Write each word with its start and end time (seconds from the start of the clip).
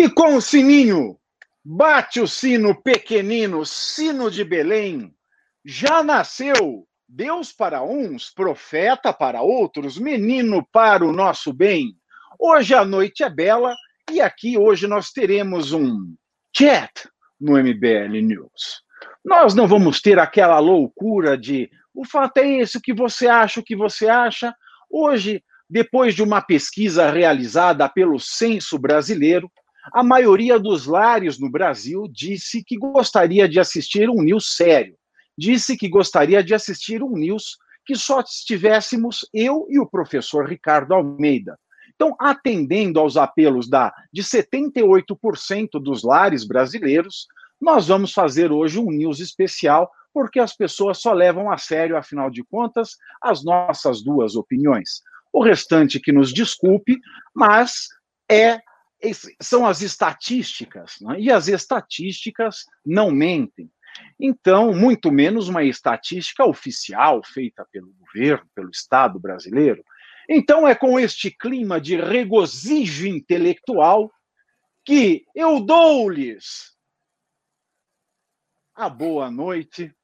E 0.00 0.08
com 0.08 0.36
o 0.36 0.40
sininho, 0.40 1.18
bate 1.64 2.20
o 2.20 2.28
sino 2.28 2.72
pequenino, 2.80 3.66
sino 3.66 4.30
de 4.30 4.44
Belém. 4.44 5.12
Já 5.64 6.04
nasceu 6.04 6.86
Deus 7.08 7.50
para 7.50 7.82
uns, 7.82 8.30
profeta 8.30 9.12
para 9.12 9.42
outros, 9.42 9.98
menino 9.98 10.64
para 10.70 11.04
o 11.04 11.10
nosso 11.10 11.52
bem. 11.52 11.96
Hoje 12.38 12.76
a 12.76 12.84
noite 12.84 13.24
é 13.24 13.28
bela 13.28 13.74
e 14.08 14.20
aqui 14.20 14.56
hoje 14.56 14.86
nós 14.86 15.10
teremos 15.10 15.72
um 15.72 16.14
chat 16.56 17.08
no 17.40 17.58
MBL 17.58 18.22
News. 18.22 18.84
Nós 19.24 19.52
não 19.52 19.66
vamos 19.66 20.00
ter 20.00 20.20
aquela 20.20 20.60
loucura 20.60 21.36
de 21.36 21.68
o 21.92 22.04
fato 22.04 22.38
é 22.38 22.48
esse, 22.60 22.78
o 22.78 22.80
que 22.80 22.94
você 22.94 23.26
acha, 23.26 23.58
o 23.58 23.64
que 23.64 23.74
você 23.74 24.08
acha. 24.08 24.54
Hoje, 24.88 25.42
depois 25.68 26.14
de 26.14 26.22
uma 26.22 26.40
pesquisa 26.40 27.10
realizada 27.10 27.88
pelo 27.88 28.20
Censo 28.20 28.78
Brasileiro, 28.78 29.50
a 29.92 30.02
maioria 30.02 30.58
dos 30.58 30.86
lares 30.86 31.38
no 31.38 31.50
Brasil 31.50 32.06
disse 32.10 32.62
que 32.64 32.76
gostaria 32.76 33.48
de 33.48 33.58
assistir 33.60 34.08
um 34.08 34.22
news 34.22 34.56
sério. 34.56 34.96
Disse 35.36 35.76
que 35.76 35.88
gostaria 35.88 36.42
de 36.42 36.54
assistir 36.54 37.02
um 37.02 37.16
news 37.16 37.56
que 37.84 37.96
só 37.96 38.20
estivéssemos 38.20 39.26
eu 39.32 39.66
e 39.70 39.78
o 39.78 39.86
professor 39.86 40.46
Ricardo 40.46 40.92
Almeida. 40.92 41.58
Então, 41.94 42.14
atendendo 42.20 43.00
aos 43.00 43.16
apelos 43.16 43.68
da, 43.68 43.92
de 44.12 44.22
78% 44.22 45.82
dos 45.82 46.04
lares 46.04 46.44
brasileiros, 46.44 47.26
nós 47.60 47.88
vamos 47.88 48.12
fazer 48.12 48.52
hoje 48.52 48.78
um 48.78 48.90
news 48.90 49.18
especial, 49.20 49.90
porque 50.12 50.38
as 50.38 50.54
pessoas 50.54 50.98
só 50.98 51.12
levam 51.12 51.50
a 51.50 51.58
sério, 51.58 51.96
afinal 51.96 52.30
de 52.30 52.44
contas, 52.44 52.96
as 53.20 53.42
nossas 53.42 54.02
duas 54.02 54.36
opiniões. 54.36 55.02
O 55.32 55.42
restante 55.42 55.98
que 55.98 56.12
nos 56.12 56.32
desculpe, 56.32 56.98
mas 57.34 57.88
é 58.30 58.60
são 59.40 59.66
as 59.66 59.80
estatísticas, 59.80 60.96
né? 61.00 61.20
e 61.20 61.30
as 61.30 61.48
estatísticas 61.48 62.64
não 62.84 63.10
mentem. 63.10 63.70
Então, 64.18 64.74
muito 64.74 65.10
menos 65.10 65.48
uma 65.48 65.62
estatística 65.64 66.44
oficial 66.44 67.22
feita 67.24 67.66
pelo 67.70 67.92
governo, 67.94 68.48
pelo 68.54 68.70
Estado 68.70 69.18
brasileiro. 69.18 69.82
Então, 70.28 70.66
é 70.66 70.74
com 70.74 70.98
este 70.98 71.30
clima 71.30 71.80
de 71.80 71.96
regozijo 71.96 73.06
intelectual 73.06 74.12
que 74.84 75.24
eu 75.34 75.60
dou-lhes 75.60 76.76
a 78.74 78.88
boa 78.88 79.30
noite 79.30 79.94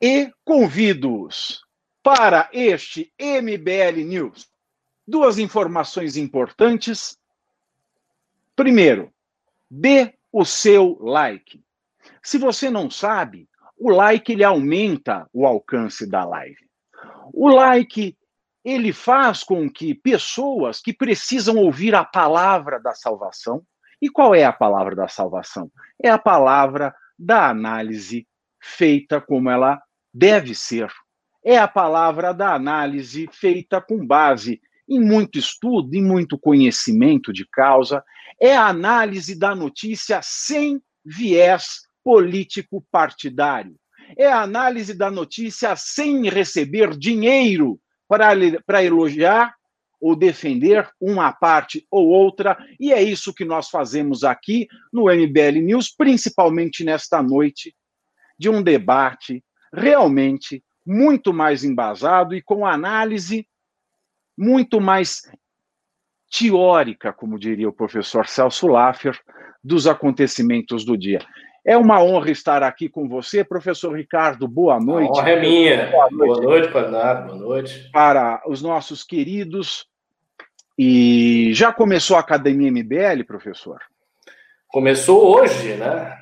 e 0.00 0.32
convido-os 0.44 1.60
para 2.02 2.48
este 2.52 3.12
MBL 3.18 4.04
News 4.04 4.48
duas 5.10 5.38
informações 5.38 6.16
importantes. 6.16 7.18
Primeiro, 8.54 9.12
dê 9.68 10.14
o 10.32 10.44
seu 10.44 10.96
like. 11.00 11.62
Se 12.22 12.38
você 12.38 12.70
não 12.70 12.88
sabe, 12.88 13.48
o 13.76 13.90
like 13.90 14.32
ele 14.32 14.44
aumenta 14.44 15.28
o 15.32 15.44
alcance 15.44 16.06
da 16.08 16.24
live. 16.24 16.68
O 17.32 17.48
like 17.48 18.16
ele 18.64 18.92
faz 18.92 19.42
com 19.42 19.68
que 19.70 19.94
pessoas 19.94 20.80
que 20.80 20.92
precisam 20.92 21.56
ouvir 21.56 21.94
a 21.94 22.04
palavra 22.04 22.78
da 22.78 22.94
salvação, 22.94 23.64
e 24.00 24.08
qual 24.08 24.34
é 24.34 24.44
a 24.44 24.52
palavra 24.52 24.94
da 24.94 25.08
salvação? 25.08 25.70
É 26.02 26.10
a 26.10 26.18
palavra 26.18 26.94
da 27.18 27.48
análise 27.48 28.26
feita 28.60 29.20
como 29.20 29.50
ela 29.50 29.82
deve 30.12 30.54
ser. 30.54 30.90
É 31.44 31.58
a 31.58 31.66
palavra 31.66 32.32
da 32.32 32.54
análise 32.54 33.28
feita 33.32 33.80
com 33.80 34.06
base 34.06 34.60
em 34.90 35.00
muito 35.00 35.38
estudo, 35.38 35.94
em 35.94 36.02
muito 36.02 36.36
conhecimento 36.36 37.32
de 37.32 37.46
causa, 37.46 38.02
é 38.40 38.56
a 38.56 38.66
análise 38.66 39.38
da 39.38 39.54
notícia 39.54 40.20
sem 40.20 40.82
viés 41.04 41.82
político 42.02 42.84
partidário. 42.90 43.76
É 44.18 44.26
a 44.26 44.42
análise 44.42 44.92
da 44.92 45.08
notícia 45.08 45.76
sem 45.76 46.28
receber 46.28 46.96
dinheiro 46.98 47.78
para, 48.08 48.30
para 48.66 48.82
elogiar 48.82 49.54
ou 50.00 50.16
defender 50.16 50.90
uma 51.00 51.30
parte 51.30 51.86
ou 51.90 52.08
outra, 52.08 52.58
e 52.80 52.92
é 52.92 53.02
isso 53.02 53.34
que 53.34 53.44
nós 53.44 53.68
fazemos 53.68 54.24
aqui 54.24 54.66
no 54.92 55.04
MBL 55.04 55.60
News, 55.62 55.94
principalmente 55.94 56.82
nesta 56.82 57.22
noite 57.22 57.76
de 58.38 58.48
um 58.48 58.62
debate 58.62 59.44
realmente 59.72 60.64
muito 60.84 61.32
mais 61.32 61.62
embasado 61.62 62.34
e 62.34 62.40
com 62.40 62.66
análise 62.66 63.46
muito 64.40 64.80
mais 64.80 65.30
teórica, 66.32 67.12
como 67.12 67.38
diria 67.38 67.68
o 67.68 67.72
professor 67.72 68.26
Celso 68.26 68.66
Laffer, 68.66 69.20
dos 69.62 69.86
acontecimentos 69.86 70.82
do 70.82 70.96
dia. 70.96 71.20
É 71.62 71.76
uma 71.76 72.02
honra 72.02 72.30
estar 72.30 72.62
aqui 72.62 72.88
com 72.88 73.06
você, 73.06 73.44
professor 73.44 73.94
Ricardo. 73.94 74.48
Boa 74.48 74.80
noite. 74.80 75.10
A 75.10 75.20
honra 75.20 75.30
é 75.30 75.40
minha. 75.40 75.90
Boa 75.90 76.10
noite, 76.10 76.26
boa 76.26 76.40
noite 76.40 76.72
Bernardo. 76.72 77.26
Boa 77.26 77.38
noite. 77.38 77.90
Para 77.92 78.42
os 78.46 78.62
nossos 78.62 79.04
queridos. 79.04 79.86
E 80.78 81.52
já 81.52 81.70
começou 81.70 82.16
a 82.16 82.20
Academia 82.20 82.72
MBL, 82.72 83.22
professor? 83.26 83.78
Começou 84.68 85.36
hoje, 85.36 85.74
né? 85.74 86.16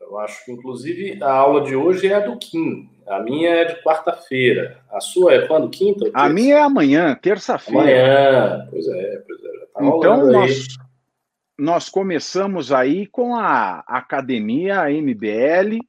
Eu 0.00 0.18
acho 0.18 0.42
que, 0.46 0.52
inclusive, 0.52 1.22
a 1.22 1.30
aula 1.30 1.62
de 1.62 1.76
hoje 1.76 2.06
é 2.06 2.14
a 2.14 2.20
do 2.20 2.38
Kim. 2.38 2.88
A 3.10 3.18
minha 3.18 3.50
é 3.50 3.64
de 3.64 3.82
quarta-feira. 3.82 4.80
A 4.88 5.00
sua 5.00 5.34
é 5.34 5.46
quando? 5.48 5.68
Quinta? 5.68 6.08
A 6.14 6.28
minha 6.28 6.58
é 6.58 6.60
amanhã, 6.60 7.18
terça-feira. 7.20 7.80
Amanhã, 7.80 8.68
pois 8.70 8.86
é, 8.86 9.22
pois 9.26 9.44
é. 9.44 9.66
Tá 9.74 9.84
então, 9.84 10.26
nós, 10.30 10.66
nós 11.58 11.88
começamos 11.88 12.70
aí 12.70 13.08
com 13.08 13.34
a 13.34 13.80
Academia 13.80 14.88
MBL. 14.88 15.80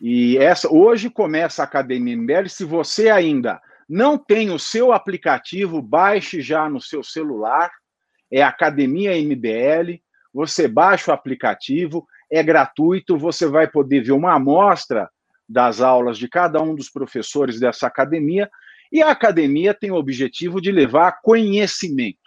E 0.00 0.36
essa 0.36 0.68
hoje 0.68 1.08
começa 1.08 1.62
a 1.62 1.64
Academia 1.64 2.16
MBL. 2.16 2.48
Se 2.48 2.64
você 2.64 3.08
ainda 3.08 3.60
não 3.88 4.18
tem 4.18 4.50
o 4.50 4.58
seu 4.58 4.92
aplicativo, 4.92 5.80
baixe 5.80 6.40
já 6.40 6.68
no 6.68 6.80
seu 6.80 7.04
celular. 7.04 7.70
É 8.32 8.42
Academia 8.42 9.16
MBL. 9.16 10.02
Você 10.34 10.66
baixa 10.66 11.12
o 11.12 11.14
aplicativo, 11.14 12.04
é 12.30 12.42
gratuito, 12.42 13.16
você 13.16 13.46
vai 13.46 13.68
poder 13.68 14.02
ver 14.02 14.12
uma 14.12 14.34
amostra 14.34 15.08
das 15.48 15.80
aulas 15.80 16.18
de 16.18 16.28
cada 16.28 16.60
um 16.60 16.74
dos 16.74 16.90
professores 16.90 17.58
dessa 17.58 17.86
academia, 17.86 18.50
e 18.92 19.02
a 19.02 19.10
academia 19.10 19.74
tem 19.74 19.90
o 19.90 19.96
objetivo 19.96 20.60
de 20.60 20.70
levar 20.70 21.20
conhecimento. 21.22 22.18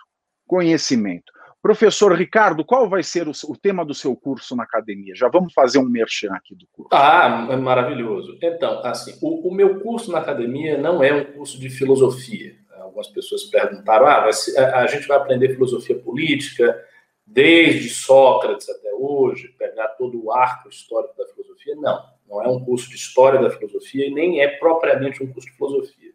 Conhecimento. 0.48 1.32
Professor 1.62 2.14
Ricardo, 2.14 2.66
qual 2.66 2.90
vai 2.90 3.04
ser 3.04 3.28
o, 3.28 3.32
o, 3.48 3.56
tema 3.56 3.86
do 3.86 3.94
seu 3.94 4.16
curso 4.16 4.56
na 4.56 4.64
academia? 4.64 5.14
Já 5.16 5.30
vamos 5.30 5.54
fazer 5.54 5.78
um 5.78 5.88
merchan 5.88 6.34
aqui 6.34 6.56
do 6.56 6.66
curso. 6.72 6.90
Ah, 6.92 7.48
é 7.52 7.56
maravilhoso. 7.56 8.36
Então, 8.42 8.84
assim, 8.84 9.16
o, 9.22 9.48
o 9.48 9.54
meu 9.54 9.80
curso 9.80 10.12
na 10.12 10.18
academia 10.18 10.78
não 10.78 11.04
é 11.04 11.14
um 11.14 11.26
curso 11.26 11.60
de 11.60 11.70
filosofia. 11.70 12.56
Algumas 12.80 13.08
pessoas 13.10 13.44
perguntaram: 13.44 14.08
ah, 14.08 14.28
a, 14.58 14.80
a 14.80 14.88
gente 14.88 15.08
vai 15.08 15.18
aprender 15.18 15.54
filosofia 15.54 15.98
política 16.00 16.84
desde 17.26 17.90
Sócrates 17.90 18.68
até 18.68 18.92
hoje, 18.94 19.54
pegar 19.58 19.90
todo 19.90 20.24
o 20.24 20.32
arco 20.32 20.68
histórico 20.68 21.16
da 21.16 21.28
filosofia? 21.28 21.76
Não 21.76 22.04
não 22.32 22.42
é 22.42 22.48
um 22.48 22.64
curso 22.64 22.90
de 22.90 22.96
história 22.96 23.42
da 23.42 23.50
filosofia 23.50 24.08
e 24.08 24.12
nem 24.12 24.40
é 24.40 24.48
propriamente 24.48 25.22
um 25.22 25.28
curso 25.28 25.50
de 25.50 25.56
filosofia. 25.58 26.12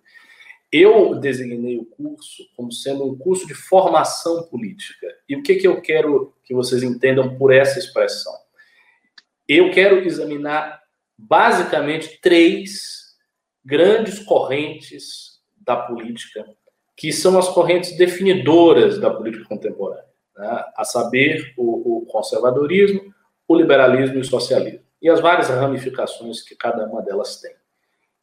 Eu 0.72 1.14
designei 1.14 1.76
o 1.78 1.84
curso 1.84 2.42
como 2.56 2.72
sendo 2.72 3.04
um 3.04 3.16
curso 3.16 3.46
de 3.46 3.54
formação 3.54 4.44
política. 4.44 5.06
E 5.28 5.36
o 5.36 5.42
que, 5.42 5.56
que 5.56 5.68
eu 5.68 5.80
quero 5.82 6.34
que 6.42 6.54
vocês 6.54 6.82
entendam 6.82 7.36
por 7.36 7.52
essa 7.52 7.78
expressão? 7.78 8.32
Eu 9.46 9.70
quero 9.70 9.98
examinar 9.98 10.80
basicamente 11.16 12.18
três 12.20 13.14
grandes 13.64 14.18
correntes 14.20 15.40
da 15.54 15.76
política, 15.76 16.46
que 16.96 17.12
são 17.12 17.38
as 17.38 17.48
correntes 17.48 17.96
definidoras 17.96 18.98
da 18.98 19.10
política 19.10 19.44
contemporânea, 19.44 20.04
né? 20.36 20.64
a 20.76 20.84
saber, 20.84 21.52
o, 21.56 21.98
o 21.98 22.06
conservadorismo, 22.06 23.14
o 23.46 23.54
liberalismo 23.54 24.16
e 24.16 24.20
o 24.20 24.24
socialismo 24.24 24.85
e 25.06 25.08
as 25.08 25.20
várias 25.20 25.48
ramificações 25.48 26.42
que 26.42 26.56
cada 26.56 26.84
uma 26.84 27.00
delas 27.00 27.40
tem. 27.40 27.54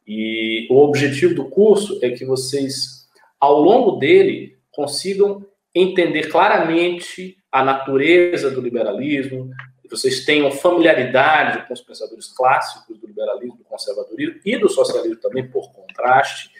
E 0.06 0.68
o 0.70 0.76
objetivo 0.82 1.34
do 1.34 1.48
curso 1.48 1.98
é 2.02 2.10
que 2.10 2.26
vocês, 2.26 3.08
ao 3.40 3.58
longo 3.58 3.92
dele, 3.92 4.58
consigam 4.70 5.46
entender 5.74 6.28
claramente 6.28 7.38
a 7.50 7.64
natureza 7.64 8.50
do 8.50 8.60
liberalismo, 8.60 9.48
vocês 9.90 10.26
tenham 10.26 10.50
familiaridade 10.50 11.66
com 11.66 11.72
os 11.72 11.80
pensadores 11.80 12.26
clássicos 12.26 12.98
do 12.98 13.06
liberalismo, 13.06 13.56
do 13.56 13.64
conservadorismo 13.64 14.40
e 14.44 14.58
do 14.58 14.68
socialismo 14.68 15.16
também, 15.16 15.48
por 15.48 15.72
contraste, 15.72 16.50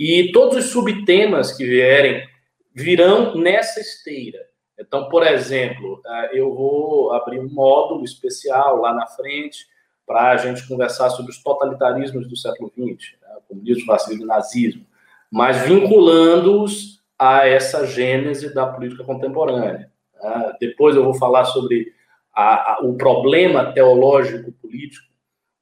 e 0.00 0.32
todos 0.32 0.56
os 0.56 0.70
subtemas 0.70 1.52
que 1.52 1.66
vierem 1.66 2.26
virão 2.74 3.36
nessa 3.36 3.78
esteira. 3.78 4.38
Então, 4.78 5.08
por 5.08 5.26
exemplo, 5.26 6.00
ah, 6.06 6.28
eu 6.32 6.54
vou 6.54 7.12
abrir 7.12 7.40
um 7.40 7.48
módulo 7.48 8.04
especial 8.04 8.80
lá 8.80 8.92
na 8.92 9.06
frente 9.06 9.66
para 10.06 10.30
a 10.30 10.36
gente 10.36 10.66
conversar 10.68 11.10
sobre 11.10 11.32
os 11.32 11.42
totalitarismos 11.42 12.28
do 12.28 12.36
século 12.36 12.70
XX, 12.70 13.14
né, 13.20 13.36
comunismo, 13.48 13.86
fascismo 13.86 14.22
e 14.22 14.26
nazismo, 14.26 14.86
mas 15.30 15.62
vinculando-os 15.62 17.02
a 17.18 17.46
essa 17.46 17.86
gênese 17.86 18.54
da 18.54 18.66
política 18.66 19.02
contemporânea. 19.02 19.90
Uh, 20.20 20.56
depois 20.60 20.94
eu 20.94 21.04
vou 21.04 21.14
falar 21.14 21.44
sobre 21.46 21.92
a, 22.32 22.74
a, 22.74 22.80
o 22.82 22.94
problema 22.96 23.72
teológico 23.72 24.52
político, 24.52 25.06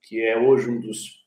que 0.03 0.21
é 0.23 0.37
hoje 0.37 0.69
um 0.69 0.81
dos 0.81 1.25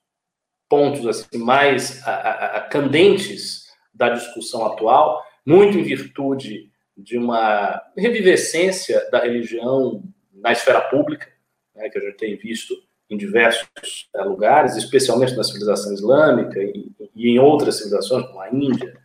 pontos 0.70 1.08
assim, 1.08 1.38
mais 1.38 2.06
a, 2.06 2.68
candentes 2.70 3.68
da 3.94 4.10
discussão 4.10 4.66
atual, 4.66 5.24
muito 5.46 5.78
em 5.78 5.84
virtude 5.84 6.70
de 6.98 7.18
uma 7.18 7.82
revivescência 7.96 9.08
da 9.12 9.20
religião 9.20 10.04
na 10.34 10.52
esfera 10.52 10.82
pública, 10.82 11.28
né, 11.76 11.90
que 11.90 11.98
a 11.98 12.02
gente 12.02 12.18
tem 12.18 12.36
visto 12.36 12.74
em 13.10 13.18
diversos 13.18 14.10
é, 14.16 14.22
lugares, 14.24 14.76
especialmente 14.76 15.36
na 15.36 15.44
civilização 15.44 15.94
islâmica 15.94 16.60
e, 16.60 16.92
e, 17.16 17.30
em 17.30 17.40
outras 17.40 17.76
civilizações, 17.76 18.26
como 18.26 18.42
a 18.42 18.50
Índia. 18.50 19.00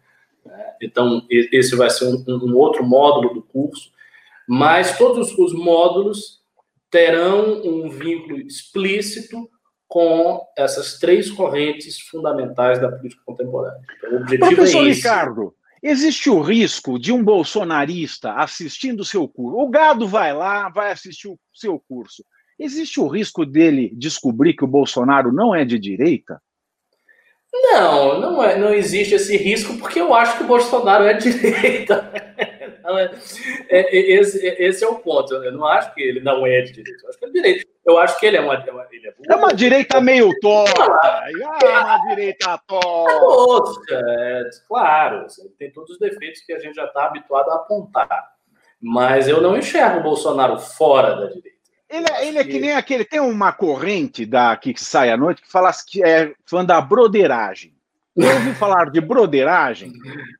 Né? 0.44 0.74
Então, 0.80 1.24
esse 1.30 1.76
vai 1.76 1.90
ser 1.90 2.06
um, 2.06 2.24
um, 2.26 2.56
outro 2.56 2.84
módulo 2.84 3.34
do 3.34 3.42
curso, 3.42 3.92
mas 4.48 4.98
todos 4.98 5.36
os 5.38 5.52
módulos 5.52 6.42
terão 6.90 7.62
um 7.62 7.88
vínculo 7.88 8.38
explícito 8.38 9.48
com 9.86 10.40
essas 10.56 10.98
três 10.98 11.30
correntes 11.30 12.00
fundamentais 12.00 12.80
da 12.80 12.90
política 12.90 13.22
contemporânea. 13.24 13.80
Então, 13.98 14.12
o 14.12 14.16
objetivo 14.22 14.54
Professor 14.56 14.86
é 14.86 14.88
esse. 14.88 15.00
Ricardo, 15.00 15.54
existe 15.82 16.30
o 16.30 16.40
risco 16.40 16.98
de 16.98 17.12
um 17.12 17.24
bolsonarista 17.24 18.34
assistindo 18.34 19.00
o 19.00 19.04
seu 19.04 19.26
curso? 19.26 19.58
O 19.58 19.68
gado 19.68 20.06
vai 20.06 20.32
lá, 20.32 20.68
vai 20.68 20.92
assistir 20.92 21.28
o 21.28 21.38
seu 21.52 21.82
curso. 21.88 22.24
Existe 22.58 23.00
o 23.00 23.08
risco 23.08 23.44
dele 23.44 23.90
descobrir 23.94 24.54
que 24.54 24.64
o 24.64 24.68
Bolsonaro 24.68 25.32
não 25.32 25.54
é 25.54 25.64
de 25.64 25.78
direita? 25.78 26.40
Não, 27.52 28.20
não, 28.20 28.42
é, 28.42 28.56
não 28.56 28.72
existe 28.72 29.14
esse 29.14 29.36
risco, 29.36 29.76
porque 29.76 30.00
eu 30.00 30.14
acho 30.14 30.38
que 30.38 30.44
o 30.44 30.46
Bolsonaro 30.46 31.04
é 31.04 31.14
de 31.14 31.32
direita. 31.38 32.10
É, 32.84 33.04
é, 33.68 33.96
é, 33.96 34.12
esse, 34.20 34.46
é, 34.46 34.64
esse, 34.64 34.84
é 34.84 34.88
o 34.88 34.96
ponto. 34.96 35.34
Eu 35.34 35.52
não 35.52 35.66
acho 35.66 35.94
que 35.94 36.02
ele 36.02 36.20
não 36.20 36.46
é 36.46 36.60
de 36.62 36.72
direita. 36.72 37.04
Eu 37.04 37.08
acho 37.08 37.18
que 37.18 37.24
é 37.24 37.28
de 37.28 37.34
direita. 37.34 37.68
Eu 37.84 37.98
acho 37.98 38.20
que 38.20 38.26
ele 38.26 38.36
é 38.36 38.40
uma. 38.40 38.54
Ele 38.54 39.08
é, 39.08 39.14
é 39.28 39.34
uma 39.34 39.52
direita 39.52 40.00
meio 40.00 40.30
torta. 40.40 40.82
Ah, 41.02 41.24
é 41.30 41.68
uma 41.68 42.08
direita 42.08 42.58
torta. 42.66 43.82
É, 43.90 44.50
claro, 44.68 45.26
tem 45.58 45.70
todos 45.72 45.90
os 45.90 45.98
defeitos 45.98 46.42
que 46.42 46.52
a 46.52 46.58
gente 46.58 46.74
já 46.74 46.84
está 46.84 47.06
habituado 47.06 47.50
a 47.50 47.56
apontar. 47.56 48.32
Mas 48.80 49.28
eu 49.28 49.40
não 49.40 49.56
enxergo 49.56 50.00
o 50.00 50.02
Bolsonaro 50.02 50.58
fora 50.58 51.14
da 51.14 51.26
direita. 51.26 51.52
Ele, 51.88 52.06
é, 52.10 52.26
ele 52.26 52.38
é 52.38 52.44
que 52.44 52.58
nem 52.58 52.72
aquele. 52.72 53.04
Tem 53.04 53.20
uma 53.20 53.52
corrente 53.52 54.24
da, 54.24 54.56
que 54.56 54.74
sai 54.76 55.10
à 55.10 55.16
noite 55.16 55.42
que 55.42 55.50
fala 55.50 55.70
que 55.86 56.02
é 56.02 56.32
fã 56.46 56.64
da 56.64 56.80
broderagem. 56.80 57.71
Já 58.16 58.34
ouviu 58.34 58.54
falar 58.54 58.90
de 58.90 59.00
broderagem? 59.00 59.92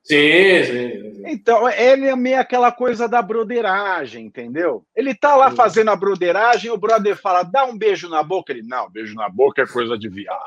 Sim, 0.03 0.63
sim, 0.63 1.23
Então, 1.25 1.67
ele 1.69 2.07
é 2.07 2.15
meio 2.15 2.39
aquela 2.39 2.71
coisa 2.71 3.07
da 3.07 3.21
broderagem, 3.21 4.27
entendeu? 4.27 4.85
Ele 4.95 5.15
tá 5.15 5.35
lá 5.35 5.49
fazendo 5.49 5.89
a 5.89 5.95
broderagem, 5.95 6.69
o 6.69 6.77
brother 6.77 7.19
fala, 7.19 7.41
dá 7.41 7.65
um 7.65 7.75
beijo 7.75 8.07
na 8.07 8.21
boca. 8.21 8.51
Ele, 8.51 8.61
não, 8.61 8.89
beijo 8.91 9.15
na 9.15 9.27
boca 9.27 9.63
é 9.63 9.65
coisa 9.65 9.97
de 9.97 10.07
viado. 10.07 10.39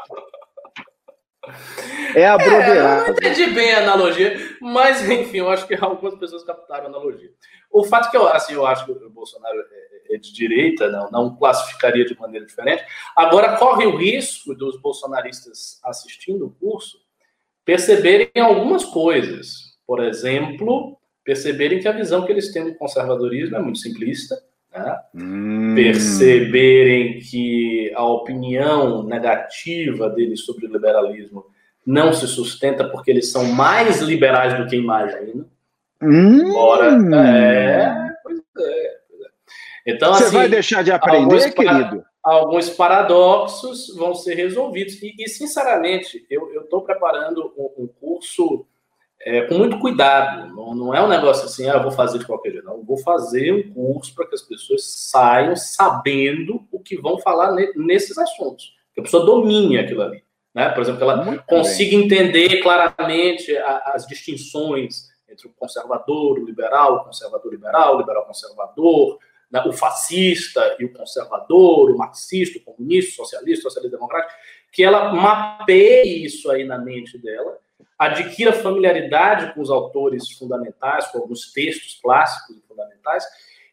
É 2.14 2.26
a 2.26 2.36
broderagem. 2.36 2.76
É, 2.76 3.00
eu 3.02 3.06
não 3.06 3.10
entendi 3.10 3.46
bem 3.50 3.72
a 3.72 3.82
analogia, 3.82 4.56
mas 4.60 5.08
enfim, 5.08 5.38
eu 5.38 5.50
acho 5.50 5.66
que 5.66 5.74
algumas 5.74 6.14
pessoas 6.16 6.44
captaram 6.44 6.84
a 6.84 6.88
analogia. 6.88 7.30
O 7.70 7.84
fato 7.84 8.10
que 8.10 8.16
eu, 8.16 8.28
assim, 8.28 8.54
eu 8.54 8.64
acho 8.66 8.84
que 8.84 8.92
o 8.92 9.10
Bolsonaro 9.10 9.58
é, 9.58 10.14
é 10.14 10.18
de 10.18 10.32
direita, 10.32 10.88
não, 10.88 11.10
não 11.10 11.36
classificaria 11.36 12.04
de 12.04 12.18
maneira 12.18 12.46
diferente. 12.46 12.84
Agora, 13.16 13.56
corre 13.56 13.84
o 13.84 13.96
risco 13.96 14.54
dos 14.54 14.80
bolsonaristas 14.80 15.80
assistindo 15.84 16.46
o 16.46 16.50
curso 16.50 17.05
perceberem 17.66 18.30
algumas 18.36 18.84
coisas. 18.84 19.76
Por 19.86 20.02
exemplo, 20.02 20.96
perceberem 21.22 21.80
que 21.80 21.88
a 21.88 21.92
visão 21.92 22.24
que 22.24 22.32
eles 22.32 22.52
têm 22.52 22.64
do 22.64 22.74
conservadorismo 22.76 23.56
é 23.56 23.60
muito 23.60 23.78
simplista, 23.78 24.36
né? 24.72 24.96
hum. 25.14 25.74
perceberem 25.74 27.18
que 27.18 27.92
a 27.94 28.04
opinião 28.04 29.02
negativa 29.02 30.08
deles 30.08 30.40
sobre 30.40 30.66
o 30.66 30.72
liberalismo 30.72 31.44
não 31.84 32.12
se 32.12 32.26
sustenta 32.26 32.88
porque 32.88 33.10
eles 33.10 33.30
são 33.30 33.44
mais 33.44 34.00
liberais 34.00 34.56
do 34.56 34.66
que 34.66 34.76
imaginam. 34.76 35.46
Hum. 36.00 36.48
Embora, 36.48 36.96
é, 37.26 38.12
pois 38.22 38.38
é, 38.60 38.96
Então, 39.86 40.14
Você 40.14 40.24
assim, 40.24 40.36
vai 40.36 40.48
deixar 40.48 40.84
de 40.84 40.92
aprender, 40.92 41.52
querido? 41.52 42.04
Alguns 42.26 42.68
paradoxos 42.70 43.94
vão 43.94 44.14
ser 44.14 44.34
resolvidos. 44.34 45.00
E, 45.02 45.14
e 45.18 45.28
sinceramente, 45.28 46.26
eu 46.28 46.62
estou 46.62 46.82
preparando 46.82 47.52
um, 47.56 47.84
um 47.84 47.86
curso 47.86 48.66
é, 49.20 49.42
com 49.42 49.54
muito 49.54 49.78
cuidado. 49.78 50.54
Não, 50.54 50.74
não, 50.74 50.94
é 50.94 51.02
um 51.02 51.08
negócio 51.08 51.44
assim, 51.44 51.68
ah, 51.68 51.78
vou 51.78 51.92
fazer 51.92 52.18
de 52.18 52.26
qualquer 52.26 52.50
jeito. 52.50 52.66
Não, 52.66 52.74
eu 52.74 52.84
vou 52.84 52.98
fazer 52.98 53.52
um 53.52 53.72
curso 53.72 54.12
para 54.14 54.26
que 54.26 54.34
as 54.34 54.42
pessoas 54.42 54.84
saiam 54.84 55.54
sabendo 55.54 56.66
o 56.72 56.80
que 56.80 57.00
vão 57.00 57.18
falar 57.18 57.52
ne, 57.52 57.72
nesses 57.76 58.18
assuntos. 58.18 58.74
Que 58.92 59.00
a 59.00 59.04
pessoa 59.04 59.24
domine 59.24 59.78
aquilo 59.78 60.02
ali. 60.02 60.22
Né? 60.52 60.68
Por 60.70 60.82
exemplo, 60.82 60.98
que 60.98 61.04
ela 61.04 61.24
muito 61.24 61.44
consiga 61.44 61.96
bem. 61.96 62.04
entender 62.06 62.60
claramente 62.60 63.56
a, 63.56 63.92
as 63.94 64.04
distinções 64.06 65.14
entre 65.28 65.46
o 65.46 65.52
conservador, 65.56 66.38
o 66.38 66.44
liberal, 66.44 66.96
o 66.96 67.04
conservador 67.04 67.52
liberal, 67.52 67.96
o 67.96 67.98
liberal 67.98 68.24
conservador, 68.24 69.18
né, 69.50 69.62
o 69.66 69.72
fascista 69.72 70.76
e 70.78 70.84
o 70.84 70.92
conservador, 70.92 71.90
o 71.90 71.98
marxista, 71.98 72.58
o 72.58 72.62
comunista, 72.62 73.12
o 73.12 73.26
socialista, 73.26 73.60
o 73.60 73.70
socialista 73.70 73.96
democrático, 73.96 74.32
que 74.72 74.82
ela 74.82 75.12
mapeie 75.12 76.24
isso 76.24 76.50
aí 76.50 76.64
na 76.64 76.78
mente 76.78 77.16
dela, 77.18 77.58
adquira 77.98 78.52
familiaridade 78.52 79.54
com 79.54 79.60
os 79.60 79.70
autores 79.70 80.30
fundamentais, 80.32 81.06
com 81.06 81.18
alguns 81.18 81.52
textos 81.52 81.98
clássicos 82.02 82.56
e 82.56 82.68
fundamentais, 82.68 83.24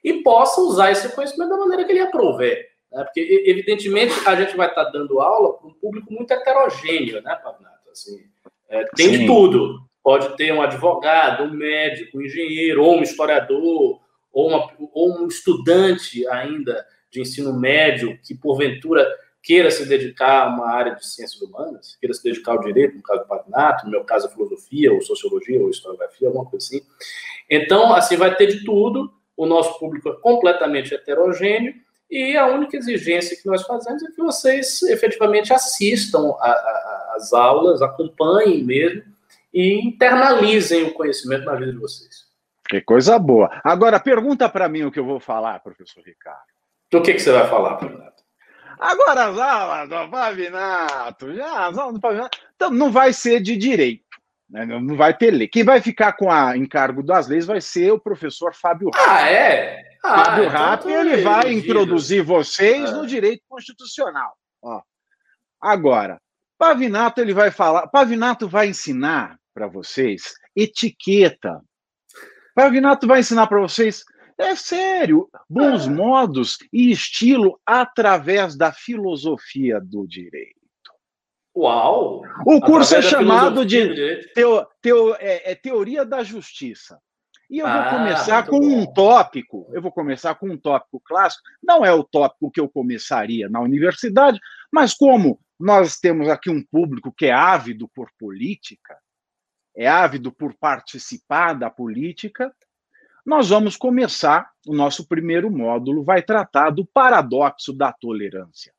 e 0.03 0.21
possa 0.21 0.61
usar 0.61 0.91
esse 0.91 1.13
conhecimento 1.13 1.49
da 1.49 1.57
maneira 1.57 1.85
que 1.85 1.91
ele 1.91 1.99
aprouver. 1.99 2.69
Né? 2.91 3.03
Porque, 3.03 3.43
evidentemente, 3.45 4.13
a 4.25 4.35
gente 4.35 4.55
vai 4.55 4.67
estar 4.67 4.85
dando 4.85 5.19
aula 5.19 5.53
para 5.53 5.67
um 5.67 5.73
público 5.73 6.13
muito 6.13 6.31
heterogêneo, 6.31 7.21
né, 7.21 7.35
Pavinato? 7.43 7.89
Assim, 7.91 8.23
é, 8.69 8.85
tem 8.95 9.07
Sim. 9.07 9.19
de 9.19 9.25
tudo. 9.25 9.79
Pode 10.03 10.35
ter 10.35 10.53
um 10.53 10.61
advogado, 10.61 11.43
um 11.43 11.51
médico, 11.51 12.17
um 12.17 12.21
engenheiro, 12.21 12.83
ou 12.83 12.97
um 12.97 13.03
historiador, 13.03 14.01
ou, 14.33 14.50
uma, 14.50 14.69
ou 14.91 15.21
um 15.21 15.27
estudante 15.27 16.27
ainda 16.27 16.85
de 17.12 17.21
ensino 17.21 17.53
médio 17.53 18.19
que, 18.24 18.33
porventura, 18.33 19.07
queira 19.44 19.69
se 19.69 19.85
dedicar 19.85 20.44
a 20.44 20.47
uma 20.47 20.71
área 20.71 20.95
de 20.95 21.06
ciências 21.06 21.39
humanas, 21.41 21.97
queira 22.00 22.13
se 22.13 22.24
dedicar 22.24 22.53
ao 22.53 22.62
direito, 22.62 22.95
no 22.95 23.03
caso 23.03 23.21
do 23.21 23.27
Pagnato, 23.27 23.85
no 23.85 23.91
meu 23.91 24.03
caso 24.03 24.27
a 24.27 24.31
filosofia, 24.31 24.91
ou 24.91 25.01
sociologia, 25.01 25.62
ou 25.62 25.69
historiografia, 25.69 26.27
alguma 26.27 26.45
coisa 26.45 26.65
assim. 26.65 26.81
Então, 27.50 27.94
assim, 27.94 28.15
vai 28.15 28.33
ter 28.35 28.47
de 28.47 28.63
tudo, 28.63 29.13
o 29.35 29.45
nosso 29.45 29.77
público 29.77 30.09
é 30.09 30.15
completamente 30.21 30.94
heterogêneo, 30.94 31.75
e 32.09 32.37
a 32.37 32.47
única 32.47 32.78
exigência 32.78 33.35
que 33.35 33.45
nós 33.45 33.63
fazemos 33.63 34.02
é 34.04 34.11
que 34.11 34.21
vocês 34.21 34.81
efetivamente 34.83 35.52
assistam 35.52 36.35
às 37.16 37.33
aulas, 37.33 37.81
acompanhem 37.81 38.63
mesmo, 38.63 39.04
e 39.54 39.73
internalizem 39.73 40.83
o 40.83 40.94
conhecimento 40.94 41.45
na 41.45 41.56
vida 41.56 41.71
de 41.71 41.78
vocês. 41.78 42.32
Que 42.67 42.81
coisa 42.81 43.19
boa. 43.19 43.49
Agora, 43.63 43.99
pergunta 43.99 44.47
para 44.47 44.69
mim 44.69 44.83
o 44.83 44.91
que 44.91 44.99
eu 44.99 45.05
vou 45.05 45.19
falar, 45.19 45.59
professor 45.59 46.03
Ricardo. 46.03 46.41
O 46.93 47.01
que, 47.01 47.13
que 47.13 47.19
você 47.19 47.31
vai 47.31 47.47
falar, 47.47 47.75
Pavinato? 47.75 48.23
Agora 48.79 49.25
as 49.25 49.39
aulas 49.39 49.89
do 49.89 50.11
Pavinato, 50.11 51.33
já, 51.33 51.67
as 51.67 51.77
aulas 51.77 51.93
do 51.95 52.01
Pavinato. 52.01 52.37
Então, 52.55 52.69
não 52.69 52.91
vai 52.91 53.13
ser 53.13 53.41
de 53.41 53.55
direito. 53.55 54.03
Né? 54.49 54.65
Não 54.65 54.95
vai 54.95 55.15
ter 55.15 55.31
lei. 55.31 55.47
Quem 55.47 55.63
vai 55.63 55.81
ficar 55.81 56.13
com 56.13 56.31
a 56.31 56.55
encargo 56.57 57.01
das 57.01 57.27
leis 57.27 57.45
vai 57.45 57.61
ser 57.61 57.91
o 57.91 57.99
professor 57.99 58.53
Fábio 58.53 58.89
Rapp. 58.93 59.09
Ah, 59.09 59.29
é? 59.29 59.83
Ah, 60.03 60.25
Fábio 60.25 60.43
então 60.45 60.59
Rapp, 60.59 60.85
ele 60.87 61.17
vai 61.17 61.53
introduzir 61.53 62.23
vocês 62.23 62.91
ah. 62.91 62.97
no 62.97 63.07
direito 63.07 63.41
constitucional. 63.47 64.33
Ó. 64.61 64.81
Agora, 65.61 66.19
Pavinato 66.57 67.19
ele 67.19 67.33
vai 67.33 67.51
falar, 67.51 67.87
Pavinato 67.87 68.47
vai 68.47 68.67
ensinar 68.67 69.37
para 69.53 69.67
vocês 69.67 70.33
etiqueta 70.55 71.61
Pavinato 72.56 73.07
vai 73.07 73.19
ensinar 73.19 73.48
para 73.48 73.60
vocês, 73.60 74.04
é 74.38 74.56
sério, 74.56 75.30
bons 75.50 75.88
modos 75.88 76.57
e 76.72 76.92
estilo 76.92 77.60
através 77.66 78.56
da 78.56 78.72
filosofia 78.72 79.80
do 79.80 80.07
direito. 80.07 80.62
Uau! 81.56 82.24
O 82.45 82.60
curso 82.62 82.95
é 82.95 83.02
chamado 83.02 83.64
de 83.64 84.28
teo, 84.33 84.66
teo, 84.81 85.16
é, 85.16 85.52
é 85.52 85.56
Teoria 85.56 86.04
da 86.04 86.24
Justiça. 86.24 87.00
E 87.50 87.60
eu 87.60 87.68
vou 87.68 87.76
ah, 87.76 87.90
começar 87.92 88.48
com 88.48 88.60
bom. 88.60 88.66
um 88.66 88.92
tópico. 88.92 89.69
Eu 89.72 89.81
vou 89.81 89.92
começar 89.92 90.33
com 90.33 90.50
um 90.50 90.57
tópico 90.57 91.00
clássico. 91.06 91.44
Não 91.62 91.86
é 91.86 91.94
o 91.94 92.04
tópico 92.04 92.50
que 92.50 92.60
eu 92.60 92.68
começaria 92.68 93.48
na 93.48 93.60
universidade, 93.60 94.40
mas 94.72 94.95
como 94.95 95.40
nós 95.60 95.98
temos 95.98 96.28
aqui 96.28 96.50
um 96.50 96.64
público 96.66 97.14
que 97.16 97.28
é 97.28 97.31
ávido 97.31 97.88
por 97.94 98.10
política, 98.18 98.98
é 99.75 99.87
ávido 99.87 100.31
por 100.31 100.53
participar 100.53 101.53
da 101.53 101.69
política, 101.69 102.53
nós 103.25 103.49
vamos 103.49 103.77
começar 103.77 104.51
o 104.68 104.75
nosso 104.75 105.07
primeiro 105.07 105.49
módulo, 105.49 106.03
vai 106.03 106.21
tratar 106.21 106.69
do 106.69 106.85
paradoxo 106.85 107.71
da 107.73 107.92
tolerância. 107.92 108.73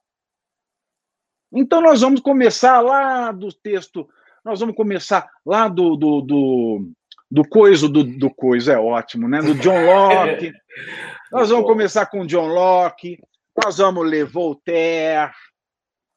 Então, 1.52 1.80
nós 1.80 2.00
vamos 2.00 2.20
começar 2.20 2.80
lá 2.80 3.32
do 3.32 3.52
texto, 3.52 4.08
nós 4.44 4.60
vamos 4.60 4.74
começar 4.74 5.28
lá 5.46 5.68
do, 5.68 5.96
do, 5.96 6.20
do, 6.20 6.92
do 7.30 7.48
coiso 7.48 7.88
do, 7.88 8.04
do 8.04 8.28
coiso, 8.28 8.70
é 8.70 8.78
ótimo, 8.78 9.28
né? 9.28 9.40
Do 9.40 9.54
John 9.54 9.86
Locke. 9.86 10.52
Nós 11.32 11.50
vamos 11.50 11.66
começar 11.66 12.06
com 12.06 12.26
John 12.26 12.46
Locke, 12.46 13.18
nós 13.56 13.78
vamos 13.78 14.08
ler 14.08 14.24
Voltaire, 14.24 15.32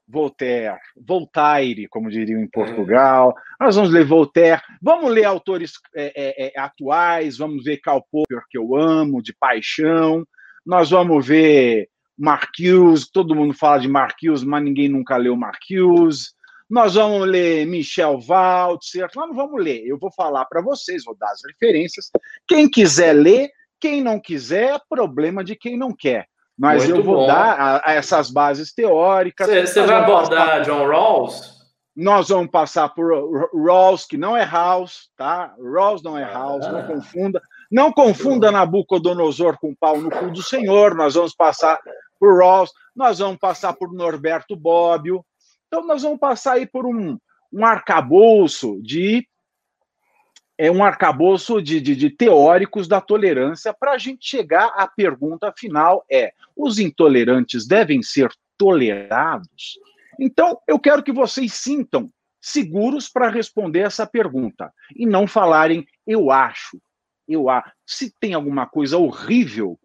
Voltaire, 0.08 0.78
Voltaire, 0.96 1.88
como 1.90 2.10
diriam 2.10 2.42
em 2.42 2.48
Portugal. 2.48 3.36
Nós 3.60 3.76
vamos 3.76 3.92
ler 3.92 4.06
Voltaire, 4.06 4.62
vamos 4.82 5.12
ler 5.12 5.26
autores 5.26 5.74
é, 5.94 6.14
é, 6.16 6.48
é, 6.48 6.60
atuais, 6.60 7.38
vamos 7.38 7.64
ver 7.64 7.78
Karl 7.78 8.02
Popper, 8.10 8.44
que 8.50 8.58
eu 8.58 8.76
amo, 8.76 9.22
de 9.22 9.34
paixão. 9.34 10.26
Nós 10.66 10.90
vamos 10.90 11.28
ver 11.28 11.90
Marcuse, 12.18 13.12
todo 13.12 13.36
mundo 13.36 13.54
fala 13.54 13.80
de 13.80 13.88
Marcuse, 13.88 14.46
mas 14.46 14.64
ninguém 14.64 14.88
nunca 14.88 15.18
leu 15.18 15.36
Marcuse. 15.36 16.30
Nós 16.70 16.96
vamos 16.96 17.28
ler 17.28 17.66
Michel 17.66 18.20
Waltzer, 18.28 19.10
nós 19.16 19.30
não 19.30 19.36
vamos 19.36 19.64
ler, 19.64 19.86
eu 19.86 19.98
vou 19.98 20.12
falar 20.12 20.46
para 20.46 20.62
vocês, 20.62 21.04
vou 21.04 21.16
dar 21.16 21.32
as 21.32 21.42
referências. 21.46 22.10
Quem 22.48 22.70
quiser 22.70 23.14
ler, 23.14 23.50
quem 23.80 24.02
não 24.02 24.20
quiser, 24.20 24.76
é 24.76 24.80
problema 24.90 25.44
de 25.44 25.56
quem 25.56 25.78
não 25.78 25.94
quer. 25.96 26.28
Mas 26.58 26.86
Muito 26.86 26.98
eu 26.98 27.04
vou 27.04 27.18
bom. 27.18 27.28
dar 27.28 27.60
a, 27.60 27.92
a 27.92 27.94
essas 27.94 28.32
bases 28.32 28.74
teóricas. 28.74 29.48
Você 29.48 29.86
vai 29.86 29.96
abordar 29.98 30.64
John 30.64 30.88
Rawls? 30.88 31.56
Nós 31.96 32.30
vamos 32.30 32.50
passar 32.50 32.90
por 32.90 33.12
Rawls, 33.54 34.06
que 34.06 34.18
não 34.18 34.36
é 34.36 34.46
House, 34.46 35.10
tá? 35.18 35.54
Rawls 35.60 36.02
não 36.02 36.18
é 36.18 36.24
House, 36.24 36.66
ah. 36.66 36.72
não 36.72 36.88
confunda. 36.88 37.42
Não 37.72 37.92
confunda 37.92 38.52
Nabucodonosor 38.52 39.58
com 39.60 39.76
pau 39.76 40.00
no 40.00 40.10
cu 40.10 40.32
do 40.32 40.42
Senhor. 40.42 40.96
Nós 40.96 41.16
vamos 41.16 41.36
passar 41.36 41.78
por 42.20 42.40
Rawls, 42.40 42.72
nós 42.96 43.20
vamos 43.20 43.38
passar 43.38 43.74
por 43.74 43.94
Norberto 43.94 44.56
Bobbio. 44.56 45.24
Então, 45.68 45.86
nós 45.86 46.02
vamos 46.04 46.20
passar 46.20 46.54
aí 46.54 46.66
por 46.66 46.86
um, 46.86 47.18
um 47.52 47.66
arcabouço 47.66 48.80
de 48.82 49.28
é 50.58 50.72
um 50.72 50.84
arcabouço 50.84 51.62
de, 51.62 51.80
de, 51.80 51.96
de 51.96 52.10
teóricos 52.10 52.88
da 52.88 53.00
tolerância 53.00 53.74
para 53.74 53.92
a 53.92 53.98
gente 53.98 54.28
chegar 54.28 54.74
à 54.76 54.88
pergunta 54.88 55.54
final: 55.56 56.04
é 56.10 56.34
os 56.56 56.80
intolerantes 56.80 57.68
devem 57.68 58.02
ser 58.02 58.32
tolerados? 58.58 59.80
Então, 60.20 60.60
eu 60.68 60.80
quero 60.80 61.04
que 61.04 61.12
vocês 61.12 61.54
sintam 61.54 62.10
seguros 62.42 63.10
para 63.10 63.30
responder 63.30 63.82
essa 63.82 64.08
pergunta 64.08 64.74
e 64.96 65.06
não 65.06 65.28
falarem 65.28 65.86
eu 66.06 66.32
acho, 66.32 66.80
eu 67.28 67.50
acho. 67.50 67.72
Se 67.86 68.14
tem 68.20 68.34
alguma 68.34 68.66
coisa 68.66 68.98
horrível, 68.98 69.80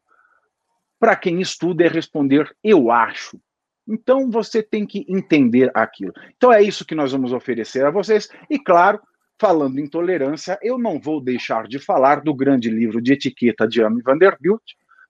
para 0.99 1.17
quem 1.17 1.41
estuda 1.41 1.85
é 1.85 1.89
responder 1.89 2.55
eu 2.63 2.91
acho. 2.91 3.39
Então 3.87 4.31
você 4.31 4.63
tem 4.63 4.87
que 4.87 5.05
entender 5.09 5.71
aquilo. 5.75 6.13
Então 6.37 6.53
é 6.53 6.63
isso 6.63 6.85
que 6.85 6.95
nós 6.95 7.11
vamos 7.11 7.33
oferecer 7.33 7.85
a 7.85 7.91
vocês 7.91 8.29
e 8.49 8.59
claro, 8.59 9.01
falando 9.43 9.81
em 9.81 9.89
tolerância, 9.89 10.57
eu 10.63 10.79
não 10.79 11.01
vou 11.01 11.21
deixar 11.21 11.67
de 11.67 11.81
falar 11.81 12.21
do 12.21 12.33
grande 12.33 12.71
livro 12.71 13.03
de 13.03 13.15
etiqueta 13.15 13.67
de 13.67 13.83
Amy 13.83 14.01
Vanderbilt. 14.01 14.63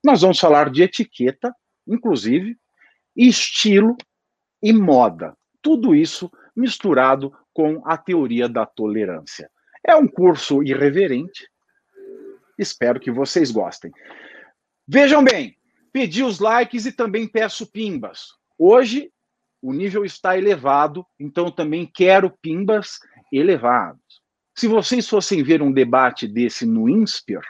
Nós 0.03 0.21
vamos 0.21 0.39
falar 0.39 0.71
de 0.71 0.81
etiqueta, 0.81 1.55
inclusive, 1.87 2.57
estilo 3.15 3.95
e 4.59 4.73
moda. 4.73 5.37
Tudo 5.61 5.93
isso 5.93 6.31
misturado 6.55 7.31
com 7.53 7.79
a 7.85 7.95
teoria 7.95 8.49
da 8.49 8.65
tolerância. 8.65 9.51
É 9.85 9.95
um 9.95 10.07
curso 10.07 10.63
irreverente. 10.63 11.47
Espero 12.57 12.99
que 12.99 13.11
vocês 13.11 13.51
gostem. 13.51 13.91
Vejam 14.87 15.23
bem, 15.23 15.55
pedi 15.91 16.23
os 16.23 16.39
likes 16.39 16.87
e 16.87 16.91
também 16.91 17.27
peço 17.27 17.71
pimbas. 17.71 18.29
Hoje 18.57 19.11
o 19.61 19.71
nível 19.71 20.03
está 20.03 20.35
elevado, 20.35 21.05
então 21.19 21.51
também 21.51 21.85
quero 21.85 22.31
pimbas 22.41 22.97
elevados. 23.31 24.22
Se 24.55 24.67
vocês 24.67 25.07
fossem 25.09 25.41
ver 25.43 25.61
um 25.61 25.71
debate 25.71 26.27
desse 26.27 26.65
no 26.65 26.87
INSPER, 26.87 27.41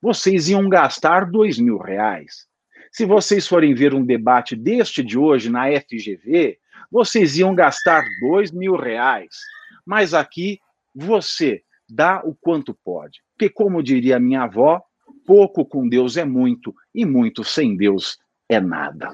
vocês 0.00 0.48
iam 0.48 0.68
gastar 0.68 1.30
dois 1.30 1.58
mil 1.58 1.78
reais. 1.78 2.46
Se 2.90 3.04
vocês 3.04 3.46
forem 3.46 3.74
ver 3.74 3.94
um 3.94 4.04
debate 4.04 4.56
deste 4.56 5.02
de 5.02 5.18
hoje 5.18 5.50
na 5.50 5.66
FGV, 5.66 6.58
vocês 6.90 7.36
iam 7.36 7.54
gastar 7.54 8.04
dois 8.20 8.50
mil 8.50 8.76
reais. 8.76 9.36
Mas 9.84 10.14
aqui 10.14 10.58
você 10.94 11.62
dá 11.88 12.22
o 12.24 12.34
quanto 12.34 12.74
pode. 12.84 13.20
Porque, 13.32 13.48
como 13.48 13.82
diria 13.82 14.18
minha 14.18 14.42
avó, 14.42 14.82
pouco 15.26 15.64
com 15.64 15.88
Deus 15.88 16.16
é 16.16 16.24
muito 16.24 16.74
e 16.94 17.04
muito 17.04 17.44
sem 17.44 17.76
Deus 17.76 18.18
é 18.48 18.58
nada. 18.58 19.10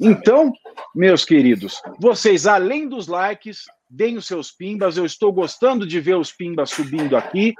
Então, 0.00 0.52
meus 0.94 1.24
queridos, 1.24 1.80
vocês, 1.98 2.46
além 2.46 2.88
dos 2.88 3.08
likes, 3.08 3.64
deem 3.88 4.16
os 4.16 4.26
seus 4.26 4.50
pimbas. 4.50 4.96
Eu 4.96 5.04
estou 5.04 5.32
gostando 5.32 5.86
de 5.86 6.00
ver 6.00 6.16
os 6.16 6.32
pimbas 6.32 6.70
subindo 6.70 7.16
aqui. 7.16 7.54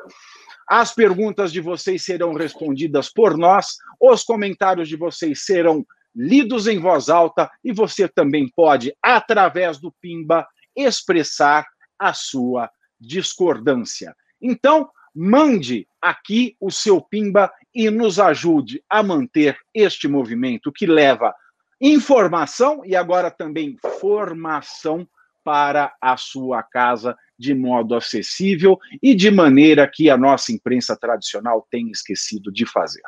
As 0.69 0.93
perguntas 0.93 1.53
de 1.53 1.61
vocês 1.61 2.05
serão 2.05 2.35
respondidas 2.35 3.13
por 3.13 3.37
nós, 3.37 3.77
os 4.01 4.25
comentários 4.25 4.89
de 4.89 4.97
vocês 4.97 5.45
serão 5.45 5.87
lidos 6.15 6.67
em 6.67 6.81
voz 6.81 7.09
alta 7.09 7.49
e 7.63 7.73
você 7.73 8.09
também 8.09 8.51
pode, 8.55 8.93
através 9.03 9.79
do 9.79 9.93
Pimba, 10.01 10.47
expressar 10.75 11.65
a 11.99 12.13
sua 12.13 12.71
discordância. 12.99 14.17
Então, 14.41 14.89
mande 15.15 15.87
aqui 16.01 16.57
o 16.61 16.71
seu 16.71 17.01
Pimba 17.01 17.53
e 17.75 17.89
nos 17.91 18.19
ajude 18.19 18.83
a 18.91 19.03
manter 19.03 19.57
este 19.75 20.09
movimento 20.09 20.73
que 20.73 20.87
leva 20.87 21.35
informação 21.81 22.83
e 22.85 22.97
agora 22.97 23.31
também 23.31 23.77
formação 24.01 25.07
para 25.47 25.95
a 26.01 26.17
sua 26.17 26.61
casa 26.61 27.17
de 27.39 27.55
modo 27.55 27.95
acessível 27.95 28.81
e 29.01 29.15
de 29.15 29.31
maneira 29.31 29.89
que 29.89 30.11
a 30.11 30.17
nossa 30.17 30.51
imprensa 30.51 30.97
tradicional 30.97 31.65
tem 31.71 31.89
esquecido 31.89 32.51
de 32.51 32.67
fazer. 32.67 33.05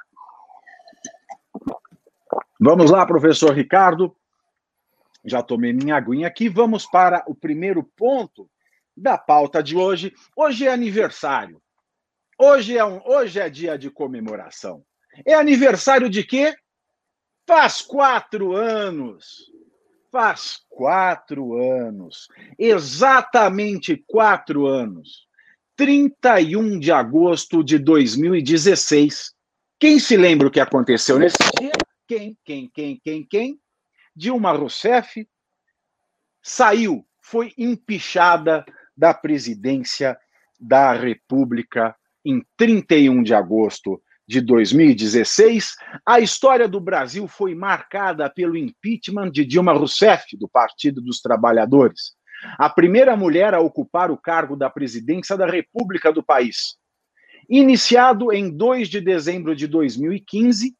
Vamos 2.60 2.92
lá, 2.92 3.04
professor 3.04 3.52
Ricardo. 3.52 4.16
Já 5.24 5.42
tomei 5.42 5.72
minha 5.72 5.96
aguinha 5.96 6.28
aqui. 6.28 6.48
Vamos 6.48 6.86
para 6.86 7.24
o 7.26 7.34
primeiro 7.34 7.82
ponto 7.82 8.48
da 8.96 9.18
pauta 9.18 9.60
de 9.60 9.76
hoje. 9.76 10.14
Hoje 10.36 10.64
é 10.64 10.72
aniversário. 10.72 11.60
Hoje 12.38 12.78
é, 12.78 12.84
um, 12.84 13.00
hoje 13.04 13.40
é 13.40 13.50
dia 13.50 13.76
de 13.76 13.90
comemoração. 13.90 14.84
É 15.26 15.34
aniversário 15.34 16.08
de 16.08 16.22
quê? 16.22 16.54
Faz 17.48 17.82
quatro 17.82 18.54
anos 18.54 19.50
Faz 20.10 20.60
quatro 20.70 21.54
anos, 21.60 22.28
exatamente 22.58 24.02
quatro 24.06 24.66
anos, 24.66 25.26
31 25.76 26.78
de 26.78 26.90
agosto 26.90 27.62
de 27.62 27.78
2016. 27.78 29.34
Quem 29.78 29.98
se 29.98 30.16
lembra 30.16 30.48
o 30.48 30.50
que 30.50 30.60
aconteceu 30.60 31.18
nesse 31.18 31.36
dia? 31.60 31.72
Quem, 32.06 32.36
quem, 32.42 32.70
quem, 32.72 33.00
quem, 33.04 33.26
quem? 33.26 33.60
Dilma 34.16 34.52
Rousseff 34.52 35.28
saiu, 36.42 37.06
foi 37.20 37.52
empichada 37.58 38.64
da 38.96 39.12
presidência 39.12 40.18
da 40.58 40.92
República 40.92 41.94
em 42.24 42.42
31 42.56 43.22
de 43.22 43.34
agosto 43.34 44.02
de 44.28 44.42
2016, 44.42 45.74
a 46.04 46.20
história 46.20 46.68
do 46.68 46.78
Brasil 46.78 47.26
foi 47.26 47.54
marcada 47.54 48.28
pelo 48.28 48.58
impeachment 48.58 49.30
de 49.30 49.42
Dilma 49.42 49.72
Rousseff, 49.72 50.36
do 50.36 50.46
Partido 50.46 51.00
dos 51.00 51.22
Trabalhadores, 51.22 52.12
a 52.58 52.68
primeira 52.68 53.16
mulher 53.16 53.54
a 53.54 53.60
ocupar 53.60 54.10
o 54.10 54.18
cargo 54.18 54.54
da 54.54 54.68
presidência 54.68 55.34
da 55.34 55.46
República 55.46 56.12
do 56.12 56.22
país. 56.22 56.76
Iniciado 57.48 58.30
em 58.30 58.50
2 58.54 58.88
de 58.88 59.00
dezembro 59.00 59.56
de 59.56 59.66
2015, 59.66 60.76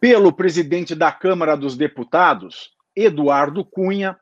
pelo 0.00 0.32
presidente 0.32 0.96
da 0.96 1.12
Câmara 1.12 1.56
dos 1.56 1.76
Deputados, 1.76 2.72
Eduardo 2.94 3.64
Cunha, 3.64 4.18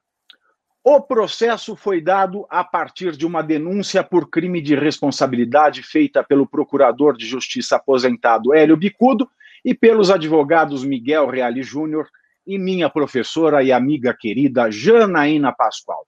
o 0.88 1.00
processo 1.00 1.74
foi 1.74 2.00
dado 2.00 2.46
a 2.48 2.62
partir 2.62 3.16
de 3.16 3.26
uma 3.26 3.42
denúncia 3.42 4.04
por 4.04 4.30
crime 4.30 4.60
de 4.60 4.76
responsabilidade 4.76 5.82
feita 5.82 6.22
pelo 6.22 6.46
procurador 6.46 7.16
de 7.16 7.26
justiça 7.26 7.74
aposentado 7.74 8.54
Hélio 8.54 8.76
Bicudo 8.76 9.28
e 9.64 9.74
pelos 9.74 10.12
advogados 10.12 10.84
Miguel 10.84 11.28
Reale 11.28 11.60
Júnior 11.60 12.06
e 12.46 12.56
minha 12.56 12.88
professora 12.88 13.64
e 13.64 13.72
amiga 13.72 14.16
querida 14.16 14.70
Janaína 14.70 15.52
Pascoal. 15.52 16.06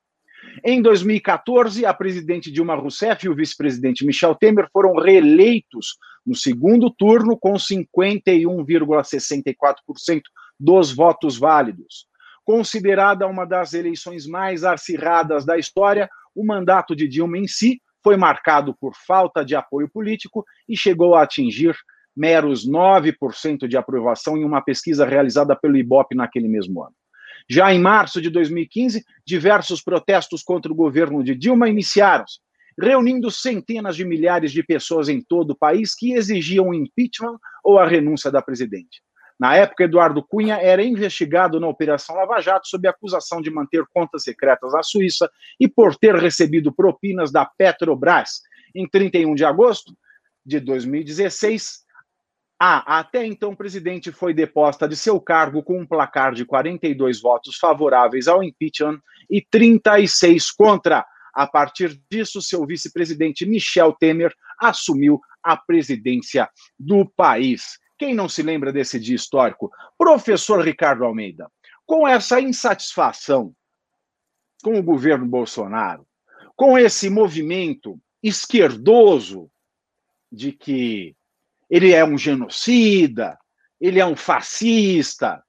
Em 0.64 0.80
2014, 0.80 1.84
a 1.84 1.92
presidente 1.92 2.48
Dilma 2.48 2.76
Rousseff 2.76 3.26
e 3.26 3.28
o 3.28 3.34
vice-presidente 3.34 4.06
Michel 4.06 4.36
Temer 4.36 4.68
foram 4.72 4.94
reeleitos 4.94 5.98
no 6.24 6.36
segundo 6.36 6.88
turno 6.88 7.36
com 7.36 7.54
51,64% 7.54 10.22
dos 10.56 10.92
votos 10.92 11.36
válidos. 11.36 12.07
Considerada 12.48 13.26
uma 13.26 13.44
das 13.44 13.74
eleições 13.74 14.26
mais 14.26 14.64
acirradas 14.64 15.44
da 15.44 15.58
história, 15.58 16.08
o 16.34 16.42
mandato 16.42 16.96
de 16.96 17.06
Dilma 17.06 17.36
em 17.36 17.46
si 17.46 17.78
foi 18.02 18.16
marcado 18.16 18.74
por 18.80 18.94
falta 19.06 19.44
de 19.44 19.54
apoio 19.54 19.86
político 19.86 20.46
e 20.66 20.74
chegou 20.74 21.14
a 21.14 21.24
atingir 21.24 21.76
meros 22.16 22.66
9% 22.66 23.68
de 23.68 23.76
aprovação 23.76 24.34
em 24.38 24.46
uma 24.46 24.62
pesquisa 24.62 25.04
realizada 25.04 25.54
pelo 25.54 25.76
IBOP 25.76 26.14
naquele 26.14 26.48
mesmo 26.48 26.82
ano. 26.82 26.94
Já 27.50 27.70
em 27.70 27.78
março 27.78 28.18
de 28.18 28.30
2015, 28.30 29.04
diversos 29.26 29.82
protestos 29.82 30.42
contra 30.42 30.72
o 30.72 30.74
governo 30.74 31.22
de 31.22 31.34
Dilma 31.34 31.68
iniciaram-se. 31.68 32.38
reunindo 32.80 33.30
centenas 33.30 33.94
de 33.94 34.06
milhares 34.06 34.52
de 34.52 34.62
pessoas 34.62 35.10
em 35.10 35.20
todo 35.20 35.50
o 35.50 35.58
país 35.58 35.94
que 35.94 36.14
exigiam 36.14 36.70
o 36.70 36.74
impeachment 36.74 37.38
ou 37.62 37.78
a 37.78 37.86
renúncia 37.86 38.30
da 38.30 38.40
presidente. 38.40 39.02
Na 39.38 39.54
época, 39.54 39.84
Eduardo 39.84 40.22
Cunha 40.22 40.56
era 40.56 40.82
investigado 40.82 41.60
na 41.60 41.68
Operação 41.68 42.16
Lava 42.16 42.40
Jato 42.40 42.66
sob 42.66 42.88
acusação 42.88 43.40
de 43.40 43.50
manter 43.50 43.84
contas 43.94 44.24
secretas 44.24 44.72
na 44.72 44.82
Suíça 44.82 45.30
e 45.60 45.68
por 45.68 45.94
ter 45.94 46.16
recebido 46.16 46.72
propinas 46.72 47.30
da 47.30 47.44
Petrobras. 47.44 48.42
Em 48.74 48.88
31 48.88 49.34
de 49.34 49.44
agosto 49.44 49.96
de 50.44 50.58
2016, 50.58 51.86
a 52.60 52.98
até 52.98 53.24
então 53.24 53.54
presidente 53.54 54.10
foi 54.10 54.34
deposta 54.34 54.88
de 54.88 54.96
seu 54.96 55.20
cargo 55.20 55.62
com 55.62 55.78
um 55.78 55.86
placar 55.86 56.34
de 56.34 56.44
42 56.44 57.20
votos 57.20 57.56
favoráveis 57.56 58.26
ao 58.26 58.42
impeachment 58.42 59.00
e 59.30 59.40
36 59.40 60.50
contra. 60.50 61.06
A 61.32 61.46
partir 61.46 61.96
disso, 62.10 62.42
seu 62.42 62.66
vice-presidente 62.66 63.46
Michel 63.46 63.92
Temer 63.92 64.34
assumiu 64.58 65.20
a 65.40 65.56
presidência 65.56 66.50
do 66.76 67.06
país. 67.06 67.78
Quem 67.98 68.14
não 68.14 68.28
se 68.28 68.42
lembra 68.42 68.72
desse 68.72 68.98
dia 69.00 69.16
histórico? 69.16 69.72
Professor 69.98 70.64
Ricardo 70.64 71.04
Almeida, 71.04 71.50
com 71.84 72.06
essa 72.06 72.40
insatisfação 72.40 73.54
com 74.62 74.78
o 74.78 74.82
governo 74.82 75.26
Bolsonaro, 75.26 76.06
com 76.54 76.78
esse 76.78 77.10
movimento 77.10 78.00
esquerdoso 78.22 79.50
de 80.30 80.52
que 80.52 81.16
ele 81.70 81.92
é 81.92 82.04
um 82.04 82.16
genocida, 82.16 83.38
ele 83.80 84.00
é 84.00 84.06
um 84.06 84.16
fascista, 84.16 85.42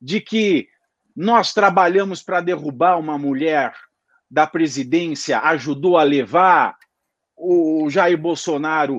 de 0.00 0.20
que 0.20 0.68
nós 1.14 1.52
trabalhamos 1.52 2.22
para 2.22 2.40
derrubar 2.40 2.98
uma 2.98 3.18
mulher 3.18 3.74
da 4.30 4.46
presidência, 4.46 5.40
ajudou 5.40 5.98
a 5.98 6.02
levar 6.02 6.76
o 7.36 7.88
Jair 7.90 8.18
Bolsonaro 8.18 8.98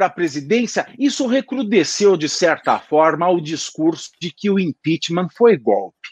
para 0.00 0.06
a 0.06 0.10
presidência, 0.10 0.86
isso 0.98 1.26
recrudesceu, 1.26 2.16
de 2.16 2.26
certa 2.26 2.78
forma, 2.78 3.28
o 3.28 3.38
discurso 3.38 4.10
de 4.18 4.32
que 4.32 4.48
o 4.48 4.58
impeachment 4.58 5.28
foi 5.36 5.58
golpe. 5.58 6.08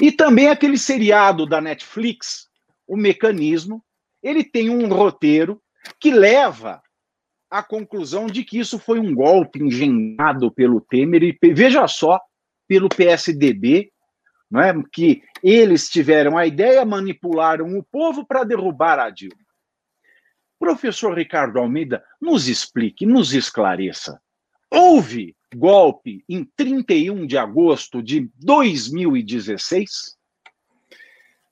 E 0.00 0.10
também 0.10 0.48
aquele 0.48 0.78
seriado 0.78 1.44
da 1.44 1.60
Netflix, 1.60 2.46
O 2.88 2.96
Mecanismo, 2.96 3.84
ele 4.22 4.42
tem 4.42 4.70
um 4.70 4.88
roteiro 4.88 5.60
que 6.00 6.10
leva 6.10 6.80
à 7.50 7.62
conclusão 7.62 8.28
de 8.28 8.42
que 8.42 8.58
isso 8.58 8.78
foi 8.78 8.98
um 8.98 9.14
golpe 9.14 9.62
engenhado 9.62 10.50
pelo 10.50 10.80
Temer 10.80 11.22
e, 11.22 11.38
veja 11.52 11.86
só, 11.86 12.18
pelo 12.66 12.88
PSDB, 12.88 13.90
não 14.50 14.60
é? 14.62 14.72
que 14.90 15.20
eles 15.42 15.90
tiveram 15.90 16.38
a 16.38 16.46
ideia, 16.46 16.82
manipularam 16.86 17.76
o 17.76 17.82
povo 17.82 18.24
para 18.24 18.42
derrubar 18.42 18.98
a 18.98 19.10
Dilma. 19.10 19.45
Professor 20.58 21.16
Ricardo 21.16 21.58
Almeida, 21.58 22.02
nos 22.20 22.48
explique, 22.48 23.04
nos 23.04 23.34
esclareça. 23.34 24.20
Houve 24.70 25.36
golpe 25.54 26.24
em 26.28 26.44
31 26.56 27.26
de 27.26 27.38
agosto 27.38 28.02
de 28.02 28.30
2016? 28.36 30.16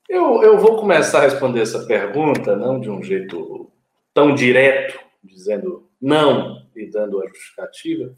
Eu, 0.07 0.43
eu 0.43 0.57
vou 0.57 0.77
começar 0.77 1.19
a 1.19 1.23
responder 1.23 1.61
essa 1.61 1.85
pergunta, 1.85 2.55
não 2.55 2.79
de 2.79 2.89
um 2.89 3.01
jeito 3.01 3.71
tão 4.13 4.35
direto, 4.35 4.99
dizendo 5.23 5.89
não 5.99 6.67
e 6.75 6.85
dando 6.89 7.21
a 7.21 7.27
justificativa, 7.27 8.15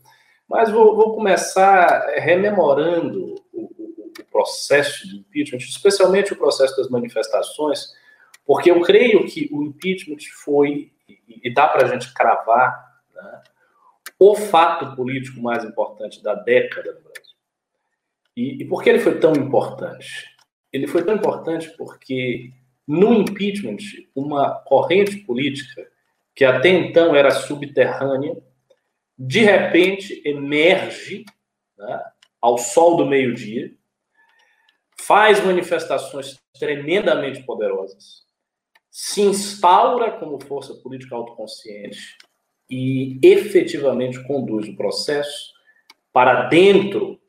mas 0.47 0.69
vou, 0.69 0.95
vou 0.95 1.15
começar 1.15 2.05
rememorando 2.17 3.35
o, 3.53 3.61
o, 3.61 4.11
o 4.19 4.25
processo 4.31 5.07
de 5.07 5.17
impeachment, 5.17 5.59
especialmente 5.59 6.33
o 6.33 6.37
processo 6.37 6.75
das 6.75 6.89
manifestações, 6.89 7.93
porque 8.47 8.71
eu 8.71 8.81
creio 8.81 9.27
que 9.27 9.49
o 9.51 9.61
impeachment 9.61 10.19
foi, 10.43 10.93
e 11.27 11.53
dá 11.53 11.67
para 11.67 11.85
a 11.85 11.89
gente 11.89 12.13
cravar, 12.13 13.01
né, 13.13 13.43
o 14.17 14.33
fato 14.35 14.95
político 14.95 15.41
mais 15.41 15.65
importante 15.65 16.23
da 16.23 16.33
década 16.33 16.93
no 16.93 17.01
Brasil. 17.01 17.35
E, 18.35 18.63
e 18.63 18.65
por 18.65 18.81
que 18.81 18.89
ele 18.89 18.99
foi 18.99 19.19
tão 19.19 19.33
importante? 19.33 20.25
Ele 20.71 20.87
foi 20.87 21.03
tão 21.03 21.15
importante 21.15 21.69
porque 21.77 22.53
no 22.87 23.13
impeachment, 23.13 23.77
uma 24.15 24.61
corrente 24.61 25.17
política 25.17 25.85
que 26.33 26.45
até 26.45 26.69
então 26.69 27.13
era 27.15 27.31
subterrânea, 27.31 28.37
de 29.17 29.39
repente 29.41 30.21
emerge 30.23 31.25
né, 31.77 32.03
ao 32.39 32.57
sol 32.57 32.95
do 32.95 33.05
meio-dia, 33.05 33.73
faz 35.01 35.43
manifestações 35.43 36.39
tremendamente 36.57 37.43
poderosas, 37.43 38.26
se 38.99 39.21
instaura 39.21 40.13
como 40.13 40.43
força 40.43 40.73
política 40.73 41.15
autoconsciente 41.15 42.17
e 42.67 43.19
efetivamente 43.21 44.25
conduz 44.25 44.67
o 44.67 44.75
processo 44.75 45.53
para 46.11 46.47
dentro 46.47 47.21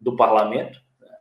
do 0.00 0.16
parlamento, 0.16 0.80
né? 0.98 1.14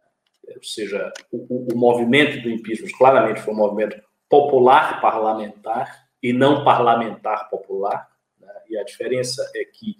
ou 0.56 0.63
seja, 0.63 1.12
o, 1.30 1.73
o, 1.73 1.77
movimento 1.77 2.41
do 2.41 2.49
impeachment 2.49 2.97
claramente 2.97 3.41
foi 3.41 3.54
um 3.54 3.58
movimento 3.58 4.01
popular 4.30 5.01
parlamentar 5.01 6.08
e 6.23 6.32
não 6.32 6.63
parlamentar 6.63 7.49
popular, 7.49 8.08
né? 8.39 8.47
e 8.69 8.77
a 8.77 8.86
diferença 8.86 9.45
é 9.54 9.65
que 9.65 9.97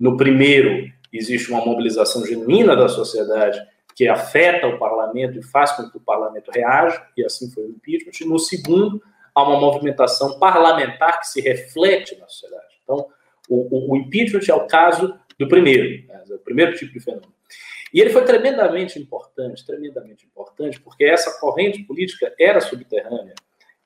no 0.00 0.16
primeiro 0.16 0.92
existe 1.12 1.48
uma 1.52 1.64
mobilização 1.64 2.26
genuína 2.26 2.74
da 2.74 2.88
sociedade 2.88 3.56
que 3.94 4.08
afeta 4.08 4.66
o 4.66 4.80
parlamento 4.80 5.38
e 5.38 5.44
faz 5.44 5.70
com 5.70 5.88
que 5.88 5.96
o 5.96 6.00
parlamento 6.00 6.50
reaja, 6.50 7.06
e 7.16 7.24
assim 7.24 7.48
foi 7.52 7.66
o 7.66 7.70
impeachment, 7.70 8.20
e 8.20 8.24
no 8.24 8.38
segundo 8.40 9.00
há 9.38 9.42
uma 9.42 9.60
movimentação 9.60 10.36
parlamentar 10.38 11.20
que 11.20 11.28
se 11.28 11.40
reflete 11.40 12.18
na 12.18 12.26
sociedade. 12.26 12.74
Então, 12.82 13.06
o, 13.48 13.92
o, 13.92 13.96
impeachment 13.96 14.40
é 14.48 14.54
o 14.54 14.66
caso 14.66 15.14
do 15.38 15.46
primeiro, 15.46 16.06
né, 16.08 16.24
o 16.30 16.38
primeiro 16.38 16.76
tipo 16.76 16.92
de 16.92 17.00
fenômeno. 17.00 17.32
E 17.94 18.00
ele 18.00 18.10
foi 18.10 18.24
tremendamente 18.24 18.98
importante, 18.98 19.64
tremendamente 19.64 20.26
importante, 20.26 20.80
porque 20.80 21.04
essa 21.04 21.38
corrente 21.38 21.84
política 21.84 22.34
era 22.38 22.60
subterrânea. 22.60 23.34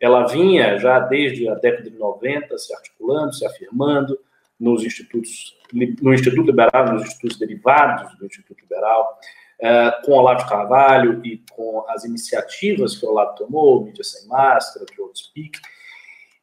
Ela 0.01 0.27
vinha 0.27 0.79
já 0.79 0.99
desde 0.99 1.49
a 1.49 1.55
década 1.55 1.89
de 1.89 1.97
90 1.97 2.57
se 2.57 2.75
articulando, 2.75 3.35
se 3.35 3.47
afirmando 3.47 4.19
nos 4.59 4.83
institutos, 4.85 5.57
no 5.73 6.15
Instituto 6.15 6.47
Liberal, 6.47 6.93
nos 6.93 7.03
institutos 7.03 7.39
derivados 7.39 8.17
do 8.19 8.27
Instituto 8.27 8.61
Liberal, 8.63 9.19
é, 9.63 9.93
com 10.05 10.13
Olavo 10.13 10.49
Carvalho 10.49 11.25
e 11.25 11.41
com 11.53 11.85
as 11.89 12.05
iniciativas 12.05 12.97
que 12.97 13.07
o 13.07 13.11
Olavo 13.11 13.37
tomou, 13.37 13.85
Mídia 13.85 14.03
Sem 14.03 14.27
Máscara, 14.27 14.85
Joe 14.97 15.09
Speak, 15.15 15.57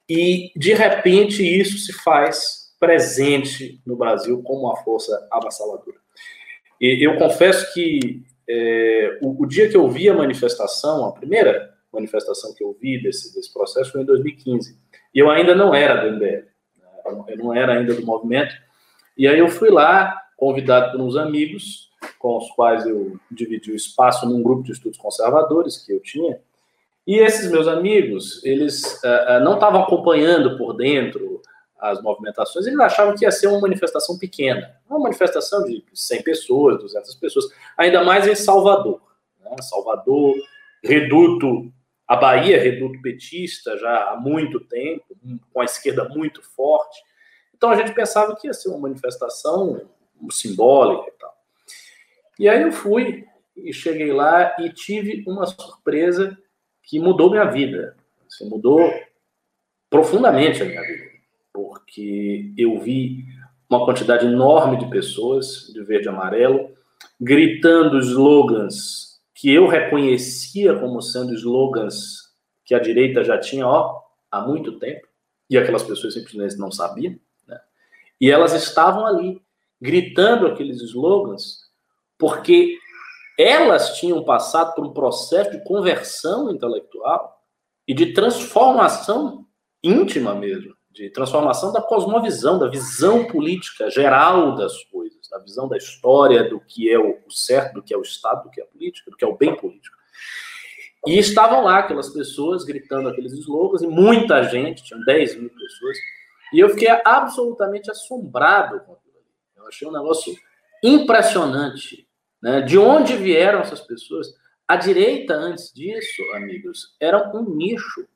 e 0.08 0.54
de 0.56 0.74
repente 0.74 1.44
isso 1.44 1.78
se 1.80 1.92
faz 1.92 2.74
presente 2.80 3.82
no 3.86 3.98
Brasil 3.98 4.42
como 4.42 4.68
uma 4.68 4.78
força 4.78 5.28
avassaladora. 5.30 5.98
E 6.80 7.06
eu 7.06 7.18
confesso 7.18 7.74
que 7.74 8.24
é, 8.50 9.20
o, 9.22 9.44
o, 9.44 9.46
dia 9.46 9.68
que 9.68 9.76
eu 9.76 9.90
vi 9.90 10.08
a 10.08 10.14
manifestação, 10.14 11.06
a 11.06 11.12
primeira 11.12 11.76
manifestação 11.92 12.56
que 12.56 12.64
eu 12.64 12.76
vi 12.82 13.04
desse, 13.04 13.36
desse 13.36 13.52
processo 13.52 13.92
foi 13.92 14.02
em 14.02 14.06
2015, 14.06 14.78
e 15.14 15.20
eu 15.20 15.30
ainda 15.30 15.54
não 15.54 15.76
era 15.76 15.96
do 15.96 16.16
MBL, 16.16 16.26
né? 16.26 16.46
eu 17.28 17.38
não 17.38 17.54
era 17.54 17.74
ainda 17.74 17.94
do 17.94 18.06
movimento, 18.06 18.56
e 19.18 19.28
aí 19.28 19.38
eu 19.38 19.50
fui 19.50 19.70
lá, 19.70 20.22
convidado 20.38 20.94
por 20.94 21.02
uns 21.02 21.18
amigos, 21.18 21.88
com 22.20 22.38
os 22.38 22.52
quais 22.52 22.86
eu 22.86 23.18
dividi 23.32 23.72
o 23.72 23.76
espaço 23.76 24.28
num 24.28 24.44
grupo 24.44 24.62
de 24.62 24.74
estudos 24.74 25.00
conservadores 25.00 25.78
que 25.78 25.94
eu 25.94 26.02
tinha. 26.02 26.40
E 27.08 27.18
esses 27.18 27.50
meus 27.50 27.68
amigos, 27.68 28.44
eles 28.44 29.02
uh, 29.02 29.44
não 29.44 29.56
estavam 29.56 29.82
acompanhando 29.82 30.58
por 30.58 30.74
dentro 30.74 31.42
as 31.80 32.02
movimentações, 32.04 32.68
eles 32.68 32.78
achavam 32.78 33.16
que 33.16 33.24
ia 33.24 33.32
ser 33.32 33.48
uma 33.48 33.62
manifestação 33.62 34.18
pequena, 34.20 34.76
uma 34.88 35.00
manifestação 35.00 35.64
de 35.64 35.82
100 35.94 36.24
pessoas, 36.24 36.78
200 36.78 37.16
pessoas, 37.16 37.46
ainda 37.78 38.04
mais 38.04 38.28
em 38.28 38.36
Salvador. 38.36 39.02
Né? 39.40 39.56
Salvador, 39.62 40.36
reduto, 40.84 41.72
a 42.06 42.18
Bahia 42.18 42.62
reduto 42.62 43.02
petista 43.02 43.78
já 43.78 44.12
há 44.12 44.18
muito 44.18 44.60
tempo, 44.60 45.06
com 45.54 45.62
a 45.62 45.66
esquerda 45.66 46.04
muito 46.10 46.44
forte. 46.44 47.02
Então 47.56 47.70
a 47.70 47.76
gente 47.76 47.94
pensava 47.94 48.36
que 48.36 48.48
ia 48.48 48.54
ser 48.54 48.70
uma 48.70 48.80
manifestação 48.80 49.82
simbólica 50.32 51.10
e 51.10 51.20
tal. 51.20 51.38
E 52.39 52.47
aí 52.47 52.62
eu 52.62 52.71
fui 52.71 53.28
e 53.56 53.73
cheguei 53.73 54.13
lá 54.13 54.56
e 54.60 54.69
tive 54.69 55.25
uma 55.28 55.45
surpresa 55.45 56.38
que 56.82 56.97
mudou 56.97 57.30
minha 57.30 57.43
vida. 57.43 57.97
Assim, 58.25 58.49
mudou 58.49 58.91
profundamente 59.89 60.63
a 60.63 60.65
minha 60.65 60.82
vida. 60.82 61.04
Porque 61.52 62.54
eu 62.58 62.80
vi 62.80 63.25
uma 63.69 63.84
quantidade 63.84 64.25
enorme 64.25 64.78
de 64.78 64.89
pessoas 64.89 65.69
de 65.73 65.84
verde 65.84 66.08
e 66.08 66.10
amarelo 66.10 66.71
gritando 67.19 67.99
slogans 67.99 69.19
que 69.36 69.54
eu 69.54 69.67
reconhecia 69.67 70.78
como 70.80 71.02
sendo 71.02 71.34
slogans 71.34 72.30
que 72.63 72.73
a 72.73 72.80
direita 72.80 73.23
já 73.23 73.38
tinha 73.38 73.67
ó, 73.67 74.02
há 74.32 74.41
muito 74.41 74.78
tempo, 74.80 75.08
e 75.49 75.58
aquelas 75.58 75.84
pessoas 75.84 76.13
simplesmente 76.13 76.58
não 76.58 76.71
sabiam. 76.71 77.17
Né? 77.47 77.60
E 78.21 78.30
elas 78.30 78.54
estavam 78.54 79.06
ali, 79.06 79.41
gritando 79.82 80.45
aqueles 80.45 80.82
slogans 80.82 81.69
porque 82.20 82.78
elas 83.38 83.98
tinham 83.98 84.22
passado 84.24 84.76
por 84.76 84.86
um 84.86 84.94
processo 84.94 85.52
de 85.52 85.64
conversão 85.64 86.52
intelectual 86.52 87.42
e 87.88 87.94
de 87.94 88.14
transformação 88.14 89.48
íntima 89.82 90.36
mesmo, 90.36 90.76
de 90.92 91.10
transformação 91.10 91.72
da 91.72 91.82
cosmovisão, 91.82 92.60
da 92.60 92.68
visão 92.68 93.26
política 93.26 93.90
geral 93.90 94.56
das 94.56 94.84
coisas, 94.84 95.30
da 95.30 95.40
visão 95.40 95.70
da 95.70 95.78
história, 95.78 96.50
do 96.50 96.60
que 96.60 96.92
é 96.92 97.00
o 97.00 97.18
certo, 97.30 97.76
do 97.76 97.82
que 97.82 97.94
é 97.94 97.98
o 97.98 98.02
Estado, 98.02 98.44
do 98.44 98.50
que 98.50 98.60
é 98.60 98.64
a 98.64 98.68
política, 98.68 99.10
do 99.10 99.16
que 99.16 99.24
é 99.24 99.28
o 99.28 99.38
bem 99.38 99.56
político. 99.56 99.96
E 101.08 101.18
estavam 101.18 101.64
lá 101.64 101.80
aquelas 101.80 102.10
pessoas 102.10 102.66
gritando 102.66 103.08
aqueles 103.08 103.32
slogans, 103.32 103.82
e 103.82 103.88
muita 103.88 104.44
gente, 104.44 104.84
tinham 104.84 105.02
10 105.06 105.40
mil 105.40 105.50
pessoas, 105.50 105.98
e 106.52 106.60
eu 106.60 106.70
fiquei 106.72 106.90
absolutamente 107.06 107.90
assombrado 107.90 108.82
com 108.82 108.94
aquilo 108.94 109.16
ali. 109.16 109.34
Eu 109.56 109.68
achei 109.68 109.88
um 109.88 109.94
negócio 109.94 110.36
impressionante. 110.84 112.09
Né? 112.41 112.62
De 112.62 112.78
onde 112.78 113.15
vieram 113.15 113.60
essas 113.60 113.82
pessoas? 113.82 114.28
A 114.67 114.75
direita, 114.75 115.34
antes 115.34 115.73
disso, 115.73 116.21
amigos, 116.34 116.95
era 116.99 117.32
um 117.36 117.56
nicho. 117.56 118.08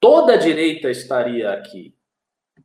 Toda 0.00 0.34
a 0.34 0.36
direita 0.36 0.90
estaria 0.90 1.52
aqui 1.52 1.94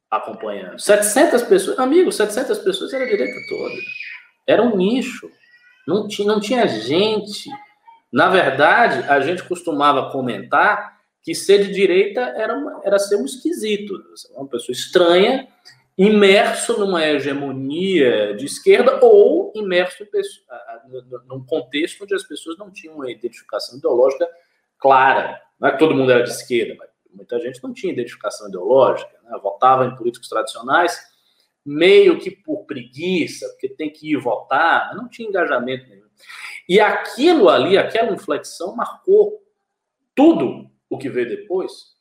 acompanhando. 0.10 0.80
700 0.80 1.44
pessoas, 1.44 1.80
amigos, 1.80 2.16
700 2.16 2.60
pessoas 2.60 2.94
era 2.94 3.04
a 3.04 3.08
direita 3.08 3.36
toda. 3.50 3.76
Era 4.48 4.62
um 4.62 4.76
nicho. 4.76 5.30
Não 5.88 6.08
tinha, 6.08 6.28
não 6.28 6.40
tinha 6.40 6.68
gente. 6.68 7.50
Na 8.12 8.30
verdade, 8.30 9.08
a 9.10 9.20
gente 9.20 9.44
costumava 9.44 10.12
comentar 10.12 10.98
que 11.24 11.36
ser 11.36 11.66
de 11.66 11.74
direita 11.74 12.22
era, 12.22 12.58
uma, 12.58 12.82
era 12.86 12.98
ser 12.98 13.18
um 13.18 13.26
esquisito, 13.26 13.94
uma 14.36 14.48
pessoa 14.48 14.74
estranha, 14.74 15.48
imerso 15.98 16.78
numa 16.78 17.04
hegemonia 17.04 18.36
de 18.36 18.46
esquerda 18.46 19.00
ou 19.04 19.52
imerso 19.56 20.06
num 21.26 21.44
contexto 21.44 22.04
onde 22.04 22.14
as 22.14 22.24
pessoas 22.24 22.58
não 22.58 22.72
tinham 22.72 22.96
uma 22.96 23.10
identificação 23.10 23.78
ideológica 23.80 24.30
clara. 24.78 25.42
Não 25.60 25.70
é 25.70 25.72
que 25.72 25.80
todo 25.80 25.96
mundo 25.96 26.12
era 26.12 26.24
de 26.24 26.30
esquerda, 26.30 26.76
mas 26.78 26.90
muita 27.12 27.40
gente 27.40 27.64
não 27.64 27.74
tinha 27.74 27.92
identificação 27.92 28.48
ideológica, 28.48 29.12
né? 29.24 29.40
votava 29.42 29.86
em 29.86 29.96
políticos 29.96 30.30
tradicionais 30.30 31.00
meio 31.66 32.18
que 32.20 32.32
por 32.32 32.66
preguiça, 32.66 33.46
porque 33.50 33.68
tem 33.68 33.92
que 33.92 34.14
ir 34.14 34.18
votar, 34.18 34.88
mas 34.88 34.98
não 34.98 35.10
tinha 35.10 35.28
engajamento 35.28 35.90
nenhum. 35.90 36.08
E 36.70 36.80
aquilo 36.80 37.50
ali, 37.50 37.78
aquela 37.78 38.14
inflexão, 38.14 38.76
marcou 38.76 39.44
tudo 40.16 40.70
o 40.90 40.98
que 40.98 41.10
veio 41.10 41.28
depois, 41.28 41.96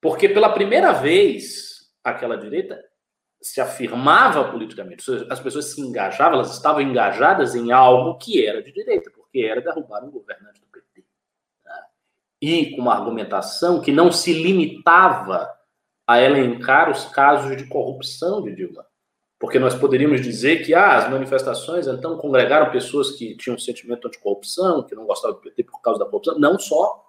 porque 0.00 0.28
pela 0.28 0.52
primeira 0.52 0.92
vez 0.92 1.90
aquela 2.04 2.36
direita 2.36 2.89
se 3.40 3.60
afirmava 3.60 4.50
politicamente, 4.50 5.02
as 5.30 5.40
pessoas 5.40 5.66
se 5.66 5.80
engajavam, 5.80 6.34
elas 6.34 6.52
estavam 6.52 6.82
engajadas 6.82 7.54
em 7.54 7.72
algo 7.72 8.18
que 8.18 8.46
era 8.46 8.62
de 8.62 8.70
direita, 8.70 9.10
porque 9.10 9.40
era 9.40 9.62
derrubar 9.62 10.04
um 10.04 10.10
governante 10.10 10.60
do 10.60 10.66
PT. 10.66 11.04
Né? 11.64 11.72
E 12.42 12.76
com 12.76 12.82
uma 12.82 12.94
argumentação 12.94 13.80
que 13.80 13.90
não 13.90 14.12
se 14.12 14.32
limitava 14.32 15.50
a 16.06 16.20
elencar 16.20 16.90
os 16.90 17.06
casos 17.06 17.56
de 17.56 17.66
corrupção 17.66 18.42
de 18.42 18.54
Dilma. 18.54 18.84
Porque 19.38 19.58
nós 19.58 19.74
poderíamos 19.74 20.20
dizer 20.20 20.66
que 20.66 20.74
ah, 20.74 20.98
as 20.98 21.10
manifestações 21.10 21.86
então 21.86 22.18
congregaram 22.18 22.70
pessoas 22.70 23.12
que 23.12 23.34
tinham 23.36 23.56
um 23.56 23.58
sentimento 23.58 24.06
anticorrupção, 24.06 24.82
que 24.82 24.94
não 24.94 25.06
gostavam 25.06 25.36
do 25.36 25.42
PT 25.42 25.64
por 25.64 25.80
causa 25.80 25.98
da 25.98 26.04
corrupção. 26.04 26.38
Não 26.38 26.58
só. 26.58 27.06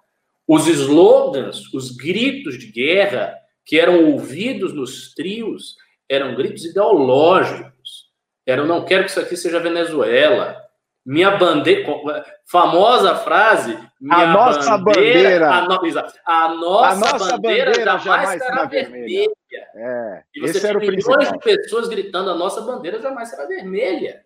Os 0.48 0.66
slogans, 0.68 1.74
os 1.74 1.92
gritos 1.92 2.58
de 2.58 2.68
guerra 2.68 3.36
que 3.66 3.78
eram 3.78 4.12
ouvidos 4.12 4.74
nos 4.74 5.14
trios 5.14 5.76
eram 6.12 6.36
gritos 6.36 6.66
ideológicos. 6.66 8.12
Eram 8.46 8.68
não 8.68 8.84
quero 8.84 9.06
que 9.06 9.12
isso 9.12 9.20
aqui 9.20 9.38
seja 9.38 9.62
Venezuela. 9.62 10.62
Minha 11.06 11.32
bandeira, 11.32 12.26
famosa 12.46 13.16
frase, 13.16 13.76
a 14.10 14.28
nossa 14.28 14.78
bandeira, 14.78 15.50
bandeira 15.66 16.08
a, 16.26 16.50
no, 16.50 16.54
a, 16.54 16.56
nossa 16.56 16.92
a, 16.92 16.96
nossa 16.96 17.38
bandeira, 17.38 17.72
bandeira 17.72 17.98
jamais, 17.98 18.04
jamais 18.04 18.44
será 18.44 18.66
vermelha. 18.66 19.08
vermelha. 19.08 19.32
É, 19.74 20.24
e 20.36 20.42
você 20.42 20.60
tem 20.60 20.92
milhões 20.92 21.32
de 21.32 21.40
pessoas 21.40 21.88
gritando 21.88 22.30
a 22.30 22.36
nossa 22.36 22.62
bandeira 22.62 23.02
jamais 23.02 23.30
será 23.30 23.48
vermelha, 23.48 24.24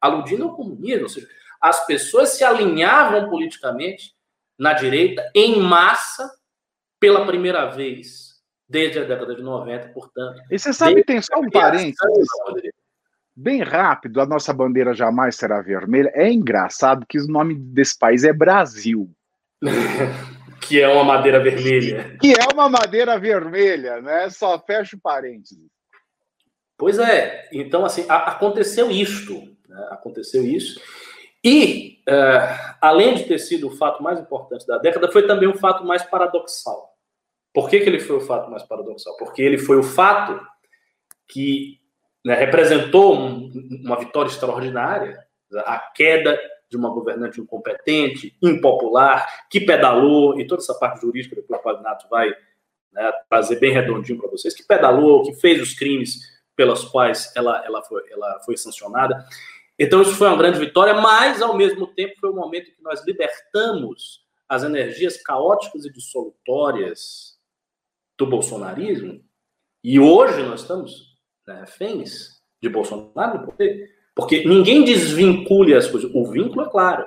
aludindo 0.00 0.44
ao 0.44 0.56
comunismo. 0.56 1.04
Ou 1.04 1.08
seja, 1.08 1.28
as 1.60 1.86
pessoas 1.86 2.30
se 2.30 2.42
alinhavam 2.42 3.28
politicamente 3.28 4.12
na 4.58 4.72
direita 4.72 5.30
em 5.32 5.60
massa 5.60 6.28
pela 6.98 7.24
primeira 7.24 7.66
vez 7.66 8.25
desde 8.68 8.98
a 8.98 9.04
década 9.04 9.34
de 9.34 9.42
90, 9.42 9.88
portanto. 9.88 10.42
E 10.50 10.58
você 10.58 10.72
sabe, 10.72 11.04
tem 11.04 11.20
só 11.20 11.38
um 11.38 11.50
parênteses 11.50 12.28
bem 13.36 13.62
rápido, 13.62 14.20
a 14.20 14.26
nossa 14.26 14.52
bandeira 14.52 14.94
jamais 14.94 15.36
será 15.36 15.60
vermelha. 15.60 16.10
É 16.14 16.30
engraçado 16.30 17.04
que 17.06 17.18
o 17.18 17.26
nome 17.26 17.54
desse 17.54 17.98
país 17.98 18.24
é 18.24 18.32
Brasil. 18.32 19.10
que 20.66 20.80
é 20.80 20.88
uma 20.88 21.04
madeira 21.04 21.38
vermelha. 21.38 22.16
Que 22.18 22.32
é 22.32 22.54
uma 22.54 22.68
madeira 22.68 23.18
vermelha, 23.18 24.00
né? 24.00 24.30
Só 24.30 24.58
fecha 24.58 24.96
o 24.96 25.00
parênteses. 25.00 25.66
Pois 26.78 26.98
é. 26.98 27.48
Então, 27.52 27.84
assim, 27.84 28.06
aconteceu 28.08 28.90
isto. 28.90 29.34
Né? 29.68 29.88
Aconteceu 29.90 30.42
isso. 30.44 30.80
E, 31.44 32.02
uh, 32.08 32.76
além 32.80 33.14
de 33.14 33.24
ter 33.24 33.38
sido 33.38 33.68
o 33.68 33.76
fato 33.76 34.02
mais 34.02 34.18
importante 34.18 34.66
da 34.66 34.78
década, 34.78 35.12
foi 35.12 35.26
também 35.26 35.48
o 35.48 35.56
fato 35.56 35.84
mais 35.84 36.02
paradoxal. 36.02 36.95
Por 37.56 37.70
que, 37.70 37.80
que 37.80 37.88
ele 37.88 38.00
foi 38.00 38.16
o 38.16 38.20
fato 38.20 38.50
mais 38.50 38.62
paradoxal? 38.64 39.16
Porque 39.16 39.40
ele 39.40 39.56
foi 39.56 39.78
o 39.78 39.82
fato 39.82 40.38
que 41.26 41.80
né, 42.22 42.34
representou 42.34 43.16
um, 43.18 43.50
uma 43.82 43.98
vitória 43.98 44.28
extraordinária, 44.28 45.18
a 45.64 45.78
queda 45.78 46.38
de 46.68 46.76
uma 46.76 46.90
governante 46.90 47.40
incompetente, 47.40 48.36
impopular, 48.42 49.48
que 49.48 49.58
pedalou, 49.58 50.38
e 50.38 50.46
toda 50.46 50.60
essa 50.60 50.74
parte 50.74 51.00
jurídica, 51.00 51.34
depois 51.34 51.58
o 51.58 51.62
Pavinato 51.62 52.06
vai 52.10 52.28
né, 52.92 53.10
trazer 53.26 53.58
bem 53.58 53.72
redondinho 53.72 54.20
para 54.20 54.28
vocês, 54.28 54.52
que 54.52 54.62
pedalou, 54.62 55.22
que 55.22 55.32
fez 55.40 55.62
os 55.62 55.72
crimes 55.72 56.20
pelos 56.54 56.84
quais 56.84 57.32
ela, 57.34 57.64
ela, 57.64 57.82
foi, 57.84 58.02
ela 58.10 58.38
foi 58.44 58.58
sancionada. 58.58 59.24
Então, 59.78 60.02
isso 60.02 60.14
foi 60.14 60.28
uma 60.28 60.36
grande 60.36 60.58
vitória, 60.58 60.92
mas, 60.92 61.40
ao 61.40 61.56
mesmo 61.56 61.86
tempo, 61.86 62.20
foi 62.20 62.28
o 62.28 62.36
momento 62.36 62.68
em 62.68 62.74
que 62.74 62.82
nós 62.82 63.02
libertamos 63.06 64.26
as 64.46 64.62
energias 64.62 65.16
caóticas 65.22 65.86
e 65.86 65.90
dissolutórias 65.90 67.35
do 68.18 68.26
bolsonarismo, 68.26 69.20
e 69.82 70.00
hoje 70.00 70.42
nós 70.42 70.62
estamos 70.62 71.16
né, 71.46 71.60
reféns 71.60 72.40
de 72.60 72.68
Bolsonaro 72.68 73.38
no 73.38 73.46
poder, 73.46 73.88
porque 74.14 74.44
ninguém 74.44 74.82
desvincule 74.82 75.74
as 75.74 75.86
coisas. 75.86 76.10
O 76.14 76.26
vínculo 76.26 76.62
é 76.62 76.70
claro. 76.70 77.06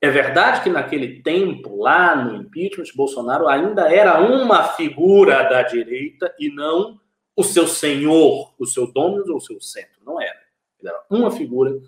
É 0.00 0.10
verdade 0.10 0.62
que 0.62 0.70
naquele 0.70 1.22
tempo, 1.22 1.82
lá 1.82 2.16
no 2.16 2.36
impeachment, 2.36 2.84
Bolsonaro 2.94 3.48
ainda 3.48 3.92
era 3.92 4.20
uma 4.20 4.64
figura 4.64 5.42
da 5.44 5.62
direita 5.62 6.34
e 6.38 6.50
não 6.50 6.98
o 7.34 7.44
seu 7.44 7.66
senhor, 7.66 8.54
o 8.58 8.66
seu 8.66 8.90
dono 8.90 9.22
ou 9.28 9.36
o 9.36 9.40
seu 9.40 9.60
centro. 9.60 10.00
Não 10.04 10.20
era. 10.20 10.38
Ele 10.80 10.88
era 10.88 11.00
uma 11.10 11.30
figura. 11.30 11.78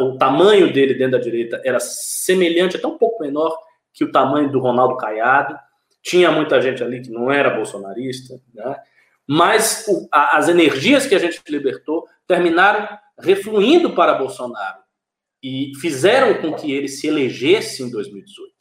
O 0.00 0.16
tamanho 0.18 0.72
dele 0.72 0.94
dentro 0.94 1.18
da 1.18 1.24
direita 1.24 1.60
era 1.64 1.80
semelhante, 1.80 2.76
até 2.76 2.86
um 2.86 2.98
pouco 2.98 3.22
menor 3.22 3.56
que 3.92 4.04
o 4.04 4.12
tamanho 4.12 4.50
do 4.50 4.60
Ronaldo 4.60 4.96
Caiado. 4.96 5.58
Tinha 6.04 6.30
muita 6.30 6.60
gente 6.60 6.84
ali 6.84 7.00
que 7.00 7.10
não 7.10 7.32
era 7.32 7.48
bolsonarista, 7.48 8.38
né? 8.52 8.76
mas 9.26 9.86
o, 9.88 10.06
a, 10.12 10.36
as 10.36 10.50
energias 10.50 11.06
que 11.06 11.14
a 11.14 11.18
gente 11.18 11.40
libertou 11.48 12.06
terminaram 12.26 12.86
refluindo 13.18 13.94
para 13.94 14.14
Bolsonaro 14.14 14.80
e 15.42 15.72
fizeram 15.80 16.42
com 16.42 16.54
que 16.54 16.70
ele 16.70 16.88
se 16.88 17.06
elegesse 17.06 17.82
em 17.82 17.90
2018. 17.90 18.52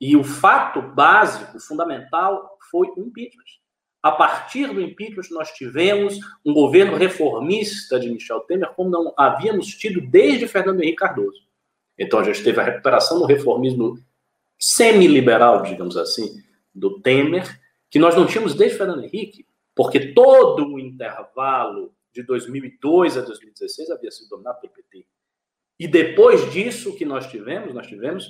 E 0.00 0.16
o 0.16 0.24
fato 0.24 0.82
básico, 0.82 1.60
fundamental, 1.60 2.58
foi 2.70 2.88
o 2.88 3.00
impeachment. 3.00 3.44
A 4.02 4.10
partir 4.10 4.66
do 4.66 4.80
impeachment, 4.80 5.28
nós 5.30 5.52
tivemos 5.52 6.18
um 6.44 6.52
governo 6.52 6.96
reformista 6.96 8.00
de 8.00 8.10
Michel 8.10 8.40
Temer, 8.40 8.70
como 8.74 8.90
não 8.90 9.14
havíamos 9.16 9.68
tido 9.68 10.00
desde 10.00 10.48
Fernando 10.48 10.82
Henrique 10.82 10.98
Cardoso. 10.98 11.46
Então, 11.96 12.18
a 12.18 12.24
gente 12.24 12.42
teve 12.42 12.60
a 12.60 12.64
recuperação 12.64 13.20
do 13.20 13.26
reformismo 13.26 13.96
semi-liberal, 14.58 15.62
digamos 15.62 15.96
assim, 15.96 16.42
do 16.74 17.00
Temer, 17.00 17.60
que 17.90 17.98
nós 17.98 18.16
não 18.16 18.26
tínhamos 18.26 18.54
desde 18.54 18.76
Fernando 18.76 19.04
Henrique, 19.04 19.46
porque 19.74 20.12
todo 20.12 20.66
o 20.66 20.78
intervalo 20.78 21.94
de 22.12 22.22
2002 22.22 23.16
a 23.16 23.20
2016 23.20 23.90
havia 23.90 24.10
sido 24.10 24.28
dominado 24.28 24.60
pelo 24.60 24.72
PT. 24.72 25.06
E 25.78 25.88
depois 25.88 26.50
disso, 26.52 26.90
o 26.90 26.96
que 26.96 27.04
nós 27.04 27.26
tivemos? 27.26 27.74
Nós 27.74 27.86
tivemos 27.86 28.28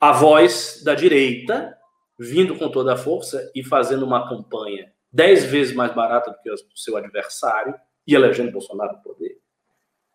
a 0.00 0.12
voz 0.12 0.82
da 0.84 0.94
direita 0.94 1.76
vindo 2.18 2.56
com 2.56 2.70
toda 2.70 2.94
a 2.94 2.96
força 2.96 3.50
e 3.54 3.62
fazendo 3.64 4.04
uma 4.04 4.28
campanha 4.28 4.92
dez 5.12 5.44
vezes 5.44 5.74
mais 5.74 5.94
barata 5.94 6.30
do 6.30 6.38
que 6.40 6.50
o 6.50 6.76
seu 6.76 6.96
adversário 6.96 7.74
e 8.06 8.14
elegendo 8.14 8.52
Bolsonaro 8.52 8.96
no 8.96 9.02
poder. 9.02 9.38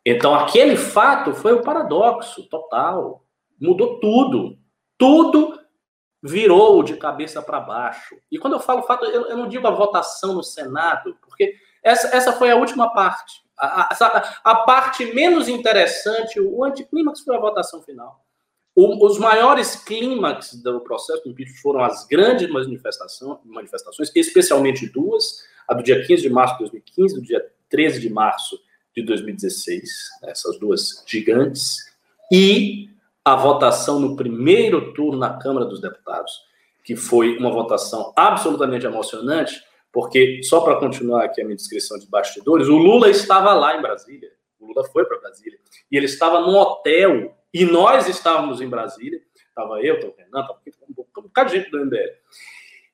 Então, 0.05 0.33
aquele 0.33 0.75
fato 0.75 1.33
foi 1.33 1.53
o 1.53 1.61
paradoxo 1.61 2.47
total. 2.49 3.25
Mudou 3.59 3.99
tudo. 3.99 4.57
Tudo 4.97 5.59
virou 6.21 6.83
de 6.83 6.97
cabeça 6.97 7.41
para 7.41 7.59
baixo. 7.59 8.15
E 8.31 8.37
quando 8.37 8.53
eu 8.53 8.59
falo 8.59 8.83
fato, 8.83 9.05
eu, 9.05 9.27
eu, 9.27 9.37
não 9.37 9.47
digo 9.47 9.67
a 9.67 9.71
votação 9.71 10.33
no 10.33 10.43
Senado, 10.43 11.17
porque 11.21 11.55
essa, 11.83 12.15
essa 12.15 12.33
foi 12.33 12.51
a 12.51 12.55
última 12.55 12.93
parte. 12.93 13.41
A, 13.57 13.93
a, 13.93 14.41
a 14.43 14.55
parte 14.57 15.05
menos 15.13 15.47
interessante, 15.47 16.39
o 16.39 16.63
anticlímax 16.63 17.21
foi 17.21 17.35
a 17.35 17.39
votação 17.39 17.81
final. 17.81 18.23
O, 18.75 19.05
os 19.05 19.17
maiores 19.17 19.75
clímax 19.75 20.53
do 20.61 20.79
processo 20.81 21.23
do 21.23 21.31
impeachment 21.31 21.61
foram 21.61 21.83
as 21.83 22.05
grandes 22.05 22.49
manifestações, 22.49 24.11
especialmente 24.15 24.87
duas, 24.87 25.43
a 25.67 25.73
do 25.73 25.83
dia 25.83 26.05
15 26.05 26.21
de 26.21 26.29
março 26.29 26.53
de 26.55 26.59
2015 26.59 27.15
do 27.15 27.21
dia 27.21 27.51
13 27.69 27.99
de 27.99 28.09
março 28.09 28.59
de 28.95 29.03
2016, 29.03 29.89
essas 30.23 30.59
duas 30.59 31.03
gigantes, 31.07 31.77
e 32.31 32.89
a 33.23 33.35
votação 33.35 33.99
no 33.99 34.15
primeiro 34.15 34.93
turno 34.93 35.19
na 35.19 35.37
Câmara 35.37 35.65
dos 35.65 35.79
Deputados, 35.79 36.31
que 36.83 36.95
foi 36.95 37.37
uma 37.37 37.51
votação 37.51 38.11
absolutamente 38.15 38.85
emocionante, 38.85 39.61
porque, 39.91 40.41
só 40.43 40.61
para 40.61 40.79
continuar 40.79 41.25
aqui 41.25 41.41
a 41.41 41.43
minha 41.43 41.55
descrição 41.55 41.99
de 41.99 42.07
bastidores, 42.07 42.67
o 42.67 42.77
Lula 42.77 43.09
estava 43.09 43.53
lá 43.53 43.77
em 43.77 43.81
Brasília. 43.81 44.31
O 44.59 44.67
Lula 44.67 44.85
foi 44.85 45.05
para 45.05 45.19
Brasília. 45.19 45.59
E 45.91 45.97
ele 45.97 46.05
estava 46.05 46.39
num 46.39 46.55
hotel. 46.55 47.35
E 47.53 47.65
nós 47.65 48.07
estávamos 48.07 48.61
em 48.61 48.69
Brasília. 48.69 49.21
Estava 49.35 49.81
eu, 49.81 49.95
estava 49.95 50.13
o 50.13 50.15
Renan, 50.15 50.41
estava 50.41 50.59
um 51.17 51.21
bocado 51.23 51.49
de 51.49 51.57
gente 51.57 51.69
do 51.69 51.85
MBL. 51.85 51.97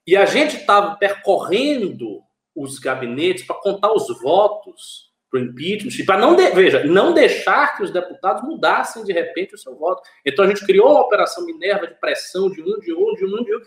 E 0.08 0.18
a 0.18 0.26
gente 0.26 0.58
estava 0.58 0.96
percorrendo 0.96 2.22
os 2.56 2.80
gabinetes 2.80 3.46
para 3.46 3.58
contar 3.58 3.94
os 3.94 4.08
votos 4.20 5.07
para 5.30 5.40
o 5.40 5.44
impeachment, 5.44 6.06
para 6.06 6.20
não, 6.20 6.36
de, 6.36 6.50
veja, 6.52 6.84
não 6.86 7.13
deixar 7.13 7.76
que 7.76 7.84
os 7.84 7.92
deputados 7.92 8.44
mudassem 8.44 9.04
de 9.04 9.12
repente 9.12 9.56
o 9.56 9.58
seu 9.58 9.76
voto. 9.76 10.02
Então 10.26 10.46
a 10.46 10.48
gente 10.48 10.66
criou 10.66 10.92
uma 10.92 11.02
operação 11.02 11.46
Minerva 11.46 11.88
de 11.88 11.96
pressão 11.96 12.50
de 12.50 12.62
um, 12.62 12.80
de 12.80 12.94
um, 12.94 13.13
de 13.13 13.26
um, 13.26 13.44
de 13.44 13.56
um. 13.56 13.62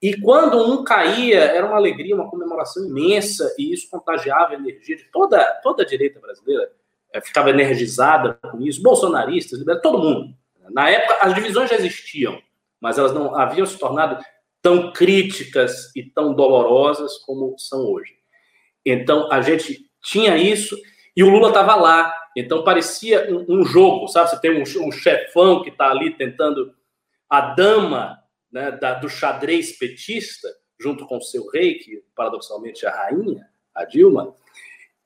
E 0.00 0.20
quando 0.20 0.58
um 0.58 0.82
caía, 0.82 1.40
era 1.40 1.66
uma 1.66 1.76
alegria, 1.76 2.14
uma 2.14 2.28
comemoração 2.28 2.84
imensa, 2.84 3.54
e 3.56 3.72
isso 3.72 3.88
contagiava 3.90 4.52
a 4.52 4.56
energia 4.56 4.96
de 4.96 5.04
toda, 5.12 5.44
toda 5.62 5.82
a 5.82 5.86
direita 5.86 6.18
brasileira, 6.18 6.72
é, 7.12 7.20
ficava 7.20 7.50
energizada 7.50 8.38
com 8.50 8.60
isso, 8.60 8.82
bolsonaristas, 8.82 9.60
todo 9.80 9.98
mundo. 9.98 10.34
Na 10.70 10.88
época, 10.88 11.18
as 11.20 11.34
divisões 11.34 11.70
já 11.70 11.76
existiam, 11.76 12.40
mas 12.80 12.98
elas 12.98 13.12
não 13.12 13.36
haviam 13.36 13.66
se 13.66 13.78
tornado 13.78 14.22
tão 14.60 14.92
críticas 14.92 15.94
e 15.94 16.02
tão 16.02 16.34
dolorosas 16.34 17.18
como 17.18 17.54
são 17.58 17.84
hoje. 17.84 18.14
Então, 18.84 19.30
a 19.30 19.40
gente 19.40 19.88
tinha 20.02 20.36
isso, 20.36 20.76
e 21.16 21.22
o 21.22 21.30
Lula 21.30 21.48
estava 21.48 21.74
lá. 21.74 22.12
Então, 22.36 22.64
parecia 22.64 23.28
um, 23.32 23.60
um, 23.60 23.64
jogo, 23.64 24.08
sabe? 24.08 24.30
Você 24.30 24.40
tem 24.40 24.50
um, 24.58 24.86
um 24.86 24.92
chefão 24.92 25.62
que 25.62 25.70
está 25.70 25.90
ali 25.90 26.16
tentando. 26.16 26.74
A 27.28 27.54
dama 27.54 28.18
né, 28.50 28.70
da, 28.72 28.94
do 28.94 29.08
xadrez 29.08 29.78
petista, 29.78 30.48
junto 30.78 31.06
com 31.06 31.20
seu 31.20 31.48
rei, 31.48 31.76
que 31.76 32.04
paradoxalmente 32.14 32.84
é 32.84 32.88
a 32.88 32.94
rainha, 32.94 33.48
a 33.74 33.84
Dilma, 33.84 34.34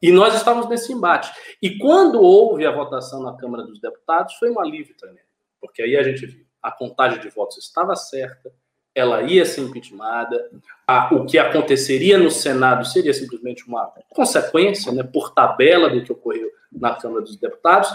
e 0.02 0.10
nós 0.10 0.34
estávamos 0.34 0.68
nesse 0.68 0.92
embate. 0.92 1.32
E 1.62 1.78
quando 1.78 2.20
houve 2.20 2.66
a 2.66 2.72
votação 2.72 3.22
na 3.22 3.36
Câmara 3.36 3.62
dos 3.62 3.80
Deputados, 3.80 4.34
foi 4.34 4.50
um 4.50 4.60
alívio 4.60 4.96
também, 4.96 5.22
porque 5.60 5.82
aí 5.82 5.96
a 5.96 6.02
gente 6.02 6.26
viu, 6.26 6.44
a 6.62 6.72
contagem 6.72 7.20
de 7.20 7.28
votos 7.28 7.58
estava 7.58 7.94
certa, 7.94 8.52
ela 8.96 9.22
ia 9.24 9.44
ser 9.44 9.60
impeachmentada, 9.60 10.50
a, 10.86 11.14
o 11.14 11.26
que 11.26 11.36
aconteceria 11.38 12.16
no 12.16 12.30
Senado 12.30 12.86
seria 12.86 13.12
simplesmente 13.12 13.68
uma 13.68 13.92
consequência, 14.08 14.90
né, 14.90 15.02
por 15.02 15.34
tabela 15.34 15.90
do 15.90 16.02
que 16.02 16.10
ocorreu 16.10 16.50
na 16.72 16.94
Câmara 16.94 17.20
dos 17.20 17.36
Deputados, 17.36 17.90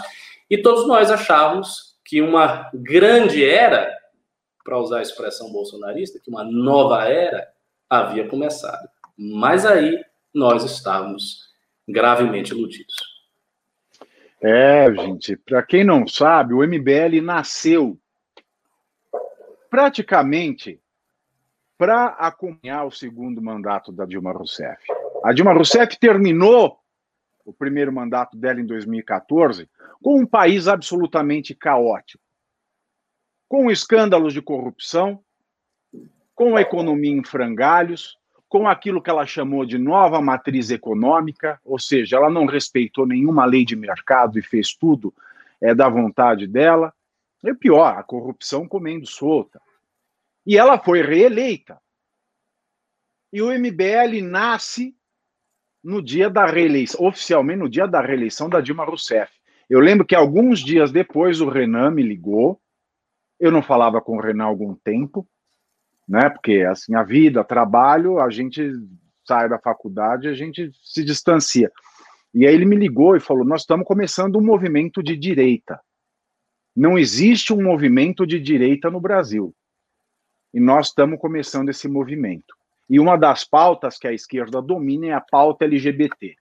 e 0.48 0.56
todos 0.62 0.86
nós 0.86 1.10
achávamos 1.10 1.96
que 2.04 2.22
uma 2.22 2.70
grande 2.72 3.44
era 3.44 3.92
para 4.64 4.78
usar 4.78 5.00
a 5.00 5.02
expressão 5.02 5.50
bolsonarista, 5.50 6.20
que 6.22 6.30
uma 6.30 6.44
nova 6.44 7.04
era 7.08 7.48
havia 7.90 8.28
começado. 8.28 8.88
Mas 9.18 9.66
aí 9.66 10.00
nós 10.32 10.62
estávamos 10.62 11.48
gravemente 11.88 12.52
iludidos. 12.52 12.94
É, 14.40 14.92
gente, 14.94 15.36
para 15.36 15.64
quem 15.64 15.82
não 15.82 16.06
sabe, 16.06 16.54
o 16.54 16.62
MBL 16.62 17.20
nasceu 17.20 17.98
praticamente 19.68 20.81
para 21.82 22.10
acompanhar 22.10 22.84
o 22.84 22.92
segundo 22.92 23.42
mandato 23.42 23.90
da 23.90 24.06
Dilma 24.06 24.30
Rousseff. 24.30 24.86
A 25.24 25.32
Dilma 25.32 25.52
Rousseff 25.52 25.98
terminou 25.98 26.78
o 27.44 27.52
primeiro 27.52 27.92
mandato 27.92 28.36
dela 28.36 28.60
em 28.60 28.64
2014 28.64 29.68
com 30.00 30.20
um 30.20 30.24
país 30.24 30.68
absolutamente 30.68 31.56
caótico 31.56 32.22
com 33.48 33.68
escândalos 33.68 34.32
de 34.32 34.40
corrupção, 34.40 35.18
com 36.36 36.56
a 36.56 36.60
economia 36.60 37.10
em 37.10 37.24
frangalhos, 37.24 38.16
com 38.48 38.68
aquilo 38.68 39.02
que 39.02 39.10
ela 39.10 39.26
chamou 39.26 39.66
de 39.66 39.76
nova 39.76 40.20
matriz 40.22 40.70
econômica, 40.70 41.60
ou 41.64 41.80
seja, 41.80 42.16
ela 42.16 42.30
não 42.30 42.46
respeitou 42.46 43.08
nenhuma 43.08 43.44
lei 43.44 43.64
de 43.64 43.74
mercado 43.74 44.38
e 44.38 44.42
fez 44.42 44.72
tudo 44.72 45.12
é, 45.60 45.74
da 45.74 45.88
vontade 45.88 46.46
dela. 46.46 46.94
E 47.42 47.52
pior, 47.52 47.98
a 47.98 48.04
corrupção 48.04 48.68
comendo 48.68 49.04
solta. 49.04 49.60
E 50.46 50.58
ela 50.58 50.78
foi 50.78 51.02
reeleita. 51.02 51.80
E 53.32 53.40
o 53.40 53.50
MBL 53.50 54.22
nasce 54.22 54.94
no 55.82 56.02
dia 56.02 56.28
da 56.28 56.46
reeleição, 56.46 57.04
oficialmente 57.04 57.58
no 57.58 57.68
dia 57.68 57.86
da 57.86 58.00
reeleição 58.00 58.48
da 58.48 58.60
Dilma 58.60 58.84
Rousseff. 58.84 59.32
Eu 59.68 59.80
lembro 59.80 60.06
que 60.06 60.14
alguns 60.14 60.60
dias 60.60 60.92
depois 60.92 61.40
o 61.40 61.48
Renan 61.48 61.90
me 61.90 62.02
ligou 62.02 62.60
eu 63.42 63.50
não 63.50 63.60
falava 63.60 64.00
com 64.00 64.16
o 64.16 64.20
Renan 64.20 64.44
há 64.44 64.46
algum 64.46 64.72
tempo, 64.72 65.28
né? 66.08 66.30
Porque 66.30 66.62
assim, 66.62 66.94
a 66.94 67.02
vida, 67.02 67.42
trabalho, 67.42 68.20
a 68.20 68.30
gente 68.30 68.70
sai 69.26 69.48
da 69.48 69.58
faculdade, 69.58 70.28
a 70.28 70.32
gente 70.32 70.70
se 70.84 71.04
distancia. 71.04 71.68
E 72.32 72.46
aí 72.46 72.54
ele 72.54 72.64
me 72.64 72.76
ligou 72.76 73.16
e 73.16 73.20
falou: 73.20 73.44
"Nós 73.44 73.62
estamos 73.62 73.84
começando 73.84 74.36
um 74.36 74.40
movimento 74.40 75.02
de 75.02 75.16
direita. 75.16 75.80
Não 76.74 76.96
existe 76.96 77.52
um 77.52 77.60
movimento 77.60 78.24
de 78.24 78.38
direita 78.38 78.88
no 78.88 79.00
Brasil. 79.00 79.52
E 80.52 80.60
nós 80.60 80.88
estamos 80.88 81.18
começando 81.18 81.68
esse 81.68 81.88
movimento. 81.88 82.54
E 82.88 83.00
uma 83.00 83.16
das 83.16 83.44
pautas 83.44 83.98
que 83.98 84.06
a 84.06 84.12
esquerda 84.12 84.60
domina 84.60 85.06
é 85.06 85.12
a 85.12 85.20
pauta 85.20 85.64
LGBT. 85.64 86.36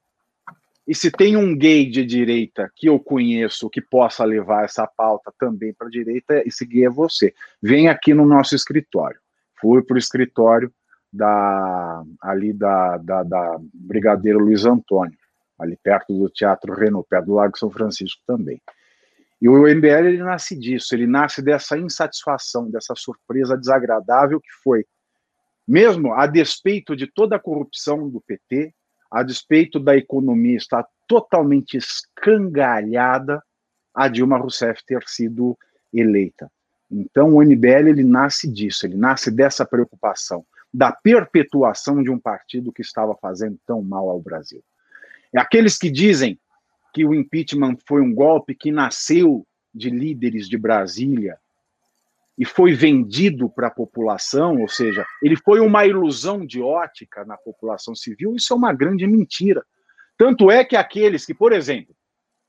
E 0.87 0.95
se 0.95 1.11
tem 1.11 1.37
um 1.37 1.55
gay 1.55 1.89
de 1.89 2.03
direita 2.03 2.69
que 2.75 2.89
eu 2.89 2.99
conheço 2.99 3.69
que 3.69 3.79
possa 3.79 4.25
levar 4.25 4.65
essa 4.65 4.85
pauta 4.85 5.31
também 5.39 5.73
para 5.73 5.87
a 5.87 5.91
direita, 5.91 6.41
esse 6.45 6.65
gay 6.65 6.85
é 6.85 6.89
você. 6.89 7.33
Vem 7.61 7.87
aqui 7.87 8.13
no 8.13 8.25
nosso 8.25 8.55
escritório. 8.55 9.19
Fui 9.61 9.81
para 9.83 9.95
o 9.95 9.99
escritório 9.99 10.73
da, 11.13 12.03
ali 12.21 12.51
da, 12.51 12.97
da, 12.97 13.23
da 13.23 13.59
Brigadeiro 13.73 14.39
Luiz 14.39 14.65
Antônio, 14.65 15.17
ali 15.59 15.77
perto 15.81 16.13
do 16.13 16.29
Teatro 16.29 16.73
Renault, 16.73 17.07
perto 17.07 17.27
do 17.27 17.35
Lago 17.35 17.57
São 17.57 17.69
Francisco 17.69 18.21
também. 18.25 18.59
E 19.41 19.49
o 19.49 19.67
MBL 19.67 20.07
ele 20.07 20.23
nasce 20.23 20.55
disso, 20.55 20.93
ele 20.93 21.07
nasce 21.07 21.41
dessa 21.41 21.77
insatisfação, 21.77 22.69
dessa 22.69 22.93
surpresa 22.95 23.57
desagradável 23.57 24.39
que 24.39 24.51
foi, 24.63 24.85
mesmo 25.67 26.13
a 26.13 26.27
despeito 26.27 26.95
de 26.95 27.07
toda 27.07 27.37
a 27.37 27.39
corrupção 27.39 28.07
do 28.07 28.21
PT, 28.21 28.73
a 29.09 29.23
despeito 29.23 29.79
da 29.79 29.97
economia 29.97 30.57
estar 30.57 30.85
totalmente 31.07 31.75
escangalhada, 31.75 33.41
a 33.93 34.07
Dilma 34.07 34.37
Rousseff 34.37 34.85
ter 34.85 35.03
sido 35.07 35.57
eleita. 35.91 36.49
Então, 36.89 37.35
o 37.35 37.43
MBL 37.43 37.89
ele 37.89 38.03
nasce 38.03 38.49
disso, 38.49 38.85
ele 38.85 38.95
nasce 38.95 39.31
dessa 39.31 39.65
preocupação, 39.65 40.45
da 40.73 40.91
perpetuação 40.91 42.01
de 42.03 42.09
um 42.09 42.19
partido 42.19 42.71
que 42.71 42.81
estava 42.81 43.15
fazendo 43.15 43.57
tão 43.65 43.81
mal 43.81 44.09
ao 44.09 44.19
Brasil. 44.19 44.63
É 45.33 45.39
aqueles 45.39 45.77
que 45.77 45.89
dizem 45.89 46.39
que 46.93 47.05
o 47.05 47.13
impeachment 47.13 47.77
foi 47.87 48.01
um 48.01 48.13
golpe 48.13 48.55
que 48.55 48.71
nasceu 48.71 49.45
de 49.73 49.89
líderes 49.89 50.47
de 50.47 50.57
Brasília, 50.57 51.37
e 52.37 52.45
foi 52.45 52.73
vendido 52.73 53.49
para 53.49 53.67
a 53.67 53.71
população, 53.71 54.61
ou 54.61 54.67
seja, 54.67 55.05
ele 55.21 55.35
foi 55.35 55.59
uma 55.59 55.85
ilusão 55.85 56.43
de 56.43 56.59
ótica 56.59 57.23
na 57.23 57.37
população 57.37 57.93
civil, 57.93 58.35
isso 58.35 58.51
é 58.51 58.55
uma 58.55 58.73
grande 58.73 59.05
mentira. 59.05 59.63
Tanto 60.17 60.49
é 60.49 60.65
que 60.65 60.75
aqueles 60.75 61.23
que, 61.25 61.35
por 61.35 61.53
exemplo, 61.53 61.95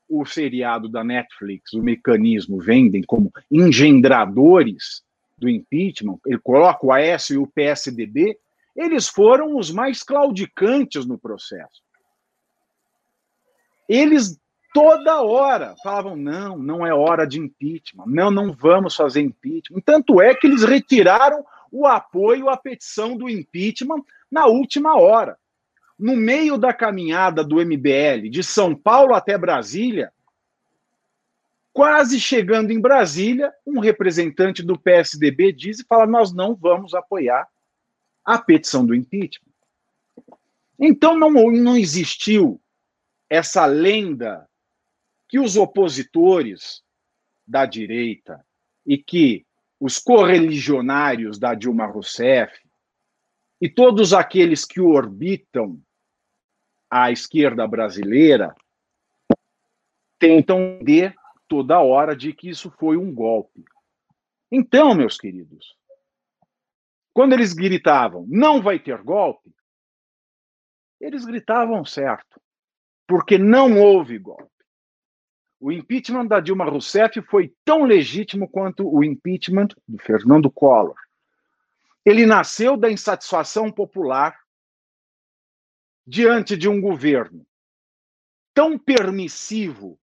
o 0.09 0.25
seriado 0.25 0.89
da 0.89 1.03
Netflix, 1.03 1.73
o 1.73 1.83
mecanismo, 1.83 2.59
vendem 2.59 3.03
como 3.03 3.31
engendradores 3.51 5.03
do 5.37 5.49
impeachment, 5.49 6.17
ele 6.25 6.39
coloca 6.39 6.85
o 6.85 6.91
Aécio 6.91 7.35
e 7.35 7.37
o 7.37 7.47
PSDB, 7.47 8.37
eles 8.75 9.07
foram 9.07 9.57
os 9.57 9.69
mais 9.71 10.01
claudicantes 10.01 11.05
no 11.05 11.17
processo. 11.17 11.81
Eles 13.93 14.41
toda 14.73 15.21
hora 15.21 15.75
falavam: 15.83 16.15
não, 16.15 16.57
não 16.57 16.85
é 16.85 16.91
hora 16.91 17.27
de 17.27 17.39
impeachment, 17.39 18.05
não, 18.07 18.31
não 18.31 18.51
vamos 18.51 18.95
fazer 18.95 19.21
impeachment. 19.21 19.81
Tanto 19.85 20.19
é 20.19 20.33
que 20.33 20.47
eles 20.47 20.63
retiraram 20.63 21.45
o 21.71 21.85
apoio 21.85 22.49
à 22.49 22.57
petição 22.57 23.15
do 23.15 23.29
impeachment 23.29 24.03
na 24.31 24.47
última 24.47 24.99
hora. 24.99 25.37
No 25.97 26.15
meio 26.15 26.57
da 26.57 26.73
caminhada 26.73 27.43
do 27.43 27.63
MBL, 27.63 28.29
de 28.31 28.43
São 28.43 28.75
Paulo 28.75 29.13
até 29.13 29.37
Brasília, 29.37 30.11
quase 31.71 32.19
chegando 32.19 32.71
em 32.71 32.81
Brasília, 32.81 33.53
um 33.63 33.79
representante 33.79 34.63
do 34.63 34.75
PSDB 34.75 35.53
diz 35.53 35.81
e 35.81 35.85
fala: 35.85 36.07
nós 36.07 36.33
não 36.33 36.55
vamos 36.55 36.95
apoiar 36.95 37.47
a 38.25 38.39
petição 38.39 38.83
do 38.83 38.95
impeachment. 38.95 39.53
Então 40.79 41.15
não, 41.15 41.29
não 41.29 41.77
existiu 41.77 42.59
essa 43.33 43.65
lenda 43.65 44.47
que 45.27 45.39
os 45.39 45.57
opositores 45.57 46.83
da 47.47 47.65
direita 47.65 48.45
e 48.85 48.95
que 48.95 49.43
os 49.79 49.97
correligionários 49.97 51.39
da 51.39 51.55
Dilma 51.55 51.87
Rousseff 51.87 52.53
e 53.59 53.67
todos 53.67 54.13
aqueles 54.13 54.65
que 54.65 54.79
orbitam 54.79 55.81
a 56.87 57.11
esquerda 57.11 57.67
brasileira 57.67 58.55
tentam 60.19 60.77
ver 60.83 61.15
toda 61.47 61.81
hora 61.81 62.15
de 62.15 62.33
que 62.33 62.49
isso 62.49 62.69
foi 62.69 62.97
um 62.97 63.11
golpe. 63.11 63.65
Então, 64.51 64.93
meus 64.93 65.17
queridos, 65.17 65.75
quando 67.11 67.33
eles 67.33 67.51
gritavam, 67.51 68.27
não 68.29 68.61
vai 68.61 68.77
ter 68.77 69.01
golpe, 69.01 69.51
eles 71.01 71.25
gritavam 71.25 71.83
certo, 71.83 72.42
porque 73.07 73.37
não 73.37 73.79
houve 73.79 74.17
golpe. 74.17 74.49
O 75.59 75.71
impeachment 75.71 76.27
da 76.27 76.39
Dilma 76.39 76.65
Rousseff 76.65 77.21
foi 77.21 77.53
tão 77.63 77.83
legítimo 77.83 78.49
quanto 78.49 78.87
o 78.87 79.03
impeachment 79.03 79.69
do 79.87 79.97
Fernando 79.97 80.51
Collor. 80.51 80.97
Ele 82.05 82.25
nasceu 82.25 82.75
da 82.75 82.91
insatisfação 82.91 83.71
popular 83.71 84.37
diante 86.05 86.57
de 86.57 86.67
um 86.67 86.81
governo 86.81 87.45
tão 88.53 88.77
permissivo, 88.77 89.97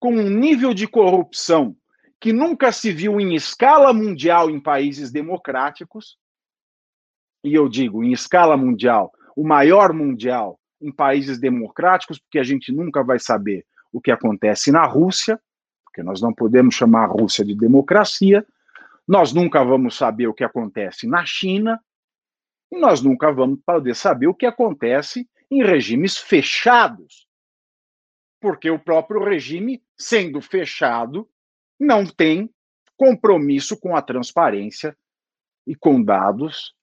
com 0.00 0.12
um 0.12 0.28
nível 0.28 0.74
de 0.74 0.88
corrupção 0.88 1.76
que 2.18 2.32
nunca 2.32 2.72
se 2.72 2.92
viu 2.92 3.20
em 3.20 3.34
escala 3.34 3.92
mundial 3.92 4.48
em 4.48 4.60
países 4.60 5.12
democráticos, 5.12 6.16
e 7.44 7.52
eu 7.52 7.68
digo 7.68 8.02
em 8.02 8.12
escala 8.12 8.56
mundial, 8.56 9.12
o 9.36 9.44
maior 9.46 9.92
mundial 9.92 10.58
em 10.82 10.92
países 10.92 11.38
democráticos, 11.38 12.18
porque 12.18 12.38
a 12.38 12.42
gente 12.42 12.72
nunca 12.72 13.02
vai 13.02 13.18
saber 13.18 13.64
o 13.92 14.00
que 14.00 14.10
acontece 14.10 14.72
na 14.72 14.84
Rússia, 14.84 15.40
porque 15.84 16.02
nós 16.02 16.20
não 16.20 16.32
podemos 16.32 16.74
chamar 16.74 17.04
a 17.04 17.12
Rússia 17.12 17.44
de 17.44 17.54
democracia, 17.54 18.46
nós 19.06 19.32
nunca 19.32 19.62
vamos 19.64 19.96
saber 19.96 20.26
o 20.26 20.34
que 20.34 20.44
acontece 20.44 21.06
na 21.06 21.24
China, 21.24 21.80
e 22.70 22.78
nós 22.78 23.02
nunca 23.02 23.30
vamos 23.30 23.60
poder 23.64 23.94
saber 23.94 24.26
o 24.26 24.34
que 24.34 24.46
acontece 24.46 25.28
em 25.50 25.62
regimes 25.62 26.16
fechados. 26.16 27.28
Porque 28.40 28.70
o 28.70 28.78
próprio 28.78 29.22
regime, 29.22 29.82
sendo 29.96 30.40
fechado, 30.40 31.28
não 31.78 32.06
tem 32.06 32.50
compromisso 32.96 33.78
com 33.78 33.94
a 33.94 34.00
transparência 34.00 34.96
e 35.66 35.74
com 35.74 36.02
dados 36.02 36.74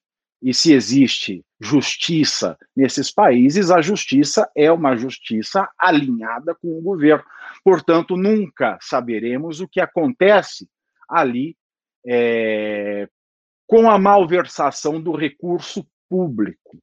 e 0.42 0.54
se 0.54 0.72
existe 0.72 1.44
justiça 1.60 2.56
nesses 2.74 3.10
países, 3.10 3.70
a 3.70 3.82
justiça 3.82 4.50
é 4.56 4.72
uma 4.72 4.96
justiça 4.96 5.68
alinhada 5.78 6.54
com 6.54 6.78
o 6.78 6.80
governo. 6.80 7.24
Portanto, 7.62 8.16
nunca 8.16 8.78
saberemos 8.80 9.60
o 9.60 9.68
que 9.68 9.80
acontece 9.80 10.68
ali 11.08 11.54
é, 12.06 13.06
com 13.66 13.90
a 13.90 13.98
malversação 13.98 15.00
do 15.00 15.14
recurso 15.14 15.86
público. 16.08 16.78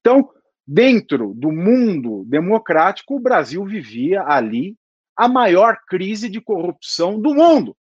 Então, 0.00 0.30
dentro 0.66 1.34
do 1.34 1.52
mundo 1.52 2.24
democrático, 2.26 3.16
o 3.16 3.20
Brasil 3.20 3.64
vivia 3.64 4.22
ali 4.22 4.74
a 5.14 5.28
maior 5.28 5.76
crise 5.86 6.30
de 6.30 6.40
corrupção 6.40 7.20
do 7.20 7.34
mundo 7.34 7.76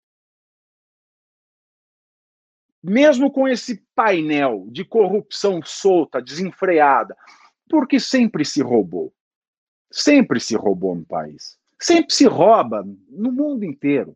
mesmo 2.84 3.32
com 3.32 3.48
esse 3.48 3.84
painel 3.96 4.65
de 4.70 4.84
corrupção 4.84 5.62
solta, 5.63 6.22
desenfreada, 6.22 7.15
porque 7.70 8.00
sempre 8.00 8.44
se 8.44 8.62
roubou. 8.62 9.13
Sempre 9.91 10.39
se 10.39 10.56
roubou 10.56 10.96
no 10.96 11.06
país. 11.06 11.58
Sempre 11.80 12.13
se 12.13 12.26
rouba 12.26 12.84
no 13.10 13.32
mundo 13.32 13.63
inteiro. 13.63 14.15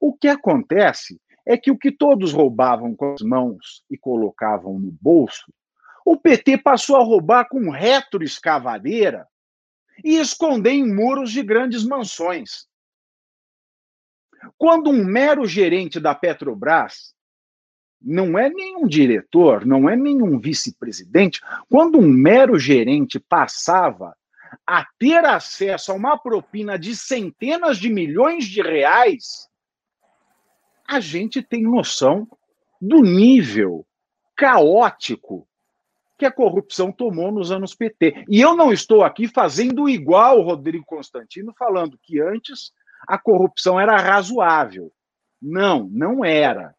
O 0.00 0.14
que 0.14 0.28
acontece 0.28 1.20
é 1.44 1.56
que 1.56 1.70
o 1.70 1.78
que 1.78 1.90
todos 1.90 2.32
roubavam 2.32 2.94
com 2.94 3.12
as 3.12 3.22
mãos 3.22 3.84
e 3.90 3.98
colocavam 3.98 4.78
no 4.78 4.90
bolso, 5.00 5.52
o 6.04 6.16
PT 6.16 6.58
passou 6.58 6.96
a 6.96 7.04
roubar 7.04 7.48
com 7.48 7.70
retroescavadeira 7.70 9.26
e 10.04 10.16
esconder 10.16 10.72
em 10.72 10.94
muros 10.94 11.30
de 11.30 11.42
grandes 11.42 11.84
mansões. 11.84 12.66
Quando 14.56 14.90
um 14.90 15.04
mero 15.04 15.44
gerente 15.44 16.00
da 16.00 16.14
Petrobras 16.14 17.14
não 18.00 18.38
é 18.38 18.48
nenhum 18.48 18.86
diretor, 18.86 19.66
não 19.66 19.88
é 19.88 19.96
nenhum 19.96 20.38
vice-presidente. 20.38 21.40
Quando 21.68 21.98
um 21.98 22.08
mero 22.08 22.58
gerente 22.58 23.20
passava 23.20 24.16
a 24.66 24.86
ter 24.98 25.24
acesso 25.24 25.92
a 25.92 25.94
uma 25.94 26.18
propina 26.18 26.78
de 26.78 26.96
centenas 26.96 27.78
de 27.78 27.90
milhões 27.90 28.44
de 28.46 28.62
reais, 28.62 29.48
a 30.88 30.98
gente 30.98 31.42
tem 31.42 31.62
noção 31.62 32.26
do 32.80 33.02
nível 33.02 33.86
caótico 34.34 35.46
que 36.18 36.26
a 36.26 36.32
corrupção 36.32 36.90
tomou 36.90 37.30
nos 37.30 37.52
anos 37.52 37.74
PT. 37.74 38.24
E 38.28 38.40
eu 38.40 38.54
não 38.54 38.72
estou 38.72 39.02
aqui 39.02 39.28
fazendo 39.28 39.88
igual 39.88 40.38
o 40.38 40.42
Rodrigo 40.42 40.84
Constantino, 40.84 41.54
falando 41.58 41.98
que 42.02 42.20
antes 42.20 42.72
a 43.06 43.18
corrupção 43.18 43.78
era 43.78 43.96
razoável. 43.96 44.92
Não, 45.40 45.88
não 45.90 46.24
era. 46.24 46.74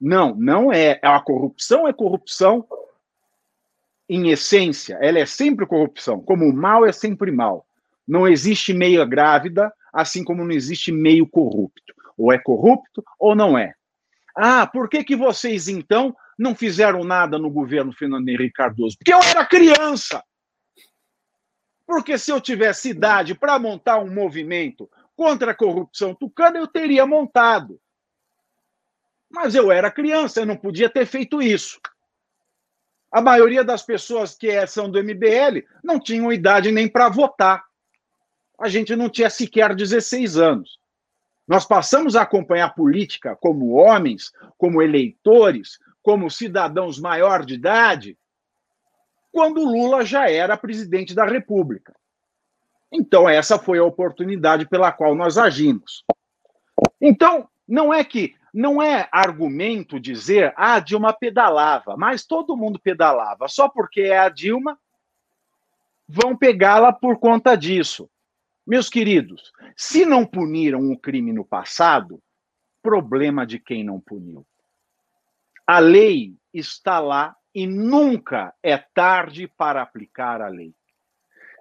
Não, 0.00 0.34
não 0.34 0.72
é. 0.72 0.98
A 1.02 1.20
corrupção 1.20 1.88
é 1.88 1.92
corrupção 1.92 2.66
em 4.08 4.30
essência. 4.30 4.98
Ela 5.00 5.18
é 5.18 5.26
sempre 5.26 5.66
corrupção. 5.66 6.20
Como 6.20 6.44
o 6.44 6.52
mal 6.52 6.84
é 6.84 6.92
sempre 6.92 7.32
mal. 7.32 7.66
Não 8.06 8.28
existe 8.28 8.72
meia 8.72 9.04
grávida, 9.04 9.72
assim 9.92 10.22
como 10.22 10.44
não 10.44 10.52
existe 10.52 10.92
meio 10.92 11.26
corrupto. 11.26 11.94
Ou 12.16 12.32
é 12.32 12.38
corrupto 12.38 13.04
ou 13.18 13.34
não 13.34 13.58
é. 13.58 13.74
Ah, 14.36 14.66
por 14.66 14.88
que, 14.88 15.02
que 15.02 15.16
vocês 15.16 15.66
então 15.66 16.14
não 16.38 16.54
fizeram 16.54 17.02
nada 17.02 17.38
no 17.38 17.50
governo 17.50 17.92
Fernando 17.92 18.28
Henrique 18.28 18.52
Cardoso? 18.52 18.96
Porque 18.98 19.12
eu 19.12 19.22
era 19.22 19.44
criança. 19.46 20.22
Porque 21.86 22.18
se 22.18 22.30
eu 22.30 22.40
tivesse 22.40 22.90
idade 22.90 23.34
para 23.34 23.58
montar 23.58 23.98
um 23.98 24.12
movimento 24.12 24.90
contra 25.16 25.52
a 25.52 25.54
corrupção 25.54 26.14
tucana, 26.14 26.58
eu 26.58 26.66
teria 26.66 27.06
montado. 27.06 27.80
Mas 29.30 29.54
eu 29.54 29.70
era 29.70 29.90
criança, 29.90 30.40
eu 30.40 30.46
não 30.46 30.56
podia 30.56 30.88
ter 30.88 31.06
feito 31.06 31.42
isso. 31.42 31.80
A 33.10 33.20
maioria 33.20 33.64
das 33.64 33.82
pessoas 33.82 34.34
que 34.34 34.48
é, 34.48 34.66
são 34.66 34.90
do 34.90 35.02
MBL 35.02 35.64
não 35.82 35.98
tinham 35.98 36.32
idade 36.32 36.70
nem 36.70 36.88
para 36.88 37.08
votar. 37.08 37.64
A 38.58 38.68
gente 38.68 38.94
não 38.96 39.08
tinha 39.08 39.30
sequer 39.30 39.74
16 39.74 40.36
anos. 40.36 40.78
Nós 41.46 41.64
passamos 41.64 42.16
a 42.16 42.22
acompanhar 42.22 42.74
política 42.74 43.36
como 43.36 43.74
homens, 43.74 44.32
como 44.58 44.82
eleitores, 44.82 45.78
como 46.02 46.30
cidadãos 46.30 46.98
maior 46.98 47.44
de 47.44 47.54
idade, 47.54 48.18
quando 49.32 49.64
Lula 49.64 50.04
já 50.04 50.30
era 50.30 50.56
presidente 50.56 51.14
da 51.14 51.24
República. 51.24 51.94
Então, 52.90 53.28
essa 53.28 53.58
foi 53.58 53.78
a 53.78 53.84
oportunidade 53.84 54.66
pela 54.66 54.90
qual 54.90 55.14
nós 55.14 55.36
agimos. 55.36 56.04
Então, 57.00 57.48
não 57.68 57.92
é 57.92 58.02
que 58.02 58.34
não 58.56 58.80
é 58.82 59.06
argumento 59.12 60.00
dizer 60.00 60.54
ah, 60.56 60.76
a 60.76 60.80
Dilma 60.80 61.12
pedalava, 61.12 61.94
mas 61.94 62.24
todo 62.24 62.56
mundo 62.56 62.80
pedalava. 62.80 63.48
Só 63.48 63.68
porque 63.68 64.00
é 64.00 64.18
a 64.18 64.30
Dilma, 64.30 64.78
vão 66.08 66.34
pegá-la 66.34 66.90
por 66.90 67.18
conta 67.18 67.54
disso. 67.54 68.08
Meus 68.66 68.88
queridos, 68.88 69.52
se 69.76 70.06
não 70.06 70.24
puniram 70.24 70.90
o 70.90 70.98
crime 70.98 71.34
no 71.34 71.44
passado, 71.44 72.18
problema 72.82 73.46
de 73.46 73.58
quem 73.58 73.84
não 73.84 74.00
puniu. 74.00 74.46
A 75.66 75.78
lei 75.78 76.34
está 76.50 76.98
lá 76.98 77.36
e 77.54 77.66
nunca 77.66 78.54
é 78.62 78.78
tarde 78.78 79.46
para 79.46 79.82
aplicar 79.82 80.40
a 80.40 80.48
lei. 80.48 80.74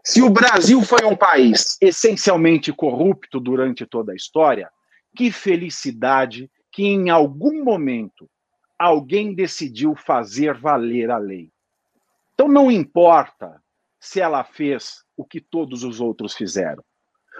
Se 0.01 0.21
o 0.21 0.29
Brasil 0.29 0.81
foi 0.81 1.03
um 1.03 1.15
país 1.15 1.77
essencialmente 1.81 2.71
corrupto 2.71 3.37
durante 3.37 3.85
toda 3.85 4.13
a 4.13 4.15
história, 4.15 4.71
que 5.13 5.29
felicidade 5.29 6.49
que 6.75 6.83
em 6.83 7.09
algum 7.09 7.63
momento 7.63 8.29
alguém 8.77 9.33
decidiu 9.33 9.95
fazer 9.95 10.57
valer 10.57 11.09
a 11.09 11.17
lei. 11.17 11.49
Então 12.33 12.49
não 12.49 12.69
importa 12.69 13.63
se 13.97 14.19
ela 14.19 14.43
fez 14.43 15.05
o 15.15 15.23
que 15.23 15.39
todos 15.39 15.85
os 15.85 16.01
outros 16.01 16.33
fizeram. 16.33 16.83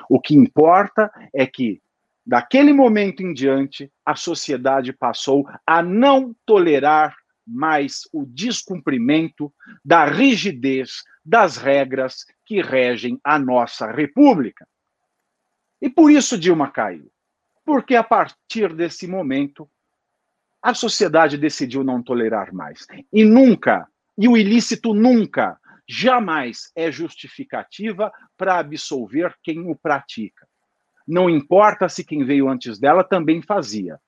O 0.10 0.22
que 0.22 0.34
importa 0.34 1.12
é 1.34 1.46
que, 1.46 1.82
daquele 2.26 2.72
momento 2.72 3.24
em 3.24 3.34
diante, 3.34 3.92
a 4.06 4.16
sociedade 4.16 4.94
passou 4.94 5.46
a 5.68 5.84
não 5.84 6.34
tolerar 6.46 7.14
mais 7.46 8.04
o 8.14 8.26
descumprimento 8.26 9.54
da 9.84 10.06
rigidez 10.06 11.04
das 11.26 11.58
regras 11.58 12.26
que 12.46 12.62
regem 12.62 13.20
a 13.22 13.38
nossa 13.38 13.92
república. 13.92 14.66
E 15.82 15.90
por 15.90 16.10
isso 16.10 16.38
Dilma 16.38 16.72
caiu 16.72 17.12
porque 17.66 17.96
a 17.96 18.04
partir 18.04 18.74
desse 18.74 19.08
momento 19.08 19.68
a 20.62 20.74
sociedade 20.74 21.38
decidiu 21.38 21.84
não 21.84 22.02
tolerar 22.02 22.54
mais. 22.54 22.88
E 23.12 23.24
nunca, 23.24 23.88
e 24.18 24.28
o 24.28 24.38
ilícito 24.38 24.94
nunca, 24.94 25.60
jamais 25.88 26.72
é 26.76 26.92
justificativa 26.92 28.12
para 28.38 28.58
absolver 28.58 29.36
quem 29.44 29.70
o 29.70 29.76
pratica. 29.76 30.48
Não 31.08 31.30
importa 31.30 31.88
se 31.88 32.04
quem 32.04 32.24
veio 32.24 32.50
antes 32.50 32.80
dela 32.80 33.04
também 33.04 33.42
fazia. 33.42 34.00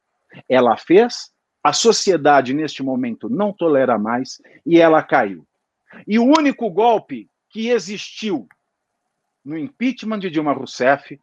Ela 0.49 0.75
fez, 0.77 1.31
A 1.63 1.73
sociedade, 1.73 2.53
neste 2.53 2.81
momento, 2.81 3.29
não 3.29 3.51
tolera 3.51 3.99
mais 3.99 4.41
e 4.65 4.79
ela 4.79 5.03
caiu. 5.03 5.45
E 6.07 6.17
o 6.17 6.23
único 6.23 6.69
golpe 6.69 7.29
que 7.49 7.67
existiu 7.69 8.47
no 9.43 9.57
impeachment 9.57 10.19
de 10.19 10.29
Dilma 10.29 10.53
Rousseff 10.53 11.19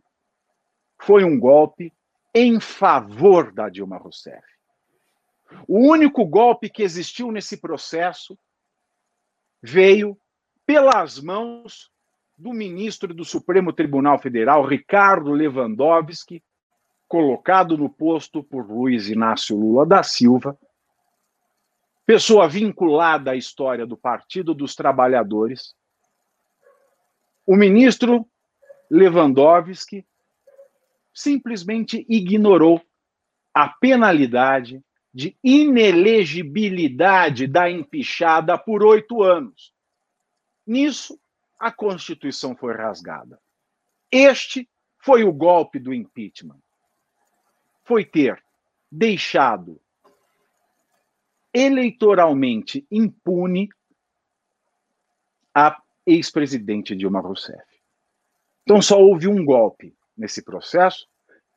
foi 1.01 1.24
um 1.24 1.39
golpe 1.39 1.93
em 2.35 2.59
favor 2.59 3.53
da 3.53 3.68
Dilma 3.68 3.97
Rousseff. 3.97 4.45
O 5.68 5.89
único 5.89 6.24
golpe 6.26 6.68
que 6.68 6.82
existiu 6.82 7.30
nesse 7.30 7.59
processo 7.59 8.37
veio 9.62 10.18
pelas 10.66 11.20
mãos 11.20 11.91
do 12.37 12.53
ministro 12.53 13.14
do 13.14 13.24
Supremo 13.24 13.72
Tribunal 13.72 14.18
Federal, 14.18 14.66
Ricardo 14.66 15.30
Lewandowski, 15.30 16.43
colocado 17.07 17.78
no 17.78 17.89
posto 17.89 18.43
por 18.43 18.68
Luiz 18.68 19.09
Inácio 19.09 19.57
Lula 19.57 19.87
da 19.87 20.03
Silva, 20.03 20.59
pessoa 22.05 22.49
vinculada 22.49 23.30
à 23.30 23.37
história 23.37 23.87
do 23.87 23.97
Partido 23.97 24.53
dos 24.53 24.74
Trabalhadores. 24.74 25.74
O 27.47 27.55
ministro 27.55 28.26
Lewandowski 28.91 30.05
simplesmente 31.14 32.04
ignorou 32.08 32.82
a 33.54 33.68
penalidade 33.68 34.82
de 35.12 35.36
inelegibilidade 35.44 37.46
da 37.46 37.70
empichada 37.70 38.58
por 38.58 38.82
oito 38.82 39.22
anos. 39.22 39.72
Nisso, 40.66 41.20
a 41.58 41.70
Constituição 41.70 42.56
foi 42.56 42.74
rasgada. 42.74 43.40
Este 44.10 44.68
foi 44.98 45.22
o 45.22 45.32
golpe 45.32 45.78
do 45.78 45.94
impeachment. 45.94 46.58
Foi 47.84 48.04
ter 48.04 48.42
deixado 48.90 49.80
eleitoralmente 51.52 52.84
impune 52.90 53.68
a 55.54 55.80
ex-presidente 56.04 56.96
Dilma 56.96 57.20
Rousseff. 57.20 57.62
Então 58.62 58.82
só 58.82 59.00
houve 59.00 59.28
um 59.28 59.44
golpe 59.44 59.94
nesse 60.16 60.42
processo 60.42 61.06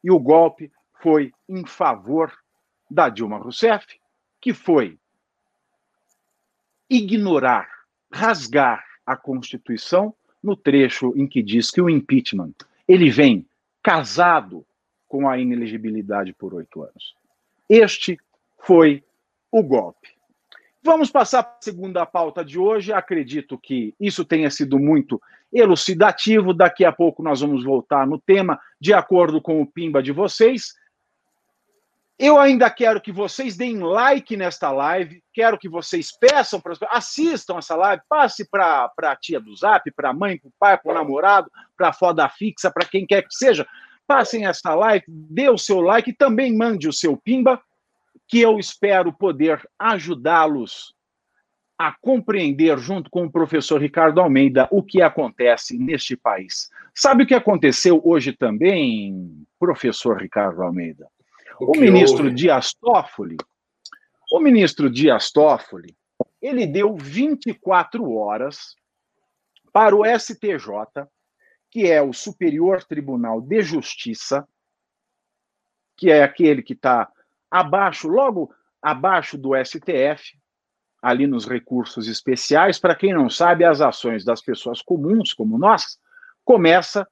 e 0.04 0.12
o 0.12 0.20
golpe 0.20 0.72
foi 1.02 1.32
em 1.48 1.66
favor 1.66 2.32
da 2.90 3.10
Dilma 3.10 3.38
Rousseff, 3.38 4.00
que 4.40 4.54
foi 4.54 4.98
ignorar, 6.90 7.70
rasgar 8.12 8.84
a 9.06 9.16
Constituição 9.16 10.14
no 10.42 10.56
trecho 10.56 11.14
em 11.16 11.28
que 11.28 11.42
diz 11.44 11.70
que 11.72 11.82
o 11.82 11.90
impeachment 11.90 12.54
ele 12.88 13.10
vem 13.10 13.46
casado 13.84 14.66
com 15.08 15.30
a 15.30 15.38
inelegibilidade 15.38 16.34
por 16.34 16.54
oito 16.54 16.82
anos. 16.82 17.16
Este 17.70 18.20
foi 18.60 19.04
o 19.52 19.64
golpe. 19.64 20.17
Vamos 20.88 21.12
passar 21.12 21.44
para 21.44 21.52
a 21.52 21.62
segunda 21.62 22.06
pauta 22.06 22.46
de 22.46 22.58
hoje. 22.58 22.94
Acredito 22.94 23.58
que 23.58 23.94
isso 24.00 24.24
tenha 24.24 24.50
sido 24.50 24.80
muito 24.80 25.22
elucidativo. 25.52 26.54
Daqui 26.54 26.86
a 26.86 26.94
pouco 26.94 27.22
nós 27.22 27.42
vamos 27.42 27.66
voltar 27.66 28.08
no 28.08 28.18
tema, 28.18 28.58
de 28.80 28.94
acordo 28.94 29.42
com 29.42 29.62
o 29.62 29.68
pimba 29.68 30.02
de 30.02 30.14
vocês. 30.14 30.76
Eu 32.18 32.40
ainda 32.40 32.70
quero 32.70 33.02
que 33.02 33.12
vocês 33.12 33.58
deem 33.58 33.80
like 33.80 34.38
nesta 34.38 34.72
live, 34.72 35.22
quero 35.34 35.58
que 35.58 35.68
vocês 35.68 36.18
peçam 36.18 36.58
para 36.62 36.74
assistam 36.90 37.58
essa 37.58 37.76
live, 37.76 38.02
passe 38.08 38.50
para 38.50 38.90
a 38.98 39.16
tia 39.18 39.42
do 39.42 39.54
Zap, 39.58 39.92
para 39.92 40.12
a 40.12 40.14
mãe, 40.14 40.38
para 40.38 40.48
o 40.48 40.54
pai, 40.58 40.78
para 40.78 40.92
o 40.94 40.96
namorado, 40.96 41.52
para 41.76 41.90
a 41.90 41.94
foda 41.94 42.30
fixa, 42.30 42.72
para 42.72 42.88
quem 42.88 43.06
quer 43.06 43.24
que 43.24 43.36
seja. 43.36 43.68
Passem 44.08 44.46
essa 44.46 44.74
live, 44.74 45.04
dê 45.06 45.50
o 45.50 45.58
seu 45.58 45.82
like 45.82 46.12
e 46.12 46.16
também 46.16 46.56
mande 46.56 46.88
o 46.88 46.94
seu 46.94 47.18
pimba, 47.18 47.62
que 48.28 48.40
eu 48.42 48.60
espero 48.60 49.14
poder 49.14 49.68
ajudá-los 49.80 50.94
a 51.78 51.96
compreender, 52.02 52.78
junto 52.80 53.10
com 53.10 53.26
o 53.26 53.32
professor 53.32 53.80
Ricardo 53.80 54.20
Almeida, 54.20 54.68
o 54.72 54.82
que 54.82 55.02
acontece 55.02 55.78
neste 55.78 56.18
país. 56.18 56.70
Sabe 56.94 57.24
o 57.24 57.28
que 57.28 57.36
aconteceu 57.36 58.02
hoje 58.04 58.34
também, 58.34 59.46
professor 59.60 60.20
Ricardo 60.20 60.64
Almeida? 60.64 61.08
O, 61.60 61.78
o 61.78 61.80
ministro 61.80 62.26
houve? 62.26 62.36
Dias 62.36 62.74
Toffoli, 62.74 63.38
o 64.32 64.40
ministro 64.40 64.90
Dias 64.90 65.32
Toffoli, 65.32 65.96
ele 66.42 66.66
deu 66.66 66.96
24 66.96 68.12
horas 68.12 68.76
para 69.72 69.96
o 69.96 70.04
STJ, 70.04 71.08
que 71.70 71.90
é 71.90 72.02
o 72.02 72.12
Superior 72.12 72.84
Tribunal 72.84 73.40
de 73.40 73.62
Justiça, 73.62 74.48
que 75.96 76.10
é 76.10 76.24
aquele 76.24 76.64
que 76.64 76.74
está 76.74 77.08
abaixo, 77.50 78.08
logo 78.08 78.54
abaixo 78.82 79.38
do 79.38 79.52
STF, 79.56 80.38
ali 81.02 81.28
nos 81.28 81.46
recursos 81.46 82.08
especiais. 82.08 82.80
Para 82.80 82.96
quem 82.96 83.14
não 83.14 83.30
sabe, 83.30 83.64
as 83.64 83.82
ações 83.82 84.24
das 84.24 84.42
pessoas 84.42 84.82
comuns, 84.82 85.34
como 85.34 85.58
nós, 85.58 86.00
começa 86.44 87.08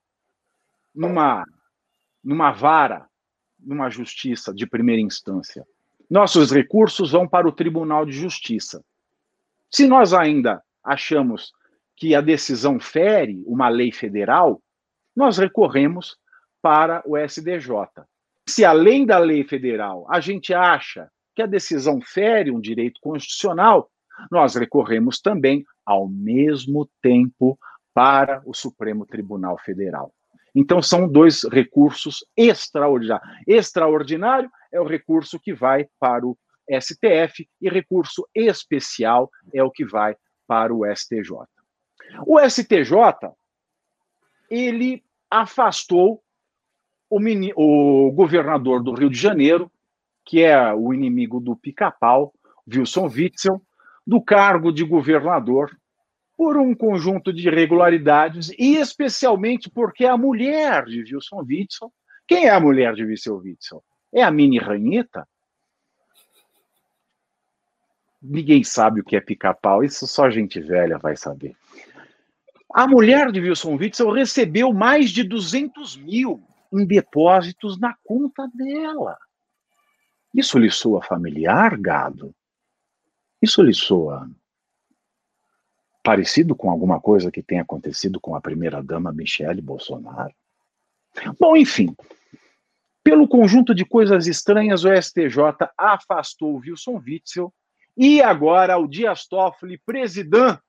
numa, 0.93 1.45
numa 2.23 2.51
vara 2.51 3.07
numa 3.59 3.89
justiça 3.89 4.53
de 4.53 4.67
primeira 4.67 5.01
instância. 5.01 5.65
Nossos 6.09 6.51
recursos 6.51 7.11
vão 7.11 7.27
para 7.27 7.47
o 7.47 7.51
Tribunal 7.51 8.05
de 8.05 8.11
Justiça. 8.11 8.83
Se 9.71 9.87
nós 9.87 10.13
ainda 10.13 10.63
achamos 10.83 11.51
que 11.95 12.13
a 12.13 12.21
decisão 12.21 12.79
fere 12.79 13.43
uma 13.47 13.69
lei 13.69 13.91
federal, 13.91 14.61
nós 15.15 15.37
recorremos 15.37 16.17
para 16.61 17.01
o 17.05 17.17
SDJ. 17.17 17.71
Se 18.47 18.63
além 18.63 19.05
da 19.05 19.17
lei 19.17 19.43
federal 19.43 20.05
a 20.09 20.19
gente 20.19 20.53
acha 20.53 21.09
que 21.35 21.41
a 21.41 21.47
decisão 21.47 21.99
fere 22.01 22.51
um 22.51 22.59
direito 22.59 22.99
constitucional, 23.01 23.89
nós 24.31 24.55
recorremos 24.55 25.19
também 25.19 25.65
ao 25.85 26.07
mesmo 26.07 26.89
tempo 27.01 27.59
para 27.93 28.41
o 28.45 28.53
Supremo 28.53 29.05
Tribunal 29.05 29.57
Federal. 29.57 30.13
Então, 30.53 30.81
são 30.81 31.07
dois 31.07 31.43
recursos 31.43 32.25
extraordinários. 32.37 33.27
Extraordinário 33.45 34.49
é 34.71 34.79
o 34.79 34.87
recurso 34.87 35.37
que 35.37 35.53
vai 35.53 35.85
para 35.99 36.25
o 36.25 36.37
STF 36.69 37.47
e 37.61 37.69
recurso 37.69 38.27
especial 38.33 39.29
é 39.53 39.61
o 39.61 39.69
que 39.69 39.85
vai 39.85 40.15
para 40.47 40.73
o 40.73 40.85
STJ. 40.85 41.31
O 42.25 42.39
STJ, 42.39 42.93
ele 44.49 45.03
afastou 45.29 46.23
o, 47.09 47.19
mini, 47.19 47.51
o 47.55 48.11
governador 48.11 48.83
do 48.83 48.93
Rio 48.93 49.09
de 49.09 49.17
Janeiro, 49.17 49.71
que 50.23 50.41
é 50.41 50.73
o 50.73 50.93
inimigo 50.93 51.39
do 51.39 51.55
pica-pau, 51.55 52.33
Wilson 52.67 53.07
Witzel, 53.07 53.61
do 54.05 54.21
cargo 54.21 54.71
de 54.71 54.83
governador 54.83 55.75
por 56.37 56.57
um 56.57 56.75
conjunto 56.75 57.31
de 57.31 57.47
irregularidades, 57.47 58.51
e 58.59 58.75
especialmente 58.75 59.69
porque 59.69 60.05
a 60.05 60.17
mulher 60.17 60.85
de 60.85 61.01
Wilson 61.01 61.43
Witzel, 61.47 61.91
quem 62.27 62.47
é 62.47 62.49
a 62.49 62.59
mulher 62.59 62.93
de 62.93 63.05
Wilson 63.05 63.37
Witzel? 63.37 63.83
É 64.13 64.21
a 64.21 64.31
mini 64.31 64.57
ranheta? 64.57 65.27
Ninguém 68.21 68.63
sabe 68.63 68.99
o 68.99 69.03
que 69.03 69.15
é 69.15 69.21
pica-pau, 69.21 69.83
isso 69.83 70.07
só 70.07 70.29
gente 70.29 70.59
velha 70.59 70.97
vai 70.97 71.15
saber. 71.15 71.55
A 72.73 72.87
mulher 72.87 73.31
de 73.31 73.39
Wilson 73.39 73.75
Witzel 73.75 74.11
recebeu 74.11 74.73
mais 74.73 75.11
de 75.11 75.23
200 75.23 75.95
mil 75.95 76.43
em 76.79 76.85
depósitos 76.85 77.79
na 77.79 77.95
conta 78.03 78.47
dela. 78.53 79.17
Isso 80.33 80.59
lhe 80.59 80.69
soa 80.69 81.01
familiar, 81.01 81.77
gado? 81.77 82.35
Isso 83.41 83.61
lhe 83.61 83.73
soa 83.73 84.29
parecido 86.03 86.55
com 86.55 86.69
alguma 86.69 87.01
coisa 87.01 87.31
que 87.31 87.41
tenha 87.41 87.63
acontecido 87.63 88.19
com 88.19 88.35
a 88.35 88.41
primeira-dama 88.41 89.11
Michele 89.11 89.61
Bolsonaro. 89.61 90.33
Bom, 91.39 91.55
enfim, 91.57 91.95
pelo 93.03 93.27
conjunto 93.27 93.73
de 93.73 93.85
coisas 93.85 94.27
estranhas, 94.27 94.83
o 94.83 94.89
STJ 94.89 95.69
afastou 95.77 96.55
o 96.55 96.59
Wilson 96.59 97.01
Witzel 97.03 97.53
e 97.97 98.21
agora 98.21 98.77
o 98.77 98.87
Dias 98.87 99.25
Toffoli, 99.27 99.79
presidente 99.85 100.59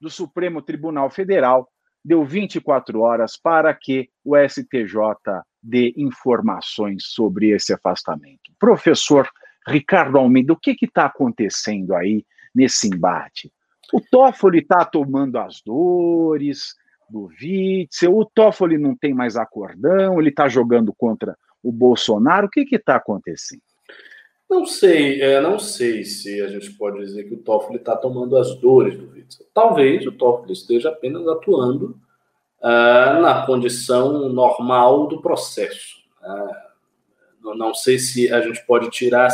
do 0.00 0.10
Supremo 0.10 0.60
Tribunal 0.60 1.08
Federal, 1.10 1.70
deu 2.06 2.24
24 2.24 3.00
horas 3.00 3.36
para 3.36 3.74
que 3.74 4.08
o 4.24 4.36
STJ 4.36 5.42
dê 5.60 5.92
informações 5.96 7.06
sobre 7.06 7.50
esse 7.50 7.74
afastamento. 7.74 8.52
Professor 8.60 9.28
Ricardo 9.66 10.16
Almeida, 10.16 10.52
o 10.52 10.56
que 10.56 10.76
está 10.80 11.06
acontecendo 11.06 11.96
aí 11.96 12.24
nesse 12.54 12.86
embate? 12.86 13.52
O 13.92 14.00
Toffoli 14.00 14.60
está 14.60 14.84
tomando 14.84 15.36
as 15.36 15.60
dores 15.60 16.76
do 17.10 17.28
Witzel, 17.40 18.16
o 18.16 18.24
Toffoli 18.24 18.78
não 18.78 18.94
tem 18.94 19.12
mais 19.12 19.36
acordão, 19.36 20.20
ele 20.20 20.28
está 20.28 20.48
jogando 20.48 20.94
contra 20.96 21.36
o 21.60 21.72
Bolsonaro. 21.72 22.46
O 22.46 22.50
que 22.50 22.64
está 22.70 22.94
acontecendo? 22.94 23.62
Não 24.48 24.64
sei, 24.64 25.20
é, 25.20 25.40
não 25.40 25.58
sei 25.58 26.04
se 26.04 26.40
a 26.40 26.48
gente 26.48 26.72
pode 26.72 26.98
dizer 26.98 27.24
que 27.24 27.34
o 27.34 27.42
Toffoli 27.42 27.78
está 27.78 27.96
tomando 27.96 28.36
as 28.36 28.54
dores 28.56 28.96
do 28.96 29.10
Witzel. 29.10 29.46
Talvez 29.52 30.06
o 30.06 30.12
Toffoli 30.12 30.52
esteja 30.52 30.90
apenas 30.90 31.26
atuando 31.26 32.00
uh, 32.60 33.20
na 33.20 33.44
condição 33.44 34.28
normal 34.28 35.08
do 35.08 35.20
processo. 35.20 35.96
Uh, 36.22 37.54
não 37.56 37.74
sei 37.74 37.98
se 37.98 38.32
a 38.32 38.40
gente 38.40 38.64
pode 38.66 38.88
tirar 38.90 39.28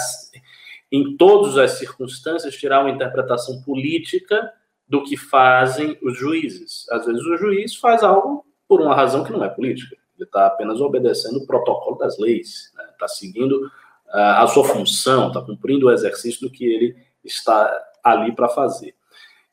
em 0.90 1.16
todas 1.16 1.56
as 1.56 1.72
circunstâncias, 1.72 2.54
tirar 2.54 2.80
uma 2.80 2.90
interpretação 2.90 3.62
política 3.62 4.52
do 4.86 5.02
que 5.02 5.16
fazem 5.16 5.98
os 6.02 6.18
juízes. 6.18 6.86
Às 6.90 7.06
vezes 7.06 7.24
o 7.24 7.36
juiz 7.36 7.76
faz 7.76 8.02
algo 8.02 8.44
por 8.68 8.80
uma 8.80 8.94
razão 8.94 9.24
que 9.24 9.32
não 9.32 9.44
é 9.44 9.48
política. 9.48 9.96
Ele 10.16 10.24
está 10.24 10.46
apenas 10.46 10.80
obedecendo 10.80 11.38
o 11.38 11.46
protocolo 11.46 11.96
das 11.96 12.18
leis, 12.18 12.66
está 12.66 12.82
né? 12.82 12.88
Tá 12.98 13.08
seguindo 13.08 13.70
a 14.12 14.46
sua 14.46 14.64
função, 14.64 15.28
está 15.28 15.40
cumprindo 15.40 15.86
o 15.86 15.90
exercício 15.90 16.40
do 16.42 16.50
que 16.50 16.64
ele 16.64 16.96
está 17.24 17.70
ali 18.02 18.32
para 18.32 18.48
fazer. 18.48 18.94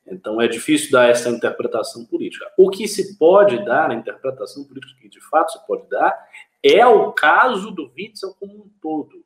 Então 0.06 0.40
é 0.40 0.48
difícil 0.48 0.90
dar 0.90 1.08
essa 1.08 1.30
interpretação 1.30 2.04
política. 2.04 2.50
O 2.58 2.68
que 2.68 2.88
se 2.88 3.16
pode 3.16 3.64
dar, 3.64 3.90
a 3.90 3.94
interpretação 3.94 4.64
política 4.64 5.00
que 5.00 5.08
de 5.08 5.20
fato 5.28 5.52
se 5.52 5.66
pode 5.66 5.88
dar, 5.88 6.16
é 6.62 6.84
o 6.86 7.12
caso 7.12 7.70
do 7.70 7.90
Witzel 7.96 8.34
como 8.38 8.52
um 8.52 8.70
todo. 8.82 9.24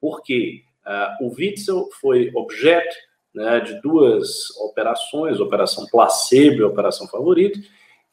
Porque 0.00 0.62
uh, 0.86 1.26
o 1.26 1.34
Witzel 1.34 1.88
foi 2.00 2.30
objeto 2.34 2.94
né, 3.34 3.60
de 3.60 3.80
duas 3.80 4.50
operações, 4.58 5.40
Operação 5.40 5.86
Placebo 5.86 6.56
e 6.56 6.62
Operação 6.62 7.08
Favorito, 7.08 7.60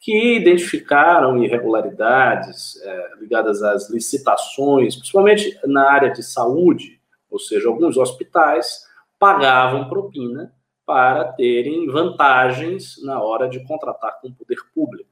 que 0.00 0.36
identificaram 0.36 1.44
irregularidades 1.44 2.80
é, 2.82 3.10
ligadas 3.20 3.62
às 3.62 3.90
licitações, 3.90 4.96
principalmente 4.96 5.58
na 5.66 5.90
área 5.90 6.10
de 6.10 6.22
saúde, 6.22 6.98
ou 7.30 7.38
seja, 7.38 7.68
alguns 7.68 7.98
hospitais 7.98 8.86
pagavam 9.18 9.88
propina 9.90 10.54
para 10.86 11.24
terem 11.34 11.86
vantagens 11.86 12.96
na 13.04 13.22
hora 13.22 13.46
de 13.48 13.62
contratar 13.64 14.18
com 14.20 14.28
o 14.28 14.34
poder 14.34 14.56
público. 14.74 15.10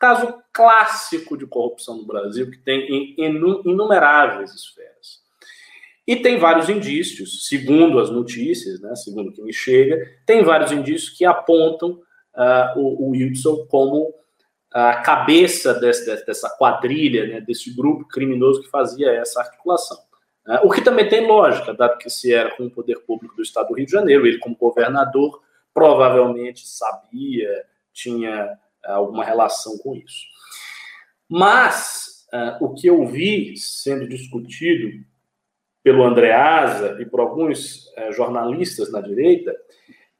Caso 0.00 0.34
clássico 0.52 1.36
de 1.36 1.46
corrupção 1.46 1.98
no 1.98 2.06
Brasil, 2.06 2.50
que 2.50 2.58
tem 2.58 2.80
em 2.90 3.14
inumeráveis 3.64 4.52
esferas. 4.52 5.22
E 6.06 6.16
tem 6.16 6.38
vários 6.38 6.68
indícios, 6.68 7.46
segundo 7.46 7.98
as 7.98 8.10
notícias, 8.10 8.80
né, 8.80 8.94
segundo 8.94 9.28
o 9.28 9.32
que 9.32 9.42
me 9.42 9.52
chega, 9.52 9.98
tem 10.26 10.42
vários 10.42 10.72
indícios 10.72 11.16
que 11.16 11.24
apontam 11.24 11.98
uh, 12.34 12.78
o, 12.78 13.08
o 13.08 13.10
Wilson 13.10 13.66
como 13.66 14.14
a 14.74 14.96
cabeça 14.96 15.72
desse, 15.72 16.04
dessa 16.26 16.50
quadrilha, 16.50 17.28
né, 17.28 17.40
desse 17.40 17.70
grupo 17.72 18.08
criminoso 18.08 18.60
que 18.60 18.68
fazia 18.68 19.12
essa 19.12 19.40
articulação. 19.40 19.96
Uh, 20.44 20.66
o 20.66 20.70
que 20.70 20.82
também 20.82 21.08
tem 21.08 21.26
lógica, 21.26 21.72
dado 21.72 21.96
que 21.96 22.10
se 22.10 22.34
era 22.34 22.50
com 22.56 22.64
o 22.64 22.70
poder 22.70 22.98
público 23.06 23.36
do 23.36 23.42
Estado 23.42 23.68
do 23.68 23.74
Rio 23.74 23.86
de 23.86 23.92
Janeiro, 23.92 24.26
ele 24.26 24.38
como 24.38 24.56
governador 24.56 25.40
provavelmente 25.72 26.66
sabia, 26.66 27.64
tinha 27.92 28.58
uh, 28.84 28.90
alguma 28.90 29.24
relação 29.24 29.78
com 29.78 29.94
isso. 29.94 30.26
Mas 31.28 32.26
uh, 32.32 32.64
o 32.64 32.74
que 32.74 32.88
eu 32.88 33.06
vi 33.06 33.56
sendo 33.56 34.08
discutido 34.08 34.90
pelo 35.84 36.02
Andreasa 36.02 37.00
e 37.00 37.06
por 37.06 37.20
alguns 37.20 37.92
jornalistas 38.10 38.90
na 38.90 39.02
direita 39.02 39.54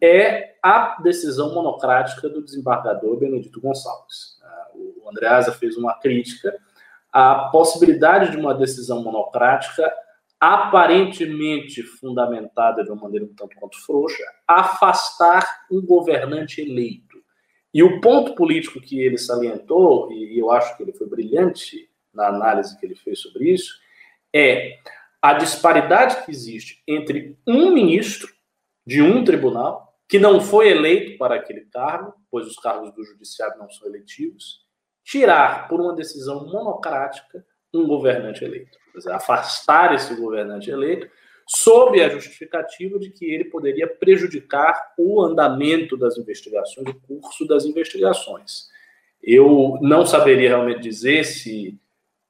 é 0.04 0.56
a 0.62 1.00
decisão 1.02 1.54
monocrática 1.54 2.28
do 2.28 2.42
desembargador 2.42 3.16
Benedito 3.16 3.60
Gonçalves. 3.60 4.38
O 4.74 5.08
Andreasa 5.08 5.52
fez 5.52 5.76
uma 5.76 5.94
crítica 5.94 6.54
à 7.10 7.48
possibilidade 7.50 8.30
de 8.30 8.36
uma 8.36 8.54
decisão 8.54 9.02
monocrática 9.02 9.90
aparentemente 10.38 11.82
fundamentada 11.82 12.84
de 12.84 12.90
uma 12.90 13.02
maneira 13.02 13.24
um 13.24 13.34
tanto 13.34 13.56
quanto 13.56 13.80
frouxa, 13.80 14.22
afastar 14.46 15.64
um 15.70 15.80
governante 15.80 16.60
eleito. 16.60 17.22
E 17.72 17.82
o 17.82 17.98
ponto 18.00 18.34
político 18.34 18.80
que 18.80 19.00
ele 19.00 19.16
salientou, 19.16 20.12
e 20.12 20.38
eu 20.38 20.50
acho 20.50 20.76
que 20.76 20.82
ele 20.82 20.92
foi 20.92 21.08
brilhante 21.08 21.88
na 22.12 22.28
análise 22.28 22.78
que 22.78 22.84
ele 22.84 22.94
fez 22.94 23.20
sobre 23.20 23.50
isso, 23.52 23.72
é 24.34 24.78
a 25.22 25.32
disparidade 25.32 26.24
que 26.24 26.30
existe 26.30 26.82
entre 26.86 27.38
um 27.46 27.72
ministro 27.72 28.28
de 28.86 29.00
um 29.00 29.24
tribunal 29.24 29.93
que 30.14 30.18
não 30.20 30.40
foi 30.40 30.68
eleito 30.68 31.18
para 31.18 31.34
aquele 31.34 31.62
cargo, 31.62 32.14
pois 32.30 32.46
os 32.46 32.54
cargos 32.54 32.94
do 32.94 33.02
judiciário 33.02 33.58
não 33.58 33.68
são 33.68 33.88
eletivos, 33.88 34.60
tirar 35.02 35.66
por 35.66 35.80
uma 35.80 35.92
decisão 35.92 36.46
monocrática 36.46 37.44
um 37.74 37.84
governante 37.84 38.44
eleito. 38.44 38.78
Dizer, 38.94 39.10
afastar 39.10 39.92
esse 39.92 40.14
governante 40.14 40.70
eleito 40.70 41.10
sob 41.48 42.00
a 42.00 42.08
justificativa 42.08 42.96
de 42.96 43.10
que 43.10 43.24
ele 43.24 43.46
poderia 43.46 43.88
prejudicar 43.88 44.94
o 44.96 45.20
andamento 45.20 45.96
das 45.96 46.16
investigações, 46.16 46.86
o 46.86 46.94
curso 46.94 47.44
das 47.44 47.64
investigações. 47.64 48.68
Eu 49.20 49.80
não 49.82 50.06
saberia 50.06 50.50
realmente 50.50 50.78
dizer 50.78 51.24
se 51.24 51.76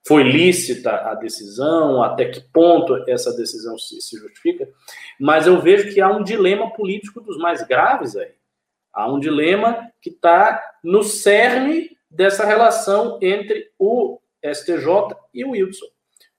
foi 0.07 0.23
lícita 0.23 0.91
a 1.11 1.15
decisão, 1.15 2.03
até 2.03 2.27
que 2.27 2.41
ponto 2.53 3.03
essa 3.09 3.35
decisão 3.35 3.79
se, 3.79 4.01
se, 4.03 4.19
justifica, 4.19 4.69
mas 5.19 5.47
eu 5.47 5.61
vejo 5.61 5.93
que 5.95 6.01
há 6.01 6.11
um 6.11 6.23
dilema 6.23 6.71
político 6.73 7.21
dos 7.21 7.39
mais 7.39 7.67
graves 7.67 8.15
aí. 8.15 8.33
Há 8.93 9.11
um 9.11 9.19
dilema 9.19 9.91
que 10.01 10.11
está 10.11 10.63
no 10.83 11.03
cerne 11.03 11.97
dessa 12.11 12.45
relação 12.45 13.19
entre 13.23 13.71
o 13.79 14.21
STJ 14.45 15.17
e 15.33 15.45
o 15.45 15.51
Wilson. 15.51 15.87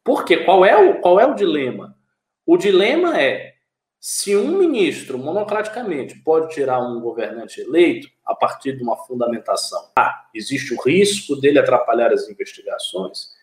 Por 0.04 0.24
quê? 0.24 0.38
Qual 0.38 0.64
é 0.64 0.78
o, 0.78 1.02
qual 1.02 1.20
é 1.20 1.26
o 1.26 1.34
dilema? 1.34 1.98
O 2.46 2.58
dilema 2.58 3.20
é 3.20 3.56
se 4.00 4.36
um 4.36 4.60
ministro 4.60 5.18
monocraticamente 5.18 6.20
pode 6.20 6.54
tirar 6.54 6.80
um 6.80 7.02
governante 7.02 7.60
eleito 7.60 8.08
a 8.24 8.36
partir 8.36 8.78
de 8.78 8.84
uma 8.84 8.96
fundamentação, 8.96 9.92
ah, 9.98 10.28
existe 10.32 10.76
o 10.76 10.82
risco 10.82 11.36
dele 11.36 11.58
atrapalhar 11.58 12.14
as 12.14 12.30
investigações, 12.30 13.35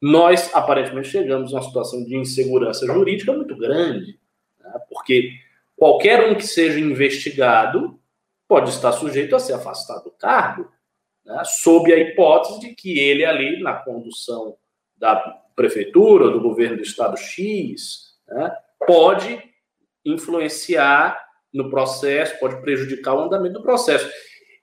nós 0.00 0.50
aparentemente 0.54 1.08
chegamos 1.08 1.52
a 1.52 1.58
uma 1.58 1.62
situação 1.62 2.04
de 2.04 2.16
insegurança 2.16 2.86
jurídica 2.86 3.32
muito 3.32 3.54
grande, 3.56 4.18
né? 4.58 4.72
porque 4.88 5.32
qualquer 5.76 6.30
um 6.30 6.34
que 6.34 6.46
seja 6.46 6.80
investigado 6.80 8.00
pode 8.48 8.70
estar 8.70 8.92
sujeito 8.92 9.36
a 9.36 9.38
ser 9.38 9.52
afastado 9.52 10.04
do 10.04 10.10
cargo, 10.10 10.70
né? 11.24 11.42
sob 11.44 11.92
a 11.92 11.98
hipótese 11.98 12.60
de 12.60 12.74
que 12.74 12.98
ele 12.98 13.24
ali 13.24 13.62
na 13.62 13.74
condução 13.74 14.56
da 14.96 15.16
prefeitura, 15.54 16.30
do 16.30 16.40
governo 16.40 16.76
do 16.76 16.82
estado 16.82 17.16
X, 17.16 18.16
né? 18.26 18.50
pode 18.86 19.42
influenciar 20.04 21.22
no 21.52 21.68
processo, 21.68 22.38
pode 22.38 22.60
prejudicar 22.62 23.14
o 23.14 23.20
andamento 23.20 23.54
do 23.54 23.62
processo. 23.62 24.10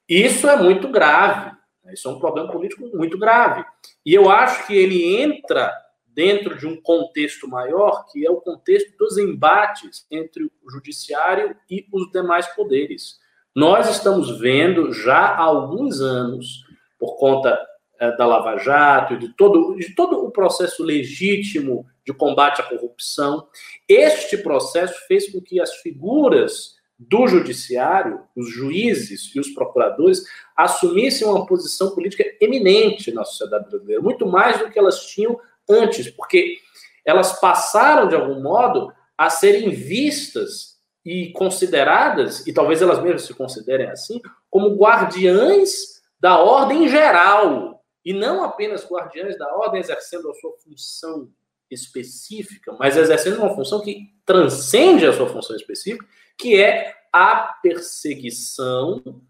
Isso 0.07 0.49
é 0.49 0.55
muito 0.55 0.87
grave. 0.87 1.56
Isso 1.93 2.07
é 2.07 2.11
um 2.11 2.19
problema 2.19 2.51
político 2.51 2.87
muito 2.95 3.17
grave. 3.17 3.63
E 4.05 4.13
eu 4.13 4.29
acho 4.29 4.67
que 4.67 4.75
ele 4.75 5.15
entra 5.15 5.71
dentro 6.07 6.57
de 6.57 6.65
um 6.65 6.81
contexto 6.81 7.47
maior, 7.47 8.05
que 8.11 8.25
é 8.25 8.31
o 8.31 8.41
contexto 8.41 8.97
dos 8.97 9.17
embates 9.17 10.07
entre 10.09 10.45
o 10.45 10.51
judiciário 10.71 11.55
e 11.69 11.85
os 11.93 12.11
demais 12.11 12.47
poderes. 12.55 13.19
Nós 13.55 13.89
estamos 13.89 14.39
vendo 14.39 14.91
já 14.91 15.19
há 15.19 15.41
alguns 15.41 16.01
anos, 16.01 16.63
por 16.99 17.17
conta 17.17 17.59
é, 17.99 18.15
da 18.15 18.25
Lava 18.25 18.57
Jato 18.57 19.13
e 19.13 19.17
de 19.17 19.29
todo, 19.29 19.75
de 19.75 19.95
todo 19.95 20.23
o 20.23 20.31
processo 20.31 20.83
legítimo 20.83 21.85
de 22.05 22.13
combate 22.13 22.61
à 22.61 22.63
corrupção, 22.63 23.47
este 23.87 24.37
processo 24.37 24.95
fez 25.07 25.31
com 25.31 25.41
que 25.41 25.59
as 25.59 25.75
figuras 25.77 26.76
do 26.99 27.27
judiciário, 27.27 28.21
os 28.35 28.49
juízes 28.49 29.31
e 29.35 29.39
os 29.39 29.49
procuradores, 29.49 30.23
assumissem 30.55 31.27
uma 31.27 31.45
posição 31.45 31.91
política 31.93 32.23
eminente 32.41 33.11
na 33.11 33.23
sociedade 33.23 33.69
brasileira, 33.69 34.01
muito 34.01 34.25
mais 34.25 34.59
do 34.59 34.69
que 34.69 34.79
elas 34.79 35.05
tinham 35.05 35.39
antes, 35.69 36.09
porque 36.09 36.57
elas 37.05 37.39
passaram, 37.39 38.07
de 38.07 38.15
algum 38.15 38.41
modo, 38.41 38.91
a 39.17 39.29
serem 39.29 39.69
vistas 39.69 40.77
e 41.05 41.31
consideradas, 41.31 42.45
e 42.45 42.53
talvez 42.53 42.81
elas 42.81 43.01
mesmas 43.01 43.23
se 43.23 43.33
considerem 43.33 43.87
assim, 43.87 44.19
como 44.49 44.75
guardiães 44.75 46.01
da 46.19 46.39
ordem 46.39 46.89
geral, 46.89 47.83
e 48.03 48.11
não 48.13 48.43
apenas 48.43 48.85
guardiães 48.85 49.37
da 49.37 49.53
ordem 49.55 49.79
exercendo 49.79 50.29
a 50.29 50.33
sua 50.33 50.51
função 50.63 51.29
específica, 51.69 52.75
mas 52.79 52.97
exercendo 52.97 53.37
uma 53.37 53.53
função 53.53 53.81
que 53.81 54.13
transcende 54.25 55.05
a 55.05 55.13
sua 55.13 55.27
função 55.27 55.55
específica, 55.55 56.05
que 56.37 56.61
é 56.61 56.93
a 57.11 57.55
perseguição 57.61 59.21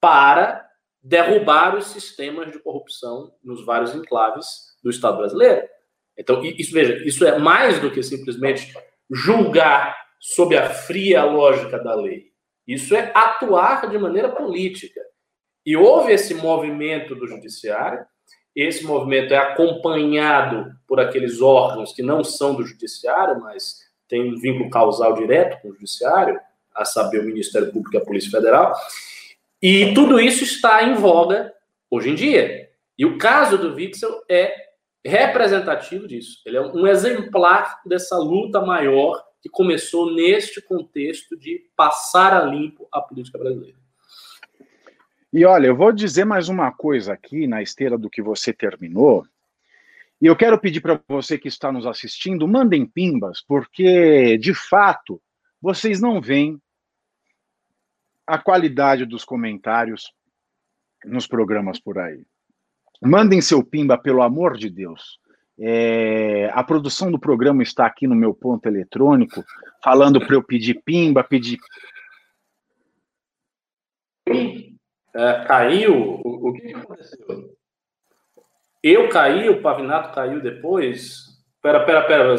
para 0.00 0.68
derrubar 1.02 1.76
os 1.76 1.86
sistemas 1.86 2.50
de 2.50 2.58
corrupção 2.58 3.34
nos 3.42 3.64
vários 3.64 3.94
enclaves 3.94 4.46
do 4.82 4.90
Estado 4.90 5.18
brasileiro. 5.18 5.68
Então, 6.16 6.42
isso, 6.44 6.72
veja, 6.72 6.96
isso 7.04 7.26
é 7.26 7.38
mais 7.38 7.80
do 7.80 7.90
que 7.90 8.02
simplesmente 8.02 8.72
julgar 9.10 9.96
sob 10.20 10.56
a 10.56 10.70
fria 10.70 11.24
lógica 11.24 11.78
da 11.78 11.94
lei. 11.94 12.32
Isso 12.66 12.94
é 12.94 13.12
atuar 13.14 13.90
de 13.90 13.98
maneira 13.98 14.30
política. 14.30 15.00
E 15.66 15.76
houve 15.76 16.12
esse 16.12 16.34
movimento 16.34 17.14
do 17.14 17.26
judiciário, 17.26 18.06
esse 18.54 18.84
movimento 18.84 19.34
é 19.34 19.36
acompanhado 19.36 20.70
por 20.86 21.00
aqueles 21.00 21.40
órgãos 21.40 21.92
que 21.92 22.02
não 22.02 22.22
são 22.22 22.54
do 22.54 22.64
judiciário, 22.64 23.40
mas 23.40 23.78
têm 24.08 24.32
um 24.32 24.38
vínculo 24.38 24.70
causal 24.70 25.14
direto 25.14 25.60
com 25.60 25.68
o 25.68 25.72
judiciário, 25.72 26.38
a 26.74 26.84
saber, 26.84 27.20
o 27.20 27.24
Ministério 27.24 27.72
Público 27.72 27.96
e 27.96 27.98
a 27.98 28.04
Polícia 28.04 28.30
Federal. 28.30 28.74
E 29.62 29.94
tudo 29.94 30.20
isso 30.20 30.44
está 30.44 30.82
em 30.84 30.94
voga 30.94 31.52
hoje 31.90 32.10
em 32.10 32.14
dia. 32.14 32.68
E 32.98 33.06
o 33.06 33.18
caso 33.18 33.56
do 33.56 33.74
Witzel 33.74 34.22
é 34.28 34.52
representativo 35.04 36.08
disso. 36.08 36.40
Ele 36.44 36.56
é 36.56 36.60
um 36.60 36.86
exemplar 36.86 37.80
dessa 37.84 38.16
luta 38.16 38.60
maior 38.60 39.22
que 39.40 39.48
começou 39.48 40.14
neste 40.14 40.62
contexto 40.62 41.36
de 41.36 41.62
passar 41.76 42.32
a 42.32 42.44
limpo 42.44 42.88
a 42.90 43.00
política 43.00 43.38
brasileira. 43.38 43.76
E 45.32 45.44
olha, 45.44 45.66
eu 45.66 45.76
vou 45.76 45.92
dizer 45.92 46.24
mais 46.24 46.48
uma 46.48 46.72
coisa 46.72 47.12
aqui 47.12 47.46
na 47.46 47.60
esteira 47.60 47.98
do 47.98 48.08
que 48.08 48.22
você 48.22 48.52
terminou. 48.52 49.26
E 50.24 50.26
eu 50.26 50.34
quero 50.34 50.58
pedir 50.58 50.80
para 50.80 50.98
você 51.06 51.36
que 51.36 51.48
está 51.48 51.70
nos 51.70 51.86
assistindo, 51.86 52.48
mandem 52.48 52.86
pimbas, 52.86 53.44
porque 53.46 54.38
de 54.38 54.54
fato 54.54 55.20
vocês 55.60 56.00
não 56.00 56.18
veem 56.18 56.58
a 58.26 58.38
qualidade 58.38 59.04
dos 59.04 59.22
comentários 59.22 60.14
nos 61.04 61.26
programas 61.26 61.78
por 61.78 61.98
aí. 61.98 62.24
Mandem 63.02 63.42
seu 63.42 63.62
pimba, 63.62 63.98
pelo 63.98 64.22
amor 64.22 64.56
de 64.56 64.70
Deus. 64.70 65.20
É, 65.58 66.50
a 66.54 66.64
produção 66.64 67.12
do 67.12 67.20
programa 67.20 67.62
está 67.62 67.84
aqui 67.84 68.06
no 68.06 68.14
meu 68.14 68.32
ponto 68.32 68.64
eletrônico, 68.64 69.44
falando 69.82 70.18
para 70.18 70.36
eu 70.36 70.42
pedir 70.42 70.80
pimba, 70.86 71.22
pedir. 71.22 71.58
É, 74.26 75.44
caiu? 75.46 76.18
O, 76.24 76.48
o, 76.48 76.52
que 76.54 76.72
aconteceu? 76.72 77.54
Eu 78.84 79.08
caí, 79.08 79.48
o 79.48 79.62
Pavinato 79.62 80.14
caiu 80.14 80.42
depois? 80.42 81.42
Pera, 81.62 81.86
pera, 81.86 82.02
pera. 82.02 82.36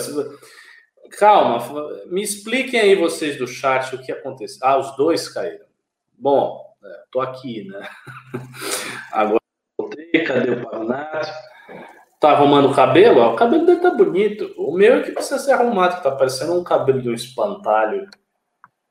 Calma, 1.18 1.58
me 2.06 2.22
expliquem 2.22 2.80
aí 2.80 2.94
vocês 2.94 3.36
do 3.36 3.48
chat 3.48 3.96
o 3.96 3.98
que 4.04 4.12
aconteceu. 4.12 4.60
Ah, 4.62 4.78
os 4.78 4.96
dois 4.96 5.28
caíram. 5.28 5.66
Bom, 6.16 6.64
é, 6.84 7.04
tô 7.12 7.20
aqui, 7.20 7.68
né? 7.68 7.90
Agora 9.12 9.42
voltei, 9.76 10.24
cadê 10.24 10.52
o 10.52 10.70
Pavinato? 10.70 11.34
Tá 12.20 12.34
arrumando 12.34 12.70
o 12.70 12.76
cabelo? 12.76 13.24
o 13.24 13.36
cabelo 13.36 13.66
dele 13.66 13.80
tá 13.80 13.90
bonito. 13.90 14.54
O 14.56 14.72
meu 14.72 14.98
é 14.98 15.02
que 15.02 15.14
precisa 15.14 15.40
ser 15.40 15.54
arrumado, 15.54 16.04
tá 16.04 16.12
parecendo 16.12 16.54
um 16.54 16.64
cabelo 16.64 17.02
de 17.02 17.10
um 17.10 17.14
espantalho. 17.14 18.08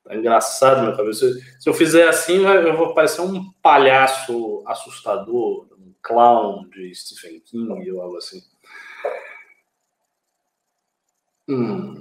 Tá 0.02 0.16
engraçado 0.16 0.82
meu 0.82 0.96
cabelo. 0.96 1.14
Se, 1.14 1.40
eu 1.64 1.72
fizer 1.72 2.08
assim, 2.08 2.44
eu 2.44 2.76
vou 2.76 2.94
parecer 2.94 3.20
um 3.20 3.52
palhaço 3.62 4.60
assustador, 4.66 5.68
clown 6.04 6.68
de 6.68 6.94
Stephen 6.94 7.40
King 7.40 7.90
ou 7.90 8.02
algo 8.02 8.18
assim. 8.18 8.40
Hum. 11.48 11.94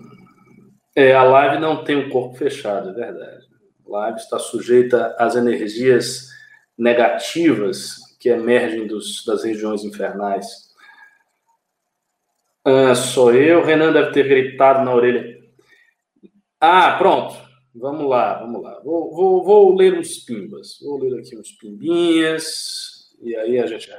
É, 0.95 1.15
a 1.15 1.23
live 1.23 1.59
não 1.59 1.83
tem 1.83 1.95
o 1.95 2.09
corpo 2.09 2.37
fechado, 2.37 2.89
é 2.89 2.93
verdade. 2.93 3.47
A 3.85 3.89
live 3.89 4.17
está 4.17 4.37
sujeita 4.37 5.15
às 5.17 5.35
energias 5.35 6.29
negativas 6.77 7.97
que 8.19 8.29
emergem 8.29 8.85
dos, 8.85 9.25
das 9.25 9.43
regiões 9.43 9.83
infernais. 9.83 10.71
Ah, 12.63 12.95
sou 12.95 13.33
eu. 13.33 13.63
Renan 13.63 13.91
deve 13.91 14.11
ter 14.11 14.27
gritado 14.27 14.85
na 14.85 14.93
orelha. 14.93 15.41
Ah, 16.59 16.95
pronto. 16.97 17.35
Vamos 17.75 18.07
lá, 18.07 18.35
vamos 18.35 18.61
lá. 18.61 18.79
Vou, 18.81 19.11
vou, 19.11 19.43
vou 19.43 19.75
ler 19.75 19.97
uns 19.97 20.19
pimbas. 20.19 20.79
Vou 20.79 20.99
ler 20.99 21.19
aqui 21.19 21.35
uns 21.35 21.51
pimbinhas. 21.53 22.92
E 23.23 23.35
aí 23.35 23.59
a 23.59 23.65
gente. 23.65 23.89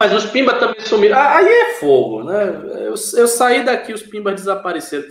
Mas 0.00 0.12
os 0.12 0.26
pimbas 0.30 0.58
também 0.58 0.80
sumiram. 0.80 1.18
Ah, 1.18 1.38
aí 1.38 1.48
é 1.48 1.74
fogo, 1.74 2.22
né? 2.22 2.48
Eu, 2.86 2.94
eu 2.94 3.28
saí 3.28 3.64
daqui, 3.64 3.92
os 3.92 4.02
pimbas 4.02 4.34
desapareceram. 4.34 5.08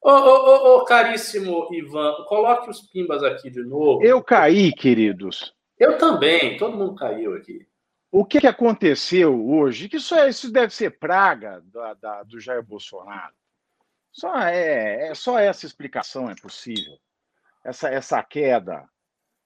Ô, 0.00 0.10
ô, 0.10 0.12
ô, 0.12 0.76
ô, 0.76 0.84
caríssimo 0.84 1.68
Ivan, 1.72 2.12
coloque 2.26 2.70
os 2.70 2.80
pimbas 2.80 3.22
aqui 3.22 3.50
de 3.50 3.62
novo. 3.62 4.02
Eu 4.02 4.22
caí, 4.22 4.72
queridos. 4.72 5.54
Eu 5.78 5.98
também, 5.98 6.56
todo 6.56 6.76
mundo 6.76 6.94
caiu 6.94 7.34
aqui. 7.34 7.66
O 8.10 8.24
que, 8.24 8.40
que 8.40 8.46
aconteceu 8.46 9.48
hoje? 9.48 9.88
Que 9.88 9.96
isso, 9.96 10.14
é, 10.14 10.28
isso 10.28 10.50
deve 10.52 10.74
ser 10.74 10.98
praga 10.98 11.62
da, 11.72 11.94
da, 11.94 12.22
do 12.24 12.38
Jair 12.38 12.62
Bolsonaro. 12.62 13.34
Só 14.12 14.36
é, 14.38 15.08
é, 15.08 15.14
só 15.14 15.38
essa 15.38 15.64
explicação 15.64 16.30
é 16.30 16.34
possível. 16.34 16.98
Essa, 17.64 17.88
essa 17.88 18.22
queda 18.22 18.86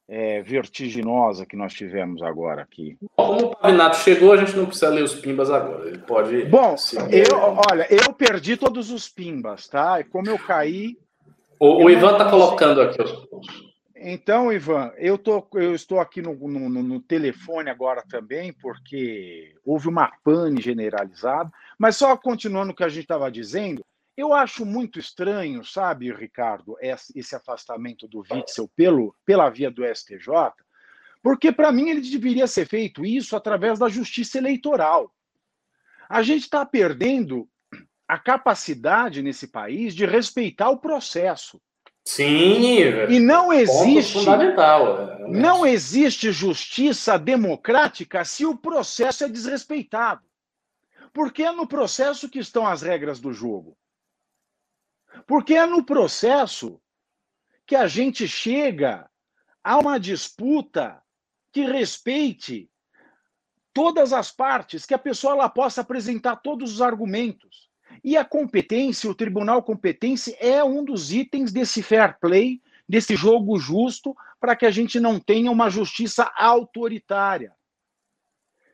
é, 0.09 0.41
vertiginosa 0.43 1.45
que 1.45 1.57
nós 1.57 1.75
tivemos 1.75 2.23
agora 2.23 2.63
aqui. 2.63 2.97
Como 3.17 3.47
o 3.47 3.57
Pavinato 3.57 3.97
chegou, 3.97 4.33
a 4.33 4.37
gente 4.37 4.57
não 4.57 4.67
precisa 4.67 4.89
ler 4.89 5.03
os 5.03 5.15
pimbas 5.15 5.51
agora. 5.51 5.89
Ele 5.89 5.99
pode. 5.99 6.45
Bom, 6.45 6.77
eu, 7.11 7.59
olha, 7.71 7.87
eu 7.91 8.13
perdi 8.13 8.57
todos 8.57 8.91
os 8.91 9.09
pimbas, 9.09 9.67
tá? 9.67 10.01
E 10.01 10.05
como 10.05 10.29
eu 10.29 10.39
caí. 10.39 10.97
O, 11.59 11.85
o 11.85 11.91
Ivan 11.91 12.13
está 12.13 12.31
colocando 12.31 12.83
aqui 12.83 13.03
os 13.03 13.13
pontos. 13.13 13.67
Então, 13.99 14.53
Ivan, 14.53 14.93
eu, 14.99 15.17
tô, 15.17 15.45
eu 15.55 15.75
estou 15.75 15.99
aqui 15.99 16.21
no, 16.21 16.35
no, 16.35 16.69
no, 16.69 17.01
telefone 17.01 17.71
agora 17.71 18.03
também, 18.09 18.53
porque 18.53 19.55
houve 19.65 19.89
uma 19.89 20.13
pane 20.23 20.61
generalizada, 20.61 21.51
mas 21.79 21.97
só 21.97 22.15
continuando 22.15 22.73
o 22.73 22.75
que 22.75 22.85
a 22.85 22.89
gente 22.89 23.05
estava 23.05 23.31
dizendo, 23.31 23.83
eu 24.17 24.33
acho 24.33 24.64
muito 24.64 24.99
estranho, 24.99 25.62
sabe, 25.64 26.12
Ricardo, 26.12 26.77
esse 26.81 27.37
afastamento 27.37 28.09
do 28.09 28.25
Witzel 28.31 28.71
pelo, 28.75 29.14
pela 29.25 29.51
via 29.51 29.71
do 29.71 29.85
STJ, 29.85 30.53
porque 31.23 31.53
para 31.53 31.71
mim 31.71 31.91
ele 31.91 32.01
deveria 32.01 32.47
ser 32.47 32.67
feito 32.67 33.05
isso 33.05 33.37
através 33.37 33.79
da 33.79 33.89
justiça 33.89 34.39
eleitoral. 34.39 35.12
A 36.09 36.23
gente 36.23 36.43
está 36.43 36.64
perdendo 36.64 37.49
a 38.09 38.19
capacidade 38.19 39.21
nesse 39.23 39.49
país 39.49 39.95
de 39.95 40.07
respeitar 40.07 40.71
o 40.71 40.79
processo. 40.79 41.61
Sim, 42.05 42.79
e 43.09 43.19
não 43.19 43.53
existe 43.53 44.12
fundamental. 44.12 45.11
É, 45.11 45.29
não 45.29 45.67
existe 45.67 46.31
justiça 46.31 47.19
democrática 47.19 48.25
se 48.25 48.47
o 48.47 48.57
processo 48.57 49.25
é 49.25 49.29
desrespeitado. 49.29 50.23
Porque 51.12 51.43
é 51.43 51.51
no 51.51 51.67
processo 51.67 52.29
que 52.29 52.39
estão 52.39 52.64
as 52.64 52.83
regras 52.83 53.19
do 53.19 53.33
jogo. 53.33 53.77
Porque 55.27 55.55
é 55.55 55.67
no 55.67 55.85
processo 55.85 56.81
que 57.67 57.77
a 57.77 57.87
gente 57.87 58.27
chega 58.27 59.09
a 59.62 59.79
uma 59.79 59.99
disputa 59.99 61.03
que 61.53 61.64
respeite 61.64 62.71
todas 63.73 64.12
as 64.12 64.31
partes, 64.31 64.87
que 64.87 64.95
a 64.95 64.99
pessoa 64.99 65.35
ela 65.35 65.49
possa 65.49 65.81
apresentar 65.81 66.37
todos 66.37 66.73
os 66.73 66.81
argumentos. 66.81 67.69
E 68.03 68.17
a 68.17 68.25
competência, 68.25 69.11
o 69.11 69.14
tribunal 69.14 69.62
competência 69.62 70.37
é 70.41 70.62
um 70.62 70.85
dos 70.85 71.12
itens 71.12 71.53
desse 71.53 71.83
fair 71.83 72.19
play, 72.21 72.62
desse 72.89 73.17
jogo 73.17 73.59
justo, 73.59 74.17
para 74.41 74.55
que 74.55 74.64
a 74.64 74.71
gente 74.71 75.01
não 75.01 75.19
tenha 75.19 75.51
uma 75.51 75.69
justiça 75.69 76.31
autoritária. 76.37 77.55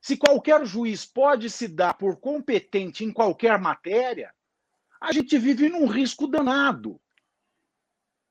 Se 0.01 0.17
qualquer 0.17 0.67
juiz 0.67 1.07
pode 1.07 1.49
se 1.49 1.69
dar 1.69 1.95
por 1.95 2.17
competente 2.17 3.05
em 3.05 3.13
qualquer 3.13 3.59
matéria, 3.59 4.35
a 5.03 5.13
gente 5.13 5.39
vive 5.39 5.69
num 5.69 5.87
risco 5.87 6.27
danado. 6.27 7.01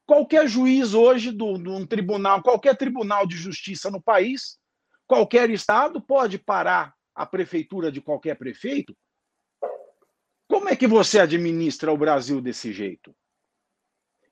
Qualquer 0.05 0.47
juiz 0.47 0.93
hoje 0.93 1.31
de 1.31 1.43
um 1.43 1.85
tribunal, 1.85 2.41
qualquer 2.41 2.75
tribunal 2.75 3.25
de 3.25 3.37
justiça 3.37 3.89
no 3.89 4.01
país, 4.01 4.59
qualquer 5.07 5.49
estado 5.49 6.01
pode 6.01 6.37
parar 6.37 6.93
a 7.13 7.25
prefeitura 7.25 7.91
de 7.91 8.01
qualquer 8.01 8.35
prefeito 8.35 8.95
como 10.51 10.67
é 10.67 10.75
que 10.75 10.85
você 10.85 11.17
administra 11.17 11.93
o 11.93 11.97
Brasil 11.97 12.41
desse 12.41 12.73
jeito? 12.73 13.15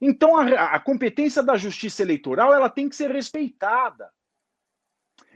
Então, 0.01 0.35
a, 0.35 0.75
a, 0.75 0.79
competência 0.79 1.41
da 1.41 1.55
justiça 1.55 2.01
eleitoral 2.01 2.53
ela 2.53 2.69
tem 2.69 2.89
que 2.89 2.95
ser 2.97 3.09
respeitada. 3.09 4.11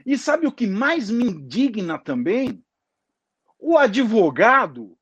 E 0.04 0.18
sabe 0.18 0.46
o 0.46 0.52
que 0.52 0.66
mais 0.66 1.08
me 1.08 1.24
indigna 1.24 1.98
também? 1.98 2.62
O 3.58 3.78
advogado 3.78 4.94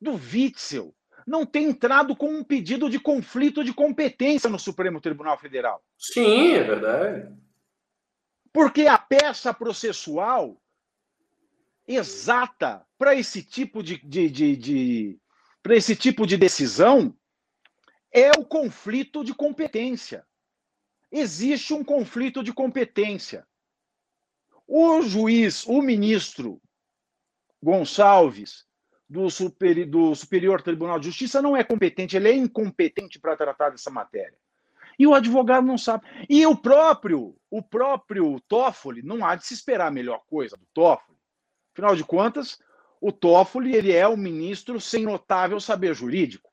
do 0.00 0.14
Witzel 0.14 0.92
não 1.26 1.46
tem 1.46 1.66
entrado 1.66 2.16
com 2.16 2.28
um 2.28 2.44
pedido 2.44 2.88
de 2.88 2.98
conflito 2.98 3.64
de 3.64 3.72
competência 3.72 4.48
no 4.50 4.58
Supremo 4.58 5.00
Tribunal 5.00 5.38
Federal. 5.38 5.82
Sim, 5.98 6.52
é 6.52 6.62
verdade. 6.62 7.34
Porque 8.52 8.86
a 8.86 8.98
peça 8.98 9.52
processual 9.54 10.60
exata 11.86 12.86
para 12.98 13.14
esse 13.14 13.42
tipo 13.42 13.82
de, 13.82 13.98
de, 13.98 14.30
de, 14.30 14.56
de 14.56 15.20
para 15.62 15.76
esse 15.76 15.96
tipo 15.96 16.26
de 16.26 16.36
decisão 16.36 17.16
é 18.10 18.30
o 18.32 18.44
conflito 18.44 19.24
de 19.24 19.34
competência. 19.34 20.26
Existe 21.10 21.72
um 21.72 21.84
conflito 21.84 22.42
de 22.42 22.52
competência. 22.52 23.46
O 24.66 25.02
juiz, 25.02 25.66
o 25.66 25.80
ministro 25.82 26.60
Gonçalves, 27.62 28.66
do, 29.12 29.28
Super, 29.28 29.86
do 29.86 30.14
Superior 30.14 30.62
Tribunal 30.62 30.98
de 30.98 31.06
Justiça, 31.06 31.42
não 31.42 31.54
é 31.54 31.62
competente, 31.62 32.16
ele 32.16 32.30
é 32.30 32.32
incompetente 32.34 33.18
para 33.18 33.36
tratar 33.36 33.68
dessa 33.68 33.90
matéria. 33.90 34.38
E 34.98 35.06
o 35.06 35.14
advogado 35.14 35.66
não 35.66 35.76
sabe. 35.76 36.06
E 36.28 36.46
o 36.46 36.56
próprio, 36.56 37.36
o 37.50 37.62
próprio 37.62 38.40
Toffoli, 38.48 39.02
não 39.02 39.24
há 39.24 39.36
de 39.36 39.46
se 39.46 39.52
esperar 39.52 39.88
a 39.88 39.90
melhor 39.90 40.22
coisa 40.26 40.56
do 40.56 40.66
Toffoli. 40.72 41.18
Afinal 41.72 41.94
de 41.94 42.04
contas, 42.04 42.58
o 43.00 43.12
Toffoli 43.12 43.76
ele 43.76 43.92
é 43.92 44.08
um 44.08 44.16
ministro 44.16 44.80
sem 44.80 45.04
notável 45.04 45.60
saber 45.60 45.94
jurídico. 45.94 46.50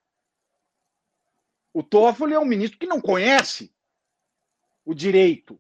O 1.74 1.82
Toffoli 1.82 2.34
é 2.34 2.39
um 2.39 2.45
ministro 2.45 2.78
que 2.78 2.88
não 2.88 2.99
conhece 2.99 3.74
o 4.84 4.93
direito. 4.93 5.57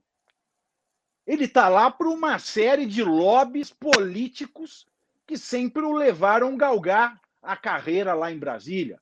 Ele 1.25 1.45
está 1.45 1.69
lá 1.69 1.89
por 1.89 2.07
uma 2.07 2.39
série 2.39 2.85
de 2.85 3.03
lobbies 3.03 3.71
políticos 3.71 4.88
que 5.29 5.37
sempre 5.37 5.83
o 5.83 5.93
levaram 5.93 6.57
galgar 6.57 7.21
a 7.39 7.55
carreira 7.55 8.15
lá 8.15 8.31
em 8.31 8.39
Brasília. 8.39 8.99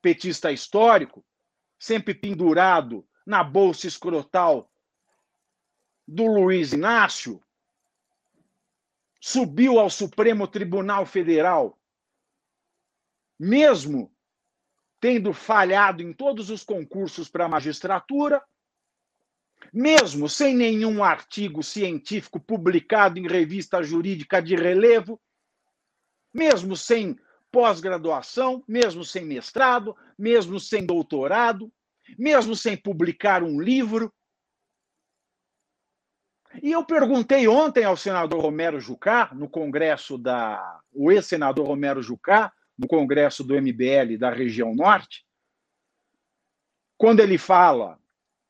Petista 0.00 0.52
histórico, 0.52 1.26
sempre 1.76 2.14
pendurado 2.14 3.04
na 3.26 3.42
bolsa 3.42 3.88
escrotal 3.88 4.70
do 6.06 6.26
Luiz 6.26 6.72
Inácio, 6.72 7.42
subiu 9.20 9.80
ao 9.80 9.90
Supremo 9.90 10.46
Tribunal 10.46 11.04
Federal, 11.04 11.76
mesmo 13.36 14.14
tendo 15.00 15.32
falhado 15.32 16.04
em 16.04 16.12
todos 16.12 16.50
os 16.50 16.62
concursos 16.62 17.28
para 17.28 17.46
a 17.46 17.48
magistratura, 17.48 18.40
mesmo 19.72 20.28
sem 20.28 20.54
nenhum 20.54 21.02
artigo 21.02 21.62
científico 21.62 22.40
publicado 22.40 23.18
em 23.18 23.26
revista 23.26 23.82
jurídica 23.82 24.40
de 24.40 24.56
relevo, 24.56 25.20
mesmo 26.32 26.76
sem 26.76 27.18
pós-graduação, 27.50 28.64
mesmo 28.66 29.04
sem 29.04 29.24
mestrado, 29.24 29.96
mesmo 30.18 30.58
sem 30.60 30.84
doutorado, 30.84 31.72
mesmo 32.18 32.54
sem 32.54 32.76
publicar 32.76 33.42
um 33.42 33.60
livro. 33.60 34.12
E 36.62 36.72
eu 36.72 36.84
perguntei 36.84 37.46
ontem 37.46 37.84
ao 37.84 37.96
senador 37.96 38.40
Romero 38.40 38.80
Jucá, 38.80 39.30
no 39.32 39.48
congresso 39.48 40.18
da. 40.18 40.80
o 40.92 41.10
ex-senador 41.12 41.66
Romero 41.66 42.02
Jucá, 42.02 42.52
no 42.76 42.88
congresso 42.88 43.44
do 43.44 43.54
MBL 43.54 44.16
da 44.18 44.30
região 44.30 44.74
norte, 44.74 45.24
quando 46.96 47.20
ele 47.20 47.38
fala, 47.38 47.98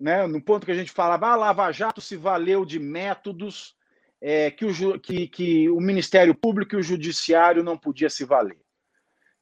né, 0.00 0.26
no 0.26 0.40
ponto 0.40 0.64
que 0.64 0.72
a 0.72 0.76
gente 0.76 0.90
falava, 0.90 1.28
ah, 1.28 1.32
a 1.32 1.36
Lava 1.36 1.70
Jato 1.70 2.00
se 2.00 2.16
valeu 2.16 2.64
de 2.64 2.78
métodos 2.78 3.76
é, 4.20 4.50
que, 4.50 4.64
o, 4.64 4.98
que, 4.98 5.28
que 5.28 5.68
o 5.68 5.80
Ministério 5.80 6.34
Público 6.34 6.74
e 6.74 6.78
o 6.78 6.82
Judiciário 6.82 7.62
não 7.62 7.76
podia 7.76 8.08
se 8.08 8.24
valer. 8.24 8.60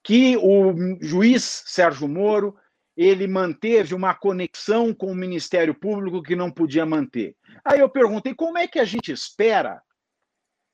Que 0.03 0.37
o 0.37 0.99
juiz 1.01 1.63
Sérgio 1.67 2.09
Moro 2.09 2.57
ele 2.97 3.29
manteve 3.29 3.95
uma 3.95 4.13
conexão 4.13 4.93
com 4.93 5.13
o 5.13 5.15
Ministério 5.15 5.73
Público 5.73 6.23
que 6.23 6.35
não 6.35 6.51
podia 6.51 6.85
manter. 6.85 7.37
Aí 7.65 7.79
eu 7.79 7.89
perguntei 7.89 8.35
como 8.35 8.59
é 8.59 8.67
que 8.67 8.81
a 8.81 8.85
gente 8.85 9.13
espera 9.13 9.81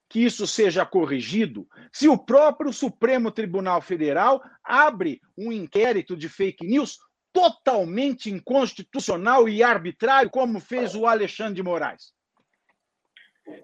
que 0.08 0.20
isso 0.20 0.46
seja 0.46 0.86
corrigido 0.86 1.68
se 1.92 2.08
o 2.08 2.16
próprio 2.16 2.72
Supremo 2.72 3.30
Tribunal 3.30 3.82
Federal 3.82 4.42
abre 4.62 5.20
um 5.36 5.52
inquérito 5.52 6.16
de 6.16 6.28
fake 6.28 6.66
news 6.66 6.98
totalmente 7.34 8.30
inconstitucional 8.30 9.48
e 9.48 9.60
arbitrário, 9.60 10.30
como 10.30 10.60
fez 10.60 10.94
o 10.94 11.04
Alexandre 11.04 11.54
de 11.54 11.62
Moraes. 11.64 12.14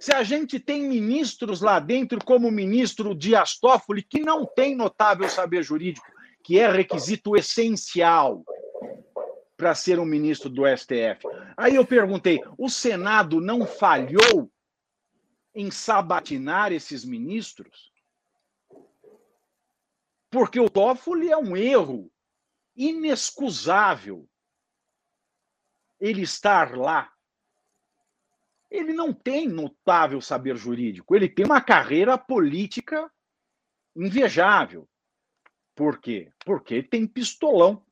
Se 0.01 0.13
a 0.13 0.25
gente 0.25 0.59
tem 0.59 0.83
ministros 0.83 1.61
lá 1.61 1.79
dentro, 1.79 2.19
como 2.23 2.49
o 2.49 2.53
ministro 2.53 3.15
Dias 3.15 3.59
Toffoli, 3.59 4.03
que 4.03 4.21
não 4.21 4.45
tem 4.45 4.75
notável 4.75 5.29
saber 5.29 5.63
jurídico, 5.63 6.07
que 6.43 6.59
é 6.59 6.71
requisito 6.71 7.37
essencial 7.37 8.45
para 9.57 9.75
ser 9.75 10.01
um 10.01 10.05
ministro 10.05 10.51
do 10.51 10.63
STF. 10.67 11.27
Aí 11.57 11.77
eu 11.77 11.87
perguntei: 11.87 12.41
o 12.59 12.69
Senado 12.69 13.41
não 13.41 13.65
falhou 13.65 14.51
em 15.55 15.71
sabatinar 15.71 16.73
esses 16.73 17.05
ministros? 17.05 17.93
Porque 20.29 20.59
o 20.59 20.69
Toffoli 20.69 21.31
é 21.31 21.37
um 21.37 21.57
erro 21.57 22.11
inexcusável 22.81 24.27
ele 26.01 26.23
estar 26.23 26.75
lá. 26.75 27.13
Ele 28.71 28.95
não 28.95 29.13
tem 29.13 29.47
notável 29.47 30.21
saber 30.21 30.57
jurídico, 30.57 31.15
ele 31.15 31.29
tem 31.29 31.45
uma 31.45 31.61
carreira 31.61 32.17
política 32.17 33.13
invejável. 33.95 34.89
Por 35.75 36.01
quê? 36.01 36.33
Porque 36.45 36.83
tem 36.83 37.07
pistolão, 37.07 37.85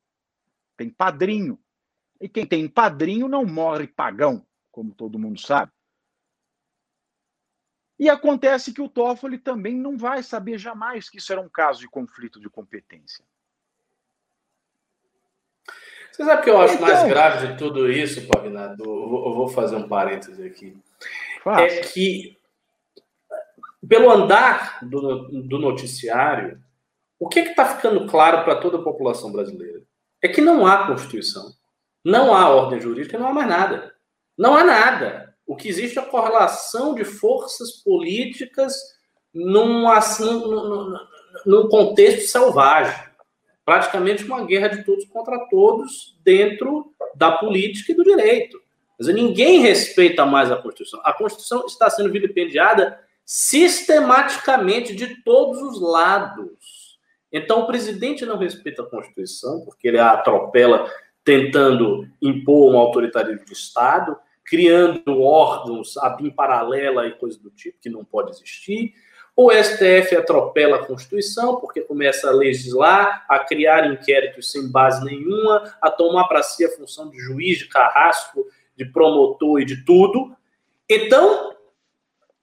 tem 0.75 0.89
padrinho. 0.89 1.59
E 2.19 2.27
quem 2.27 2.45
tem 2.45 2.67
padrinho 2.67 3.27
não 3.27 3.45
morre 3.45 3.87
pagão, 3.87 4.45
como 4.71 4.93
todo 4.93 5.19
mundo 5.19 5.39
sabe. 5.39 5.71
E 7.99 8.09
acontece 8.09 8.73
que 8.73 8.81
o 8.81 8.89
Toffoli 8.89 9.37
também 9.37 9.75
não 9.75 9.97
vai 9.97 10.23
saber 10.23 10.57
jamais 10.57 11.09
que 11.09 11.17
isso 11.17 11.31
era 11.31 11.41
um 11.41 11.49
caso 11.49 11.81
de 11.81 11.89
conflito 11.89 12.39
de 12.39 12.49
competência. 12.49 13.25
Você 16.11 16.25
sabe 16.25 16.41
o 16.41 16.43
que 16.43 16.49
eu 16.49 16.59
acho 16.59 16.75
então, 16.75 16.87
mais 16.87 17.07
grave 17.07 17.47
de 17.47 17.57
tudo 17.57 17.89
isso, 17.89 18.27
Pavinato? 18.27 18.83
Eu 18.83 19.33
vou 19.33 19.47
fazer 19.47 19.75
um 19.75 19.87
parêntese 19.87 20.45
aqui. 20.45 20.77
É 21.45 21.81
que, 21.81 22.37
pelo 23.87 24.11
andar 24.11 24.79
do, 24.81 25.29
do 25.43 25.57
noticiário, 25.57 26.61
o 27.17 27.27
que 27.27 27.39
está 27.39 27.65
ficando 27.65 28.07
claro 28.07 28.43
para 28.43 28.55
toda 28.55 28.77
a 28.77 28.83
população 28.83 29.31
brasileira? 29.31 29.81
É 30.21 30.27
que 30.27 30.41
não 30.41 30.67
há 30.67 30.87
Constituição, 30.87 31.53
não 32.03 32.33
há 32.33 32.49
ordem 32.49 32.79
jurídica, 32.79 33.17
não 33.17 33.27
há 33.27 33.33
mais 33.33 33.47
nada. 33.47 33.93
Não 34.37 34.55
há 34.55 34.63
nada. 34.63 35.35
O 35.45 35.55
que 35.55 35.67
existe 35.67 35.97
é 35.97 36.01
a 36.01 36.05
correlação 36.05 36.93
de 36.93 37.03
forças 37.03 37.71
políticas 37.83 38.73
num, 39.33 39.83
num, 40.19 40.97
num 41.45 41.67
contexto 41.67 42.29
selvagem. 42.29 43.08
Praticamente 43.69 44.23
uma 44.23 44.43
guerra 44.47 44.69
de 44.69 44.83
todos 44.83 45.05
contra 45.05 45.37
todos 45.47 46.17
dentro 46.23 46.91
da 47.13 47.33
política 47.33 47.91
e 47.91 47.95
do 47.95 48.03
direito. 48.03 48.59
Mas 48.97 49.07
ninguém 49.13 49.59
respeita 49.59 50.25
mais 50.25 50.51
a 50.51 50.55
Constituição. 50.55 50.99
A 51.03 51.13
Constituição 51.13 51.67
está 51.67 51.87
sendo 51.87 52.11
vilipendiada 52.11 52.99
sistematicamente 53.23 54.95
de 54.95 55.21
todos 55.21 55.61
os 55.61 55.79
lados. 55.79 56.97
Então, 57.31 57.59
o 57.59 57.67
presidente 57.67 58.25
não 58.25 58.39
respeita 58.39 58.81
a 58.81 58.89
Constituição, 58.89 59.61
porque 59.63 59.87
ele 59.87 59.99
a 59.99 60.13
atropela 60.13 60.91
tentando 61.23 62.09
impor 62.19 62.73
um 62.73 62.77
autoritarismo 62.79 63.45
de 63.45 63.53
Estado, 63.53 64.17
criando 64.43 65.21
órgãos 65.21 65.95
a 65.97 66.09
bim 66.09 66.31
paralela 66.31 67.05
e 67.05 67.11
coisas 67.11 67.39
do 67.39 67.51
tipo, 67.51 67.77
que 67.79 67.87
não 67.87 68.03
pode 68.03 68.31
existir. 68.31 68.95
O 69.41 69.53
STF 69.53 70.17
atropela 70.17 70.75
a 70.75 70.85
Constituição, 70.85 71.61
porque 71.61 71.79
começa 71.79 72.27
a 72.27 72.33
legislar, 72.33 73.25
a 73.29 73.39
criar 73.39 73.89
inquéritos 73.89 74.51
sem 74.51 74.69
base 74.69 75.01
nenhuma, 75.05 75.77
a 75.81 75.89
tomar 75.89 76.27
para 76.27 76.43
si 76.43 76.65
a 76.65 76.69
função 76.69 77.09
de 77.09 77.17
juiz, 77.19 77.59
de 77.59 77.69
carrasco, 77.69 78.45
de 78.75 78.83
promotor 78.83 79.61
e 79.61 79.65
de 79.65 79.85
tudo. 79.85 80.35
Então, 80.89 81.55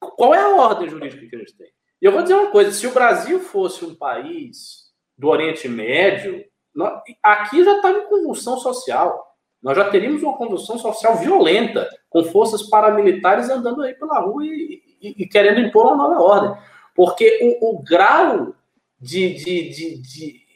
qual 0.00 0.34
é 0.34 0.40
a 0.40 0.56
ordem 0.56 0.88
jurídica 0.88 1.26
que 1.26 1.36
a 1.36 1.38
gente 1.38 1.54
tem? 1.54 1.68
E 2.00 2.06
eu 2.06 2.12
vou 2.12 2.22
dizer 2.22 2.32
uma 2.32 2.50
coisa: 2.50 2.72
se 2.72 2.86
o 2.86 2.94
Brasil 2.94 3.40
fosse 3.40 3.84
um 3.84 3.94
país 3.94 4.86
do 5.18 5.28
Oriente 5.28 5.68
Médio, 5.68 6.46
nós, 6.74 6.98
aqui 7.22 7.62
já 7.62 7.76
está 7.76 7.90
em 7.90 8.06
convulsão 8.08 8.56
social. 8.56 9.36
Nós 9.62 9.76
já 9.76 9.90
teríamos 9.90 10.22
uma 10.22 10.38
convulsão 10.38 10.78
social 10.78 11.18
violenta, 11.18 11.86
com 12.08 12.24
forças 12.24 12.62
paramilitares 12.62 13.50
andando 13.50 13.82
aí 13.82 13.92
pela 13.92 14.18
rua 14.20 14.46
e, 14.46 14.80
e, 15.02 15.24
e 15.24 15.28
querendo 15.28 15.60
impor 15.60 15.92
uma 15.92 16.08
nova 16.08 16.22
ordem. 16.22 16.75
Porque 16.96 17.56
o, 17.60 17.76
o 17.76 17.82
grau 17.82 18.54
de, 18.98 19.34
de, 19.34 19.68
de, 19.68 19.98
de 19.98 20.46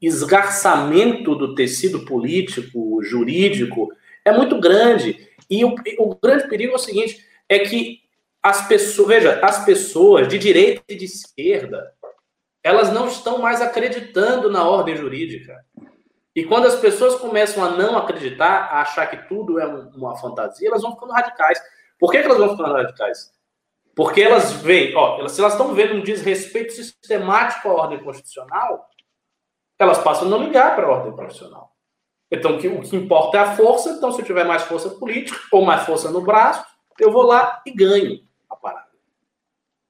esgarçamento 0.00 1.34
do 1.34 1.54
tecido 1.54 2.04
político, 2.04 3.02
jurídico, 3.02 3.88
é 4.24 4.32
muito 4.32 4.60
grande. 4.60 5.28
E 5.50 5.64
o, 5.64 5.74
o 5.98 6.14
grande 6.14 6.48
perigo 6.48 6.72
é 6.72 6.76
o 6.76 6.78
seguinte: 6.78 7.26
é 7.48 7.58
que 7.58 8.00
as 8.42 8.68
pessoas, 8.68 9.08
veja, 9.08 9.40
as 9.42 9.64
pessoas 9.64 10.28
de 10.28 10.38
direita 10.38 10.82
e 10.88 10.94
de 10.94 11.06
esquerda, 11.06 11.92
elas 12.62 12.92
não 12.92 13.08
estão 13.08 13.38
mais 13.38 13.60
acreditando 13.60 14.50
na 14.50 14.68
ordem 14.68 14.96
jurídica. 14.96 15.64
E 16.34 16.44
quando 16.44 16.66
as 16.66 16.76
pessoas 16.76 17.14
começam 17.16 17.64
a 17.64 17.70
não 17.70 17.96
acreditar, 17.96 18.68
a 18.70 18.82
achar 18.82 19.06
que 19.06 19.28
tudo 19.28 19.60
é 19.60 19.66
uma 19.66 20.16
fantasia, 20.16 20.68
elas 20.68 20.82
vão 20.82 20.94
ficando 20.94 21.12
radicais. 21.12 21.60
Por 21.98 22.10
que, 22.10 22.20
que 22.20 22.26
elas 22.26 22.38
vão 22.38 22.56
ficando 22.56 22.72
radicais? 22.72 23.33
Porque 23.94 24.20
elas 24.20 24.52
veem, 24.52 24.94
ó, 24.96 25.26
se 25.28 25.40
elas 25.40 25.52
estão 25.52 25.74
vendo 25.74 25.94
um 25.94 26.02
desrespeito 26.02 26.72
sistemático 26.72 27.68
à 27.68 27.72
ordem 27.72 28.02
constitucional, 28.02 28.88
elas 29.78 29.98
passam 29.98 30.26
a 30.26 30.30
não 30.30 30.42
ligar 30.42 30.74
para 30.74 30.86
a 30.86 30.90
ordem 30.90 31.14
profissional. 31.14 31.72
Então, 32.30 32.58
que, 32.58 32.66
o 32.66 32.80
que 32.80 32.96
importa 32.96 33.38
é 33.38 33.40
a 33.40 33.56
força. 33.56 33.90
Então, 33.90 34.10
se 34.10 34.20
eu 34.20 34.24
tiver 34.24 34.44
mais 34.44 34.62
força 34.62 34.90
política 34.90 35.38
ou 35.52 35.64
mais 35.64 35.84
força 35.84 36.10
no 36.10 36.22
braço, 36.22 36.64
eu 36.98 37.12
vou 37.12 37.22
lá 37.22 37.62
e 37.64 37.70
ganho 37.70 38.20
a 38.50 38.56
parada. 38.56 38.88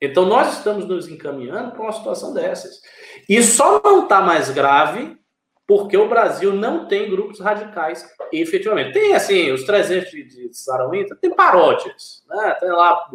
Então, 0.01 0.27
nós 0.27 0.59
estamos 0.59 0.87
nos 0.87 1.09
encaminhando 1.09 1.73
para 1.73 1.83
uma 1.83 1.93
situação 1.93 2.35
dessas. 2.35 2.81
E 3.29 3.43
só 3.43 3.81
não 3.83 4.03
está 4.03 4.21
mais 4.21 4.51
grave 4.51 5.19
porque 5.67 5.97
o 5.97 6.09
Brasil 6.09 6.53
não 6.53 6.87
tem 6.87 7.09
grupos 7.09 7.41
radicais, 7.41 8.07
efetivamente. 8.31 8.93
Tem, 8.93 9.15
assim, 9.15 9.51
os 9.51 9.65
300 9.65 10.11
de, 10.11 10.51
Sarauinta, 10.53 11.17
tem 11.17 11.35
paródias. 11.35 12.23
Né? 12.29 12.55
Tem 12.61 12.69
lá 12.69 13.09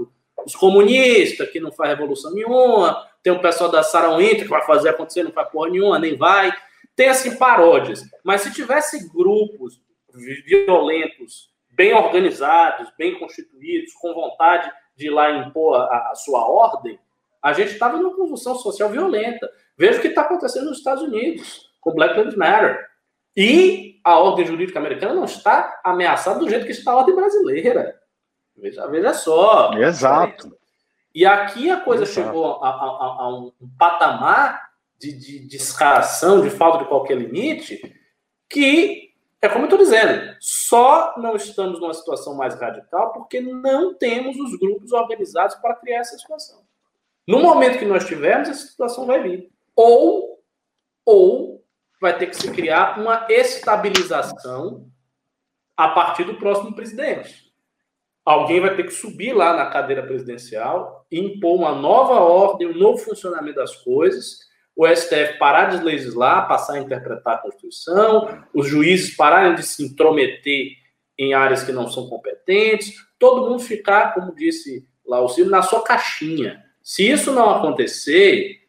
os 0.45 0.55
comunistas, 0.55 1.49
que 1.49 1.59
não 1.59 1.71
faz 1.71 1.89
revolução 1.89 2.33
nenhuma. 2.33 3.07
Tem 3.21 3.33
o 3.33 3.41
pessoal 3.41 3.69
da 3.69 3.83
Sarauinta, 3.83 4.43
que 4.43 4.49
vai 4.49 4.65
fazer 4.65 4.89
acontecer, 4.89 5.23
não 5.23 5.31
faz 5.31 5.49
porra 5.49 5.69
nenhuma, 5.69 5.99
nem 5.99 6.15
vai. 6.15 6.51
Tem, 6.95 7.07
assim, 7.07 7.37
paródias. 7.37 8.03
Mas 8.23 8.41
se 8.41 8.53
tivesse 8.53 9.09
grupos 9.09 9.81
violentos, 10.13 11.49
bem 11.69 11.93
organizados, 11.93 12.91
bem 12.97 13.17
constituídos, 13.17 13.93
com 13.93 14.13
vontade 14.13 14.69
de 14.95 15.07
ir 15.07 15.09
lá 15.09 15.31
impor 15.31 15.75
a, 15.75 16.09
a 16.11 16.15
sua 16.15 16.45
ordem, 16.49 16.99
a 17.41 17.53
gente 17.53 17.71
estava 17.71 17.97
numa 17.97 18.15
convulsão 18.15 18.55
social 18.55 18.89
violenta. 18.89 19.49
Veja 19.77 19.97
o 19.97 20.01
que 20.01 20.09
está 20.09 20.21
acontecendo 20.21 20.65
nos 20.65 20.79
Estados 20.79 21.03
Unidos, 21.03 21.69
com 21.79 21.93
Black 21.93 22.17
Lives 22.17 22.35
Matter. 22.35 22.85
E 23.35 23.99
a 24.03 24.19
ordem 24.19 24.45
jurídica 24.45 24.79
americana 24.79 25.13
não 25.13 25.23
está 25.23 25.79
ameaçada 25.83 26.39
do 26.39 26.49
jeito 26.49 26.65
que 26.65 26.71
está 26.71 26.91
a 26.91 26.97
ordem 26.97 27.15
brasileira. 27.15 27.98
Veja, 28.59 28.87
veja 28.87 29.13
só. 29.13 29.73
Exato. 29.73 30.57
E 31.13 31.25
aqui 31.25 31.69
a 31.69 31.81
coisa 31.81 32.03
Exato. 32.03 32.27
chegou 32.27 32.63
a, 32.63 32.69
a, 32.69 33.23
a, 33.23 33.29
um 33.29 33.51
patamar 33.77 34.69
de, 34.97 35.13
de, 35.13 35.47
de 35.47 35.57
escaração, 35.57 36.41
de 36.41 36.49
falta 36.49 36.79
de 36.79 36.89
qualquer 36.89 37.17
limite, 37.17 37.81
que 38.47 39.09
é 39.41 39.47
como 39.47 39.61
eu 39.61 39.65
estou 39.65 39.79
dizendo, 39.79 40.35
só 40.39 41.15
não 41.17 41.35
estamos 41.35 41.79
numa 41.79 41.93
situação 41.93 42.35
mais 42.35 42.59
radical 42.59 43.13
porque 43.13 43.39
não 43.39 43.93
temos 43.93 44.37
os 44.37 44.59
grupos 44.59 44.91
organizados 44.91 45.55
para 45.55 45.75
criar 45.75 45.99
essa 45.99 46.17
situação. 46.17 46.61
No 47.25 47.39
momento 47.39 47.79
que 47.79 47.85
nós 47.85 48.05
tivermos, 48.05 48.49
essa 48.49 48.67
situação 48.67 49.05
vai 49.05 49.21
vir. 49.21 49.51
Ou, 49.75 50.41
ou 51.05 51.63
vai 52.01 52.17
ter 52.17 52.27
que 52.27 52.35
se 52.35 52.51
criar 52.51 52.99
uma 52.99 53.27
estabilização 53.29 54.89
a 55.77 55.89
partir 55.89 56.25
do 56.25 56.35
próximo 56.35 56.75
presidente. 56.75 57.48
Alguém 58.29 58.59
vai 58.59 58.75
ter 58.75 58.83
que 58.83 58.91
subir 58.91 59.33
lá 59.33 59.55
na 59.55 59.65
cadeira 59.67 60.03
presidencial 60.03 61.05
impor 61.11 61.55
uma 61.55 61.73
nova 61.73 62.13
ordem, 62.13 62.67
um 62.67 62.77
novo 62.77 62.99
funcionamento 62.99 63.55
das 63.55 63.75
coisas 63.77 64.49
o 64.79 64.87
STF 64.87 65.37
parar 65.37 65.65
de 65.65 65.83
legislar, 65.83 66.47
passar 66.47 66.75
a 66.75 66.79
interpretar 66.79 67.33
a 67.33 67.37
Constituição, 67.39 68.45
os 68.53 68.65
juízes 68.65 69.13
pararem 69.13 69.53
de 69.53 69.61
se 69.61 69.83
intrometer 69.83 70.67
em 71.17 71.33
áreas 71.33 71.63
que 71.63 71.73
não 71.73 71.89
são 71.89 72.07
competentes, 72.07 72.93
todo 73.19 73.49
mundo 73.49 73.61
ficar, 73.61 74.13
como 74.13 74.33
disse 74.33 74.87
lá 75.05 75.19
o 75.19 75.45
na 75.49 75.61
sua 75.61 75.83
caixinha. 75.83 76.63
Se 76.81 77.05
isso 77.05 77.33
não 77.33 77.49
acontecer, 77.49 78.61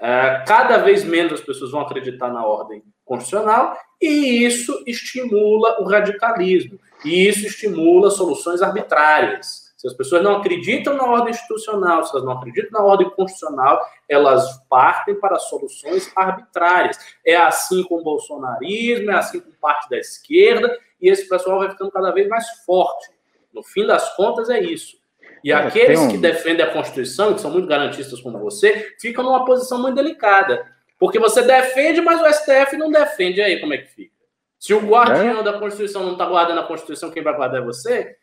é, 0.00 0.42
cada 0.44 0.78
vez 0.78 1.04
menos 1.04 1.34
as 1.34 1.40
pessoas 1.40 1.70
vão 1.70 1.82
acreditar 1.82 2.28
na 2.28 2.44
ordem 2.44 2.82
constitucional 3.04 3.78
e 4.02 4.44
isso 4.44 4.82
estimula 4.84 5.80
o 5.80 5.84
radicalismo, 5.84 6.80
e 7.06 7.28
isso 7.28 7.46
estimula 7.46 8.10
soluções 8.10 8.60
arbitrárias. 8.62 9.66
Se 9.76 9.86
as 9.86 9.94
pessoas 9.94 10.22
não 10.22 10.36
acreditam 10.36 10.94
na 10.94 11.04
ordem 11.04 11.30
institucional, 11.30 12.02
se 12.02 12.10
elas 12.12 12.24
não 12.24 12.32
acreditam 12.32 12.80
na 12.80 12.84
ordem 12.84 13.08
constitucional, 13.10 13.80
elas 14.08 14.58
partem 14.68 15.14
para 15.14 15.38
soluções 15.38 16.10
arbitrárias. 16.16 16.98
É 17.24 17.36
assim 17.36 17.84
com 17.84 18.00
o 18.00 18.02
bolsonarismo, 18.02 19.10
é 19.10 19.14
assim 19.14 19.38
com 19.38 19.52
parte 19.60 19.88
da 19.88 19.98
esquerda, 19.98 20.76
e 21.00 21.08
esse 21.08 21.28
pessoal 21.28 21.58
vai 21.58 21.70
ficando 21.70 21.92
cada 21.92 22.10
vez 22.10 22.26
mais 22.28 22.48
forte. 22.64 23.10
No 23.52 23.62
fim 23.62 23.86
das 23.86 24.16
contas, 24.16 24.50
é 24.50 24.60
isso. 24.60 24.96
E 25.44 25.52
é, 25.52 25.54
aqueles 25.54 26.00
um... 26.00 26.08
que 26.08 26.18
defendem 26.18 26.64
a 26.64 26.72
Constituição, 26.72 27.34
que 27.34 27.40
são 27.40 27.50
muito 27.50 27.68
garantistas 27.68 28.20
como 28.20 28.38
você, 28.38 28.96
ficam 28.98 29.22
numa 29.22 29.44
posição 29.44 29.80
muito 29.80 29.94
delicada. 29.94 30.66
Porque 30.98 31.18
você 31.18 31.42
defende, 31.42 32.00
mas 32.00 32.20
o 32.20 32.32
STF 32.32 32.76
não 32.76 32.90
defende. 32.90 33.40
aí, 33.40 33.60
como 33.60 33.74
é 33.74 33.78
que 33.78 33.88
fica? 33.88 34.15
Se 34.58 34.72
o 34.72 34.80
guardião 34.80 35.40
é? 35.40 35.42
da 35.42 35.58
Constituição 35.58 36.02
não 36.04 36.12
está 36.12 36.26
guardando 36.26 36.60
a 36.60 36.66
Constituição, 36.66 37.10
quem 37.10 37.22
vai 37.22 37.34
guardar 37.34 37.60
é 37.60 37.64
você? 37.64 38.16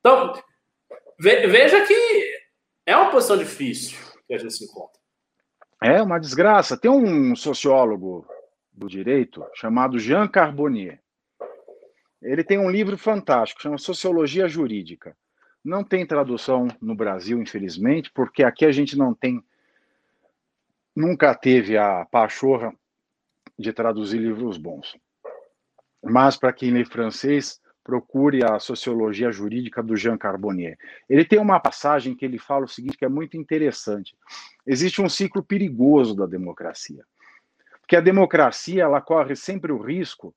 Então, 0.00 0.32
veja 1.18 1.84
que 1.86 2.32
é 2.86 2.96
uma 2.96 3.10
posição 3.10 3.36
difícil 3.36 3.98
que 4.26 4.34
a 4.34 4.38
gente 4.38 4.54
se 4.54 4.64
encontra. 4.64 4.98
É 5.82 6.02
uma 6.02 6.18
desgraça. 6.18 6.76
Tem 6.76 6.90
um 6.90 7.34
sociólogo 7.36 8.26
do 8.72 8.88
direito 8.88 9.44
chamado 9.54 9.98
Jean 9.98 10.28
Carbonnier. 10.28 11.00
Ele 12.20 12.42
tem 12.42 12.58
um 12.58 12.70
livro 12.70 12.98
fantástico, 12.98 13.62
chama 13.62 13.78
Sociologia 13.78 14.48
Jurídica. 14.48 15.16
Não 15.64 15.84
tem 15.84 16.06
tradução 16.06 16.68
no 16.80 16.94
Brasil, 16.94 17.40
infelizmente, 17.40 18.10
porque 18.12 18.42
aqui 18.42 18.64
a 18.64 18.72
gente 18.72 18.96
não 18.96 19.14
tem, 19.14 19.42
nunca 20.94 21.34
teve 21.34 21.76
a 21.76 22.04
pachorra 22.06 22.74
de 23.58 23.72
traduzir 23.72 24.18
livros 24.18 24.56
bons. 24.56 24.96
Mas 26.02 26.36
para 26.36 26.52
quem 26.52 26.70
lê 26.70 26.84
francês, 26.84 27.60
procure 27.82 28.44
a 28.44 28.58
sociologia 28.58 29.32
jurídica 29.32 29.82
do 29.82 29.96
Jean 29.96 30.18
Carbonnier. 30.18 30.76
Ele 31.08 31.24
tem 31.24 31.38
uma 31.38 31.58
passagem 31.58 32.14
que 32.14 32.24
ele 32.24 32.38
fala 32.38 32.66
o 32.66 32.68
seguinte, 32.68 32.98
que 32.98 33.04
é 33.04 33.08
muito 33.08 33.36
interessante. 33.36 34.14
Existe 34.66 35.00
um 35.00 35.08
ciclo 35.08 35.42
perigoso 35.42 36.14
da 36.14 36.26
democracia. 36.26 37.02
Porque 37.80 37.96
a 37.96 38.00
democracia, 38.02 38.82
ela 38.82 39.00
corre 39.00 39.34
sempre 39.34 39.72
o 39.72 39.80
risco, 39.80 40.34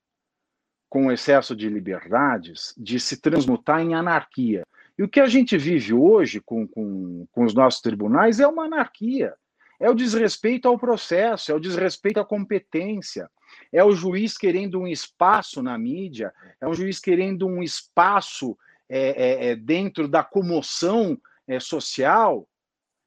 com 0.90 1.08
o 1.08 1.12
excesso 1.12 1.54
de 1.54 1.68
liberdades, 1.68 2.74
de 2.78 3.00
se 3.00 3.20
transmutar 3.20 3.82
em 3.82 3.96
anarquia. 3.96 4.64
E 4.98 5.04
o 5.04 5.10
que 5.10 5.20
a 5.20 5.26
gente 5.26 5.58
vive 5.58 5.94
hoje 5.94 6.40
com, 6.40 6.68
com, 6.68 7.26
com 7.32 7.44
os 7.44 7.54
nossos 7.54 7.82
tribunais 7.82 8.40
é 8.40 8.48
uma 8.48 8.66
anarquia. 8.66 9.34
É 9.80 9.90
o 9.90 9.94
desrespeito 9.94 10.68
ao 10.68 10.78
processo, 10.78 11.52
é 11.52 11.56
o 11.56 11.60
desrespeito 11.60 12.20
à 12.20 12.26
competência, 12.26 13.30
é 13.72 13.84
o 13.84 13.92
juiz 13.94 14.38
querendo 14.38 14.80
um 14.80 14.88
espaço 14.88 15.62
na 15.62 15.78
mídia, 15.78 16.34
é 16.60 16.68
um 16.68 16.74
juiz 16.74 17.00
querendo 17.00 17.48
um 17.48 17.64
espaço 17.64 18.58
é, 18.90 19.00
é, 19.00 19.48
é, 19.48 19.56
dentro 19.56 20.08
da 20.08 20.24
comoção 20.24 21.18
é, 21.48 21.60
social. 21.60 22.48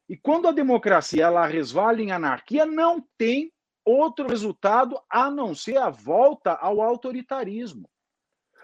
E 0.09 0.17
quando 0.17 0.49
a 0.49 0.53
democracia 0.53 1.25
ela 1.25 1.47
resvala 1.47 2.01
em 2.01 2.11
anarquia, 2.11 2.65
não 2.65 3.05
tem 3.19 3.53
outro 3.85 4.27
resultado 4.27 4.99
a 5.11 5.31
não 5.31 5.55
ser 5.55 5.77
a 5.77 5.91
volta 5.91 6.53
ao 6.53 6.81
autoritarismo. 6.81 7.89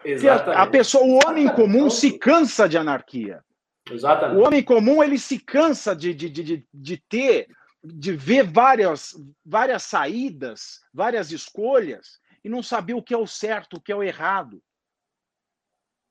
Exatamente. 0.05 0.59
A, 0.59 0.63
a 0.63 0.67
pessoa, 0.67 1.05
o 1.05 1.29
homem 1.29 1.47
comum 1.49 1.91
se 1.91 2.19
cansa 2.19 2.69
de 2.69 2.79
anarquia. 2.79 3.45
Exatamente. 3.91 4.41
O 4.41 4.47
homem 4.47 4.63
comum 4.63 5.03
ele 5.03 5.19
se 5.19 5.39
cansa 5.39 5.95
de, 5.95 6.15
de, 6.15 6.31
de, 6.31 6.67
de 6.73 6.97
ter 7.09 7.49
de 7.83 8.13
ver 8.13 8.45
várias, 8.45 9.15
várias 9.45 9.85
saídas, 9.85 10.81
várias 10.93 11.33
escolhas 11.33 12.21
e 12.45 12.49
não 12.49 12.63
saber 12.63 12.95
o 12.95 13.03
que 13.03 13.15
é 13.15 13.19
o 13.19 13.27
certo, 13.27 13.77
o 13.77 13.81
que 13.81 13.93
é 13.93 13.97
o 13.97 14.03
errado. 14.03 14.63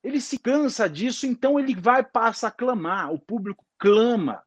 Ele 0.03 0.21
se 0.21 0.39
cansa 0.39 0.89
disso, 0.89 1.25
então 1.25 1.59
ele 1.59 1.75
vai 1.75 2.03
passa 2.03 2.47
a 2.47 2.51
clamar. 2.51 3.11
O 3.11 3.19
público 3.19 3.65
clama 3.77 4.43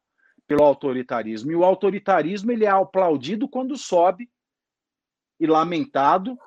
pelo 0.47 0.63
autoritarismo 0.63 1.51
e 1.51 1.55
o 1.55 1.63
autoritarismo 1.63 2.51
ele 2.51 2.65
é 2.65 2.69
aplaudido 2.69 3.47
quando 3.47 3.77
sobe 3.77 4.29
e 5.39 5.47
lamentado 5.47 6.37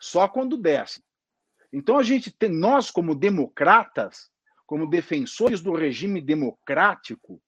só 0.00 0.28
quando 0.28 0.56
desce. 0.56 1.02
Então 1.72 1.98
a 1.98 2.02
gente 2.02 2.30
tem 2.30 2.50
nós 2.50 2.90
como 2.90 3.14
democratas, 3.14 4.30
como 4.66 4.88
defensores 4.88 5.60
do 5.60 5.74
regime 5.74 6.20
democrático, 6.20 7.40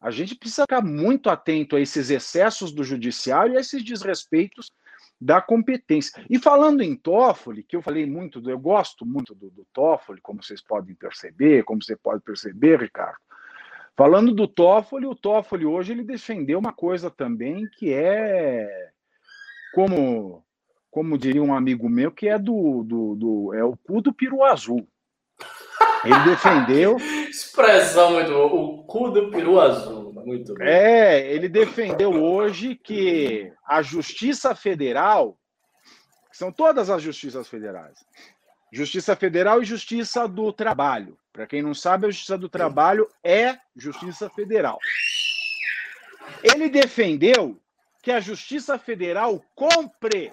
a 0.00 0.10
gente 0.10 0.34
precisa 0.34 0.62
ficar 0.62 0.82
muito 0.82 1.30
atento 1.30 1.76
a 1.76 1.80
esses 1.80 2.10
excessos 2.10 2.72
do 2.72 2.84
judiciário 2.84 3.54
e 3.54 3.56
a 3.56 3.60
esses 3.60 3.82
desrespeitos 3.82 4.70
da 5.20 5.40
competência. 5.40 6.22
E 6.28 6.38
falando 6.38 6.82
em 6.82 6.94
Toffoli, 6.94 7.62
que 7.62 7.74
eu 7.74 7.82
falei 7.82 8.06
muito, 8.06 8.48
eu 8.48 8.58
gosto 8.58 9.06
muito 9.06 9.34
do, 9.34 9.50
do 9.50 9.66
Toffoli, 9.72 10.20
como 10.20 10.42
vocês 10.42 10.62
podem 10.62 10.94
perceber, 10.94 11.64
como 11.64 11.82
você 11.82 11.96
pode 11.96 12.22
perceber, 12.22 12.80
Ricardo. 12.80 13.16
Falando 13.96 14.34
do 14.34 14.46
Toffoli, 14.46 15.06
o 15.06 15.14
Toffoli 15.14 15.64
hoje 15.64 15.92
ele 15.92 16.04
defendeu 16.04 16.58
uma 16.58 16.72
coisa 16.72 17.10
também 17.10 17.66
que 17.78 17.92
é 17.94 18.90
como 19.74 20.44
como 20.90 21.18
diria 21.18 21.42
um 21.42 21.54
amigo 21.54 21.90
meu, 21.90 22.10
que 22.10 22.26
é 22.26 22.38
do, 22.38 22.82
do, 22.82 23.14
do 23.16 23.54
é 23.54 23.62
o 23.62 23.76
cu 23.76 24.00
do 24.00 24.14
peru 24.14 24.42
azul. 24.42 24.88
Ele 26.06 26.30
defendeu. 26.30 26.96
Expressão 27.28 28.12
muito 28.12 28.30
boa. 28.30 28.46
O 28.46 28.84
cu 28.84 29.10
do 29.10 29.30
peru 29.30 29.60
azul. 29.60 30.12
Muito 30.12 30.54
bom. 30.54 30.64
É, 30.64 31.26
ele 31.32 31.48
defendeu 31.48 32.10
hoje 32.10 32.74
que 32.74 33.52
a 33.64 33.80
Justiça 33.80 34.54
Federal, 34.54 35.38
são 36.32 36.50
todas 36.50 36.90
as 36.90 37.00
justiças 37.00 37.48
federais, 37.48 38.04
Justiça 38.72 39.14
Federal 39.14 39.62
e 39.62 39.64
Justiça 39.64 40.26
do 40.26 40.52
Trabalho. 40.52 41.16
Para 41.32 41.46
quem 41.46 41.62
não 41.62 41.72
sabe, 41.72 42.06
a 42.06 42.10
Justiça 42.10 42.36
do 42.36 42.48
Trabalho 42.48 43.08
é 43.22 43.56
Justiça 43.76 44.28
Federal. 44.28 44.78
Ele 46.42 46.68
defendeu 46.68 47.60
que 48.02 48.10
a 48.10 48.20
Justiça 48.20 48.78
Federal 48.78 49.42
compre. 49.54 50.32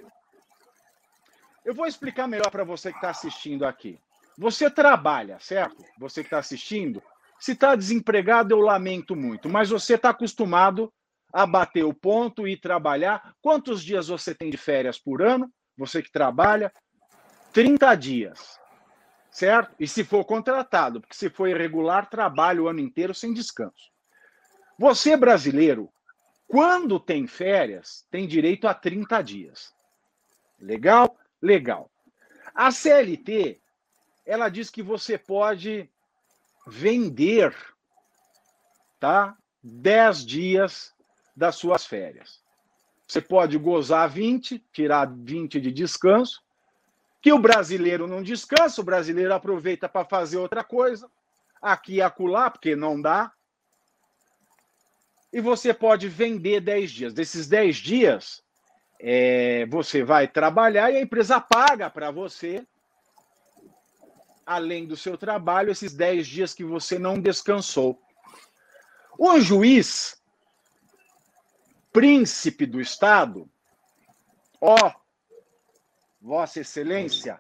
Eu 1.64 1.74
vou 1.74 1.86
explicar 1.86 2.28
melhor 2.28 2.50
para 2.50 2.64
você 2.64 2.92
que 2.92 2.98
está 2.98 3.12
assistindo 3.12 3.66
aqui. 3.66 4.00
Você 4.38 4.70
trabalha, 4.70 5.38
certo? 5.40 5.84
Você 6.00 6.22
que 6.22 6.28
está 6.28 6.40
assistindo. 6.40 7.02
Se 7.40 7.52
está 7.52 7.76
desempregado, 7.76 8.54
eu 8.54 8.60
lamento 8.60 9.16
muito, 9.16 9.50
mas 9.50 9.70
você 9.70 9.96
está 9.96 10.10
acostumado 10.10 10.92
a 11.32 11.46
bater 11.46 11.84
o 11.84 11.94
ponto 11.94 12.48
e 12.48 12.56
trabalhar. 12.56 13.34
Quantos 13.42 13.84
dias 13.84 14.08
você 14.08 14.34
tem 14.34 14.50
de 14.50 14.58
férias 14.58 14.98
por 14.98 15.22
ano? 15.22 15.52
Você 15.78 16.02
que 16.02 16.12
trabalha? 16.12 16.72
30 17.52 17.96
dias, 17.96 18.60
certo? 19.32 19.76
E 19.80 19.88
se 19.88 20.04
for 20.04 20.24
contratado, 20.26 21.02
porque 21.02 21.16
se 21.16 21.30
for 21.30 21.48
irregular, 21.48 22.10
trabalha 22.10 22.62
o 22.62 22.68
ano 22.68 22.80
inteiro 22.80 23.14
sem 23.14 23.34
descanso. 23.34 23.92
Você, 24.78 25.18
brasileiro, 25.18 25.92
quando 26.48 27.00
tem 27.00 27.28
férias, 27.28 28.06
tem 28.10 28.28
direito 28.28 28.68
a 28.68 28.74
30 28.74 29.22
dias. 29.22 29.74
Legal? 30.60 31.18
Legal. 31.42 31.92
A 32.54 32.72
CLT 32.72 33.60
ela 34.26 34.50
diz 34.50 34.70
que 34.70 34.82
você 34.82 35.18
pode 35.18 35.90
vender 36.68 37.56
tá? 39.04 39.36
10 39.62 40.26
dias 40.26 40.94
das 41.36 41.56
suas 41.56 41.86
férias. 41.86 42.42
Você 43.06 43.20
pode 43.20 43.58
gozar 43.58 44.10
20, 44.10 44.60
tirar 44.72 45.12
20 45.14 45.60
de 45.60 45.74
descanso 45.74 46.42
que 47.22 47.34
o 47.34 47.40
brasileiro 47.40 48.08
não 48.08 48.24
descansa, 48.24 48.80
o 48.80 48.84
brasileiro 48.84 49.34
aproveita 49.34 49.90
para 49.90 50.06
fazer 50.06 50.38
outra 50.38 50.64
coisa, 50.64 51.10
aqui 51.62 51.96
e 51.96 52.02
acolá, 52.02 52.50
porque 52.50 52.76
não 52.76 53.02
dá. 53.02 53.32
E 55.32 55.42
você 55.42 55.74
pode 55.74 56.08
vender 56.08 56.62
10 56.62 56.92
dias. 56.92 57.14
Desses 57.14 57.48
10 57.48 57.76
dias, 57.78 58.44
é, 59.00 59.66
você 59.66 60.02
vai 60.02 60.30
trabalhar 60.30 60.92
e 60.92 60.98
a 60.98 61.02
empresa 61.02 61.42
paga 61.42 61.90
para 61.90 62.10
você, 62.10 62.66
além 64.46 64.86
do 64.86 64.96
seu 64.96 65.18
trabalho, 65.18 65.72
esses 65.72 65.94
10 65.94 66.28
dias 66.28 66.54
que 66.54 66.64
você 66.64 67.00
não 67.00 67.20
descansou. 67.20 68.02
O 69.18 69.40
juiz, 69.40 70.22
príncipe 71.92 72.66
do 72.66 72.82
Estado, 72.82 73.50
ó, 74.60 74.94
Vossa 76.22 76.62
Excelência, 76.62 77.40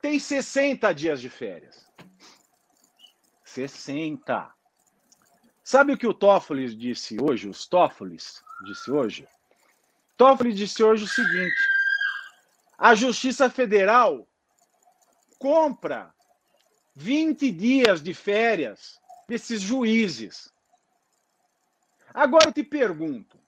tem 0.00 0.18
60 0.18 0.92
dias 0.94 1.20
de 1.20 1.28
férias. 1.28 1.86
60. 3.44 4.54
Sabe 5.64 5.92
o 5.92 5.98
que 5.98 6.06
o 6.06 6.14
Toffoli 6.14 6.74
disse 6.74 7.20
hoje? 7.20 7.48
Os 7.48 7.66
Toffoli 7.66 8.16
disse 8.64 8.90
hoje? 8.90 9.28
Toffoli 10.16 10.52
disse 10.52 10.82
hoje 10.82 11.04
o 11.04 11.08
seguinte: 11.08 11.62
a 12.76 12.94
Justiça 12.94 13.50
Federal 13.50 14.27
compra 15.38 16.12
20 16.94 17.50
dias 17.52 18.02
de 18.02 18.12
férias 18.12 18.98
desses 19.28 19.60
juízes. 19.60 20.52
Agora 22.12 22.48
eu 22.48 22.52
te 22.52 22.64
pergunto: 22.64 23.38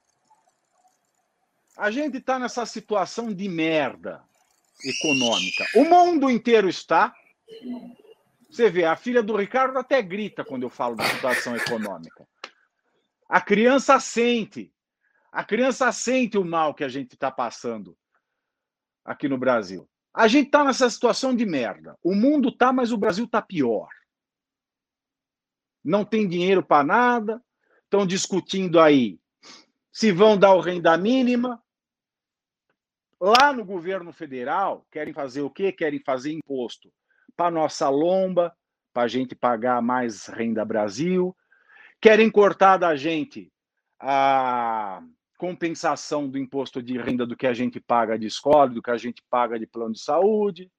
a 1.77 1.91
gente 1.91 2.19
está 2.19 2.39
nessa 2.39 2.65
situação 2.65 3.33
de 3.33 3.49
merda 3.49 4.23
econômica. 4.85 5.67
O 5.75 5.85
mundo 5.85 6.31
inteiro 6.31 6.69
está. 6.69 7.15
Você 8.49 8.69
vê, 8.69 8.85
a 8.85 8.97
filha 8.97 9.23
do 9.23 9.37
Ricardo 9.37 9.79
até 9.79 10.03
grita 10.03 10.45
quando 10.45 10.65
eu 10.65 10.71
falo 10.71 10.97
da 10.97 11.05
situação 11.05 11.57
econômica. 11.57 12.27
A 13.29 13.41
criança 13.41 13.99
sente. 14.01 14.73
A 15.33 15.45
criança 15.45 15.91
sente 15.93 16.37
o 16.37 16.45
mal 16.45 16.75
que 16.75 16.83
a 16.83 16.89
gente 16.89 17.15
está 17.15 17.31
passando 17.31 17.97
aqui 19.05 19.29
no 19.29 19.39
Brasil. 19.39 19.89
A 20.13 20.27
gente 20.27 20.47
está 20.47 20.65
nessa 20.65 20.91
situação 20.91 21.35
de 21.35 21.47
merda. 21.47 21.97
O 22.03 22.15
mundo 22.15 22.49
está, 22.49 22.73
mas 22.73 22.93
o 22.93 22.97
Brasil 22.97 23.25
está 23.25 23.41
pior. 23.41 23.89
Não 25.85 26.05
tem 26.05 26.29
dinheiro 26.29 26.63
para 26.63 26.85
nada. 26.85 27.43
Estão 27.85 28.07
discutindo 28.07 28.79
aí 28.79 29.19
se 29.93 30.13
vão 30.13 30.39
dar 30.39 30.55
o 30.55 30.61
renda 30.61 30.97
mínima. 30.97 31.63
Lá 33.21 33.53
no 33.53 33.65
governo 33.65 34.13
federal, 34.13 34.87
querem 34.91 35.13
fazer 35.13 35.43
o 35.43 35.51
quê? 35.51 35.73
Querem 35.73 36.01
fazer 36.01 36.33
imposto 36.33 36.93
para 37.37 37.51
nossa 37.51 37.89
lomba, 37.89 38.55
para 38.93 39.05
a 39.05 39.09
gente 39.09 39.35
pagar 39.35 39.81
mais 39.83 40.27
renda 40.27 40.65
Brasil. 40.65 41.37
Querem 42.01 42.31
cortar 42.31 42.79
da 42.79 42.97
gente 42.97 43.53
a 43.99 45.03
compensação 45.41 46.29
do 46.29 46.37
imposto 46.37 46.83
de 46.83 46.99
renda 46.99 47.27
do 47.27 47.35
que 47.35 47.47
a 47.47 47.55
gente 47.55 47.81
paga 47.81 48.19
de 48.19 48.27
escola, 48.27 48.69
do 48.69 48.83
que 48.83 48.91
a 48.91 48.99
gente 48.99 49.25
paga 49.31 49.59
de 49.59 49.67
plano 49.67 49.95
de 49.95 50.01
saúde. 50.03 50.71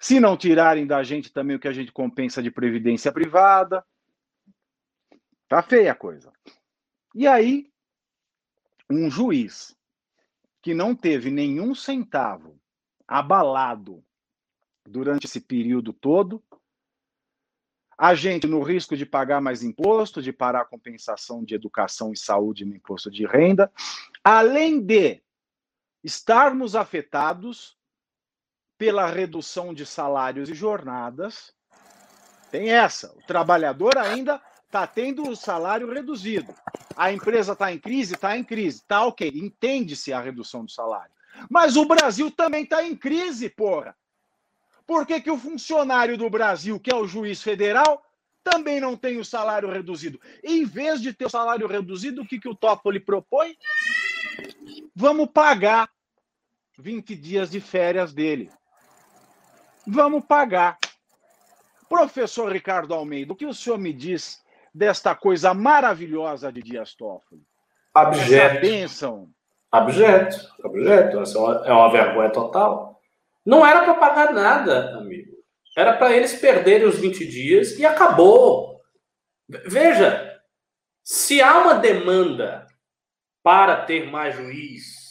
Se 0.00 0.18
não 0.18 0.36
tirarem 0.36 0.84
da 0.84 1.00
gente 1.04 1.32
também 1.32 1.54
o 1.54 1.60
que 1.60 1.68
a 1.68 1.72
gente 1.72 1.92
compensa 1.92 2.42
de 2.42 2.50
previdência 2.50 3.12
privada. 3.12 3.86
Tá 5.48 5.62
feia 5.62 5.92
a 5.92 5.94
coisa. 5.94 6.32
E 7.14 7.24
aí, 7.28 7.70
um 8.90 9.08
juiz 9.08 9.76
que 10.60 10.74
não 10.74 10.92
teve 10.92 11.30
nenhum 11.30 11.72
centavo 11.72 12.60
abalado 13.06 14.04
durante 14.84 15.26
esse 15.26 15.40
período 15.40 15.92
todo, 15.92 16.42
a 17.98 18.14
gente 18.14 18.46
no 18.46 18.62
risco 18.62 18.96
de 18.96 19.06
pagar 19.06 19.40
mais 19.40 19.62
imposto, 19.62 20.20
de 20.20 20.32
parar 20.32 20.62
a 20.62 20.66
compensação 20.66 21.42
de 21.42 21.54
educação 21.54 22.12
e 22.12 22.16
saúde 22.16 22.64
no 22.64 22.74
imposto 22.74 23.10
de 23.10 23.26
renda, 23.26 23.72
além 24.22 24.80
de 24.80 25.22
estarmos 26.04 26.76
afetados 26.76 27.76
pela 28.78 29.06
redução 29.06 29.72
de 29.72 29.86
salários 29.86 30.50
e 30.50 30.54
jornadas. 30.54 31.54
Tem 32.50 32.70
essa, 32.70 33.12
o 33.16 33.26
trabalhador 33.26 33.96
ainda 33.96 34.40
está 34.66 34.86
tendo 34.86 35.28
o 35.28 35.36
salário 35.36 35.90
reduzido. 35.90 36.54
A 36.96 37.12
empresa 37.12 37.52
está 37.52 37.72
em 37.72 37.78
crise? 37.78 38.14
Está 38.14 38.36
em 38.36 38.44
crise. 38.44 38.78
Está 38.78 39.04
ok, 39.04 39.28
entende-se 39.34 40.12
a 40.12 40.20
redução 40.20 40.64
do 40.64 40.70
salário. 40.70 41.12
Mas 41.50 41.76
o 41.76 41.86
Brasil 41.86 42.30
também 42.30 42.64
está 42.64 42.84
em 42.84 42.94
crise, 42.94 43.48
porra. 43.48 43.96
Por 44.86 45.06
que, 45.06 45.20
que 45.20 45.30
o 45.30 45.38
funcionário 45.38 46.16
do 46.16 46.30
Brasil, 46.30 46.78
que 46.78 46.92
é 46.92 46.94
o 46.94 47.06
juiz 47.06 47.42
federal, 47.42 48.02
também 48.44 48.80
não 48.80 48.96
tem 48.96 49.18
o 49.18 49.24
salário 49.24 49.68
reduzido? 49.68 50.20
Em 50.44 50.64
vez 50.64 51.00
de 51.00 51.12
ter 51.12 51.26
o 51.26 51.30
salário 51.30 51.66
reduzido, 51.66 52.22
o 52.22 52.26
que, 52.26 52.38
que 52.38 52.48
o 52.48 52.54
Toffoli 52.54 53.00
propõe? 53.00 53.56
Vamos 54.94 55.28
pagar 55.32 55.90
20 56.78 57.16
dias 57.16 57.50
de 57.50 57.60
férias 57.60 58.12
dele. 58.12 58.50
Vamos 59.86 60.24
pagar. 60.24 60.78
Professor 61.88 62.50
Ricardo 62.52 62.94
Almeida, 62.94 63.32
o 63.32 63.36
que 63.36 63.46
o 63.46 63.54
senhor 63.54 63.78
me 63.78 63.92
diz 63.92 64.42
desta 64.74 65.14
coisa 65.14 65.54
maravilhosa 65.54 66.52
de 66.52 66.62
Dias 66.62 66.94
Toffoli? 66.94 67.42
Abjeto. 67.94 68.56
Essa 68.56 68.60
bênção. 68.60 69.30
Abjeto, 69.70 70.36
abjeto. 70.64 71.20
Essa 71.20 71.38
é 71.38 71.72
uma 71.72 71.90
vergonha 71.90 72.30
total. 72.30 72.95
Não 73.46 73.64
era 73.64 73.84
para 73.84 73.94
pagar 73.94 74.32
nada, 74.32 74.96
amigo. 74.98 75.36
Era 75.76 75.96
para 75.96 76.16
eles 76.16 76.34
perderem 76.34 76.86
os 76.86 76.98
20 76.98 77.24
dias 77.26 77.78
e 77.78 77.86
acabou. 77.86 78.80
Veja, 79.48 80.40
se 81.04 81.40
há 81.40 81.58
uma 81.58 81.74
demanda 81.74 82.66
para 83.42 83.84
ter 83.84 84.10
mais 84.10 84.34
juiz 84.34 85.06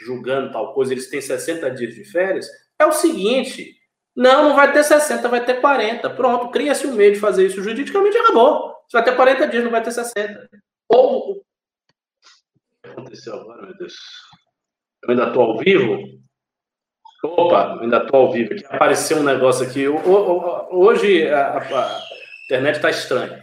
julgando 0.00 0.52
tal 0.52 0.72
coisa, 0.72 0.92
eles 0.92 1.10
têm 1.10 1.20
60 1.20 1.70
dias 1.72 1.94
de 1.94 2.04
férias, 2.04 2.46
é 2.78 2.86
o 2.86 2.92
seguinte: 2.92 3.76
não, 4.16 4.48
não 4.48 4.56
vai 4.56 4.72
ter 4.72 4.82
60, 4.82 5.28
vai 5.28 5.44
ter 5.44 5.60
40. 5.60 6.08
Pronto, 6.10 6.50
cria-se 6.50 6.86
um 6.86 6.94
meio 6.94 7.12
de 7.12 7.20
fazer 7.20 7.46
isso 7.46 7.62
juridicamente 7.62 8.16
e 8.16 8.20
acabou. 8.20 8.74
Você 8.88 8.96
vai 8.96 9.04
ter 9.04 9.16
40 9.16 9.48
dias, 9.48 9.64
não 9.64 9.70
vai 9.70 9.82
ter 9.82 9.92
60. 9.92 10.48
Ou. 10.88 11.32
O 11.32 11.44
que 12.82 12.88
aconteceu 12.90 13.34
agora, 13.34 13.66
meu 13.66 13.76
Deus? 13.76 13.94
Eu 15.02 15.10
ainda 15.10 15.28
estou 15.28 15.42
ao 15.42 15.58
vivo? 15.58 16.23
Opa, 17.24 17.80
ainda 17.80 17.98
estou 17.98 18.20
ao 18.20 18.32
vivo 18.32 18.52
aqui. 18.52 18.64
Apareceu 18.68 19.16
um 19.18 19.22
negócio 19.22 19.66
aqui. 19.66 19.88
Hoje 19.88 21.26
a, 21.28 21.58
a 21.58 22.02
internet 22.44 22.76
está 22.76 22.90
estranha. 22.90 23.42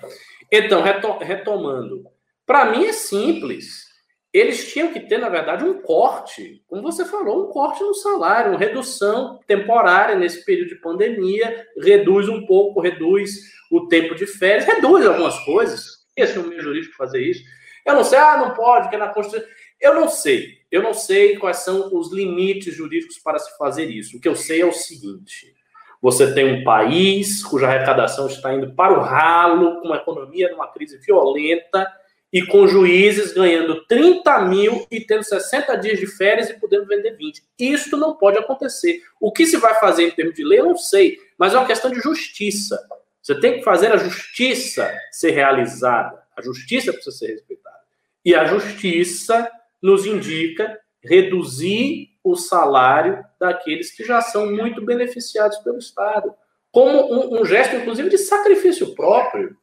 Então, 0.52 0.82
retomando. 1.20 2.04
Para 2.46 2.66
mim 2.66 2.86
é 2.86 2.94
simples. 2.94 3.90
Eles 4.34 4.72
tinham 4.72 4.94
que 4.94 5.00
ter, 5.00 5.18
na 5.18 5.28
verdade, 5.28 5.66
um 5.66 5.82
corte, 5.82 6.64
como 6.68 6.82
você 6.82 7.04
falou, 7.04 7.44
um 7.44 7.52
corte 7.52 7.84
no 7.84 7.94
salário, 7.94 8.52
uma 8.52 8.60
redução 8.60 9.40
temporária 9.46 10.16
nesse 10.16 10.46
período 10.46 10.70
de 10.70 10.76
pandemia, 10.76 11.68
reduz 11.78 12.30
um 12.30 12.46
pouco, 12.46 12.80
reduz 12.80 13.52
o 13.70 13.88
tempo 13.88 14.16
de 14.16 14.26
férias, 14.26 14.66
reduz 14.66 15.06
algumas 15.06 15.38
coisas. 15.44 16.06
Esse 16.16 16.38
é 16.38 16.40
o 16.40 16.48
meio 16.48 16.62
jurídico 16.62 16.96
fazer 16.96 17.22
isso. 17.22 17.44
Eu 17.86 17.96
não 17.96 18.04
sei, 18.06 18.20
ah, 18.20 18.38
não 18.38 18.54
pode, 18.54 18.88
que 18.90 18.96
é 18.96 19.00
na 19.00 19.10
Constituição. 19.10 19.50
Eu 19.82 19.96
não 19.96 20.08
sei. 20.08 20.61
Eu 20.72 20.82
não 20.82 20.94
sei 20.94 21.38
quais 21.38 21.58
são 21.58 21.94
os 21.94 22.12
limites 22.12 22.74
jurídicos 22.74 23.20
para 23.20 23.38
se 23.38 23.58
fazer 23.58 23.86
isso. 23.86 24.18
O 24.18 24.22
que 24.22 24.28
eu 24.28 24.36
sei 24.36 24.62
é 24.62 24.66
o 24.66 24.72
seguinte: 24.72 25.54
você 26.02 26.34
tem 26.34 26.46
um 26.46 26.64
país 26.64 27.44
cuja 27.44 27.68
arrecadação 27.68 28.28
está 28.28 28.54
indo 28.54 28.74
para 28.74 28.98
o 28.98 29.04
ralo, 29.04 29.82
com 29.82 29.88
uma 29.88 29.98
economia 29.98 30.50
numa 30.50 30.68
crise 30.68 30.98
violenta 30.98 31.88
e 32.34 32.46
com 32.46 32.66
juízes 32.66 33.34
ganhando 33.34 33.86
30 33.86 34.46
mil 34.46 34.88
e 34.90 35.02
tendo 35.02 35.24
60 35.24 35.76
dias 35.76 36.00
de 36.00 36.08
férias 36.08 36.50
e 36.50 36.60
podendo 36.60 36.88
vender 36.88 37.18
20. 37.18 37.44
Isso 37.60 37.98
não 37.98 38.16
pode 38.16 38.38
acontecer. 38.38 39.02
O 39.20 39.32
que 39.32 39.46
se 39.46 39.58
vai 39.58 39.76
fazer 39.76 40.08
em 40.08 40.12
termos 40.12 40.34
de 40.34 40.44
lei, 40.44 40.60
eu 40.60 40.66
não 40.66 40.78
sei, 40.78 41.20
mas 41.38 41.54
é 41.54 41.58
uma 41.58 41.68
questão 41.68 41.92
de 41.92 42.00
justiça. 42.00 42.80
Você 43.22 43.40
tem 43.40 43.56
que 43.56 43.64
fazer 43.64 43.92
a 43.92 43.98
justiça 43.98 44.92
ser 45.12 45.32
realizada. 45.32 46.24
A 46.36 46.42
justiça 46.42 46.94
precisa 46.94 47.16
ser 47.16 47.28
respeitada. 47.28 47.78
E 48.24 48.34
a 48.34 48.46
justiça 48.46 49.52
nos 49.82 50.06
indica 50.06 50.80
reduzir 51.04 52.10
o 52.24 52.36
salário 52.36 53.24
daqueles 53.40 53.92
que 53.92 54.04
já 54.04 54.22
são 54.22 54.52
muito 54.52 54.86
beneficiados 54.86 55.58
pelo 55.60 55.80
Estado, 55.80 56.34
como 56.72 57.12
um, 57.12 57.42
um 57.42 57.46
gesto, 57.46 57.76
inclusive, 57.76 58.10
de 58.10 58.18
sacrifício 58.18 58.94
próprio. 58.96 59.58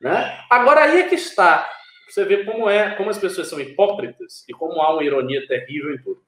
Né? 0.00 0.40
Agora 0.50 0.84
aí 0.84 1.00
é 1.00 1.08
que 1.08 1.14
está. 1.14 1.70
Você 2.08 2.24
vê 2.24 2.44
como 2.44 2.68
é, 2.68 2.94
como 2.94 3.10
as 3.10 3.18
pessoas 3.18 3.48
são 3.48 3.60
hipócritas 3.60 4.44
e 4.48 4.52
como 4.52 4.80
há 4.80 4.92
uma 4.92 5.04
ironia 5.04 5.46
terrível 5.46 5.94
em 5.94 5.98
tudo. 5.98 6.22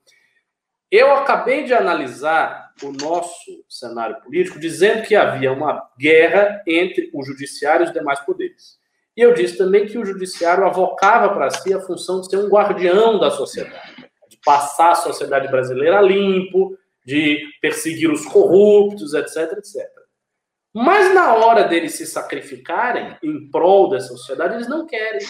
Eu 0.91 1.13
acabei 1.15 1.65
de 1.65 1.75
analisar 1.75 2.73
o 2.83 2.91
nosso 2.93 3.65
cenário 3.69 4.21
político 4.23 4.59
dizendo 4.59 5.07
que 5.07 5.15
havia 5.15 5.53
uma 5.53 5.89
guerra 5.99 6.63
entre 6.67 7.11
o 7.13 7.23
judiciário 7.23 7.85
e 7.85 7.89
os 7.89 7.93
demais 7.93 8.21
poderes. 8.21 8.78
E 9.19 9.21
eu 9.21 9.35
disse 9.35 9.59
também 9.59 9.85
que 9.85 9.99
o 9.99 10.05
judiciário 10.05 10.65
avocava 10.65 11.31
para 11.35 11.51
si 11.51 11.75
a 11.75 11.81
função 11.81 12.21
de 12.21 12.31
ser 12.31 12.37
um 12.37 12.49
guardião 12.49 13.19
da 13.19 13.33
sociedade. 13.33 14.09
de 14.29 14.37
passar 14.45 14.93
a 14.93 14.95
sociedade 14.95 15.49
brasileira 15.49 16.01
limpo, 16.01 16.79
de 17.05 17.43
perseguir 17.61 18.13
os 18.13 18.25
corruptos, 18.27 19.15
etc, 19.15 19.59
etc. 19.59 19.91
Mas 20.73 21.13
na 21.13 21.35
hora 21.35 21.65
deles 21.65 21.95
se 21.95 22.07
sacrificarem 22.07 23.17
em 23.21 23.51
prol 23.51 23.89
dessa 23.89 24.09
sociedade, 24.09 24.55
eles 24.55 24.69
não 24.69 24.87
querem. 24.87 25.27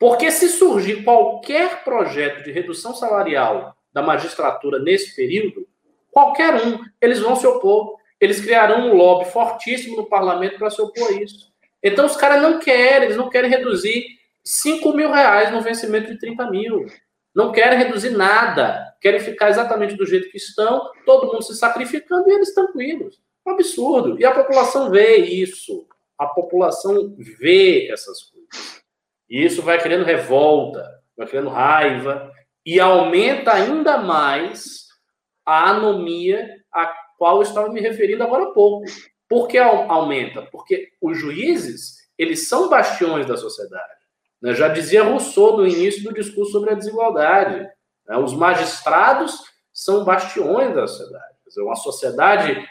Porque 0.00 0.30
se 0.30 0.48
surgir 0.48 1.04
qualquer 1.04 1.84
projeto 1.84 2.42
de 2.42 2.50
redução 2.50 2.94
salarial 2.94 3.76
da 3.92 4.00
magistratura 4.00 4.78
nesse 4.78 5.14
período, 5.14 5.68
qualquer 6.10 6.54
um, 6.64 6.78
eles 6.98 7.18
vão 7.18 7.36
se 7.36 7.46
opor. 7.46 7.98
Eles 8.18 8.40
criarão 8.40 8.88
um 8.88 8.94
lobby 8.94 9.26
fortíssimo 9.26 9.98
no 9.98 10.08
parlamento 10.08 10.58
para 10.58 10.70
se 10.70 10.80
opor 10.80 11.08
a 11.08 11.12
isso. 11.12 11.51
Então 11.82 12.06
os 12.06 12.16
caras 12.16 12.40
não 12.40 12.58
querem, 12.58 13.06
eles 13.06 13.16
não 13.16 13.28
querem 13.28 13.50
reduzir 13.50 14.06
5 14.44 14.92
mil 14.92 15.10
reais 15.10 15.50
no 15.50 15.60
vencimento 15.60 16.10
de 16.10 16.18
30 16.18 16.50
mil. 16.50 16.86
Não 17.34 17.50
querem 17.50 17.78
reduzir 17.78 18.10
nada. 18.10 18.94
Querem 19.00 19.20
ficar 19.20 19.50
exatamente 19.50 19.96
do 19.96 20.06
jeito 20.06 20.30
que 20.30 20.36
estão, 20.36 20.90
todo 21.04 21.26
mundo 21.26 21.42
se 21.42 21.56
sacrificando 21.56 22.28
e 22.28 22.34
eles 22.34 22.54
tranquilos. 22.54 23.20
É 23.44 23.50
um 23.50 23.54
absurdo. 23.54 24.20
E 24.20 24.24
a 24.24 24.32
população 24.32 24.90
vê 24.90 25.16
isso. 25.16 25.86
A 26.18 26.26
população 26.26 27.14
vê 27.18 27.90
essas 27.90 28.22
coisas. 28.22 28.82
E 29.28 29.44
isso 29.44 29.62
vai 29.62 29.80
criando 29.80 30.04
revolta, 30.04 30.86
vai 31.16 31.26
criando 31.26 31.48
raiva 31.48 32.30
e 32.64 32.78
aumenta 32.78 33.52
ainda 33.52 33.98
mais 33.98 34.86
a 35.44 35.70
anomia 35.70 36.48
a 36.72 36.86
qual 37.18 37.36
eu 37.36 37.42
estava 37.42 37.68
me 37.70 37.80
referindo 37.80 38.22
agora 38.22 38.44
há 38.44 38.50
pouco. 38.52 38.84
Por 39.32 39.48
que 39.48 39.56
aumenta? 39.56 40.42
Porque 40.42 40.90
os 41.00 41.18
juízes, 41.18 42.06
eles 42.18 42.48
são 42.48 42.68
bastiões 42.68 43.24
da 43.24 43.34
sociedade. 43.34 43.94
Né? 44.42 44.52
Já 44.52 44.68
dizia 44.68 45.04
Rousseau 45.04 45.56
no 45.56 45.66
início 45.66 46.02
do 46.02 46.12
discurso 46.12 46.52
sobre 46.52 46.68
a 46.68 46.74
desigualdade. 46.74 47.66
Né? 48.06 48.18
Os 48.18 48.34
magistrados 48.34 49.38
são 49.72 50.04
bastiões 50.04 50.74
da 50.74 50.86
sociedade. 50.86 51.34
Quer 51.44 51.48
dizer, 51.48 51.62
uma 51.62 51.76
sociedade 51.76 52.68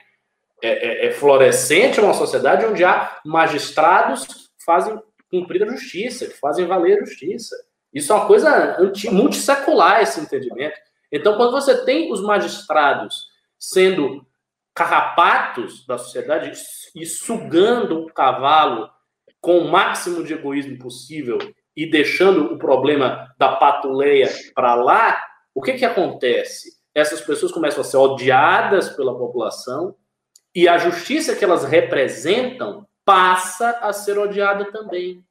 é, 0.61 0.69
é, 0.69 1.07
é 1.07 1.11
florescente, 1.11 1.99
uma 1.99 2.13
sociedade 2.13 2.63
onde 2.63 2.85
há 2.85 3.19
magistrados 3.25 4.27
que 4.27 4.63
fazem 4.63 5.01
cumprir 5.31 5.63
a 5.63 5.71
justiça, 5.71 6.27
que 6.27 6.37
fazem 6.37 6.67
valer 6.67 7.01
a 7.01 7.05
justiça. 7.05 7.55
Isso 7.91 8.13
é 8.13 8.15
uma 8.17 8.27
coisa 8.27 8.79
anti, 8.79 9.09
multissecular, 9.09 10.03
esse 10.03 10.19
entendimento. 10.19 10.77
Então, 11.11 11.35
quando 11.37 11.53
você 11.53 11.83
tem 11.83 12.11
os 12.11 12.21
magistrados 12.21 13.31
sendo 13.57 14.23
carrapatos 14.73 15.85
da 15.85 15.97
sociedade 15.97 16.51
e 16.95 17.05
sugando 17.05 18.01
o 18.01 18.13
cavalo 18.13 18.89
com 19.39 19.59
o 19.59 19.71
máximo 19.71 20.23
de 20.23 20.33
egoísmo 20.33 20.77
possível 20.77 21.37
e 21.75 21.89
deixando 21.89 22.53
o 22.53 22.57
problema 22.57 23.33
da 23.37 23.55
patuleia 23.55 24.29
para 24.53 24.75
lá, 24.75 25.21
o 25.53 25.61
que, 25.61 25.73
que 25.73 25.85
acontece? 25.85 26.79
Essas 26.93 27.21
pessoas 27.21 27.51
começam 27.51 27.81
a 27.81 27.83
ser 27.83 27.97
odiadas 27.97 28.89
pela 28.89 29.17
população 29.17 29.95
e 30.53 30.67
a 30.67 30.77
justiça 30.77 31.35
que 31.35 31.43
elas 31.43 31.63
representam 31.63 32.85
passa 33.05 33.71
a 33.81 33.91
ser 33.93 34.17
odiada 34.17 34.71
também. 34.71 35.23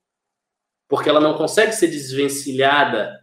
Porque 0.89 1.09
ela 1.09 1.21
não 1.21 1.35
consegue 1.35 1.73
ser 1.73 1.89
desvencilhada 1.89 3.21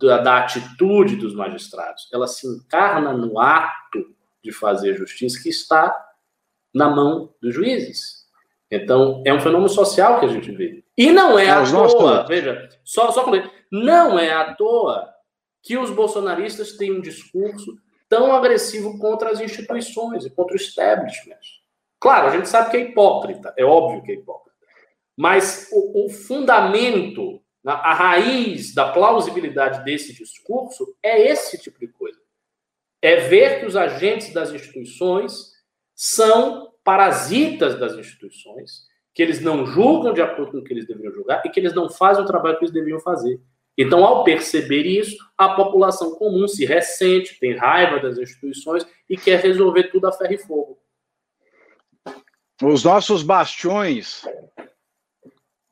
da, 0.00 0.18
da 0.18 0.38
atitude 0.38 1.16
dos 1.16 1.34
magistrados. 1.34 2.08
Ela 2.12 2.26
se 2.26 2.46
encarna 2.46 3.12
no 3.12 3.38
ato 3.38 4.14
de 4.44 4.52
fazer 4.52 4.94
justiça 4.94 5.42
que 5.42 5.48
está 5.48 5.96
na 6.72 6.88
mão 6.90 7.34
dos 7.40 7.54
juízes. 7.54 8.24
Então, 8.70 9.22
é 9.24 9.32
um 9.32 9.40
fenômeno 9.40 9.68
social 9.68 10.20
que 10.20 10.26
a 10.26 10.28
gente 10.28 10.52
vê. 10.52 10.84
E 10.96 11.10
não 11.10 11.38
é, 11.38 11.50
à 11.50 11.64
toa, 11.64 12.26
veja, 12.26 12.68
só, 12.84 13.10
só 13.10 13.24
não 13.72 14.18
é 14.18 14.32
à 14.32 14.54
toa 14.54 15.12
que 15.62 15.78
os 15.78 15.90
bolsonaristas 15.90 16.72
têm 16.72 16.92
um 16.92 17.00
discurso 17.00 17.76
tão 18.08 18.34
agressivo 18.34 18.98
contra 18.98 19.30
as 19.30 19.40
instituições 19.40 20.24
e 20.24 20.30
contra 20.30 20.52
o 20.52 20.56
establishment. 20.56 21.40
Claro, 21.98 22.26
a 22.26 22.30
gente 22.30 22.48
sabe 22.48 22.70
que 22.70 22.76
é 22.76 22.80
hipócrita, 22.80 23.54
é 23.56 23.64
óbvio 23.64 24.02
que 24.02 24.12
é 24.12 24.14
hipócrita. 24.16 24.54
Mas 25.16 25.68
o, 25.72 26.04
o 26.06 26.10
fundamento, 26.10 27.40
a 27.64 27.94
raiz 27.94 28.74
da 28.74 28.92
plausibilidade 28.92 29.84
desse 29.84 30.12
discurso 30.12 30.94
é 31.02 31.28
esse 31.28 31.58
tipo 31.58 31.78
de 31.78 31.88
coisa. 31.88 32.23
É 33.04 33.16
ver 33.16 33.60
que 33.60 33.66
os 33.66 33.76
agentes 33.76 34.32
das 34.32 34.50
instituições 34.50 35.52
são 35.94 36.72
parasitas 36.82 37.78
das 37.78 37.92
instituições, 37.92 38.86
que 39.12 39.22
eles 39.22 39.42
não 39.42 39.66
julgam 39.66 40.14
de 40.14 40.22
acordo 40.22 40.52
com 40.52 40.58
o 40.60 40.64
que 40.64 40.72
eles 40.72 40.86
deveriam 40.86 41.12
julgar 41.12 41.42
e 41.44 41.50
que 41.50 41.60
eles 41.60 41.74
não 41.74 41.90
fazem 41.90 42.24
o 42.24 42.26
trabalho 42.26 42.56
que 42.56 42.64
eles 42.64 42.72
deveriam 42.72 42.98
fazer. 43.00 43.38
Então, 43.76 44.02
ao 44.02 44.24
perceber 44.24 44.86
isso, 44.86 45.18
a 45.36 45.50
população 45.50 46.14
comum 46.14 46.48
se 46.48 46.64
ressente, 46.64 47.38
tem 47.38 47.54
raiva 47.54 48.00
das 48.00 48.16
instituições 48.16 48.86
e 49.06 49.18
quer 49.18 49.38
resolver 49.38 49.90
tudo 49.90 50.06
a 50.06 50.12
ferro 50.12 50.32
e 50.32 50.38
fogo. 50.38 50.78
Os 52.62 52.84
nossos 52.84 53.22
bastiões 53.22 54.22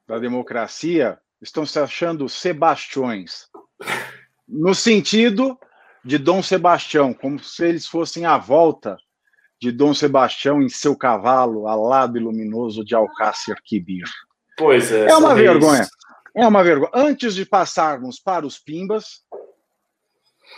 da 0.07 0.19
democracia 0.19 1.19
estão 1.41 1.65
se 1.65 1.79
achando 1.79 2.29
sebastiões, 2.29 3.49
no 4.47 4.75
sentido 4.75 5.59
de 6.05 6.19
Dom 6.19 6.43
Sebastião, 6.43 7.15
como 7.15 7.39
se 7.39 7.65
eles 7.65 7.87
fossem 7.87 8.27
a 8.27 8.37
volta 8.37 8.97
de 9.61 9.71
Dom 9.71 9.95
Sebastião 9.95 10.61
em 10.61 10.69
seu 10.69 10.97
cavalo 10.97 11.69
alado 11.69 12.19
e 12.19 12.21
luminoso 12.21 12.85
de 12.85 12.95
Alcácer 12.95 13.57
Quibir. 13.63 14.09
Pois 14.57 14.91
é. 14.91 15.07
É 15.07 15.17
uma 15.17 15.35
vergonha. 15.35 15.87
É 16.35 16.47
uma 16.47 16.65
vergonha. 16.65 16.91
Antes 16.93 17.35
de 17.35 17.47
passarmos 17.47 18.19
para 18.19 18.45
os 18.45 18.59
Pimbas, 18.59 19.23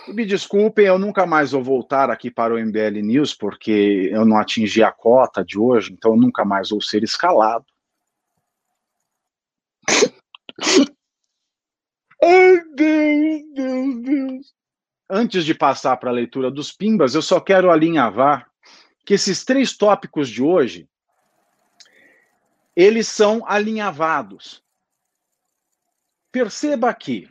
me 0.08 0.24
desculpem, 0.24 0.86
eu 0.86 0.98
nunca 0.98 1.26
mais 1.26 1.52
vou 1.52 1.62
voltar 1.62 2.10
aqui 2.10 2.30
para 2.30 2.54
o 2.54 2.58
MBL 2.58 3.02
News, 3.02 3.34
porque 3.34 4.08
eu 4.10 4.24
não 4.24 4.38
atingi 4.38 4.82
a 4.82 4.90
cota 4.90 5.44
de 5.44 5.58
hoje, 5.58 5.92
então 5.92 6.12
eu 6.12 6.16
nunca 6.16 6.44
mais 6.44 6.70
vou 6.70 6.80
ser 6.80 7.02
escalado. 7.02 7.66
Ai, 12.22 12.64
Deus, 12.74 13.42
Deus, 13.54 14.02
Deus. 14.02 14.54
Antes 15.16 15.44
de 15.44 15.54
passar 15.54 15.96
para 15.98 16.10
a 16.10 16.12
leitura 16.12 16.50
dos 16.50 16.72
Pimbas, 16.72 17.14
eu 17.14 17.22
só 17.22 17.38
quero 17.38 17.70
alinhavar 17.70 18.50
que 19.06 19.14
esses 19.14 19.44
três 19.44 19.76
tópicos 19.76 20.28
de 20.28 20.42
hoje 20.42 20.88
eles 22.74 23.06
são 23.06 23.46
alinhavados. 23.46 24.60
Perceba 26.32 26.92
que 26.92 27.30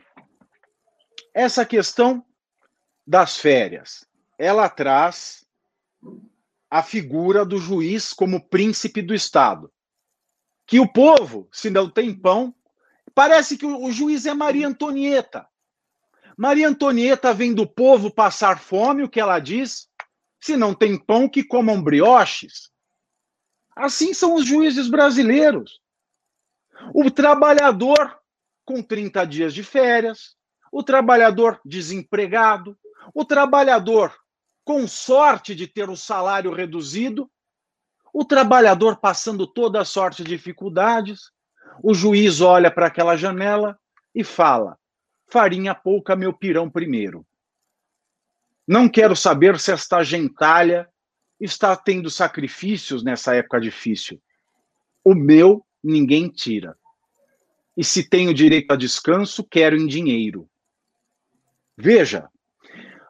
essa 1.34 1.66
questão 1.66 2.24
das 3.06 3.36
férias, 3.36 4.08
ela 4.38 4.66
traz 4.70 5.46
a 6.70 6.82
figura 6.82 7.44
do 7.44 7.58
juiz 7.58 8.14
como 8.14 8.48
príncipe 8.48 9.02
do 9.02 9.14
Estado. 9.14 9.70
Que 10.66 10.80
o 10.80 10.90
povo, 10.90 11.50
se 11.52 11.68
não 11.68 11.90
tem 11.90 12.18
pão, 12.18 12.54
parece 13.14 13.58
que 13.58 13.66
o 13.66 13.92
juiz 13.92 14.24
é 14.24 14.32
Maria 14.32 14.68
Antonieta. 14.68 15.46
Maria 16.36 16.68
Antonieta 16.68 17.32
vem 17.32 17.54
do 17.54 17.66
povo 17.66 18.12
passar 18.12 18.58
fome, 18.58 19.02
o 19.02 19.08
que 19.08 19.20
ela 19.20 19.38
diz? 19.38 19.88
Se 20.40 20.56
não 20.56 20.74
tem 20.74 20.98
pão, 20.98 21.28
que 21.28 21.44
comam 21.44 21.82
brioches. 21.82 22.70
Assim 23.76 24.12
são 24.12 24.34
os 24.34 24.44
juízes 24.44 24.88
brasileiros. 24.88 25.80
O 26.92 27.10
trabalhador 27.10 28.18
com 28.64 28.82
30 28.82 29.24
dias 29.26 29.54
de 29.54 29.62
férias, 29.62 30.36
o 30.72 30.82
trabalhador 30.82 31.60
desempregado, 31.64 32.76
o 33.14 33.24
trabalhador 33.24 34.14
com 34.64 34.88
sorte 34.88 35.54
de 35.54 35.66
ter 35.66 35.90
o 35.90 35.96
salário 35.96 36.52
reduzido, 36.52 37.30
o 38.12 38.24
trabalhador 38.24 38.96
passando 38.96 39.46
toda 39.46 39.80
a 39.80 39.84
sorte 39.84 40.22
de 40.24 40.30
dificuldades. 40.30 41.30
O 41.82 41.92
juiz 41.92 42.40
olha 42.40 42.70
para 42.70 42.86
aquela 42.86 43.16
janela 43.16 43.78
e 44.14 44.24
fala: 44.24 44.78
farinha 45.34 45.74
pouca, 45.74 46.14
meu 46.14 46.32
pirão 46.32 46.70
primeiro. 46.70 47.26
Não 48.64 48.88
quero 48.88 49.16
saber 49.16 49.58
se 49.58 49.72
esta 49.72 50.00
gentalha 50.04 50.88
está 51.40 51.74
tendo 51.74 52.08
sacrifícios 52.08 53.02
nessa 53.02 53.34
época 53.34 53.60
difícil. 53.60 54.22
O 55.02 55.12
meu 55.12 55.66
ninguém 55.82 56.28
tira. 56.28 56.78
E 57.76 57.82
se 57.82 58.08
tenho 58.08 58.32
direito 58.32 58.70
a 58.70 58.76
descanso, 58.76 59.42
quero 59.42 59.76
em 59.76 59.88
dinheiro. 59.88 60.48
Veja, 61.76 62.28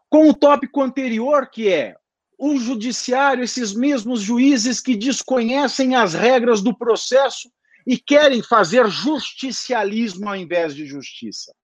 com 0.09 0.31
o 0.31 0.35
tópico 0.35 0.81
anterior, 0.81 1.51
que 1.51 1.69
é 1.69 1.95
o 2.39 2.57
judiciário, 2.57 3.45
esses 3.45 3.75
mesmos 3.75 4.23
juízes 4.23 4.81
que 4.81 4.97
desconhecem 4.97 5.95
as 5.95 6.15
regras 6.15 6.63
do 6.63 6.75
processo 6.75 7.53
e 7.87 7.99
querem 7.99 8.43
fazer 8.43 8.89
justicialismo 8.89 10.27
ao 10.27 10.35
invés 10.35 10.75
de 10.75 10.87
justiça 10.87 11.55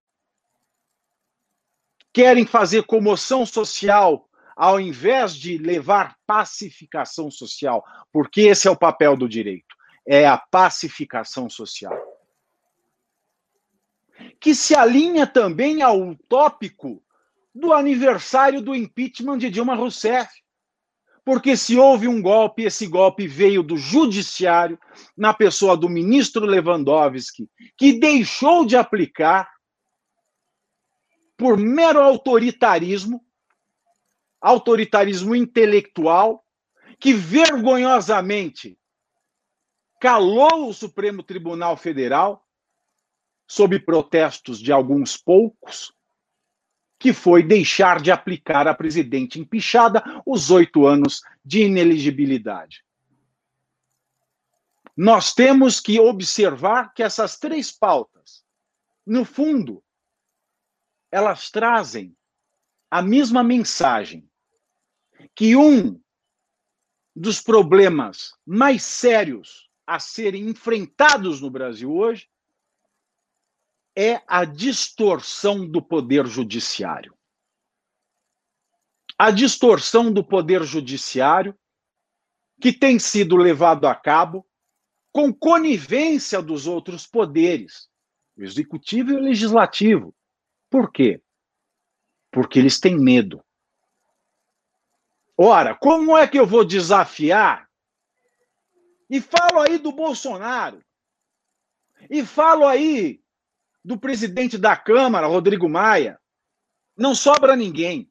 querem 2.12 2.47
fazer 2.47 2.85
comoção 2.85 3.45
social 3.47 4.28
ao 4.57 4.78
invés 4.78 5.35
de 5.35 5.57
levar 5.57 6.16
pacificação 6.27 7.31
social, 7.31 7.82
porque 8.12 8.43
esse 8.43 8.69
é 8.69 8.70
o 8.70 8.77
papel 8.77 9.16
do 9.16 9.28
direito, 9.28 9.74
é 10.07 10.27
a 10.27 10.37
pacificação 10.37 11.49
social. 11.49 11.99
Que 14.39 14.55
se 14.55 14.74
alinha 14.74 15.27
também 15.27 15.81
ao 15.81 16.15
tópico 16.28 17.03
do 17.55 17.73
aniversário 17.73 18.61
do 18.61 18.74
impeachment 18.74 19.39
de 19.39 19.51
Dilma 19.51 19.74
Rousseff. 19.74 20.31
Porque 21.24 21.57
se 21.57 21.77
houve 21.77 22.09
um 22.09 22.20
golpe, 22.20 22.65
esse 22.65 22.87
golpe 22.87 23.27
veio 23.27 23.62
do 23.62 23.77
judiciário, 23.77 24.78
na 25.16 25.35
pessoa 25.35 25.77
do 25.77 25.89
ministro 25.89 26.47
Lewandowski, 26.47 27.49
que 27.77 27.99
deixou 27.99 28.65
de 28.65 28.77
aplicar 28.77 29.49
por 31.41 31.57
mero 31.57 32.03
autoritarismo, 32.03 33.25
autoritarismo 34.39 35.35
intelectual, 35.35 36.45
que 36.99 37.15
vergonhosamente 37.15 38.79
calou 39.99 40.69
o 40.69 40.75
Supremo 40.75 41.23
Tribunal 41.23 41.79
Federal 41.79 42.47
sob 43.49 43.81
protestos 43.81 44.61
de 44.61 44.71
alguns 44.71 45.17
poucos, 45.17 45.95
que 46.99 47.15
foi 47.15 47.43
deixar 47.43 48.03
de 48.03 48.11
aplicar 48.11 48.69
à 48.69 48.75
presidente 48.75 49.41
empichada 49.41 50.05
os 50.27 50.51
oito 50.51 50.87
anos 50.87 51.23
de 51.43 51.62
ineligibilidade. 51.62 52.85
Nós 54.95 55.33
temos 55.33 55.81
que 55.81 55.99
observar 55.99 56.93
que 56.93 57.03
essas 57.03 57.39
três 57.39 57.73
pautas, 57.73 58.45
no 59.07 59.25
fundo, 59.25 59.83
elas 61.11 61.51
trazem 61.51 62.16
a 62.91 63.03
mesma 63.03 63.43
mensagem 63.43 64.28
que 65.35 65.57
um 65.57 66.01
dos 67.15 67.41
problemas 67.41 68.32
mais 68.47 68.82
sérios 68.82 69.69
a 69.87 69.99
serem 69.99 70.49
enfrentados 70.49 71.41
no 71.41 71.51
Brasil 71.51 71.93
hoje 71.93 72.28
é 73.97 74.23
a 74.27 74.45
distorção 74.45 75.66
do 75.66 75.82
poder 75.82 76.27
judiciário. 76.27 77.15
A 79.19 79.31
distorção 79.31 80.12
do 80.12 80.24
poder 80.24 80.62
judiciário 80.62 81.59
que 82.61 82.73
tem 82.73 82.99
sido 82.99 83.37
levado 83.37 83.87
a 83.87 83.95
cabo 83.95 84.47
com 85.12 85.32
conivência 85.32 86.41
dos 86.41 86.66
outros 86.66 87.07
poderes, 87.07 87.89
o 88.37 88.43
executivo 88.43 89.11
e 89.11 89.15
o 89.16 89.20
legislativo. 89.20 90.15
Por 90.70 90.92
quê? 90.92 91.20
Porque 92.30 92.60
eles 92.60 92.78
têm 92.78 92.97
medo. 92.97 93.44
Ora, 95.36 95.74
como 95.74 96.16
é 96.16 96.28
que 96.28 96.38
eu 96.38 96.47
vou 96.47 96.64
desafiar? 96.64 97.68
E 99.09 99.20
falo 99.20 99.60
aí 99.60 99.78
do 99.78 99.90
Bolsonaro. 99.90 100.80
E 102.09 102.24
falo 102.24 102.66
aí 102.66 103.20
do 103.84 103.98
presidente 103.98 104.56
da 104.56 104.76
Câmara, 104.76 105.26
Rodrigo 105.26 105.68
Maia. 105.68 106.20
Não 106.97 107.14
sobra 107.14 107.56
ninguém. 107.56 108.09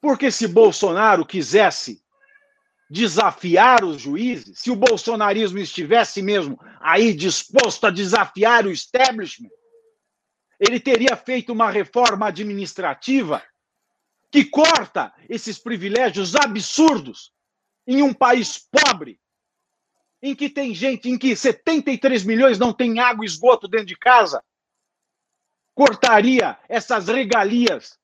Porque 0.00 0.30
se 0.30 0.48
Bolsonaro 0.48 1.24
quisesse 1.24 2.02
desafiar 2.90 3.84
os 3.84 4.00
juízes, 4.00 4.58
se 4.58 4.70
o 4.70 4.76
bolsonarismo 4.76 5.58
estivesse 5.58 6.20
mesmo 6.20 6.58
aí 6.80 7.14
disposto 7.14 7.86
a 7.86 7.90
desafiar 7.90 8.66
o 8.66 8.70
establishment, 8.70 9.50
ele 10.58 10.78
teria 10.80 11.16
feito 11.16 11.52
uma 11.52 11.70
reforma 11.70 12.28
administrativa 12.28 13.42
que 14.30 14.44
corta 14.44 15.12
esses 15.28 15.58
privilégios 15.58 16.34
absurdos 16.34 17.32
em 17.86 18.02
um 18.02 18.12
país 18.12 18.58
pobre, 18.58 19.20
em 20.22 20.34
que 20.34 20.48
tem 20.48 20.74
gente, 20.74 21.08
em 21.08 21.18
que 21.18 21.36
73 21.36 22.24
milhões 22.24 22.58
não 22.58 22.72
tem 22.72 22.98
água 22.98 23.24
e 23.24 23.26
esgoto 23.26 23.68
dentro 23.68 23.86
de 23.86 23.96
casa, 23.96 24.42
cortaria 25.74 26.58
essas 26.68 27.08
regalias 27.08 27.98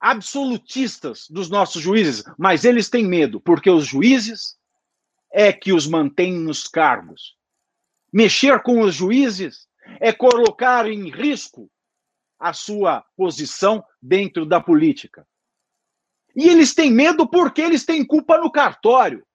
absolutistas 0.00 1.28
dos 1.28 1.50
nossos 1.50 1.82
juízes, 1.82 2.24
mas 2.38 2.64
eles 2.64 2.88
têm 2.88 3.06
medo, 3.06 3.40
porque 3.40 3.68
os 3.68 3.86
juízes 3.86 4.56
é 5.30 5.52
que 5.52 5.72
os 5.72 5.86
mantêm 5.86 6.32
nos 6.32 6.66
cargos. 6.66 7.36
Mexer 8.12 8.60
com 8.62 8.80
os 8.80 8.94
juízes 8.94 9.68
é 10.00 10.12
colocar 10.12 10.88
em 10.88 11.10
risco 11.10 11.70
a 12.38 12.52
sua 12.52 13.04
posição 13.16 13.84
dentro 14.00 14.46
da 14.46 14.60
política. 14.60 15.26
E 16.34 16.48
eles 16.48 16.74
têm 16.74 16.90
medo 16.90 17.28
porque 17.28 17.60
eles 17.60 17.84
têm 17.84 18.04
culpa 18.04 18.38
no 18.38 18.50
cartório. 18.50 19.26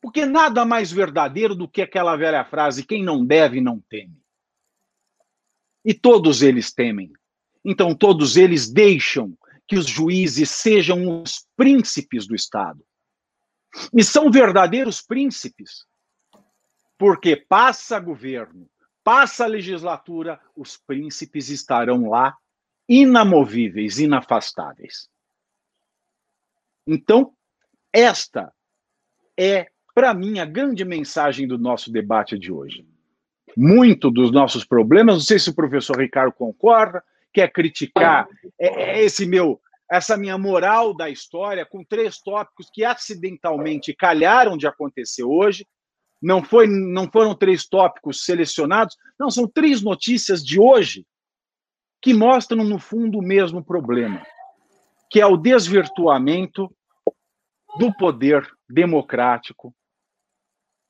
Porque 0.00 0.26
nada 0.26 0.64
mais 0.64 0.90
verdadeiro 0.90 1.54
do 1.54 1.68
que 1.68 1.80
aquela 1.80 2.16
velha 2.16 2.44
frase: 2.44 2.84
quem 2.84 3.02
não 3.02 3.24
deve, 3.24 3.60
não 3.60 3.80
teme. 3.80 4.20
E 5.84 5.94
todos 5.94 6.42
eles 6.42 6.72
temem. 6.72 7.12
Então, 7.64 7.94
todos 7.94 8.36
eles 8.36 8.68
deixam 8.68 9.36
que 9.66 9.76
os 9.76 9.86
juízes 9.86 10.50
sejam 10.50 11.22
os 11.22 11.46
príncipes 11.56 12.26
do 12.26 12.34
Estado. 12.34 12.84
E 13.94 14.02
são 14.04 14.30
verdadeiros 14.30 15.00
príncipes, 15.00 15.86
porque 16.98 17.36
passa 17.36 17.98
governo, 17.98 18.68
passa 19.04 19.46
legislatura, 19.46 20.40
os 20.56 20.76
príncipes 20.76 21.48
estarão 21.48 22.08
lá 22.08 22.36
inamovíveis, 22.88 23.98
inafastáveis. 23.98 25.08
Então, 26.86 27.32
esta 27.92 28.52
é, 29.38 29.68
para 29.94 30.12
mim, 30.14 30.38
a 30.38 30.44
grande 30.44 30.84
mensagem 30.84 31.46
do 31.46 31.58
nosso 31.58 31.90
debate 31.92 32.38
de 32.38 32.52
hoje. 32.52 32.86
Muito 33.56 34.10
dos 34.10 34.30
nossos 34.30 34.64
problemas, 34.64 35.14
não 35.14 35.20
sei 35.20 35.38
se 35.38 35.50
o 35.50 35.54
professor 35.54 35.98
Ricardo 35.98 36.32
concorda, 36.32 37.02
quer 37.32 37.50
criticar 37.50 38.26
é, 38.58 38.98
é 38.98 39.04
esse 39.04 39.26
meu, 39.26 39.60
essa 39.90 40.16
minha 40.16 40.38
moral 40.38 40.94
da 40.94 41.10
história 41.10 41.66
com 41.66 41.84
três 41.84 42.18
tópicos 42.18 42.70
que 42.72 42.84
acidentalmente 42.84 43.94
calharam 43.94 44.56
de 44.56 44.66
acontecer 44.66 45.22
hoje. 45.22 45.66
Não, 46.22 46.42
foi, 46.42 46.68
não 46.68 47.10
foram 47.10 47.34
três 47.34 47.66
tópicos 47.66 48.24
selecionados, 48.24 48.96
não, 49.18 49.30
são 49.30 49.48
três 49.48 49.82
notícias 49.82 50.44
de 50.44 50.60
hoje 50.60 51.04
que 52.00 52.14
mostram, 52.14 52.64
no 52.64 52.78
fundo, 52.78 53.18
o 53.18 53.22
mesmo 53.22 53.64
problema, 53.64 54.24
que 55.10 55.20
é 55.20 55.26
o 55.26 55.36
desvirtuamento 55.36 56.72
do 57.78 57.92
poder 57.94 58.48
democrático, 58.68 59.74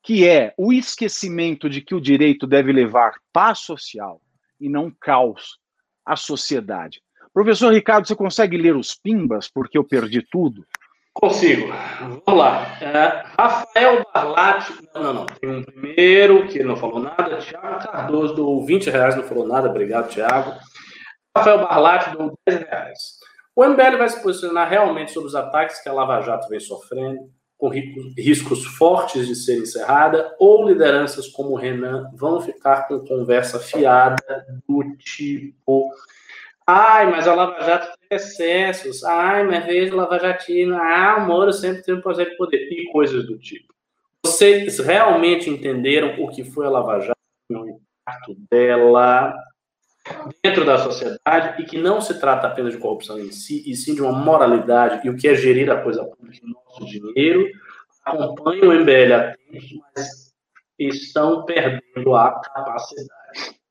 que 0.03 0.27
é 0.27 0.53
o 0.59 0.73
esquecimento 0.73 1.69
de 1.69 1.81
que 1.81 1.95
o 1.95 2.01
direito 2.01 2.47
deve 2.47 2.73
levar 2.73 3.15
paz 3.33 3.61
social 3.61 4.21
e 4.61 4.69
não 4.69 4.91
caos 4.91 5.59
à 6.05 6.17
sociedade. 6.17 7.01
Professor 7.33 7.73
Ricardo, 7.73 8.07
você 8.07 8.17
consegue 8.17 8.57
ler 8.57 8.77
os 8.77 8.95
pimbas, 8.95 9.49
porque 9.49 9.79
eu 9.79 9.85
perdi 9.85 10.23
tudo? 10.23 10.67
Consigo. 11.15 11.73
Vamos 12.01 12.23
lá. 12.27 12.79
É, 12.81 13.23
Rafael 13.39 14.05
Barlatti. 14.13 14.73
Não, 14.95 15.03
não, 15.03 15.15
não. 15.15 15.27
Tem 15.27 15.51
um 15.51 15.63
primeiro 15.63 16.49
que 16.49 16.63
não 16.63 16.77
falou 16.77 17.01
nada. 17.01 17.39
Tiago 17.39 17.91
Cardoso 17.91 18.35
do 18.35 18.65
20 18.65 18.91
reais, 18.91 19.15
não 19.15 19.23
falou 19.23 19.47
nada. 19.47 19.69
Obrigado, 19.69 20.09
Tiago. 20.09 20.53
Rafael 21.37 21.59
Barlatti 21.59 22.17
deu 22.17 22.33
10 22.47 22.61
reais. 22.63 22.99
O 23.55 23.65
MBL 23.65 23.99
vai 23.99 24.09
se 24.09 24.23
posicionar 24.23 24.69
realmente 24.69 25.13
sobre 25.13 25.29
os 25.29 25.35
ataques 25.35 25.83
que 25.83 25.89
a 25.89 25.93
Lava 25.93 26.23
Jato 26.23 26.49
vem 26.49 26.59
sofrendo, 26.59 27.31
com 27.59 27.69
riscos 27.69 28.65
fortes 28.65 29.27
de 29.27 29.37
ser 29.37 29.59
encerrada, 29.59 30.35
ou 30.39 30.67
lideranças 30.67 31.29
como 31.29 31.51
o 31.51 31.57
Renan 31.57 32.11
vão 32.15 32.41
ficar 32.41 32.89
com 32.89 32.99
conversa 33.01 33.61
fiada 33.61 34.47
do 34.67 34.83
tipo. 34.97 35.91
Ai, 36.67 37.11
mas 37.11 37.27
a 37.27 37.35
Lava 37.35 37.61
Jato 37.65 37.89
tem 38.09 38.17
excessos. 38.17 39.03
Ai, 39.05 39.45
mas 39.45 39.65
veja 39.65 39.95
Lava 39.95 40.19
Jatina. 40.19 40.79
Ah, 40.79 41.17
o 41.19 41.27
Moro 41.27 41.53
sempre 41.53 41.83
tem 41.83 41.95
um 41.95 42.01
projeto 42.01 42.31
de 42.31 42.37
poder. 42.37 42.69
E 42.71 42.91
coisas 42.91 43.27
do 43.27 43.39
tipo. 43.39 43.73
Vocês 44.25 44.79
realmente 44.79 45.51
entenderam 45.51 46.23
o 46.23 46.29
que 46.29 46.45
foi 46.45 46.67
a 46.67 46.71
Lava 46.71 47.01
Jato, 47.01 47.19
o 47.51 47.69
impacto 47.69 48.37
dela, 48.51 49.35
dentro 50.43 50.65
da 50.65 50.79
sociedade 50.79 51.63
e 51.63 51.65
que 51.65 51.79
não 51.79 52.01
se 52.01 52.19
trata 52.19 52.47
apenas 52.47 52.73
de 52.73 52.79
corrupção 52.79 53.19
em 53.19 53.31
si, 53.31 53.63
e 53.67 53.77
sim 53.77 53.95
de 53.95 54.03
uma 54.03 54.13
moralidade 54.13 55.07
e 55.07 55.11
o 55.11 55.17
que 55.17 55.29
é 55.29 55.35
gerir 55.35 55.71
a 55.71 55.81
coisa 55.81 56.05
pública, 56.05 56.47
nosso 56.47 56.85
dinheiro, 56.87 57.49
acompanham 58.05 58.69
o 58.69 58.73
MBL 58.73 59.13
atentos, 59.13 59.71
mas 59.95 60.35
estão 60.79 61.45
perdendo 61.45 62.15
a 62.15 62.41
capacidade. 62.41 63.62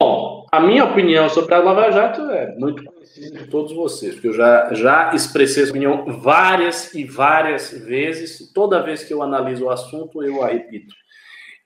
Bom, 0.00 0.46
a 0.52 0.60
minha 0.60 0.84
opinião 0.84 1.28
sobre 1.28 1.52
a 1.54 1.58
Lava 1.58 1.90
Jato 1.90 2.22
é 2.30 2.54
muito 2.56 2.84
conhecida 2.84 3.36
de 3.36 3.48
todos 3.48 3.72
vocês, 3.72 4.14
porque 4.14 4.28
eu 4.28 4.32
já, 4.32 4.72
já 4.72 5.12
expressei 5.12 5.64
essa 5.64 5.72
opinião 5.72 6.20
várias 6.20 6.94
e 6.94 7.04
várias 7.04 7.72
vezes, 7.72 8.52
toda 8.52 8.80
vez 8.80 9.02
que 9.02 9.12
eu 9.12 9.24
analiso 9.24 9.64
o 9.64 9.70
assunto, 9.70 10.22
eu 10.22 10.40
a 10.44 10.46
repito. 10.46 10.94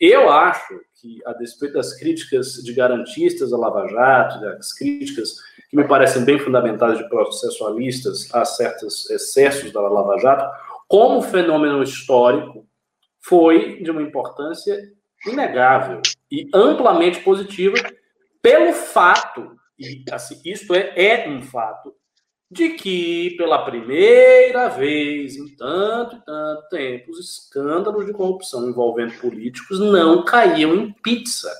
Eu 0.00 0.30
acho 0.30 0.80
que, 0.98 1.20
a 1.26 1.34
despeito 1.34 1.74
das 1.74 1.92
críticas 1.98 2.54
de 2.54 2.72
garantistas 2.72 3.52
à 3.52 3.58
Lava 3.58 3.86
Jato, 3.86 4.40
das 4.40 4.72
críticas 4.72 5.34
que 5.68 5.76
me 5.76 5.86
parecem 5.86 6.24
bem 6.24 6.38
fundamentadas 6.38 6.96
de 6.96 7.08
processualistas 7.10 8.34
a 8.34 8.46
certos 8.46 9.10
excessos 9.10 9.70
da 9.72 9.80
Lava 9.82 10.18
Jato, 10.18 10.50
como 10.88 11.20
fenômeno 11.20 11.82
histórico, 11.82 12.66
foi 13.20 13.82
de 13.82 13.90
uma 13.90 14.00
importância 14.00 14.90
inegável 15.26 16.00
e 16.30 16.48
amplamente 16.54 17.20
positiva 17.20 17.76
pelo 18.42 18.72
fato, 18.72 19.56
e 19.78 20.04
assim, 20.10 20.40
isto 20.44 20.74
é, 20.74 20.92
é 20.96 21.28
um 21.28 21.40
fato, 21.40 21.94
de 22.50 22.70
que 22.70 23.30
pela 23.38 23.64
primeira 23.64 24.68
vez 24.68 25.36
em 25.36 25.56
tanto 25.56 26.16
e 26.16 26.20
tanto 26.20 26.68
tempo 26.68 27.10
os 27.10 27.18
escândalos 27.18 28.04
de 28.04 28.12
corrupção 28.12 28.68
envolvendo 28.68 29.18
políticos 29.18 29.80
não 29.80 30.22
caíam 30.22 30.74
em 30.74 30.92
pizza. 30.92 31.50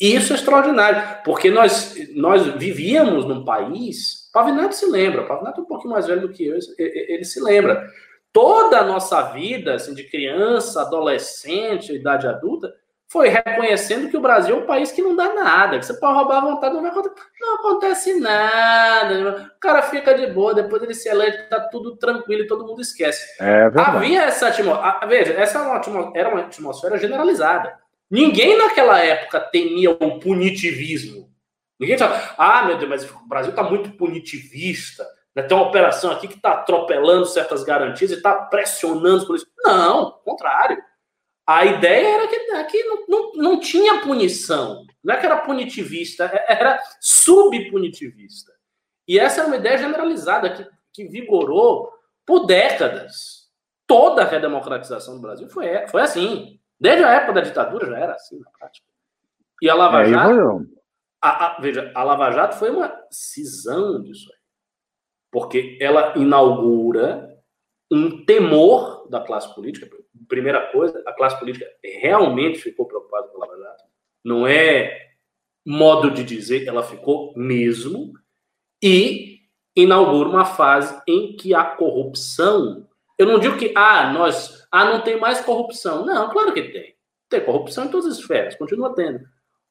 Isso 0.00 0.32
é 0.32 0.36
extraordinário, 0.36 1.22
porque 1.22 1.50
nós, 1.50 1.94
nós 2.14 2.46
vivíamos 2.56 3.26
num 3.26 3.44
país. 3.44 4.30
Pavinato 4.32 4.74
se 4.74 4.86
lembra, 4.86 5.26
Pavinato 5.26 5.60
é 5.60 5.64
um 5.64 5.66
pouquinho 5.66 5.92
mais 5.92 6.06
velho 6.06 6.22
do 6.22 6.30
que 6.30 6.46
eu, 6.46 6.58
ele 6.78 7.24
se 7.24 7.38
lembra. 7.38 7.86
Toda 8.32 8.78
a 8.78 8.84
nossa 8.84 9.20
vida, 9.32 9.74
assim, 9.74 9.94
de 9.94 10.04
criança, 10.04 10.80
adolescente, 10.80 11.92
idade 11.92 12.26
adulta, 12.26 12.74
foi 13.12 13.28
reconhecendo 13.28 14.08
que 14.08 14.16
o 14.16 14.22
Brasil 14.22 14.56
é 14.56 14.58
um 14.58 14.66
país 14.66 14.90
que 14.90 15.02
não 15.02 15.14
dá 15.14 15.34
nada, 15.34 15.78
que 15.78 15.84
você 15.84 15.92
pode 15.92 16.14
roubar 16.14 16.38
à 16.38 16.40
vontade, 16.40 16.74
não 16.74 16.80
vai 16.80 16.90
acontecer, 16.90 17.14
não 17.38 17.54
acontece 17.56 18.18
nada, 18.18 19.52
o 19.54 19.60
cara 19.60 19.82
fica 19.82 20.14
de 20.14 20.28
boa, 20.28 20.54
depois 20.54 20.82
ele 20.82 20.94
se 20.94 21.10
elege, 21.10 21.42
tá 21.42 21.60
tudo 21.60 21.94
tranquilo 21.98 22.44
e 22.44 22.46
todo 22.46 22.66
mundo 22.66 22.80
esquece. 22.80 23.36
É 23.38 23.70
Havia 23.74 24.22
essa 24.22 24.48
atmosfera, 24.48 25.06
veja, 25.06 25.34
essa 25.34 25.58
era 25.58 25.68
é 25.68 25.90
uma, 25.90 26.12
era 26.16 26.28
uma 26.30 26.40
atmosfera 26.40 26.96
generalizada. 26.96 27.78
Ninguém 28.10 28.56
naquela 28.56 28.98
época 28.98 29.40
temia 29.40 29.90
o 29.90 30.18
punitivismo. 30.18 31.28
Ninguém 31.78 31.98
falava, 31.98 32.34
ah, 32.38 32.64
meu 32.64 32.78
Deus, 32.78 32.88
mas 32.88 33.10
o 33.10 33.28
Brasil 33.28 33.50
está 33.50 33.62
muito 33.62 33.90
punitivista, 33.90 35.06
né? 35.36 35.42
tem 35.42 35.54
uma 35.54 35.66
operação 35.66 36.10
aqui 36.10 36.28
que 36.28 36.36
está 36.36 36.52
atropelando 36.52 37.26
certas 37.26 37.62
garantias 37.62 38.10
e 38.10 38.14
está 38.14 38.34
pressionando 38.34 39.18
os 39.18 39.24
políticos. 39.24 39.52
Não, 39.62 40.12
contrário. 40.24 40.82
A 41.46 41.64
ideia 41.64 42.14
era 42.14 42.28
que 42.28 42.36
aqui 42.52 42.84
não, 42.84 43.06
não, 43.08 43.32
não 43.32 43.60
tinha 43.60 44.00
punição. 44.00 44.86
Não 45.02 45.14
é 45.14 45.18
que 45.18 45.26
era 45.26 45.38
punitivista, 45.38 46.24
é, 46.24 46.52
era 46.60 46.80
subpunitivista. 47.00 48.52
E 49.06 49.18
essa 49.18 49.40
é 49.40 49.44
uma 49.44 49.56
ideia 49.56 49.78
generalizada 49.78 50.50
que, 50.50 50.66
que 50.92 51.08
vigorou 51.08 51.92
por 52.24 52.46
décadas. 52.46 53.50
Toda 53.86 54.22
a 54.22 54.26
redemocratização 54.26 55.16
do 55.16 55.20
Brasil 55.20 55.48
foi, 55.48 55.86
foi 55.88 56.02
assim. 56.02 56.60
Desde 56.78 57.04
a 57.04 57.10
época 57.10 57.34
da 57.34 57.40
ditadura 57.40 57.86
já 57.86 57.98
era 57.98 58.14
assim 58.14 58.38
na 58.38 58.50
prática. 58.50 58.86
E 59.60 59.68
a 59.68 59.74
Lava 59.74 60.02
é, 60.02 60.06
Jato. 60.06 60.66
A, 61.20 61.46
a, 61.46 61.60
veja, 61.60 61.92
a 61.94 62.02
Lava 62.02 62.30
Jato 62.30 62.56
foi 62.56 62.70
uma 62.70 62.92
cisão 63.10 64.02
disso 64.02 64.28
aí. 64.32 64.38
Porque 65.30 65.78
ela 65.80 66.16
inaugura 66.16 67.36
um 67.90 68.24
temor 68.24 69.08
da 69.08 69.20
classe 69.20 69.52
política 69.54 69.86
primeira 70.28 70.72
coisa, 70.72 71.02
a 71.06 71.12
classe 71.12 71.38
política 71.38 71.66
realmente 71.82 72.58
ficou 72.58 72.86
preocupada 72.86 73.28
com 73.28 73.42
a 73.42 73.46
Lava 73.46 73.58
Jato. 73.58 73.84
Não 74.24 74.46
é 74.46 75.10
modo 75.64 76.10
de 76.10 76.24
dizer, 76.24 76.66
ela 76.66 76.82
ficou 76.82 77.32
mesmo. 77.36 78.12
E 78.82 79.40
inaugura 79.76 80.28
uma 80.28 80.44
fase 80.44 81.00
em 81.06 81.36
que 81.36 81.54
a 81.54 81.64
corrupção. 81.64 82.88
Eu 83.18 83.26
não 83.26 83.38
digo 83.38 83.56
que, 83.56 83.72
ah, 83.76 84.12
nós. 84.12 84.66
Ah, 84.70 84.84
não 84.84 85.00
tem 85.00 85.18
mais 85.18 85.40
corrupção. 85.40 86.04
Não, 86.04 86.30
claro 86.30 86.52
que 86.52 86.62
tem. 86.62 86.94
Tem 87.28 87.44
corrupção 87.44 87.84
em 87.84 87.88
todas 87.88 88.06
as 88.06 88.18
esferas, 88.18 88.56
continua 88.56 88.94
tendo. 88.94 89.20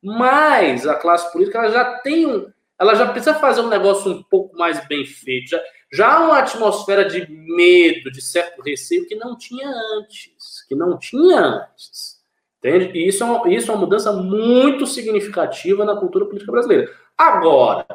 Mas 0.02 0.88
a 0.88 0.96
classe 0.96 1.32
política 1.32 1.60
ela 1.60 1.72
já 1.72 2.00
tem 2.00 2.26
um. 2.26 2.52
Ela 2.80 2.96
já 2.96 3.08
precisa 3.08 3.36
fazer 3.36 3.62
um 3.62 3.70
negócio 3.70 4.12
um 4.12 4.24
pouco 4.24 4.58
mais 4.58 4.88
bem 4.88 5.06
feito. 5.06 5.50
Já, 5.50 5.62
já 5.92 6.22
uma 6.22 6.40
atmosfera 6.40 7.06
de 7.06 7.28
medo, 7.30 8.12
de 8.12 8.22
certo 8.22 8.62
receio 8.62 9.06
que 9.08 9.16
não 9.16 9.38
tinha 9.38 9.70
antes, 9.98 10.66
que 10.68 10.76
não 10.76 10.98
tinha 10.98 11.40
antes. 11.40 12.22
Entende? 12.58 12.98
E 12.98 13.08
isso 13.08 13.24
é, 13.24 13.26
uma, 13.26 13.54
isso 13.54 13.72
é 13.72 13.74
uma 13.74 13.82
mudança 13.82 14.14
muito 14.14 14.86
significativa 14.86 15.84
na 15.84 15.96
cultura 15.96 16.26
política 16.26 16.52
brasileira. 16.52 16.92
Agora, 17.18 17.86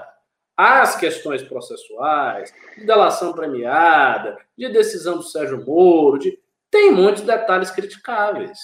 as 0.56 0.96
questões 0.96 1.42
processuais, 1.42 2.52
de 2.76 2.84
delação 2.84 3.32
premiada, 3.32 4.36
de 4.58 4.68
decisão 4.68 5.16
do 5.16 5.22
Sérgio 5.22 5.64
Moro, 5.64 6.18
de, 6.18 6.38
tem 6.70 6.90
muitos 6.90 7.22
detalhes 7.22 7.70
criticáveis. 7.70 8.58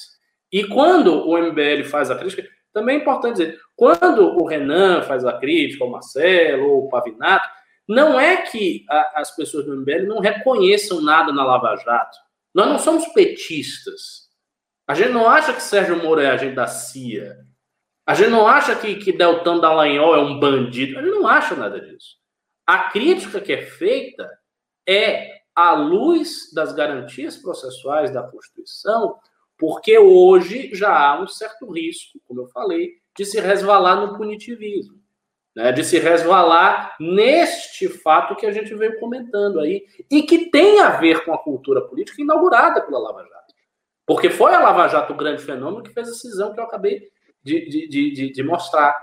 E 0.50 0.64
quando 0.64 1.28
o 1.28 1.38
MBL 1.38 1.84
faz 1.84 2.10
a 2.10 2.16
crítica, 2.16 2.46
também 2.72 2.96
é 2.96 3.00
importante 3.00 3.36
dizer, 3.36 3.58
quando 3.76 4.36
o 4.40 4.44
Renan 4.44 5.02
faz 5.02 5.24
a 5.24 5.38
crítica, 5.38 5.84
o 5.84 5.90
Marcelo, 5.90 6.68
ou 6.68 6.86
o 6.86 6.88
Pavinato, 6.88 7.48
não 7.88 8.18
é 8.18 8.42
que 8.42 8.84
a, 8.88 9.20
as 9.20 9.34
pessoas 9.34 9.64
do 9.64 9.76
MBL 9.76 10.06
não 10.06 10.20
reconheçam 10.20 11.00
nada 11.00 11.32
na 11.32 11.44
Lava 11.44 11.76
Jato. 11.76 12.18
Nós 12.54 12.68
não 12.68 12.78
somos 12.78 13.06
petistas. 13.08 14.30
A 14.86 14.94
gente 14.94 15.10
não 15.10 15.28
acha 15.28 15.52
que 15.52 15.62
Sérgio 15.62 16.02
Moro 16.02 16.20
é 16.20 16.30
agente 16.30 16.54
da 16.54 16.66
CIA. 16.66 17.38
A 18.06 18.14
gente 18.14 18.30
não 18.30 18.46
acha 18.46 18.74
que, 18.76 18.96
que 18.96 19.12
Deltan 19.12 19.58
Dallagnol 19.58 20.14
é 20.14 20.20
um 20.20 20.38
bandido. 20.38 20.98
A 20.98 21.02
gente 21.02 21.14
não 21.14 21.26
acha 21.26 21.54
nada 21.54 21.80
disso. 21.80 22.16
A 22.66 22.90
crítica 22.90 23.40
que 23.40 23.52
é 23.52 23.62
feita 23.62 24.28
é 24.86 25.42
à 25.54 25.72
luz 25.72 26.52
das 26.52 26.72
garantias 26.72 27.36
processuais 27.36 28.12
da 28.12 28.22
Constituição, 28.22 29.16
porque 29.58 29.98
hoje 29.98 30.74
já 30.74 30.96
há 30.96 31.20
um 31.20 31.26
certo 31.26 31.70
risco, 31.70 32.20
como 32.24 32.42
eu 32.42 32.46
falei, 32.48 32.92
de 33.16 33.24
se 33.24 33.40
resvalar 33.40 33.96
no 33.96 34.16
punitivismo 34.16 35.01
né, 35.54 35.70
de 35.72 35.84
se 35.84 35.98
resvalar 35.98 36.96
neste 36.98 37.88
fato 37.88 38.36
que 38.36 38.46
a 38.46 38.52
gente 38.52 38.74
veio 38.74 38.98
comentando 38.98 39.60
aí, 39.60 39.84
e 40.10 40.22
que 40.22 40.50
tem 40.50 40.80
a 40.80 40.90
ver 40.90 41.24
com 41.24 41.32
a 41.32 41.38
cultura 41.38 41.82
política 41.82 42.22
inaugurada 42.22 42.80
pela 42.80 42.98
Lava 42.98 43.22
Jato. 43.22 43.54
Porque 44.06 44.30
foi 44.30 44.54
a 44.54 44.60
Lava 44.60 44.88
Jato 44.88 45.12
o 45.12 45.16
grande 45.16 45.42
fenômeno 45.42 45.82
que 45.82 45.92
fez 45.92 46.08
a 46.08 46.14
cisão 46.14 46.52
que 46.52 46.60
eu 46.60 46.64
acabei 46.64 47.08
de, 47.42 47.68
de, 47.68 48.10
de, 48.10 48.32
de 48.32 48.42
mostrar. 48.42 48.94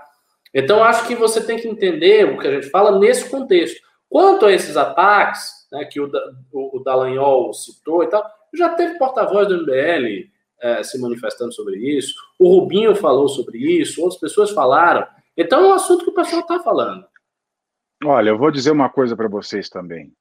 Então, 0.52 0.82
acho 0.82 1.06
que 1.06 1.14
você 1.14 1.44
tem 1.44 1.58
que 1.58 1.68
entender 1.68 2.26
o 2.26 2.38
que 2.38 2.48
a 2.48 2.52
gente 2.52 2.70
fala 2.70 2.98
nesse 2.98 3.30
contexto. 3.30 3.80
Quanto 4.08 4.46
a 4.46 4.52
esses 4.52 4.76
ataques, 4.76 5.66
né, 5.70 5.84
que 5.84 6.00
o, 6.00 6.10
o, 6.52 6.78
o 6.78 6.82
Dallagnol 6.82 7.52
citou 7.54 8.02
e 8.02 8.08
tal, 8.08 8.24
já 8.52 8.70
teve 8.70 8.98
porta-voz 8.98 9.46
do 9.46 9.62
MBL 9.62 10.28
é, 10.60 10.82
se 10.82 10.98
manifestando 10.98 11.52
sobre 11.52 11.76
isso, 11.78 12.14
o 12.38 12.48
Rubinho 12.48 12.94
falou 12.94 13.28
sobre 13.28 13.58
isso, 13.58 14.02
outras 14.02 14.20
pessoas 14.20 14.50
falaram. 14.50 15.06
Então 15.36 15.64
é 15.64 15.68
um 15.68 15.72
assunto 15.72 16.04
que 16.04 16.10
o 16.10 16.14
pessoal 16.14 16.42
está 16.42 16.60
falando. 16.60 17.04
Olha, 18.04 18.30
eu 18.30 18.38
vou 18.38 18.50
dizer 18.50 18.70
uma 18.70 18.88
coisa 18.88 19.16
para 19.16 19.28
vocês 19.28 19.68
também. 19.68 20.12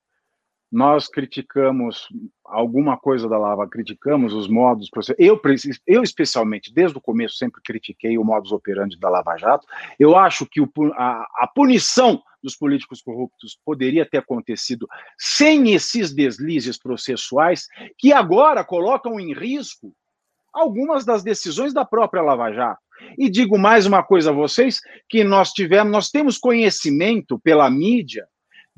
Nós 0.71 1.07
criticamos 1.07 2.07
alguma 2.45 2.95
coisa 2.95 3.27
da 3.27 3.37
Lava, 3.37 3.67
criticamos 3.67 4.33
os 4.33 4.47
modos 4.47 4.89
eu, 5.17 5.41
eu 5.87 6.03
especialmente 6.03 6.71
desde 6.71 6.95
o 6.95 7.01
começo 7.01 7.37
sempre 7.37 7.59
critiquei 7.63 8.17
o 8.17 8.23
modus 8.23 8.51
operandi 8.51 8.99
da 8.99 9.09
Lava 9.09 9.35
Jato. 9.35 9.65
Eu 9.97 10.15
acho 10.15 10.45
que 10.45 10.61
o, 10.61 10.69
a, 10.93 11.27
a 11.37 11.47
punição 11.47 12.21
dos 12.41 12.55
políticos 12.55 13.01
corruptos 13.01 13.59
poderia 13.65 14.05
ter 14.05 14.19
acontecido 14.19 14.87
sem 15.17 15.71
esses 15.73 16.13
deslizes 16.13 16.77
processuais 16.77 17.67
que 17.97 18.13
agora 18.13 18.63
colocam 18.63 19.19
em 19.19 19.33
risco 19.33 19.93
algumas 20.53 21.05
das 21.05 21.23
decisões 21.23 21.73
da 21.73 21.85
própria 21.85 22.21
Lava 22.21 22.51
Jato. 22.51 22.81
E 23.17 23.29
digo 23.29 23.57
mais 23.57 23.85
uma 23.85 24.03
coisa 24.03 24.29
a 24.29 24.33
vocês, 24.33 24.79
que 25.07 25.23
nós 25.23 25.51
tivemos, 25.51 25.91
nós 25.91 26.09
temos 26.09 26.37
conhecimento 26.37 27.39
pela 27.39 27.69
mídia 27.69 28.27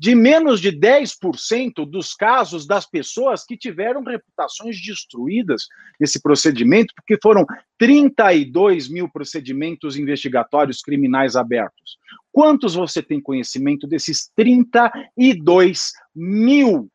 de 0.02 0.16
menos 0.16 0.60
de 0.60 0.72
10% 0.72 1.88
dos 1.88 2.12
casos 2.12 2.66
das 2.66 2.84
pessoas 2.84 3.44
que 3.44 3.56
tiveram 3.56 4.02
reputações 4.02 4.76
destruídas 4.84 5.68
nesse 6.00 6.20
procedimento, 6.20 6.92
porque 6.96 7.16
foram 7.22 7.46
32 7.78 8.88
mil 8.88 9.08
procedimentos 9.08 9.96
investigatórios 9.96 10.82
criminais 10.82 11.36
abertos. 11.36 11.98
Quantos 12.32 12.74
você 12.74 13.00
tem 13.00 13.20
conhecimento 13.20 13.86
desses 13.86 14.28
32 14.34 15.92
mil 16.12 16.90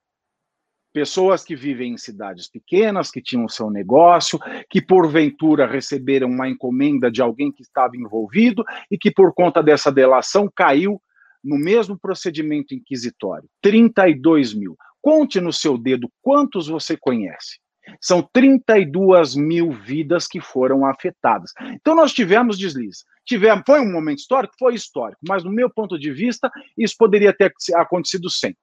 pessoas 0.97 1.43
que 1.43 1.55
vivem 1.55 1.93
em 1.93 1.97
cidades 1.97 2.49
pequenas, 2.49 3.11
que 3.11 3.21
tinham 3.21 3.47
seu 3.47 3.69
negócio, 3.69 4.39
que 4.67 4.81
porventura 4.81 5.67
receberam 5.67 6.27
uma 6.27 6.49
encomenda 6.49 7.11
de 7.11 7.21
alguém 7.21 7.51
que 7.51 7.61
estava 7.61 7.95
envolvido 7.95 8.63
e 8.89 8.97
que 8.97 9.11
por 9.11 9.31
conta 9.31 9.61
dessa 9.61 9.91
delação 9.91 10.49
caiu 10.55 10.99
no 11.43 11.55
mesmo 11.55 11.99
procedimento 11.99 12.73
inquisitório. 12.73 13.47
32 13.61 14.55
mil. 14.55 14.75
Conte 14.99 15.39
no 15.39 15.53
seu 15.53 15.77
dedo 15.77 16.11
quantos 16.19 16.67
você 16.67 16.97
conhece. 16.97 17.59
São 18.01 18.27
32 18.33 19.35
mil 19.35 19.71
vidas 19.71 20.27
que 20.27 20.41
foram 20.41 20.83
afetadas. 20.83 21.51
Então 21.73 21.93
nós 21.93 22.11
tivemos 22.11 22.57
deslize. 22.57 23.03
Tivemos, 23.23 23.61
foi 23.67 23.81
um 23.81 23.91
momento 23.91 24.17
histórico? 24.17 24.55
Foi 24.57 24.73
histórico, 24.73 25.21
mas 25.27 25.43
no 25.43 25.51
meu 25.51 25.69
ponto 25.69 25.99
de 25.99 26.11
vista, 26.11 26.49
isso 26.75 26.95
poderia 26.97 27.31
ter 27.31 27.53
acontecido 27.75 28.31
sem. 28.31 28.57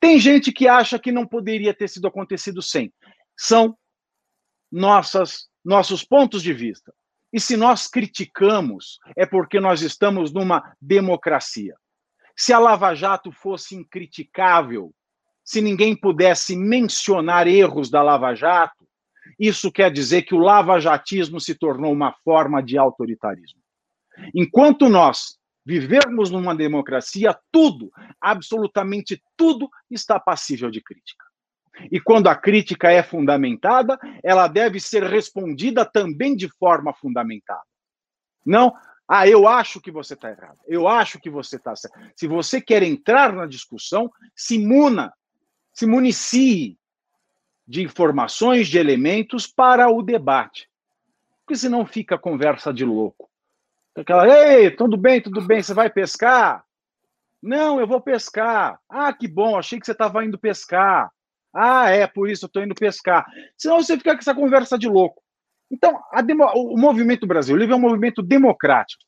Tem 0.00 0.18
gente 0.18 0.50
que 0.50 0.66
acha 0.66 0.98
que 0.98 1.12
não 1.12 1.26
poderia 1.26 1.74
ter 1.74 1.88
sido 1.88 2.08
acontecido 2.08 2.62
sem. 2.62 2.92
São 3.36 3.76
nossas 4.72 5.50
nossos 5.62 6.02
pontos 6.02 6.42
de 6.42 6.54
vista. 6.54 6.92
E 7.32 7.38
se 7.38 7.56
nós 7.56 7.86
criticamos, 7.86 8.98
é 9.16 9.24
porque 9.24 9.60
nós 9.60 9.82
estamos 9.82 10.32
numa 10.32 10.74
democracia. 10.80 11.74
Se 12.34 12.52
a 12.52 12.58
Lava 12.58 12.94
Jato 12.94 13.30
fosse 13.30 13.76
incriticável, 13.76 14.92
se 15.44 15.60
ninguém 15.60 15.94
pudesse 15.94 16.56
mencionar 16.56 17.46
erros 17.46 17.90
da 17.90 18.02
Lava 18.02 18.34
Jato, 18.34 18.88
isso 19.38 19.70
quer 19.70 19.92
dizer 19.92 20.22
que 20.22 20.34
o 20.34 20.38
lavajatismo 20.38 21.40
se 21.40 21.54
tornou 21.54 21.92
uma 21.92 22.12
forma 22.24 22.62
de 22.62 22.76
autoritarismo. 22.76 23.60
Enquanto 24.34 24.88
nós 24.88 25.38
vivermos 25.70 26.32
numa 26.32 26.52
democracia, 26.52 27.38
tudo, 27.52 27.92
absolutamente 28.20 29.22
tudo, 29.36 29.70
está 29.88 30.18
passível 30.18 30.68
de 30.68 30.80
crítica. 30.80 31.24
E 31.92 32.00
quando 32.00 32.26
a 32.26 32.34
crítica 32.34 32.90
é 32.90 33.04
fundamentada, 33.04 33.96
ela 34.20 34.48
deve 34.48 34.80
ser 34.80 35.04
respondida 35.04 35.84
também 35.84 36.34
de 36.34 36.48
forma 36.48 36.92
fundamentada. 36.92 37.62
Não, 38.44 38.74
ah, 39.06 39.28
eu 39.28 39.46
acho 39.46 39.80
que 39.80 39.92
você 39.92 40.14
está 40.14 40.30
errado, 40.30 40.58
eu 40.66 40.88
acho 40.88 41.20
que 41.20 41.30
você 41.30 41.54
está 41.54 41.76
certo. 41.76 41.96
Se 42.16 42.26
você 42.26 42.60
quer 42.60 42.82
entrar 42.82 43.32
na 43.32 43.46
discussão, 43.46 44.10
se 44.34 44.58
muna, 44.58 45.14
se 45.72 45.86
municie 45.86 46.76
de 47.64 47.80
informações, 47.80 48.66
de 48.66 48.76
elementos 48.76 49.46
para 49.46 49.88
o 49.88 50.02
debate. 50.02 50.68
Porque 51.46 51.54
senão 51.54 51.86
fica 51.86 52.18
conversa 52.18 52.74
de 52.74 52.84
louco. 52.84 53.29
Aquela, 53.96 54.26
ei, 54.28 54.70
tudo 54.70 54.96
bem, 54.96 55.20
tudo 55.20 55.42
bem, 55.42 55.62
você 55.62 55.74
vai 55.74 55.90
pescar? 55.90 56.64
Não, 57.42 57.80
eu 57.80 57.86
vou 57.86 58.00
pescar. 58.00 58.78
Ah, 58.88 59.12
que 59.12 59.26
bom, 59.26 59.58
achei 59.58 59.80
que 59.80 59.86
você 59.86 59.92
estava 59.92 60.24
indo 60.24 60.38
pescar. 60.38 61.10
Ah, 61.52 61.90
é, 61.90 62.06
por 62.06 62.28
isso 62.28 62.44
eu 62.44 62.46
estou 62.46 62.62
indo 62.62 62.74
pescar. 62.74 63.26
Senão 63.56 63.82
você 63.82 63.96
fica 63.96 64.12
com 64.12 64.18
essa 64.18 64.34
conversa 64.34 64.78
de 64.78 64.88
louco. 64.88 65.22
Então, 65.70 66.00
demo, 66.24 66.44
o 66.54 66.78
movimento 66.78 67.26
Brasil 67.26 67.56
Livre 67.56 67.72
é 67.72 67.76
um 67.76 67.80
movimento 67.80 68.22
democrático. 68.22 69.02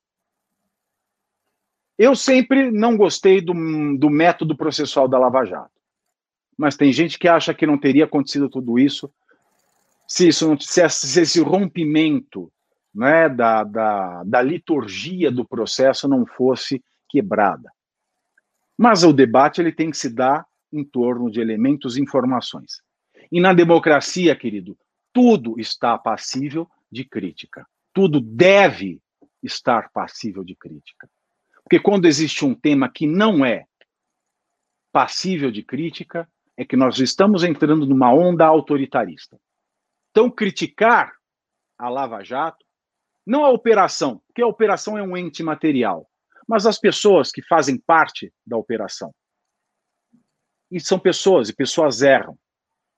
Eu 1.99 2.17
sempre 2.17 2.71
não 2.71 2.97
gostei 2.97 3.41
do, 3.41 3.53
do 3.97 4.11
método 4.11 4.57
processual 4.57 5.07
da 5.07 5.19
Lava 5.19 5.45
Jato. 5.45 5.71
Mas 6.57 6.77
tem 6.77 6.93
gente 6.93 7.19
que 7.19 7.29
acha 7.29 7.55
que 7.55 7.67
não 7.67 7.79
teria 7.79 8.05
acontecido 8.05 8.49
tudo 8.49 8.79
isso 8.79 9.13
se, 10.07 10.29
isso 10.29 10.49
não, 10.49 10.59
se 10.59 11.21
esse 11.21 11.41
rompimento 11.41 12.53
né, 12.95 13.29
da, 13.29 13.65
da, 13.65 14.23
da 14.25 14.43
liturgia 14.43 15.31
do 15.31 15.45
processo 15.45 16.09
não 16.09 16.27
fosse 16.27 16.83
quebrada. 17.09 17.71
Mas 18.77 19.05
o 19.05 19.13
debate 19.13 19.61
ele 19.61 19.73
tem 19.73 19.91
que 19.91 19.97
se 19.97 20.11
dar 20.11 20.47
em 20.73 20.85
torno 20.85 21.31
de 21.31 21.41
elementos 21.41 21.97
e 21.97 22.03
informações. 22.03 22.83
E 23.31 23.41
na 23.41 23.53
democracia, 23.53 24.35
querido, 24.35 24.77
tudo 25.13 25.59
está 25.59 25.97
passível 25.99 26.69
de 26.91 27.05
crítica. 27.05 27.67
Tudo 27.93 28.21
deve 28.21 29.01
estar 29.43 29.91
passível 29.91 30.43
de 30.43 30.55
crítica. 30.55 31.09
Porque 31.63 31.79
quando 31.79 32.07
existe 32.07 32.45
um 32.45 32.55
tema 32.55 32.89
que 32.89 33.07
não 33.07 33.45
é 33.45 33.67
passível 34.91 35.51
de 35.51 35.63
crítica, 35.63 36.29
é 36.57 36.65
que 36.65 36.77
nós 36.77 36.99
estamos 36.99 37.45
entrando 37.45 37.87
numa 37.87 38.13
onda 38.13 38.47
autoritarista. 38.47 39.39
Então, 40.11 40.31
criticar 40.31 41.15
a 41.79 41.89
Lava 41.89 42.23
Jato, 42.23 42.65
não 43.27 43.45
a 43.45 43.51
operação, 43.51 44.21
porque 44.27 44.43
a 44.43 44.47
operação 44.47 44.99
é 44.99 45.03
um 45.03 45.17
ente 45.17 45.43
material, 45.43 46.09
mas 46.47 46.67
as 46.67 46.79
pessoas 46.79 47.31
que 47.31 47.43
fazem 47.43 47.79
parte 47.79 48.33
da 48.47 48.57
operação. 48.57 49.15
E 50.71 50.81
são 50.81 50.99
pessoas, 50.99 51.49
e 51.49 51.55
pessoas 51.55 52.03
erram. 52.03 52.37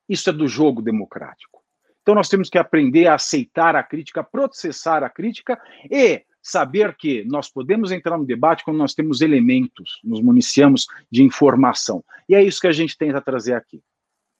Isso 0.08 0.30
é 0.30 0.32
do 0.32 0.46
jogo 0.46 0.80
democrático. 0.80 1.62
Então 2.02 2.14
nós 2.14 2.28
temos 2.28 2.50
que 2.50 2.58
aprender 2.58 3.06
a 3.06 3.14
aceitar 3.14 3.74
a 3.74 3.82
crítica, 3.82 4.22
processar 4.22 5.02
a 5.02 5.10
crítica 5.10 5.60
e 5.90 6.22
saber 6.42 6.94
que 6.94 7.24
nós 7.24 7.48
podemos 7.48 7.90
entrar 7.90 8.18
no 8.18 8.26
debate 8.26 8.62
quando 8.62 8.76
nós 8.76 8.92
temos 8.92 9.22
elementos, 9.22 9.98
nos 10.04 10.20
municiamos 10.20 10.86
de 11.10 11.22
informação. 11.22 12.04
E 12.28 12.34
é 12.34 12.42
isso 12.42 12.60
que 12.60 12.66
a 12.66 12.72
gente 12.72 12.98
tenta 12.98 13.22
trazer 13.22 13.54
aqui. 13.54 13.82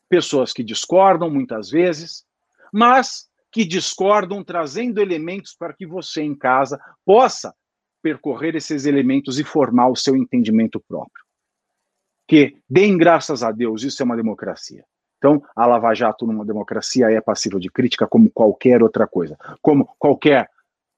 Pessoas 0.08 0.52
que 0.52 0.62
discordam 0.62 1.30
muitas 1.30 1.70
vezes, 1.70 2.26
mas 2.70 3.30
que 3.54 3.64
discordam 3.64 4.42
trazendo 4.42 5.00
elementos 5.00 5.54
para 5.56 5.72
que 5.72 5.86
você 5.86 6.20
em 6.22 6.34
casa 6.34 6.76
possa 7.06 7.54
percorrer 8.02 8.56
esses 8.56 8.84
elementos 8.84 9.38
e 9.38 9.44
formar 9.44 9.88
o 9.88 9.94
seu 9.94 10.16
entendimento 10.16 10.80
próprio. 10.80 11.24
Que 12.26 12.56
deem 12.68 12.98
graças 12.98 13.44
a 13.44 13.52
Deus, 13.52 13.84
isso 13.84 14.02
é 14.02 14.04
uma 14.04 14.16
democracia. 14.16 14.84
Então, 15.18 15.40
a 15.54 15.66
Lava 15.66 15.94
Jato 15.94 16.26
numa 16.26 16.44
democracia 16.44 17.08
é 17.12 17.20
passível 17.20 17.60
de 17.60 17.70
crítica 17.70 18.08
como 18.08 18.28
qualquer 18.28 18.82
outra 18.82 19.06
coisa, 19.06 19.38
como 19.62 19.86
qualquer 20.00 20.50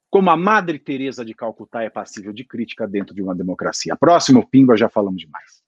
como 0.08 0.30
a 0.30 0.36
Madre 0.36 0.78
Teresa 0.78 1.22
de 1.26 1.34
Calcutá 1.34 1.82
é 1.82 1.90
passível 1.90 2.32
de 2.32 2.42
crítica 2.42 2.88
dentro 2.88 3.14
de 3.14 3.22
uma 3.22 3.34
democracia. 3.34 3.94
Próximo, 3.96 4.48
Pimba, 4.48 4.78
já 4.78 4.88
falamos 4.88 5.20
demais. 5.20 5.62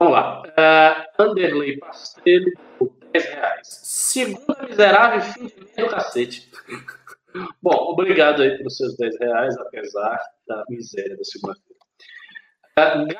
Vamos 0.00 0.14
lá. 0.14 0.42
Uh, 0.42 1.22
Anderley 1.22 1.78
10 3.12 3.24
reais. 3.24 3.68
Segunda 3.68 4.66
miserável 4.68 5.20
fim 5.20 5.46
de 5.46 5.82
do 5.82 5.88
cacete. 5.88 6.50
Bom, 7.62 7.92
obrigado 7.92 8.42
aí 8.42 8.56
pelos 8.56 8.76
seus 8.76 8.96
10 8.96 9.18
reais, 9.20 9.56
apesar 9.58 10.18
da 10.46 10.64
miséria 10.68 11.16
da 11.16 11.24
segunda-feira. 11.24 11.78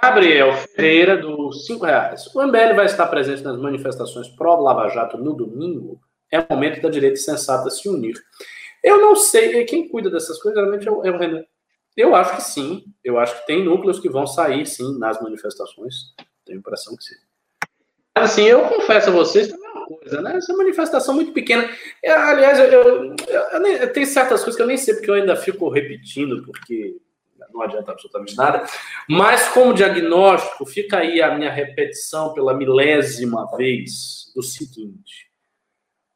Gabriel 0.01 0.52
Ferreira, 0.52 1.16
do 1.16 1.52
5 1.52 1.85
reais. 1.85 2.27
O 2.35 2.43
MBL 2.43 2.74
vai 2.74 2.86
estar 2.86 3.06
presente 3.09 3.43
nas 3.43 3.59
manifestações 3.59 4.28
pró-Lava 4.28 4.89
Jato 4.89 5.19
no 5.19 5.35
domingo. 5.35 6.01
É 6.31 6.44
momento 6.48 6.81
da 6.81 6.89
direita 6.89 7.16
sensata 7.16 7.69
se 7.70 7.89
unir. 7.89 8.15
Eu 8.82 9.01
não 9.01 9.16
sei, 9.16 9.65
quem 9.65 9.89
cuida 9.89 10.10
dessas 10.10 10.40
coisas 10.40 10.59
geralmente 10.59 10.86
é 10.86 10.90
o, 10.90 11.05
é 11.05 11.10
o 11.10 11.19
Renan. 11.19 11.44
Eu 11.97 12.15
acho 12.15 12.36
que 12.36 12.43
sim. 12.43 12.85
Eu 13.02 13.19
acho 13.19 13.40
que 13.40 13.47
tem 13.47 13.65
núcleos 13.65 13.98
que 13.98 14.09
vão 14.09 14.27
sair, 14.27 14.65
sim, 14.65 14.97
nas 14.98 15.20
manifestações. 15.20 16.15
Tenho 16.44 16.59
a 16.59 16.60
impressão 16.60 16.97
que 16.97 17.02
sim. 17.02 17.16
Assim, 18.15 18.44
eu 18.44 18.69
confesso 18.69 19.10
a 19.10 19.12
vocês, 19.12 19.51
mesma 19.51 19.67
coisa, 19.89 20.20
né? 20.20 20.36
Essa 20.36 20.52
manifestação 20.55 21.15
muito 21.15 21.32
pequena. 21.32 21.69
Eu, 22.02 22.15
aliás, 22.15 22.59
eu, 22.59 22.66
eu, 22.66 23.16
eu, 23.27 23.66
eu, 23.66 23.93
tem 23.93 24.05
certas 24.05 24.40
coisas 24.43 24.56
que 24.56 24.62
eu 24.62 24.66
nem 24.66 24.77
sei 24.77 24.94
porque 24.94 25.10
eu 25.10 25.15
ainda 25.15 25.35
fico 25.35 25.69
repetindo, 25.70 26.43
porque 26.43 26.97
não 27.52 27.62
adianta 27.62 27.93
absolutamente 27.93 28.36
nada. 28.36 28.66
Mas, 29.09 29.48
como 29.48 29.73
diagnóstico, 29.73 30.66
fica 30.66 30.98
aí 30.98 31.23
a 31.23 31.35
minha 31.35 31.51
repetição 31.51 32.35
pela 32.35 32.55
milésima 32.55 33.48
vez 33.56 34.31
do 34.35 34.43
seguinte: 34.43 35.31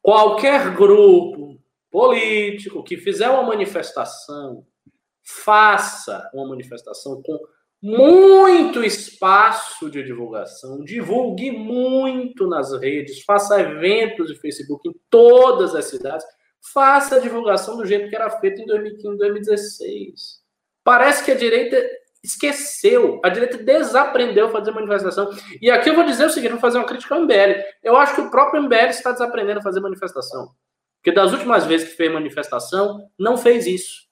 qualquer 0.01 0.75
grupo 0.75 1.59
político 1.89 2.83
que 2.83 2.97
fizer 2.97 3.29
uma 3.29 3.43
manifestação, 3.43 4.65
faça 5.23 6.29
uma 6.33 6.47
manifestação 6.47 7.21
com 7.23 7.39
muito 7.83 8.81
espaço 8.81 9.89
de 9.89 10.01
divulgação, 10.01 10.81
divulgue 10.85 11.51
muito 11.51 12.47
nas 12.47 12.71
redes, 12.79 13.23
faça 13.25 13.59
eventos 13.59 14.29
de 14.29 14.39
Facebook 14.39 14.87
em 14.87 14.93
todas 15.09 15.75
as 15.75 15.83
cidades, 15.85 16.25
faça 16.71 17.17
a 17.17 17.19
divulgação 17.19 17.75
do 17.75 17.85
jeito 17.85 18.07
que 18.07 18.15
era 18.15 18.29
feito 18.39 18.61
em 18.61 18.65
2015, 18.65 19.17
2016. 19.17 20.41
Parece 20.81 21.25
que 21.25 21.31
a 21.31 21.35
direita 21.35 21.77
esqueceu, 22.23 23.19
a 23.21 23.27
direita 23.27 23.57
desaprendeu 23.57 24.45
a 24.45 24.51
fazer 24.51 24.71
manifestação. 24.71 25.29
E 25.61 25.69
aqui 25.69 25.89
eu 25.89 25.95
vou 25.95 26.05
dizer 26.05 26.27
o 26.27 26.29
seguinte, 26.29 26.51
vou 26.51 26.61
fazer 26.61 26.77
uma 26.77 26.87
crítica 26.87 27.13
ao 27.13 27.21
MBL. 27.23 27.65
Eu 27.83 27.97
acho 27.97 28.15
que 28.15 28.21
o 28.21 28.31
próprio 28.31 28.63
MBL 28.63 28.91
está 28.91 29.11
desaprendendo 29.11 29.59
a 29.59 29.63
fazer 29.63 29.81
manifestação. 29.81 30.51
Porque 31.01 31.11
das 31.11 31.33
últimas 31.33 31.65
vezes 31.65 31.89
que 31.89 31.97
fez 31.97 32.09
manifestação, 32.09 33.09
não 33.19 33.35
fez 33.35 33.67
isso. 33.67 34.03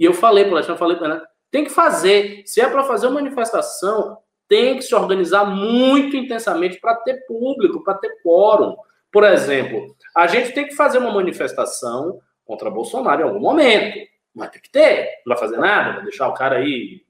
E 0.00 0.04
eu 0.04 0.12
falei 0.12 0.46
para 0.46 0.60
eu 0.66 0.76
falei 0.76 0.96
para 0.96 1.29
tem 1.50 1.64
que 1.64 1.70
fazer. 1.70 2.42
Se 2.46 2.60
é 2.60 2.68
para 2.68 2.84
fazer 2.84 3.06
uma 3.06 3.20
manifestação, 3.20 4.18
tem 4.48 4.76
que 4.76 4.82
se 4.82 4.94
organizar 4.94 5.44
muito 5.44 6.16
intensamente 6.16 6.80
para 6.80 6.96
ter 6.96 7.24
público, 7.26 7.82
para 7.84 7.94
ter 7.94 8.20
quórum. 8.22 8.76
Por 9.12 9.24
exemplo, 9.24 9.94
a 10.16 10.26
gente 10.26 10.52
tem 10.52 10.66
que 10.66 10.74
fazer 10.74 10.98
uma 10.98 11.12
manifestação 11.12 12.20
contra 12.44 12.70
Bolsonaro 12.70 13.20
em 13.20 13.24
algum 13.24 13.40
momento. 13.40 13.98
Vai 14.34 14.48
ter 14.48 14.60
que 14.60 14.70
ter, 14.70 15.08
não 15.26 15.34
vai 15.34 15.38
fazer 15.38 15.56
nada, 15.56 15.94
vai 15.94 16.02
deixar 16.02 16.28
o 16.28 16.34
cara 16.34 16.56
aí 16.56 17.02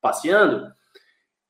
passeando. 0.00 0.72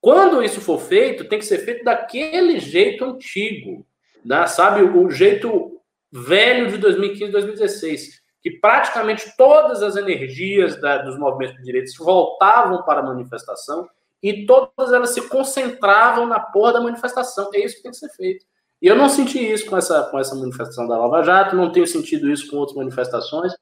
Quando 0.00 0.42
isso 0.42 0.60
for 0.60 0.78
feito, 0.78 1.28
tem 1.28 1.38
que 1.38 1.46
ser 1.46 1.58
feito 1.58 1.82
daquele 1.82 2.60
jeito 2.60 3.04
antigo, 3.04 3.86
né? 4.24 4.46
sabe? 4.46 4.82
O 4.82 5.10
jeito 5.10 5.80
velho 6.12 6.68
de 6.68 6.76
2015, 6.76 7.32
2016, 7.32 8.22
que 8.44 8.50
praticamente 8.60 9.36
todas 9.36 9.82
as 9.82 9.96
energias 9.96 10.80
da, 10.80 10.98
dos 10.98 11.18
movimentos 11.18 11.56
de 11.56 11.64
direitos 11.64 11.96
voltavam 11.96 12.84
para 12.84 13.00
a 13.00 13.02
manifestação 13.02 13.88
e 14.22 14.46
todas 14.46 14.92
elas 14.92 15.10
se 15.10 15.28
concentravam 15.28 16.26
na 16.26 16.38
porra 16.38 16.74
da 16.74 16.80
manifestação. 16.80 17.50
É 17.52 17.64
isso 17.64 17.76
que 17.76 17.82
tem 17.82 17.90
que 17.90 17.96
ser 17.96 18.10
feito. 18.10 18.46
E 18.80 18.86
eu 18.86 18.94
não 18.94 19.08
senti 19.08 19.38
isso 19.38 19.66
com 19.66 19.76
essa, 19.76 20.04
com 20.04 20.18
essa 20.18 20.36
manifestação 20.36 20.86
da 20.86 20.96
Lava 20.96 21.22
Jato, 21.22 21.56
não 21.56 21.72
tenho 21.72 21.86
sentido 21.86 22.30
isso 22.30 22.48
com 22.48 22.58
outras 22.58 22.76
manifestações 22.76 23.54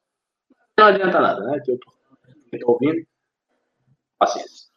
não 0.77 0.87
adianta 0.87 1.19
nada, 1.19 1.41
né? 1.41 1.59
Que 1.63 1.71
eu 1.71 1.79
tô 1.79 2.71
ouvindo. 2.71 3.05
Paciência. 4.17 4.69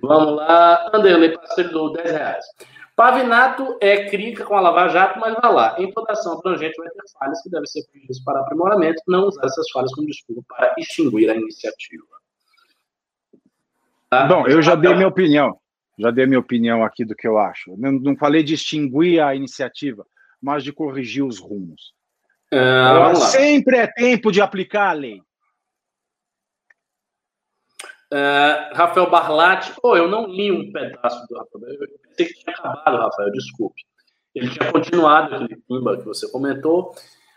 Vamos 0.00 0.36
lá. 0.36 0.90
Anderley, 0.92 1.36
parceiro 1.36 1.70
do 1.70 1.92
10 1.92 2.10
reais. 2.10 2.44
Pavinato 2.96 3.76
é 3.80 4.08
crítica 4.08 4.44
com 4.44 4.54
a 4.54 4.60
Lava 4.60 4.88
Jato, 4.88 5.18
mas 5.18 5.34
vai 5.34 5.52
lá. 5.52 5.76
Em 5.78 5.90
toda 5.90 6.12
ação 6.12 6.38
abrangente 6.38 6.76
vai 6.78 6.88
ter 6.88 7.02
falhas 7.18 7.42
que 7.42 7.50
devem 7.50 7.66
ser 7.66 7.84
corrigidas 7.86 8.20
para 8.22 8.40
aprimoramento, 8.40 9.02
não 9.08 9.26
usar 9.26 9.46
essas 9.46 9.68
falhas 9.70 9.92
como 9.92 10.06
desculpa 10.06 10.42
para 10.48 10.74
extinguir 10.78 11.28
a 11.28 11.34
iniciativa. 11.34 12.04
Tá? 14.08 14.26
Bom, 14.26 14.46
eu 14.46 14.62
já 14.62 14.76
dei 14.76 14.94
minha 14.94 15.08
opinião. 15.08 15.58
Já 15.98 16.10
dei 16.10 16.26
minha 16.26 16.38
opinião 16.38 16.84
aqui 16.84 17.04
do 17.04 17.14
que 17.14 17.26
eu 17.26 17.38
acho. 17.38 17.76
Não, 17.76 17.92
não 17.92 18.16
falei 18.16 18.42
de 18.42 18.54
extinguir 18.54 19.20
a 19.20 19.34
iniciativa, 19.34 20.06
mas 20.40 20.62
de 20.62 20.72
corrigir 20.72 21.24
os 21.24 21.38
rumos. 21.38 21.92
Uh, 22.52 23.16
sempre 23.16 23.78
é 23.78 23.86
tempo 23.88 24.30
de 24.30 24.40
aplicar 24.40 24.90
a 24.90 24.92
lei. 24.92 25.20
Uh, 28.14 28.72
Rafael 28.72 29.10
Barlatti, 29.10 29.72
oh, 29.82 29.96
eu 29.96 30.06
não 30.06 30.28
li 30.28 30.52
um 30.52 30.70
pedaço 30.70 31.26
do 31.26 31.36
Rafael, 31.36 31.72
eu 31.72 31.88
pensei 32.00 32.26
que 32.26 32.44
tinha 32.44 32.54
acabado, 32.54 32.96
Rafael, 32.96 33.32
desculpe. 33.32 33.82
Ele 34.32 34.48
tinha 34.50 34.70
continuado 34.70 35.34
aquele 35.34 35.56
pimba 35.56 35.96
que 35.96 36.04
você 36.04 36.30
comentou. 36.30 36.94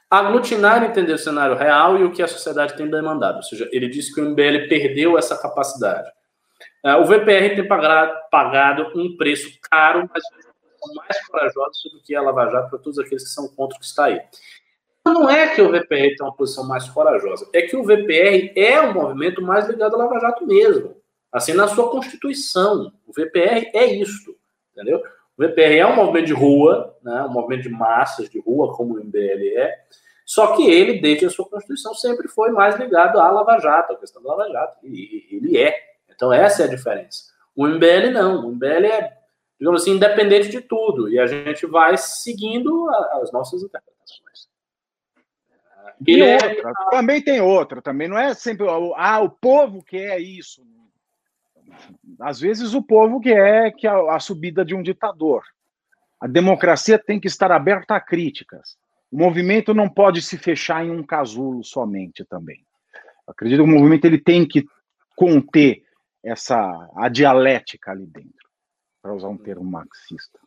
Aglutinar 0.07 0.83
entender 0.83 1.13
o 1.13 1.17
cenário 1.17 1.55
real 1.55 1.97
e 1.97 2.03
o 2.03 2.11
que 2.11 2.21
a 2.21 2.27
sociedade 2.27 2.77
tem 2.77 2.87
demandado. 2.87 3.37
Ou 3.37 3.41
seja, 3.41 3.67
ele 3.71 3.89
disse 3.89 4.13
que 4.13 4.21
o 4.21 4.29
MBL 4.29 4.69
perdeu 4.69 5.17
essa 5.17 5.35
capacidade. 5.35 6.11
Uh, 6.85 7.01
o 7.01 7.05
VPR 7.05 7.55
tem 7.55 7.67
pagado, 7.67 8.91
um 8.95 9.17
preço 9.17 9.49
caro, 9.71 10.07
mas 10.13 10.23
são 10.23 10.93
mais 10.93 11.27
corajosos 11.27 11.91
do 11.91 12.01
que 12.03 12.15
a 12.15 12.21
Lava 12.21 12.51
Jato 12.51 12.69
para 12.69 12.79
todos 12.79 12.99
aqueles 12.99 13.23
que 13.23 13.29
são 13.29 13.47
contra 13.47 13.75
o 13.75 13.79
que 13.79 13.85
está 13.85 14.05
aí. 14.05 14.21
Não 15.13 15.29
é 15.29 15.53
que 15.53 15.61
o 15.61 15.71
VPR 15.71 16.15
tem 16.15 16.17
uma 16.21 16.35
posição 16.35 16.67
mais 16.67 16.87
corajosa, 16.89 17.49
é 17.53 17.61
que 17.61 17.75
o 17.75 17.83
VPR 17.83 18.53
é 18.55 18.81
um 18.81 18.93
movimento 18.93 19.41
mais 19.41 19.67
ligado 19.67 19.95
à 19.95 19.97
Lava 19.97 20.19
Jato 20.19 20.45
mesmo. 20.45 20.95
Assim, 21.31 21.53
na 21.53 21.67
sua 21.67 21.89
constituição. 21.89 22.91
O 23.05 23.13
VPR 23.13 23.69
é 23.73 23.85
isto, 23.85 24.35
entendeu? 24.71 25.01
O 25.37 25.43
VPR 25.43 25.77
é 25.77 25.85
um 25.85 25.95
movimento 25.95 26.27
de 26.27 26.33
rua, 26.33 26.95
né, 27.03 27.23
um 27.23 27.31
movimento 27.31 27.63
de 27.63 27.69
massas 27.69 28.29
de 28.29 28.39
rua, 28.39 28.73
como 28.73 28.95
o 28.95 29.03
MBL 29.03 29.55
é, 29.55 29.75
só 30.27 30.57
que 30.57 30.69
ele, 30.69 30.99
desde 30.99 31.25
a 31.25 31.29
sua 31.29 31.47
constituição, 31.47 31.93
sempre 31.95 32.27
foi 32.27 32.51
mais 32.51 32.75
ligado 32.75 33.17
à 33.17 33.31
Lava 33.31 33.57
Jato, 33.59 33.93
à 33.93 33.95
questão 33.95 34.21
da 34.21 34.35
Lava 34.35 34.51
Jato. 34.51 34.85
E 34.85 35.25
ele 35.31 35.57
é. 35.57 35.73
Então, 36.13 36.33
essa 36.33 36.63
é 36.63 36.65
a 36.65 36.69
diferença. 36.69 37.31
O 37.55 37.65
MBL 37.65 38.11
não. 38.11 38.45
O 38.45 38.51
MBL 38.51 38.85
é, 38.87 39.17
digamos 39.57 39.81
assim, 39.81 39.91
independente 39.91 40.49
de 40.49 40.59
tudo. 40.59 41.07
E 41.07 41.17
a 41.17 41.25
gente 41.25 41.65
vai 41.65 41.95
seguindo 41.97 42.89
as 42.89 43.31
nossas 43.31 43.63
interpretações. 43.63 44.49
E 46.05 46.21
é... 46.21 46.35
outra, 46.35 46.73
também 46.91 47.21
tem 47.21 47.41
outra, 47.41 47.81
também 47.81 48.07
não 48.07 48.17
é 48.17 48.33
sempre 48.33 48.67
ah, 48.95 49.19
o 49.19 49.29
povo 49.29 49.83
quer 49.83 50.19
isso. 50.19 50.61
Às 52.19 52.39
vezes 52.39 52.73
o 52.73 52.81
povo 52.81 53.19
quer 53.19 53.71
que 53.73 53.87
a, 53.87 54.15
a 54.15 54.19
subida 54.19 54.63
de 54.63 54.75
um 54.75 54.81
ditador. 54.81 55.43
A 56.19 56.27
democracia 56.27 56.97
tem 56.97 57.19
que 57.19 57.27
estar 57.27 57.51
aberta 57.51 57.95
a 57.95 58.01
críticas. 58.01 58.77
O 59.11 59.17
movimento 59.17 59.73
não 59.73 59.87
pode 59.87 60.21
se 60.21 60.37
fechar 60.37 60.85
em 60.85 60.91
um 60.91 61.03
casulo 61.03 61.63
somente 61.63 62.25
também. 62.25 62.63
acredito 63.27 63.63
que 63.63 63.69
o 63.69 63.73
movimento 63.73 64.05
ele 64.05 64.17
tem 64.17 64.45
que 64.45 64.65
conter 65.15 65.83
essa 66.23 66.89
a 66.95 67.07
dialética 67.07 67.91
ali 67.91 68.05
dentro, 68.05 68.49
para 69.01 69.13
usar 69.13 69.29
um 69.29 69.37
termo 69.37 69.63
marxista. 69.63 70.39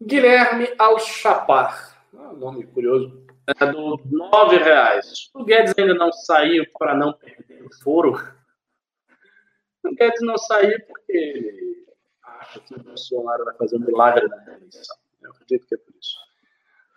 Guilherme 0.00 0.68
Alchapar, 0.78 1.98
ah, 2.14 2.32
nome 2.32 2.64
curioso, 2.66 3.26
é 3.46 3.72
do 3.72 4.00
nove 4.10 4.56
reais. 4.58 5.30
O 5.34 5.44
Guedes 5.44 5.74
ainda 5.76 5.94
não 5.94 6.12
saiu 6.12 6.64
para 6.78 6.94
não 6.94 7.12
perder 7.12 7.64
o 7.64 7.82
foro. 7.82 8.12
O 9.84 9.94
Guedes 9.94 10.20
não 10.22 10.38
saiu 10.38 10.78
porque 10.86 11.84
acha 12.24 12.60
que 12.60 12.74
o 12.74 12.82
Bolsonaro 12.82 13.44
vai 13.44 13.54
fazer 13.56 13.76
um 13.76 13.80
milagre 13.80 14.28
na 14.28 14.54
eleição. 14.54 14.96
Eu 15.20 15.30
acredito 15.30 15.66
que 15.66 15.74
é 15.74 15.78
por 15.78 15.94
isso. 16.00 16.16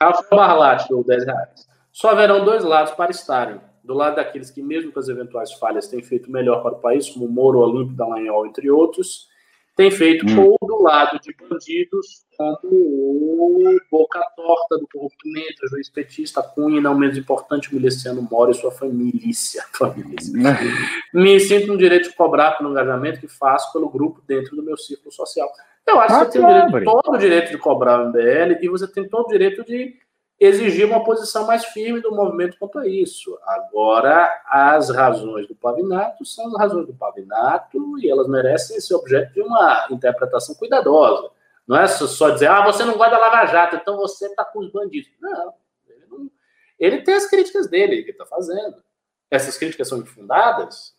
Rafael 0.01 0.29
Barlatti, 0.29 0.89
do 0.89 1.03
10 1.03 1.25
reais. 1.25 1.67
Só 1.91 2.09
haverão 2.09 2.43
dois 2.43 2.63
lados 2.63 2.93
para 2.93 3.11
estarem. 3.11 3.61
Do 3.83 3.93
lado 3.93 4.15
daqueles 4.15 4.51
que, 4.51 4.61
mesmo 4.61 4.91
com 4.91 4.99
as 4.99 5.07
eventuais 5.07 5.53
falhas, 5.53 5.87
têm 5.87 6.03
feito 6.03 6.29
melhor 6.29 6.61
para 6.61 6.73
o 6.73 6.81
país, 6.81 7.09
como 7.09 7.27
Moro, 7.29 7.59
Olímpio, 7.59 7.95
Dallagnol, 7.95 8.47
entre 8.47 8.69
outros, 8.69 9.29
tem 9.75 9.91
feito, 9.91 10.25
hum. 10.25 10.39
ou 10.39 10.57
do 10.61 10.81
lado 10.81 11.19
de 11.19 11.35
bandidos, 11.49 12.25
como 12.37 12.59
o 12.63 13.77
Boca 13.91 14.21
Torta 14.35 14.77
do 14.77 14.87
Corrupto 14.87 15.27
Mendes, 15.27 15.69
juiz 15.69 15.89
petista, 15.89 16.41
Cunha, 16.41 16.77
e 16.77 16.81
não 16.81 16.97
menos 16.97 17.17
importante, 17.17 17.69
o 17.69 17.75
miliciano 17.75 18.21
Moro 18.21 18.51
e 18.51 18.53
sua 18.53 18.71
família. 18.71 19.21
família. 19.77 20.15
Me 21.13 21.39
sinto 21.39 21.67
no 21.67 21.77
direito 21.77 22.09
de 22.09 22.15
cobrar 22.15 22.51
pelo 22.51 22.71
engajamento 22.71 23.19
que 23.19 23.27
faço 23.27 23.71
pelo 23.73 23.89
grupo 23.89 24.21
dentro 24.25 24.55
do 24.55 24.63
meu 24.63 24.77
círculo 24.77 25.11
social. 25.11 25.51
Eu 25.85 25.99
acho 25.99 26.15
ah, 26.15 26.25
que 26.25 26.31
você 26.31 26.39
tem 26.39 26.41
o 26.41 26.67
direito, 26.67 26.85
todo 26.85 27.13
o 27.13 27.17
direito 27.17 27.51
de 27.51 27.57
cobrar 27.57 28.01
o 28.01 28.07
MBL 28.07 28.57
e 28.61 28.69
você 28.69 28.87
tem 28.87 29.07
todo 29.07 29.25
o 29.25 29.29
direito 29.29 29.63
de 29.63 29.93
exigir 30.39 30.85
uma 30.85 31.03
posição 31.03 31.45
mais 31.45 31.65
firme 31.65 32.01
do 32.01 32.13
movimento 32.13 32.57
quanto 32.59 32.79
a 32.79 32.87
isso. 32.87 33.37
Agora, 33.45 34.43
as 34.45 34.89
razões 34.89 35.47
do 35.47 35.55
Pavinato 35.55 36.25
são 36.25 36.47
as 36.47 36.57
razões 36.57 36.87
do 36.87 36.93
Pavinato 36.93 37.99
e 37.99 38.09
elas 38.09 38.27
merecem 38.27 38.79
ser 38.79 38.95
objeto 38.95 39.33
de 39.33 39.41
uma 39.41 39.87
interpretação 39.89 40.55
cuidadosa. 40.55 41.31
Não 41.67 41.77
é 41.77 41.87
só 41.87 42.29
dizer, 42.29 42.47
ah, 42.47 42.63
você 42.63 42.83
não 42.83 42.97
gosta 42.97 43.11
da 43.11 43.17
Lava 43.17 43.45
Jato, 43.47 43.77
então 43.77 43.97
você 43.97 44.27
está 44.27 44.45
com 44.45 44.59
os 44.59 44.71
bandidos. 44.71 45.09
Não 45.19 45.53
ele, 45.87 46.05
não, 46.09 46.31
ele 46.77 47.01
tem 47.01 47.15
as 47.15 47.25
críticas 47.27 47.67
dele 47.67 48.03
que 48.03 48.11
está 48.11 48.25
fazendo. 48.25 48.83
Essas 49.31 49.57
críticas 49.57 49.87
são 49.87 49.99
infundadas? 49.99 50.95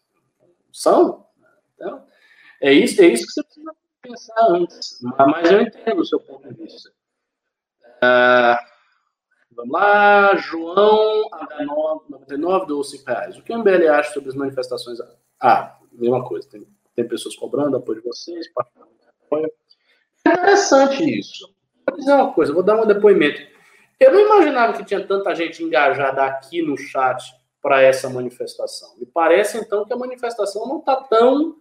São. 0.73 1.27
Então, 1.75 2.05
é 2.61 2.73
isso, 2.73 3.01
é 3.01 3.07
isso 3.07 3.27
que 3.27 3.33
você 3.33 3.43
precisa 3.45 3.77
pensar 4.03 4.47
antes. 4.49 4.99
Mas 5.03 5.53
eu 5.53 5.61
entendo 5.61 6.01
o 6.01 6.05
seu 6.05 6.19
ponto 6.19 6.49
de 6.49 6.55
vista. 6.55 6.91
Uh, 7.99 8.76
Vamos 9.57 9.73
lá, 9.73 10.37
João 10.37 11.31
H99 11.31 12.67
do 12.67 12.85
5 12.85 13.05
reais. 13.07 13.39
O 13.39 13.43
que 13.43 13.53
o 13.53 13.59
MBL 13.59 13.89
acha 13.89 14.13
sobre 14.13 14.29
as 14.29 14.35
manifestações? 14.35 14.99
Ah, 15.41 15.79
mesma 15.93 16.23
coisa. 16.23 16.47
Tem, 16.49 16.67
tem 16.95 17.09
pessoas 17.09 17.35
cobrando 17.35 17.77
apoio 17.77 18.03
de 18.03 18.07
vocês, 18.07 18.47
apoio. 18.55 19.51
É 20.27 20.33
interessante 20.33 21.19
isso. 21.19 21.55
Vou 21.89 21.99
dizer 21.99 22.13
uma 22.13 22.33
coisa, 22.33 22.53
vou 22.53 22.63
dar 22.63 22.83
um 22.83 22.87
depoimento. 22.87 23.41
Eu 23.99 24.13
não 24.13 24.21
imaginava 24.21 24.75
que 24.75 24.85
tinha 24.85 25.07
tanta 25.07 25.35
gente 25.35 25.63
engajada 25.63 26.23
aqui 26.25 26.61
no 26.61 26.77
chat 26.77 27.25
para 27.63 27.81
essa 27.81 28.11
manifestação. 28.11 28.95
Me 28.99 29.07
parece, 29.07 29.57
então, 29.57 29.87
que 29.87 29.93
a 29.93 29.97
manifestação 29.97 30.69
não 30.69 30.81
está 30.81 30.97
tão 30.97 31.57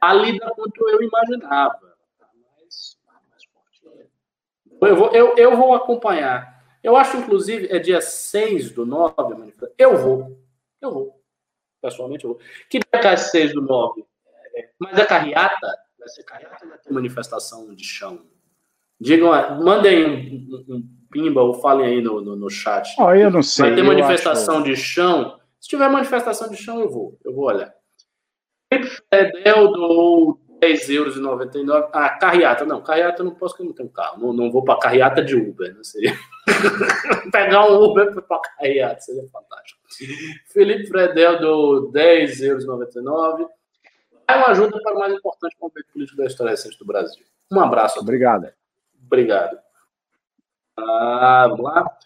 álida 0.00 0.50
quanto 0.56 0.88
eu 0.88 1.00
imaginava. 1.02 1.78
Mas, 4.80 4.90
eu, 4.90 4.96
vou, 4.96 5.10
eu, 5.12 5.36
eu 5.36 5.56
vou 5.56 5.74
acompanhar. 5.74 6.59
Eu 6.82 6.96
acho, 6.96 7.16
inclusive, 7.16 7.68
é 7.70 7.78
dia 7.78 8.00
6 8.00 8.72
do 8.72 8.86
9, 8.86 9.14
eu 9.76 9.96
vou. 9.96 10.38
Eu 10.80 10.92
vou. 10.92 11.22
Pessoalmente, 11.80 12.24
eu 12.24 12.34
vou. 12.34 12.40
Que 12.68 12.78
dia 12.78 13.10
é 13.10 13.16
6 13.16 13.54
do 13.54 13.62
9? 13.62 14.04
É, 14.54 14.70
mas 14.78 14.98
é 14.98 15.04
carreata? 15.04 15.78
Vai 15.98 16.08
ser 16.08 16.24
carreata 16.24 16.64
ou 16.64 16.70
vai 16.70 16.78
ter 16.78 16.92
manifestação 16.92 17.74
de 17.74 17.84
chão? 17.84 18.24
Digam, 18.98 19.30
mandem 19.62 20.04
um, 20.04 20.74
um, 20.74 20.88
pimba 21.10 21.42
ou 21.42 21.54
falem 21.54 21.86
aí 21.86 22.02
no, 22.02 22.20
no, 22.20 22.36
no 22.36 22.50
chat. 22.50 22.94
Oh, 22.98 23.12
eu 23.12 23.30
não 23.30 23.42
sei. 23.42 23.66
Vai 23.66 23.74
ter 23.74 23.82
manifestação 23.82 24.56
acho... 24.56 24.64
de 24.64 24.76
chão? 24.76 25.40
Se 25.58 25.68
tiver 25.68 25.88
manifestação 25.88 26.48
de 26.50 26.56
chão, 26.56 26.80
eu 26.80 26.90
vou. 26.90 27.18
Eu 27.24 27.34
vou 27.34 27.44
olhar. 27.44 27.74
Fedel 29.10 29.72
do 29.72 30.38
10 30.60 30.90
euros 30.90 31.16
99. 31.16 31.88
Ah, 31.92 32.10
carreata. 32.10 32.64
Não, 32.64 32.82
carreata 32.82 33.22
eu 33.22 33.24
não 33.24 33.34
posso 33.34 33.54
porque 33.54 33.62
eu 33.62 33.68
não 33.68 33.74
tenho 33.74 33.88
carro. 33.88 34.20
Não, 34.20 34.32
não 34.32 34.52
vou 34.52 34.62
para 34.62 34.78
carreata 34.78 35.24
de 35.24 35.34
Uber. 35.34 35.74
Não 35.74 35.82
seria. 35.82 36.14
Pegar 37.32 37.66
um 37.66 37.82
Uber 37.82 38.22
para 38.22 38.40
carreata 38.40 39.00
seria 39.00 39.26
fantástico. 39.28 39.80
Felipe 40.52 40.86
Fredel 40.86 41.40
do 41.40 41.90
10 41.90 42.42
euros 42.42 42.66
99. 42.66 43.46
É 44.28 44.36
uma 44.36 44.48
ajuda 44.48 44.80
para 44.82 44.94
o 44.94 44.98
mais 44.98 45.12
importante 45.12 45.56
movimento 45.60 45.92
político 45.92 46.18
da 46.18 46.26
história 46.26 46.50
recente 46.50 46.78
do 46.78 46.84
Brasil. 46.84 47.24
Um 47.50 47.60
abraço. 47.60 47.98
Obrigado. 47.98 48.52
Obrigado. 49.04 49.58
Ah, 50.76 51.46
vamos 51.48 51.64
lá. 51.64 51.98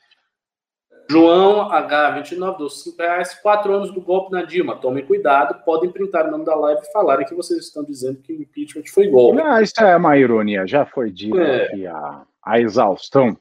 João 1.09 1.71
H29 1.71 2.57
dos 2.57 2.83
5 2.83 2.97
reais, 2.99 3.35
4 3.35 3.73
anos 3.73 3.93
do 3.93 4.01
golpe 4.01 4.33
na 4.33 4.43
Dilma. 4.43 4.77
Tomem 4.77 5.05
cuidado, 5.05 5.63
podem 5.65 5.91
printar 5.91 6.27
o 6.27 6.31
nome 6.31 6.45
da 6.45 6.55
live 6.55 6.81
e 6.83 6.93
falarem 6.93 7.27
que 7.27 7.35
vocês 7.35 7.61
estão 7.61 7.85
dizendo 7.85 8.21
que 8.21 8.33
o 8.33 8.43
impeachment 8.43 8.85
foi 8.93 9.09
golpe. 9.09 9.43
Não, 9.43 9.61
isso 9.61 9.81
é 9.81 9.97
uma 9.97 10.17
ironia, 10.17 10.67
já 10.67 10.87
foi 10.87 11.11
dito 11.11 11.39
é. 11.39 11.65
aqui 11.65 11.87
a, 11.87 12.23
a 12.43 12.61
exaustão. 12.61 13.37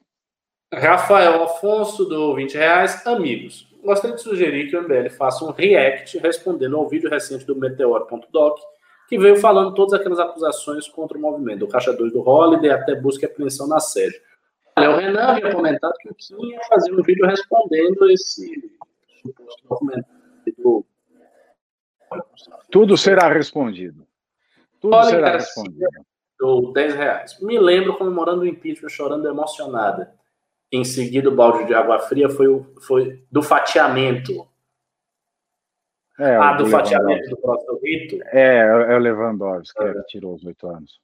Rafael 0.73 1.43
Afonso 1.43 2.05
do 2.05 2.35
20 2.35 2.55
reais, 2.55 3.05
amigos. 3.05 3.71
Gostaria 3.83 4.15
de 4.15 4.21
sugerir 4.21 4.69
que 4.69 4.77
o 4.77 4.81
MBL 4.81 5.09
faça 5.09 5.45
um 5.45 5.51
react 5.51 6.17
respondendo 6.17 6.77
ao 6.77 6.87
vídeo 6.87 7.09
recente 7.09 7.45
do 7.45 7.55
Meteor.doc, 7.55 8.59
que 9.07 9.17
veio 9.17 9.35
falando 9.35 9.73
todas 9.73 9.93
aquelas 9.93 10.19
acusações 10.19 10.87
contra 10.87 11.17
o 11.17 11.21
movimento, 11.21 11.59
do 11.59 11.67
Caixa 11.67 11.93
2 11.93 12.13
do 12.13 12.27
Holiday 12.27 12.71
até 12.71 12.95
busca 12.95 13.25
e 13.25 13.29
apreensão 13.29 13.67
na 13.67 13.79
sede. 13.79 14.19
Olha, 14.75 14.91
o 14.91 14.97
Renan 14.97 15.27
havia 15.27 15.51
comentado 15.51 15.93
que 15.99 16.09
o 16.09 16.15
Kim 16.15 16.51
ia 16.51 16.59
fazer 16.67 16.93
um 16.93 17.03
vídeo 17.03 17.25
respondendo 17.25 18.09
esse 18.09 18.71
suposto 19.21 19.67
documentário 19.67 20.85
Tudo 22.71 22.97
será 22.97 23.31
respondido. 23.31 24.05
Tudo 24.79 24.95
Olha, 24.95 25.09
será 25.09 25.31
respondido. 25.33 25.87
Do 26.39 26.73
10 26.73 26.95
reais. 26.95 27.39
Me 27.39 27.59
lembro 27.59 27.97
comemorando 27.97 28.41
o 28.41 28.47
impeachment, 28.47 28.89
chorando 28.89 29.27
emocionada. 29.27 30.13
Em 30.71 30.83
seguida, 30.83 31.29
o 31.29 31.35
balde 31.35 31.65
de 31.65 31.75
água 31.75 31.99
fria 31.99 32.27
foi, 32.29 32.47
o, 32.47 32.65
foi 32.81 33.23
do 33.31 33.43
fatiamento. 33.43 34.47
É, 36.19 36.35
ah, 36.35 36.53
do 36.53 36.65
fatiamento 36.65 37.29
do 37.29 37.37
próximo 37.37 37.79
rito? 37.81 38.19
É, 38.25 38.57
é 38.59 38.95
o 38.95 38.99
Lewandowski, 38.99 39.83
é. 39.83 39.93
que 39.93 40.03
tirou 40.03 40.35
os 40.35 40.43
oito 40.43 40.67
anos. 40.67 40.99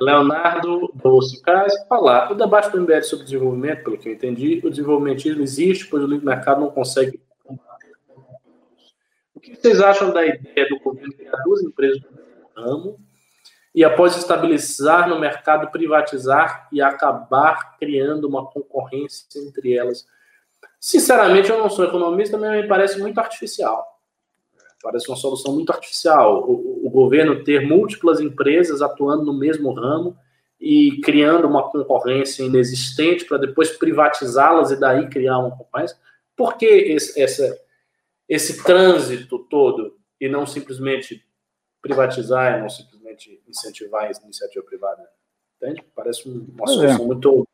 Leonardo 0.00 0.92
Doce 0.94 1.40
Cais, 1.42 1.72
falar. 1.88 2.30
O 2.30 2.34
debate 2.34 2.70
do 2.70 2.80
MBL 2.80 3.02
sobre 3.02 3.24
desenvolvimento, 3.24 3.84
pelo 3.84 3.98
que 3.98 4.08
eu 4.08 4.12
entendi, 4.12 4.60
o 4.64 4.70
desenvolvimentismo 4.70 5.42
existe, 5.42 5.86
pois 5.86 6.02
o 6.02 6.06
livre 6.06 6.24
mercado 6.24 6.60
não 6.60 6.70
consegue. 6.70 7.20
O 9.34 9.40
que 9.40 9.54
vocês 9.54 9.80
acham 9.80 10.12
da 10.12 10.24
ideia 10.24 10.68
do 10.68 10.78
governo 10.78 11.12
criar 11.12 11.36
duas 11.44 11.62
empresas 11.62 12.00
no 12.02 12.62
ramo 12.62 12.98
e, 13.74 13.84
após 13.84 14.16
estabilizar 14.16 15.08
no 15.08 15.18
mercado, 15.18 15.70
privatizar 15.70 16.68
e 16.72 16.80
acabar 16.80 17.76
criando 17.78 18.26
uma 18.26 18.46
concorrência 18.46 19.40
entre 19.40 19.74
elas? 19.74 20.06
Sinceramente, 20.80 21.50
eu 21.50 21.58
não 21.58 21.70
sou 21.70 21.84
economista, 21.84 22.36
mas 22.36 22.62
me 22.62 22.68
parece 22.68 22.98
muito 22.98 23.18
artificial. 23.18 23.93
Parece 24.84 25.08
uma 25.08 25.16
solução 25.16 25.54
muito 25.54 25.72
artificial. 25.72 26.44
O, 26.46 26.86
o 26.86 26.90
governo 26.90 27.42
ter 27.42 27.66
múltiplas 27.66 28.20
empresas 28.20 28.82
atuando 28.82 29.24
no 29.24 29.32
mesmo 29.32 29.72
ramo 29.72 30.14
e 30.60 31.00
criando 31.00 31.46
uma 31.46 31.70
concorrência 31.70 32.42
inexistente 32.42 33.24
para 33.24 33.38
depois 33.38 33.70
privatizá-las 33.70 34.70
e 34.70 34.76
daí 34.78 35.08
criar 35.08 35.38
uma 35.38 35.56
concorrência. 35.56 35.96
Por 36.36 36.58
que 36.58 36.66
esse, 36.66 37.18
essa, 37.18 37.58
esse 38.28 38.62
trânsito 38.62 39.38
todo 39.38 39.96
e 40.20 40.28
não 40.28 40.44
simplesmente 40.44 41.24
privatizar 41.80 42.58
e 42.58 42.60
não 42.60 42.68
simplesmente 42.68 43.42
incentivar 43.48 44.04
a 44.04 44.12
iniciativa 44.22 44.64
privada? 44.66 45.02
Entende? 45.56 45.82
Parece 45.94 46.28
uma 46.28 46.66
solução 46.66 47.04
é. 47.04 47.06
muito 47.06 47.48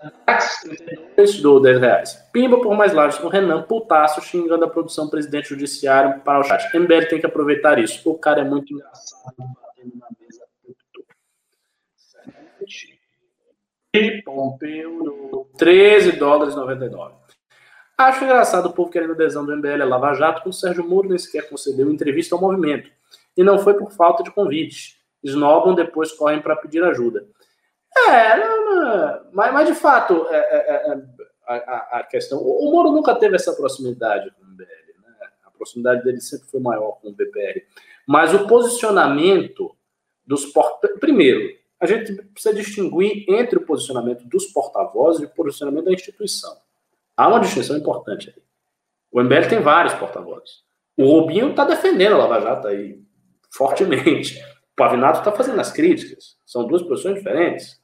Táxi 0.00 1.42
do 1.42 1.60
10 1.60 1.80
reais. 1.80 2.14
Pimba 2.32 2.60
por 2.60 2.74
mais 2.74 2.92
largos 2.92 3.18
com 3.18 3.28
Renan 3.28 3.62
Putaço 3.62 4.22
xingando 4.22 4.64
a 4.64 4.68
produção 4.68 5.10
presidente 5.10 5.50
judiciário 5.50 6.20
para 6.20 6.40
o 6.40 6.44
chat. 6.44 6.74
MBL 6.76 7.06
tem 7.08 7.20
que 7.20 7.26
aproveitar 7.26 7.78
isso. 7.78 8.08
O 8.08 8.18
cara 8.18 8.40
é 8.40 8.44
muito 8.44 8.72
engraçado 8.72 9.34
batendo 9.36 9.96
na 9.96 10.06
mesa. 10.18 10.44
E 13.92 14.22
Pompeu 14.22 15.50
13 15.58 16.12
dólares 16.12 16.54
99. 16.54 17.14
Acho 17.98 18.24
engraçado 18.24 18.66
o 18.66 18.72
povo 18.72 18.90
querendo 18.90 19.12
adesão 19.12 19.44
do 19.44 19.54
MBL 19.54 19.82
a 19.82 19.84
Lava 19.84 20.14
Jato, 20.14 20.42
quando 20.42 20.54
o 20.54 20.56
Sérgio 20.56 20.88
Moro 20.88 21.08
nem 21.08 21.18
sequer 21.18 21.50
concedeu 21.50 21.90
entrevista 21.90 22.34
ao 22.34 22.40
movimento. 22.40 22.90
E 23.36 23.44
não 23.44 23.58
foi 23.58 23.74
por 23.74 23.92
falta 23.92 24.22
de 24.22 24.30
convite. 24.30 24.98
Snobam, 25.22 25.74
depois 25.74 26.10
correm 26.12 26.40
para 26.40 26.56
pedir 26.56 26.82
ajuda. 26.82 27.26
É, 28.08 28.38
não, 28.38 28.59
mas, 29.32 29.52
mas 29.52 29.68
de 29.68 29.74
fato, 29.74 30.26
é, 30.28 30.36
é, 30.36 30.92
é, 30.92 31.02
a, 31.46 31.98
a, 31.98 32.02
questão. 32.04 32.40
O 32.40 32.70
Moro 32.70 32.92
nunca 32.92 33.14
teve 33.14 33.36
essa 33.36 33.52
proximidade 33.54 34.30
com 34.32 34.44
o 34.44 34.48
MBL, 34.48 34.64
né? 35.02 35.28
A 35.44 35.50
proximidade 35.50 36.04
dele 36.04 36.20
sempre 36.20 36.48
foi 36.48 36.60
maior 36.60 36.92
com 37.00 37.08
o 37.08 37.12
BPL. 37.12 37.62
Mas 38.06 38.34
o 38.34 38.46
posicionamento 38.46 39.74
dos 40.26 40.46
porta 40.46 40.88
Primeiro, 40.98 41.58
a 41.80 41.86
gente 41.86 42.14
precisa 42.14 42.54
distinguir 42.54 43.24
entre 43.28 43.58
o 43.58 43.66
posicionamento 43.66 44.24
dos 44.28 44.46
porta-vozes 44.46 45.22
e 45.22 45.24
o 45.24 45.30
posicionamento 45.30 45.86
da 45.86 45.92
instituição. 45.92 46.56
Há 47.16 47.28
uma 47.28 47.40
distinção 47.40 47.76
importante 47.76 48.32
aí. 48.34 48.42
O 49.10 49.20
MBL 49.22 49.48
tem 49.48 49.60
vários 49.60 49.94
porta-vozes. 49.94 50.62
O 50.96 51.04
Rubinho 51.04 51.50
está 51.50 51.64
defendendo 51.64 52.14
a 52.14 52.18
Lava 52.18 52.40
Jato 52.40 52.68
aí 52.68 53.02
fortemente. 53.50 54.38
O 54.72 54.76
Pavinato 54.76 55.18
está 55.18 55.32
fazendo 55.32 55.60
as 55.60 55.72
críticas. 55.72 56.36
São 56.46 56.66
duas 56.66 56.82
posições 56.82 57.16
diferentes. 57.16 57.80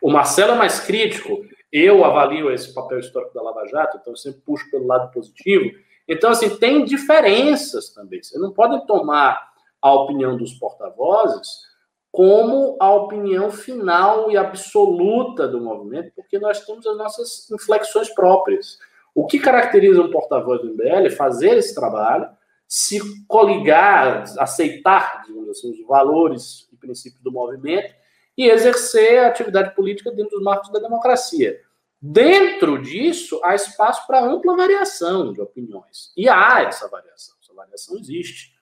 O 0.00 0.10
Marcelo 0.10 0.52
é 0.52 0.56
mais 0.56 0.80
crítico, 0.80 1.44
eu 1.70 2.04
avalio 2.04 2.50
esse 2.50 2.72
papel 2.72 2.98
histórico 2.98 3.34
da 3.34 3.42
Lava 3.42 3.66
Jato, 3.66 3.98
então 3.98 4.12
eu 4.12 4.16
sempre 4.16 4.40
puxo 4.40 4.70
pelo 4.70 4.86
lado 4.86 5.10
positivo. 5.10 5.70
Então, 6.08 6.30
assim, 6.30 6.56
tem 6.56 6.84
diferenças 6.84 7.90
também. 7.90 8.22
Você 8.22 8.38
não 8.38 8.52
pode 8.52 8.86
tomar 8.86 9.52
a 9.80 9.92
opinião 9.92 10.36
dos 10.36 10.54
porta-vozes 10.54 11.70
como 12.10 12.76
a 12.78 12.92
opinião 12.92 13.50
final 13.50 14.30
e 14.30 14.36
absoluta 14.36 15.48
do 15.48 15.60
movimento, 15.60 16.12
porque 16.14 16.38
nós 16.38 16.60
temos 16.64 16.86
as 16.86 16.96
nossas 16.98 17.50
inflexões 17.50 18.10
próprias. 18.10 18.78
O 19.14 19.26
que 19.26 19.38
caracteriza 19.38 20.02
um 20.02 20.10
porta-voz 20.10 20.60
do 20.60 20.74
MBL 20.74 21.06
é 21.06 21.10
fazer 21.10 21.56
esse 21.56 21.74
trabalho, 21.74 22.28
se 22.68 23.00
coligar, 23.26 24.24
aceitar, 24.38 25.22
digamos 25.26 25.48
assim, 25.48 25.70
os 25.70 25.86
valores 25.86 26.68
e 26.70 26.76
princípios 26.76 27.22
do 27.22 27.32
movimento 27.32 27.94
e 28.36 28.48
exercer 28.48 29.20
a 29.20 29.28
atividade 29.28 29.74
política 29.74 30.10
dentro 30.10 30.36
dos 30.36 30.42
marcos 30.42 30.70
da 30.70 30.78
democracia. 30.78 31.60
Dentro 32.00 32.82
disso, 32.82 33.40
há 33.44 33.54
espaço 33.54 34.06
para 34.06 34.24
ampla 34.24 34.56
variação 34.56 35.32
de 35.32 35.40
opiniões. 35.40 36.12
E 36.16 36.28
há 36.28 36.62
essa 36.62 36.88
variação. 36.88 37.36
Essa 37.40 37.54
variação 37.54 37.96
existe. 37.96 38.52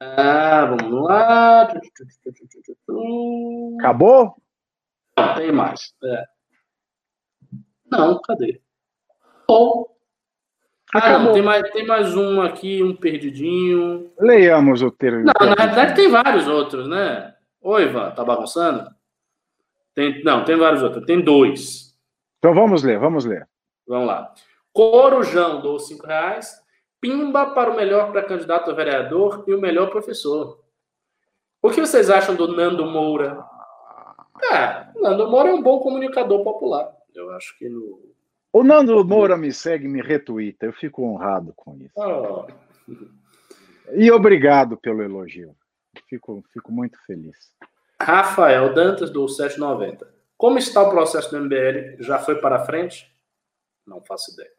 Ah, 0.00 0.64
vamos 0.64 1.04
lá. 1.04 1.72
Acabou? 3.78 4.34
Não, 5.16 5.34
tem 5.34 5.52
mais. 5.52 5.94
É. 6.02 6.24
Não, 7.90 8.20
cadê? 8.20 8.60
Bom. 9.46 9.86
Ah, 10.92 11.18
não, 11.20 11.32
tem 11.32 11.42
mais, 11.42 11.70
tem 11.70 11.86
mais 11.86 12.16
um 12.16 12.40
aqui, 12.40 12.82
um 12.82 12.96
perdidinho. 12.96 14.10
Leiamos 14.18 14.82
o 14.82 14.90
termo. 14.90 15.24
Não, 15.24 15.46
na 15.46 15.54
verdade 15.54 15.94
tem 15.94 16.08
vários 16.08 16.48
outros, 16.48 16.88
né? 16.88 17.32
Oi, 17.62 17.84
Ivan, 17.84 18.10
tá 18.12 18.24
bagunçando? 18.24 18.90
Tem, 19.94 20.22
não, 20.24 20.44
tem 20.44 20.56
vários 20.56 20.82
outros. 20.82 21.04
Tem 21.04 21.20
dois. 21.20 21.94
Então 22.38 22.54
vamos 22.54 22.82
ler, 22.82 22.98
vamos 22.98 23.24
ler. 23.24 23.46
Vamos 23.86 24.06
lá. 24.06 24.32
Corujão, 24.72 25.60
dou 25.60 25.78
cinco 25.78 26.06
reais. 26.06 26.58
Pimba 27.00 27.46
para 27.50 27.70
o 27.70 27.76
melhor 27.76 28.10
pré-candidato 28.12 28.70
a 28.70 28.74
vereador 28.74 29.44
e 29.46 29.54
o 29.54 29.60
melhor 29.60 29.90
professor. 29.90 30.60
O 31.62 31.70
que 31.70 31.80
vocês 31.80 32.08
acham 32.08 32.34
do 32.34 32.48
Nando 32.48 32.86
Moura? 32.86 33.44
É, 34.52 34.86
o 34.96 35.02
Nando 35.02 35.30
Moura 35.30 35.50
é 35.50 35.54
um 35.54 35.62
bom 35.62 35.80
comunicador 35.80 36.42
popular. 36.42 36.90
Eu 37.14 37.30
acho 37.32 37.58
que 37.58 37.68
no. 37.68 38.00
O 38.52 38.62
Nando 38.62 39.04
Moura 39.04 39.36
me 39.36 39.52
segue, 39.52 39.86
me 39.86 40.00
retuita. 40.00 40.66
Eu 40.66 40.72
fico 40.72 41.04
honrado 41.04 41.52
com 41.54 41.76
isso. 41.76 41.92
Oh. 41.96 42.46
E 43.92 44.10
obrigado 44.10 44.76
pelo 44.76 45.02
elogio. 45.02 45.54
Fico, 46.08 46.44
fico 46.52 46.72
muito 46.72 46.98
feliz. 47.04 47.36
Rafael 48.00 48.72
Dantas, 48.72 49.10
do 49.10 49.28
790. 49.28 50.08
Como 50.36 50.58
está 50.58 50.82
o 50.82 50.90
processo 50.90 51.30
do 51.30 51.40
MBL? 51.40 52.02
Já 52.02 52.18
foi 52.18 52.40
para 52.40 52.64
frente? 52.64 53.12
Não 53.86 54.00
faço 54.00 54.32
ideia. 54.32 54.50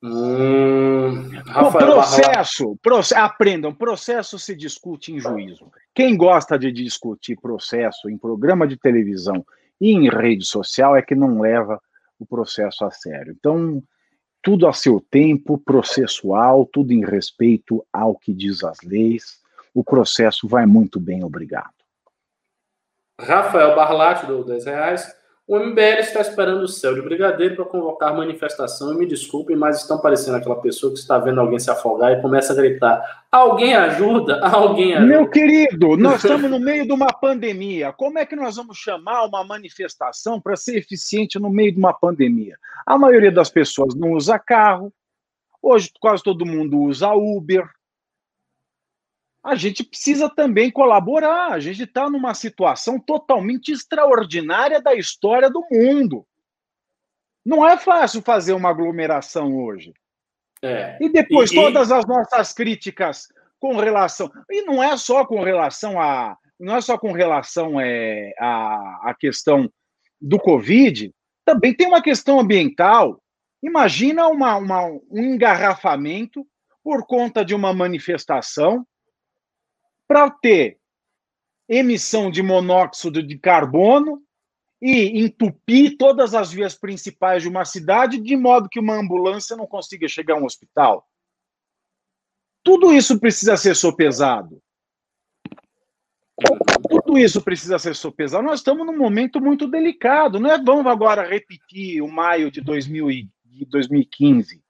Hum, 0.00 1.28
o 1.40 1.72
processo, 1.72 2.76
processo, 2.80 3.20
aprendam, 3.20 3.74
processo 3.74 4.38
se 4.38 4.54
discute 4.54 5.12
em 5.12 5.18
juízo. 5.18 5.72
Quem 5.92 6.16
gosta 6.16 6.56
de 6.56 6.70
discutir 6.70 7.34
processo 7.34 8.08
em 8.08 8.16
programa 8.16 8.64
de 8.68 8.76
televisão 8.76 9.44
e 9.80 9.90
em 9.90 10.08
rede 10.08 10.44
social 10.44 10.94
é 10.94 11.02
que 11.02 11.16
não 11.16 11.40
leva 11.40 11.80
o 12.16 12.24
processo 12.24 12.84
a 12.84 12.92
sério. 12.92 13.34
Então, 13.36 13.82
tudo 14.48 14.66
a 14.66 14.72
seu 14.72 14.98
tempo, 14.98 15.58
processual, 15.58 16.64
tudo 16.64 16.90
em 16.90 17.04
respeito 17.04 17.84
ao 17.92 18.14
que 18.14 18.32
diz 18.32 18.64
as 18.64 18.80
leis. 18.80 19.42
O 19.74 19.84
processo 19.84 20.48
vai 20.48 20.64
muito 20.64 20.98
bem, 20.98 21.22
obrigado. 21.22 21.74
Rafael 23.20 23.76
Barlatti, 23.76 24.24
do 24.24 24.42
10 24.42 24.64
reais. 24.64 25.17
O 25.48 25.58
MBL 25.58 26.00
está 26.00 26.20
esperando 26.20 26.62
o 26.62 26.68
céu 26.68 26.94
de 26.94 27.00
brigadeiro 27.00 27.56
para 27.56 27.64
convocar 27.64 28.14
manifestação. 28.14 28.92
E 28.92 28.98
me 28.98 29.06
desculpem, 29.06 29.56
mas 29.56 29.78
estão 29.78 29.98
parecendo 29.98 30.36
aquela 30.36 30.60
pessoa 30.60 30.92
que 30.92 30.98
está 30.98 31.18
vendo 31.18 31.40
alguém 31.40 31.58
se 31.58 31.70
afogar 31.70 32.12
e 32.12 32.20
começa 32.20 32.52
a 32.52 32.56
gritar: 32.56 33.24
Alguém 33.32 33.74
ajuda? 33.74 34.40
Alguém 34.46 34.94
ajuda? 34.94 35.08
Meu 35.10 35.26
querido, 35.30 35.96
nós 35.96 36.22
estamos 36.22 36.50
no 36.50 36.60
meio 36.60 36.84
de 36.84 36.92
uma 36.92 37.06
pandemia. 37.06 37.94
Como 37.94 38.18
é 38.18 38.26
que 38.26 38.36
nós 38.36 38.56
vamos 38.56 38.76
chamar 38.76 39.24
uma 39.24 39.42
manifestação 39.42 40.38
para 40.38 40.54
ser 40.54 40.76
eficiente 40.76 41.38
no 41.38 41.48
meio 41.48 41.72
de 41.72 41.78
uma 41.78 41.94
pandemia? 41.94 42.58
A 42.84 42.98
maioria 42.98 43.32
das 43.32 43.48
pessoas 43.48 43.94
não 43.94 44.12
usa 44.12 44.38
carro. 44.38 44.92
Hoje 45.62 45.90
quase 45.98 46.22
todo 46.22 46.44
mundo 46.44 46.78
usa 46.78 47.14
Uber 47.14 47.66
a 49.48 49.54
gente 49.54 49.82
precisa 49.82 50.28
também 50.28 50.70
colaborar. 50.70 51.52
A 51.52 51.60
gente 51.60 51.82
está 51.82 52.08
numa 52.10 52.34
situação 52.34 53.00
totalmente 53.00 53.72
extraordinária 53.72 54.80
da 54.80 54.94
história 54.94 55.48
do 55.48 55.64
mundo. 55.70 56.26
Não 57.44 57.66
é 57.66 57.78
fácil 57.78 58.20
fazer 58.20 58.52
uma 58.52 58.68
aglomeração 58.68 59.56
hoje. 59.56 59.94
É. 60.62 60.98
E 61.00 61.08
depois, 61.08 61.50
e, 61.50 61.54
todas 61.54 61.90
as 61.90 62.04
nossas 62.06 62.52
críticas 62.52 63.28
com 63.58 63.76
relação. 63.76 64.30
E 64.50 64.62
não 64.62 64.82
é 64.82 64.96
só 64.96 65.24
com 65.24 65.42
relação 65.42 65.98
a. 66.00 66.36
Não 66.60 66.76
é 66.76 66.80
só 66.80 66.98
com 66.98 67.12
relação 67.12 67.80
é, 67.80 68.34
a, 68.38 69.10
a 69.10 69.14
questão 69.18 69.70
do 70.20 70.38
Covid, 70.38 71.14
também 71.44 71.72
tem 71.72 71.86
uma 71.86 72.02
questão 72.02 72.40
ambiental. 72.40 73.22
Imagina 73.62 74.26
uma, 74.26 74.56
uma, 74.56 74.84
um 74.84 75.22
engarrafamento 75.22 76.44
por 76.82 77.06
conta 77.06 77.44
de 77.44 77.54
uma 77.54 77.72
manifestação 77.72 78.84
para 80.08 80.30
ter 80.30 80.78
emissão 81.68 82.30
de 82.30 82.42
monóxido 82.42 83.22
de 83.22 83.38
carbono 83.38 84.22
e 84.80 85.20
entupir 85.20 85.96
todas 85.98 86.34
as 86.34 86.50
vias 86.50 86.74
principais 86.74 87.42
de 87.42 87.48
uma 87.48 87.64
cidade, 87.64 88.18
de 88.18 88.36
modo 88.36 88.68
que 88.68 88.80
uma 88.80 88.94
ambulância 88.94 89.54
não 89.54 89.66
consiga 89.66 90.08
chegar 90.08 90.34
a 90.34 90.38
um 90.38 90.44
hospital. 90.44 91.06
Tudo 92.62 92.92
isso 92.92 93.20
precisa 93.20 93.56
ser 93.56 93.76
sopesado. 93.76 94.62
Tudo 96.88 97.18
isso 97.18 97.42
precisa 97.42 97.78
ser 97.78 97.94
sopesado. 97.94 98.44
Nós 98.44 98.60
estamos 98.60 98.86
num 98.86 98.96
momento 98.96 99.40
muito 99.40 99.66
delicado. 99.66 100.38
Não 100.38 100.50
é 100.50 100.62
vamos 100.62 100.86
agora 100.86 101.28
repetir 101.28 102.00
o 102.00 102.08
maio 102.08 102.50
de, 102.50 102.60
2000 102.60 103.08
de 103.44 103.64
2015. 103.66 104.62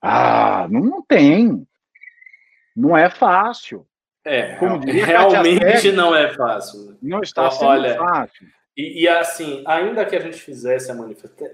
Ah, 0.00 0.68
não, 0.70 0.80
não 0.80 1.02
tem. 1.02 1.66
Não 2.76 2.96
é 2.96 3.08
fácil. 3.08 3.86
É, 4.24 4.56
diria, 4.78 5.04
realmente 5.04 5.90
não 5.90 6.14
é 6.14 6.32
fácil. 6.32 6.96
Não 7.02 7.20
está 7.20 7.50
sendo 7.50 7.68
Olha, 7.68 7.96
fácil. 7.96 8.46
E, 8.76 9.02
e, 9.02 9.08
assim, 9.08 9.62
ainda 9.66 10.04
que 10.04 10.16
a 10.16 10.20
gente 10.20 10.38
fizesse 10.38 10.90
a 10.90 10.94
manifestação. 10.94 11.48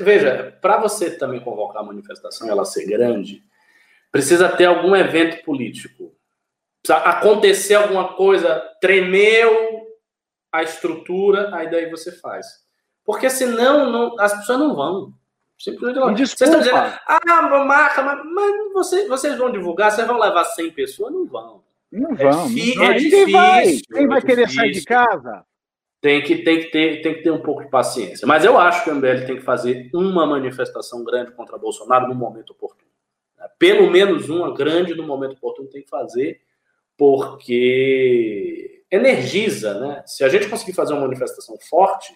Veja, 0.00 0.56
para 0.60 0.76
você 0.78 1.10
também 1.10 1.40
convocar 1.40 1.82
a 1.82 1.86
manifestação 1.86 2.48
ela 2.48 2.64
ser 2.64 2.84
grande, 2.86 3.42
precisa 4.12 4.48
ter 4.48 4.66
algum 4.66 4.94
evento 4.94 5.42
político. 5.42 6.14
Precisa 6.82 7.02
acontecer 7.08 7.74
alguma 7.74 8.12
coisa, 8.14 8.60
tremeu 8.80 9.86
a 10.52 10.62
estrutura, 10.62 11.54
aí 11.54 11.70
daí 11.70 11.90
você 11.90 12.12
faz. 12.12 12.46
Porque 13.04 13.30
senão 13.30 13.90
não, 13.90 14.20
as 14.20 14.34
pessoas 14.34 14.58
não 14.58 14.74
vão. 14.74 15.14
Simplesmente 15.58 15.98
não. 15.98 16.14
Vocês 16.14 16.32
estão 16.32 16.58
dizendo, 16.58 16.76
ah, 16.76 17.64
marca, 17.64 18.02
mas, 18.02 18.20
mas 18.24 18.72
você, 18.72 19.08
vocês 19.08 19.38
vão 19.38 19.50
divulgar, 19.50 19.90
vocês 19.90 20.06
vão 20.06 20.18
levar 20.18 20.44
100 20.44 20.72
pessoas? 20.72 21.12
Não 21.12 21.26
vão. 21.26 21.63
Não 21.94 22.10
é 22.10 22.14
vão. 22.16 22.48
Não 22.48 22.84
é 22.84 22.94
difícil. 22.94 23.30
Vai. 23.30 23.76
Quem 23.92 24.08
vai 24.08 24.20
querer 24.20 24.50
sair 24.50 24.72
de 24.72 24.84
casa? 24.84 25.44
Tem 26.00 26.22
que, 26.22 26.42
tem, 26.42 26.60
que 26.60 26.66
ter, 26.66 27.00
tem 27.00 27.14
que 27.14 27.22
ter 27.22 27.30
um 27.30 27.40
pouco 27.40 27.62
de 27.62 27.70
paciência. 27.70 28.26
Mas 28.26 28.44
eu 28.44 28.58
acho 28.58 28.82
que 28.82 28.90
o 28.90 28.94
MBL 28.94 29.24
tem 29.26 29.36
que 29.36 29.42
fazer 29.42 29.88
uma 29.94 30.26
manifestação 30.26 31.04
grande 31.04 31.30
contra 31.30 31.56
Bolsonaro 31.56 32.08
no 32.08 32.14
momento 32.14 32.50
oportuno. 32.50 32.90
Pelo 33.58 33.90
menos 33.90 34.28
uma 34.28 34.52
grande 34.52 34.94
no 34.94 35.06
momento 35.06 35.34
oportuno 35.34 35.68
tem 35.68 35.82
que 35.82 35.88
fazer, 35.88 36.40
porque 36.96 38.82
energiza, 38.90 39.78
né? 39.80 40.02
Se 40.04 40.24
a 40.24 40.28
gente 40.28 40.48
conseguir 40.48 40.72
fazer 40.72 40.92
uma 40.92 41.02
manifestação 41.02 41.56
forte 41.70 42.12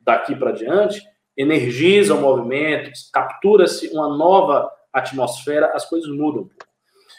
daqui 0.00 0.36
para 0.36 0.52
diante, 0.52 1.02
energiza 1.36 2.14
o 2.14 2.20
movimento, 2.20 2.90
captura-se 3.12 3.88
uma 3.88 4.14
nova 4.14 4.70
atmosfera, 4.92 5.72
as 5.74 5.88
coisas 5.88 6.10
mudam. 6.10 6.48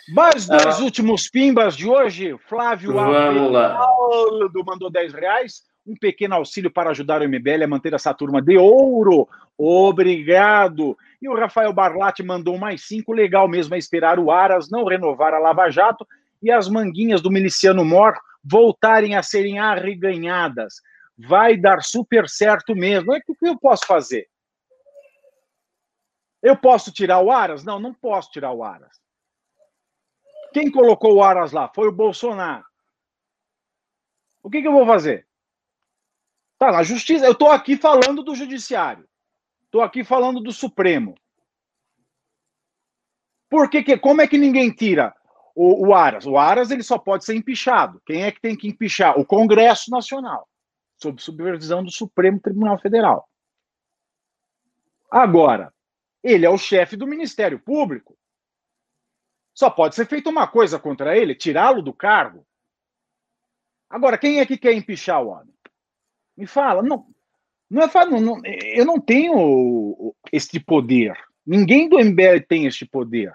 Mais 0.10 0.48
dois 0.48 0.80
ah, 0.80 0.84
últimos 0.84 1.30
pimbas 1.30 1.78
de 1.78 1.88
hoje. 1.88 2.38
Flávio 2.48 2.98
Aldo 3.00 4.64
mandou 4.66 4.90
10 4.90 5.14
reais. 5.14 5.62
Um 5.86 5.96
pequeno 5.96 6.36
auxílio 6.36 6.72
para 6.72 6.92
ajudar 6.92 7.22
o 7.22 7.28
MBL 7.28 7.64
a 7.64 7.68
manter 7.68 7.94
essa 7.94 8.14
turma 8.14 8.42
de 8.42 8.58
ouro. 8.58 9.28
Obrigado. 9.58 10.98
E 11.22 11.30
o 11.30 11.36
Rafael 11.36 11.72
Barlatti 11.74 12.24
mandou 12.24 12.58
mais 12.58 12.86
cinco. 12.86 13.14
Legal 13.14 13.48
mesmo 13.48 13.76
é 13.76 13.78
esperar 13.78 14.20
o 14.20 14.32
Aras 14.32 14.70
não 14.70 14.86
renovar 14.86 15.34
a 15.34 15.40
Lava 15.40 15.70
Jato 15.70 16.06
e 16.42 16.52
as 16.52 16.68
manguinhas 16.68 17.22
do 17.22 17.32
miliciano 17.32 17.86
Mor 17.86 18.14
voltarem 18.44 19.16
a 19.16 19.24
serem 19.24 19.60
arreganhadas. 19.60 20.76
Vai 21.18 21.56
dar 21.56 21.82
super 21.82 22.28
certo 22.28 22.76
mesmo. 22.76 23.14
O 23.14 23.36
que 23.36 23.48
eu 23.48 23.58
posso 23.58 23.86
fazer? 23.86 24.28
Eu 26.42 26.58
posso 26.58 26.92
tirar 26.92 27.22
o 27.22 27.32
Aras? 27.32 27.64
Não, 27.64 27.80
não 27.80 27.94
posso 27.94 28.32
tirar 28.32 28.52
o 28.52 28.64
Aras. 28.64 29.03
Quem 30.54 30.72
colocou 30.72 31.16
o 31.16 31.24
Aras 31.24 31.52
lá? 31.52 31.70
Foi 31.74 31.88
o 31.88 31.92
Bolsonaro. 31.92 32.66
O 34.42 34.50
que, 34.50 34.62
que 34.62 34.68
eu 34.68 34.74
vou 34.74 34.86
fazer? 34.86 35.28
Tá 36.58 36.72
na 36.72 36.84
justiça. 36.84 37.26
Eu 37.26 37.32
estou 37.32 37.50
aqui 37.50 37.76
falando 37.76 38.24
do 38.24 38.36
judiciário. 38.36 39.08
Estou 39.66 39.82
aqui 39.82 40.04
falando 40.04 40.40
do 40.40 40.52
Supremo. 40.52 41.16
Por 43.50 43.70
que, 43.70 43.84
que 43.84 43.98
como 43.98 44.22
é 44.22 44.28
que 44.28 44.38
ninguém 44.38 44.72
tira 44.72 45.16
o, 45.56 45.88
o, 45.88 45.94
Aras? 45.94 46.26
O 46.26 46.38
Aras 46.38 46.72
ele 46.72 46.84
só 46.84 46.98
pode 46.98 47.26
ser 47.26 47.36
empichado. 47.36 48.02
Quem 48.06 48.24
é 48.24 48.32
que 48.32 48.42
tem 48.42 48.56
que 48.56 48.68
empichar? 48.68 49.20
O 49.20 49.26
Congresso 49.26 49.90
Nacional, 49.92 50.48
sob 50.98 51.22
supervisão 51.22 51.84
do 51.84 51.92
Supremo 51.92 52.40
Tribunal 52.40 52.78
Federal. 52.80 53.28
Agora, 55.10 55.74
ele 56.24 56.46
é 56.46 56.50
o 56.50 56.58
chefe 56.58 56.96
do 56.96 57.06
Ministério 57.06 57.60
Público. 57.60 58.18
Só 59.54 59.70
pode 59.70 59.96
ser 59.96 60.08
feita 60.08 60.30
uma 60.30 60.48
coisa 60.48 60.80
contra 60.80 61.18
ele, 61.18 61.36
tirá-lo 61.36 61.82
do 61.82 61.94
cargo. 61.94 62.46
Agora, 63.90 64.18
quem 64.18 64.40
é 64.40 64.46
que 64.46 64.58
quer 64.58 64.74
empichar 64.74 65.22
o 65.22 65.28
homem? 65.28 65.54
Me 66.36 66.48
fala. 66.48 66.82
Não, 66.82 67.06
não 67.70 67.84
é 67.84 67.88
fácil. 67.88 68.20
Não, 68.20 68.42
eu 68.44 68.86
não 68.86 69.00
tenho 69.00 70.16
este 70.32 70.60
poder. 70.60 71.16
Ninguém 71.46 71.88
do 71.88 72.00
MBL 72.00 72.42
tem 72.48 72.66
este 72.66 72.86
poder. 72.86 73.32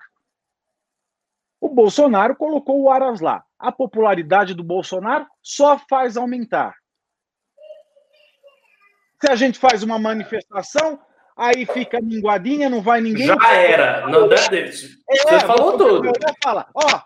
O 1.60 1.68
Bolsonaro 1.68 2.34
colocou 2.34 2.80
o 2.80 2.90
Aras 2.90 3.20
lá. 3.20 3.44
A 3.58 3.70
popularidade 3.70 4.54
do 4.54 4.64
Bolsonaro 4.64 5.26
só 5.42 5.78
faz 5.88 6.16
aumentar. 6.16 6.76
Se 9.20 9.30
a 9.30 9.36
gente 9.36 9.58
faz 9.58 9.82
uma 9.82 9.98
manifestação, 9.98 11.00
aí 11.38 11.64
fica 11.64 12.00
minguadinha, 12.02 12.68
não 12.68 12.82
vai 12.82 13.00
ninguém. 13.00 13.28
Já 13.28 13.54
era. 13.54 14.06
Não, 14.08 14.28
deve... 14.28 14.56
é, 14.56 14.70
você 14.70 15.40
falou 15.46 15.78
tudo. 15.78 16.10
Fala, 16.42 16.66
ó, 16.74 17.00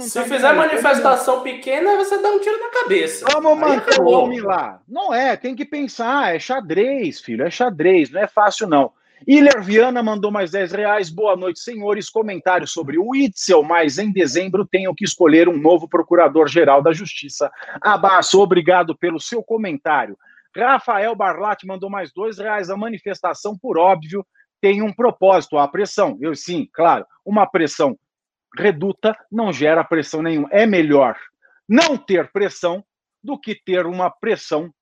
Se 0.00 0.20
tá 0.20 0.24
fizer 0.24 0.52
manifestação 0.52 1.42
pequena, 1.42 1.96
você 1.96 2.22
dá 2.22 2.28
um 2.30 2.38
tiro 2.38 2.58
na 2.58 2.70
cabeça. 2.70 3.26
Vamos 3.32 3.58
manter 3.58 4.00
o 4.00 4.06
homem 4.06 4.40
lá. 4.40 4.80
Não 4.88 5.12
é, 5.12 5.36
tem 5.36 5.56
que 5.56 5.64
pensar. 5.64 6.34
É 6.34 6.38
xadrez, 6.38 7.20
filho. 7.20 7.44
É 7.44 7.50
xadrez. 7.50 8.10
Não 8.10 8.20
é 8.20 8.28
fácil, 8.28 8.68
não. 8.68 8.92
Iler 9.26 9.60
Viana 9.62 10.02
mandou 10.02 10.30
mais 10.30 10.52
10 10.52 10.72
reais. 10.72 11.10
Boa 11.10 11.36
noite, 11.36 11.60
senhores. 11.60 12.08
Comentário 12.08 12.66
sobre 12.66 12.98
o 12.98 13.14
Itzel, 13.14 13.62
mas 13.62 13.98
em 13.98 14.12
dezembro 14.12 14.64
tenho 14.64 14.94
que 14.94 15.04
escolher 15.04 15.48
um 15.48 15.58
novo 15.58 15.88
procurador-geral 15.88 16.80
da 16.80 16.92
Justiça. 16.92 17.50
Abaço, 17.80 18.40
obrigado 18.40 18.96
pelo 18.96 19.18
seu 19.18 19.42
comentário. 19.42 20.16
Rafael 20.64 21.14
Barlatti 21.14 21.66
mandou 21.66 21.90
mais 21.90 22.12
dois 22.12 22.38
reais. 22.38 22.70
A 22.70 22.76
manifestação, 22.76 23.56
por 23.56 23.78
óbvio, 23.78 24.26
tem 24.60 24.82
um 24.82 24.92
propósito, 24.92 25.58
a 25.58 25.68
pressão. 25.68 26.18
Eu 26.20 26.34
sim, 26.34 26.68
claro, 26.72 27.06
uma 27.24 27.46
pressão 27.46 27.98
reduta 28.56 29.16
não 29.30 29.52
gera 29.52 29.84
pressão 29.84 30.22
nenhuma. 30.22 30.48
É 30.50 30.66
melhor 30.66 31.16
não 31.68 31.96
ter 31.96 32.32
pressão 32.32 32.84
do 33.22 33.38
que 33.38 33.54
ter 33.54 33.86
uma 33.86 34.10
pressão 34.10 34.72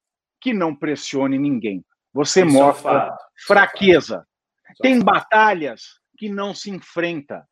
que 0.41 0.53
não 0.53 0.75
pressione 0.75 1.39
ninguém. 1.39 1.85
Você 2.13 2.45
Isso 2.45 2.57
é 2.57 2.61
mostra 2.61 2.93
é 2.93 3.47
fraqueza. 3.47 4.27
É 4.69 4.73
tem 4.81 5.01
batalhas 5.01 6.01
que 6.17 6.29
não 6.29 6.55
se 6.55 6.71
enfrenta. 6.71 7.47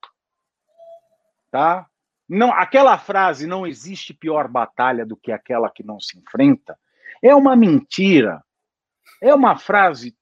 Tá? 1.50 1.86
Não, 2.28 2.52
aquela 2.52 2.96
frase 2.96 3.46
não 3.46 3.66
existe 3.66 4.14
pior 4.14 4.48
batalha 4.48 5.04
do 5.04 5.16
que 5.16 5.30
aquela 5.30 5.70
que 5.70 5.84
não 5.84 6.00
se 6.00 6.18
enfrenta 6.18 6.78
é 7.24 7.34
uma 7.34 7.56
mentira. 7.56 8.44
É 9.20 9.34
uma 9.34 9.58
frase 9.58 10.14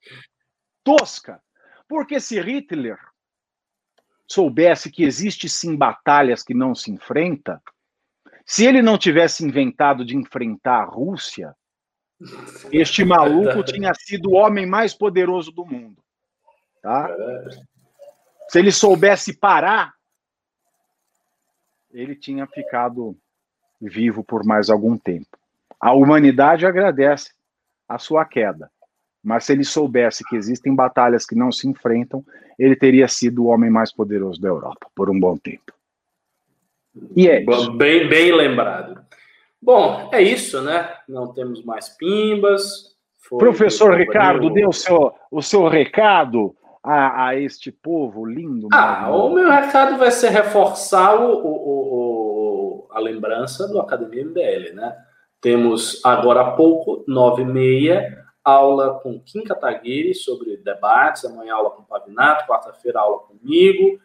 tosca. 0.84 1.42
Porque 1.88 2.20
se 2.20 2.40
Hitler 2.40 2.96
soubesse 4.26 4.90
que 4.90 5.02
existe 5.02 5.48
sim 5.48 5.76
batalhas 5.76 6.44
que 6.44 6.54
não 6.54 6.74
se 6.74 6.92
enfrenta, 6.92 7.60
se 8.46 8.64
ele 8.64 8.80
não 8.80 8.96
tivesse 8.96 9.44
inventado 9.44 10.04
de 10.04 10.16
enfrentar 10.16 10.82
a 10.82 10.84
Rússia, 10.84 11.54
este 12.70 13.04
maluco 13.04 13.64
tinha 13.64 13.92
sido 13.94 14.30
o 14.30 14.34
homem 14.34 14.64
mais 14.64 14.94
poderoso 14.94 15.50
do 15.50 15.66
mundo. 15.66 16.00
Tá? 16.80 17.10
Se 18.48 18.60
ele 18.60 18.70
soubesse 18.70 19.36
parar, 19.36 19.92
ele 21.90 22.14
tinha 22.14 22.46
ficado 22.46 23.18
vivo 23.80 24.22
por 24.22 24.44
mais 24.44 24.70
algum 24.70 24.96
tempo. 24.96 25.41
A 25.82 25.92
humanidade 25.92 26.64
agradece 26.64 27.32
a 27.88 27.98
sua 27.98 28.24
queda. 28.24 28.70
Mas 29.22 29.44
se 29.44 29.52
ele 29.52 29.64
soubesse 29.64 30.24
que 30.24 30.36
existem 30.36 30.74
batalhas 30.74 31.26
que 31.26 31.34
não 31.34 31.50
se 31.50 31.68
enfrentam, 31.68 32.24
ele 32.56 32.76
teria 32.76 33.08
sido 33.08 33.44
o 33.44 33.46
homem 33.48 33.68
mais 33.68 33.92
poderoso 33.92 34.40
da 34.40 34.48
Europa 34.48 34.86
por 34.94 35.10
um 35.10 35.18
bom 35.18 35.36
tempo. 35.36 35.72
E 37.16 37.28
é 37.28 37.42
isso. 37.42 37.72
Bem, 37.72 38.08
bem 38.08 38.32
lembrado. 38.32 39.04
Bom, 39.60 40.08
é 40.12 40.22
isso, 40.22 40.62
né? 40.62 40.88
Não 41.08 41.32
temos 41.32 41.64
mais 41.64 41.88
pimbas. 41.88 42.96
Foi, 43.18 43.38
Professor 43.38 43.96
Ricardo, 43.96 44.50
dê 44.50 44.64
o 44.64 44.72
seu, 44.72 45.12
o 45.30 45.42
seu 45.42 45.66
recado 45.66 46.54
a, 46.82 47.28
a 47.28 47.36
este 47.36 47.72
povo 47.72 48.24
lindo. 48.24 48.68
Ah, 48.72 49.10
o 49.10 49.30
meu 49.30 49.50
recado 49.50 49.96
vai 49.98 50.10
ser 50.10 50.30
reforçar 50.30 51.14
o, 51.14 51.32
o, 51.34 52.86
o, 52.86 52.88
a 52.90 53.00
lembrança 53.00 53.66
do 53.68 53.80
Academia 53.80 54.24
MBL, 54.24 54.74
né? 54.74 54.96
Temos 55.42 56.00
agora 56.04 56.40
há 56.40 56.50
pouco, 56.52 57.04
nove 57.08 57.42
e 57.42 57.44
meia, 57.44 58.24
aula 58.44 59.00
com 59.00 59.20
Kim 59.20 59.42
Kataguiri 59.42 60.14
sobre 60.14 60.56
debates, 60.56 61.24
amanhã 61.24 61.56
aula 61.56 61.72
com 61.72 61.82
Pavinato, 61.82 62.46
quarta-feira 62.46 63.00
aula 63.00 63.18
comigo, 63.18 64.00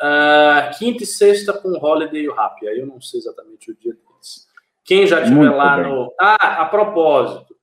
uh, 0.00 0.78
quinta 0.78 1.02
e 1.02 1.06
sexta 1.06 1.52
com 1.52 1.70
Holiday 1.70 2.22
e 2.22 2.28
o 2.28 2.34
Rap, 2.34 2.64
aí 2.68 2.78
eu 2.78 2.86
não 2.86 3.00
sei 3.00 3.18
exatamente 3.18 3.72
o 3.72 3.76
dia 3.76 3.94
deles. 3.94 4.46
Quem 4.84 5.08
já 5.08 5.24
tiver 5.24 5.50
lá 5.50 5.76
bem. 5.76 5.90
no... 5.90 6.14
Ah, 6.20 6.62
a 6.62 6.66
propósito, 6.66 7.56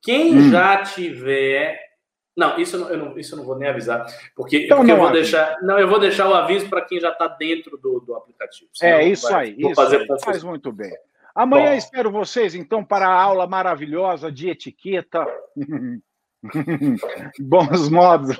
quem 0.00 0.34
hum. 0.34 0.50
já 0.50 0.82
tiver... 0.82 1.78
Não, 2.34 2.58
isso 2.58 2.76
eu 2.76 2.96
não, 2.96 3.18
isso 3.18 3.34
eu 3.34 3.38
não 3.40 3.44
vou 3.44 3.58
nem 3.58 3.68
avisar, 3.68 4.06
porque, 4.34 4.64
então, 4.64 4.78
porque 4.78 4.92
eu 4.92 4.96
vou 4.96 5.12
deixar... 5.12 5.58
Não, 5.60 5.78
eu 5.78 5.86
vou 5.86 6.00
deixar 6.00 6.30
o 6.30 6.34
aviso 6.34 6.66
para 6.70 6.80
quem 6.80 6.98
já 6.98 7.10
está 7.10 7.28
dentro 7.28 7.76
do, 7.76 8.00
do 8.00 8.14
aplicativo. 8.14 8.70
É, 8.80 9.04
isso 9.04 9.28
vai, 9.28 9.48
aí, 9.48 9.60
vou 9.60 9.72
isso 9.72 9.82
fazer 9.82 9.98
aí, 9.98 10.20
faz 10.24 10.42
muito 10.42 10.72
bem. 10.72 10.96
Amanhã 11.40 11.70
Bom. 11.70 11.76
espero 11.76 12.10
vocês, 12.10 12.54
então, 12.54 12.84
para 12.84 13.08
a 13.08 13.18
aula 13.18 13.46
maravilhosa 13.46 14.30
de 14.30 14.50
etiqueta. 14.50 15.26
Bons 17.40 17.88
modos 17.88 18.36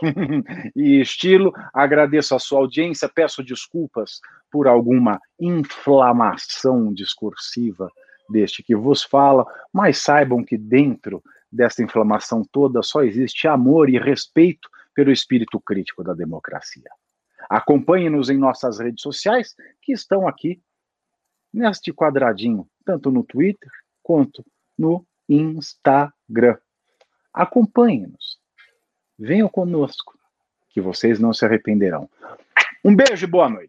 e 0.76 1.00
estilo. 1.00 1.50
Agradeço 1.72 2.34
a 2.34 2.38
sua 2.38 2.58
audiência, 2.58 3.08
peço 3.08 3.42
desculpas 3.42 4.20
por 4.50 4.68
alguma 4.68 5.18
inflamação 5.40 6.92
discursiva 6.92 7.88
deste 8.28 8.62
que 8.62 8.76
vos 8.76 9.02
fala, 9.02 9.46
mas 9.72 9.96
saibam 9.96 10.44
que 10.44 10.58
dentro 10.58 11.22
dessa 11.50 11.82
inflamação 11.82 12.42
toda 12.52 12.82
só 12.82 13.02
existe 13.02 13.48
amor 13.48 13.88
e 13.88 13.98
respeito 13.98 14.68
pelo 14.94 15.10
espírito 15.10 15.58
crítico 15.58 16.04
da 16.04 16.12
democracia. 16.12 16.90
Acompanhe-nos 17.48 18.28
em 18.28 18.36
nossas 18.36 18.78
redes 18.78 19.00
sociais, 19.00 19.56
que 19.80 19.90
estão 19.90 20.28
aqui 20.28 20.60
neste 21.50 21.94
quadradinho, 21.94 22.68
tanto 22.84 23.10
no 23.10 23.22
Twitter 23.22 23.70
quanto 24.02 24.44
no 24.78 25.04
Instagram. 25.28 26.56
Acompanhe-nos. 27.32 28.38
Venham 29.18 29.48
conosco, 29.48 30.18
que 30.70 30.80
vocês 30.80 31.18
não 31.18 31.32
se 31.32 31.44
arrependerão. 31.44 32.08
Um 32.84 32.96
beijo 32.96 33.26
e 33.26 33.30
boa 33.30 33.48
noite. 33.48 33.68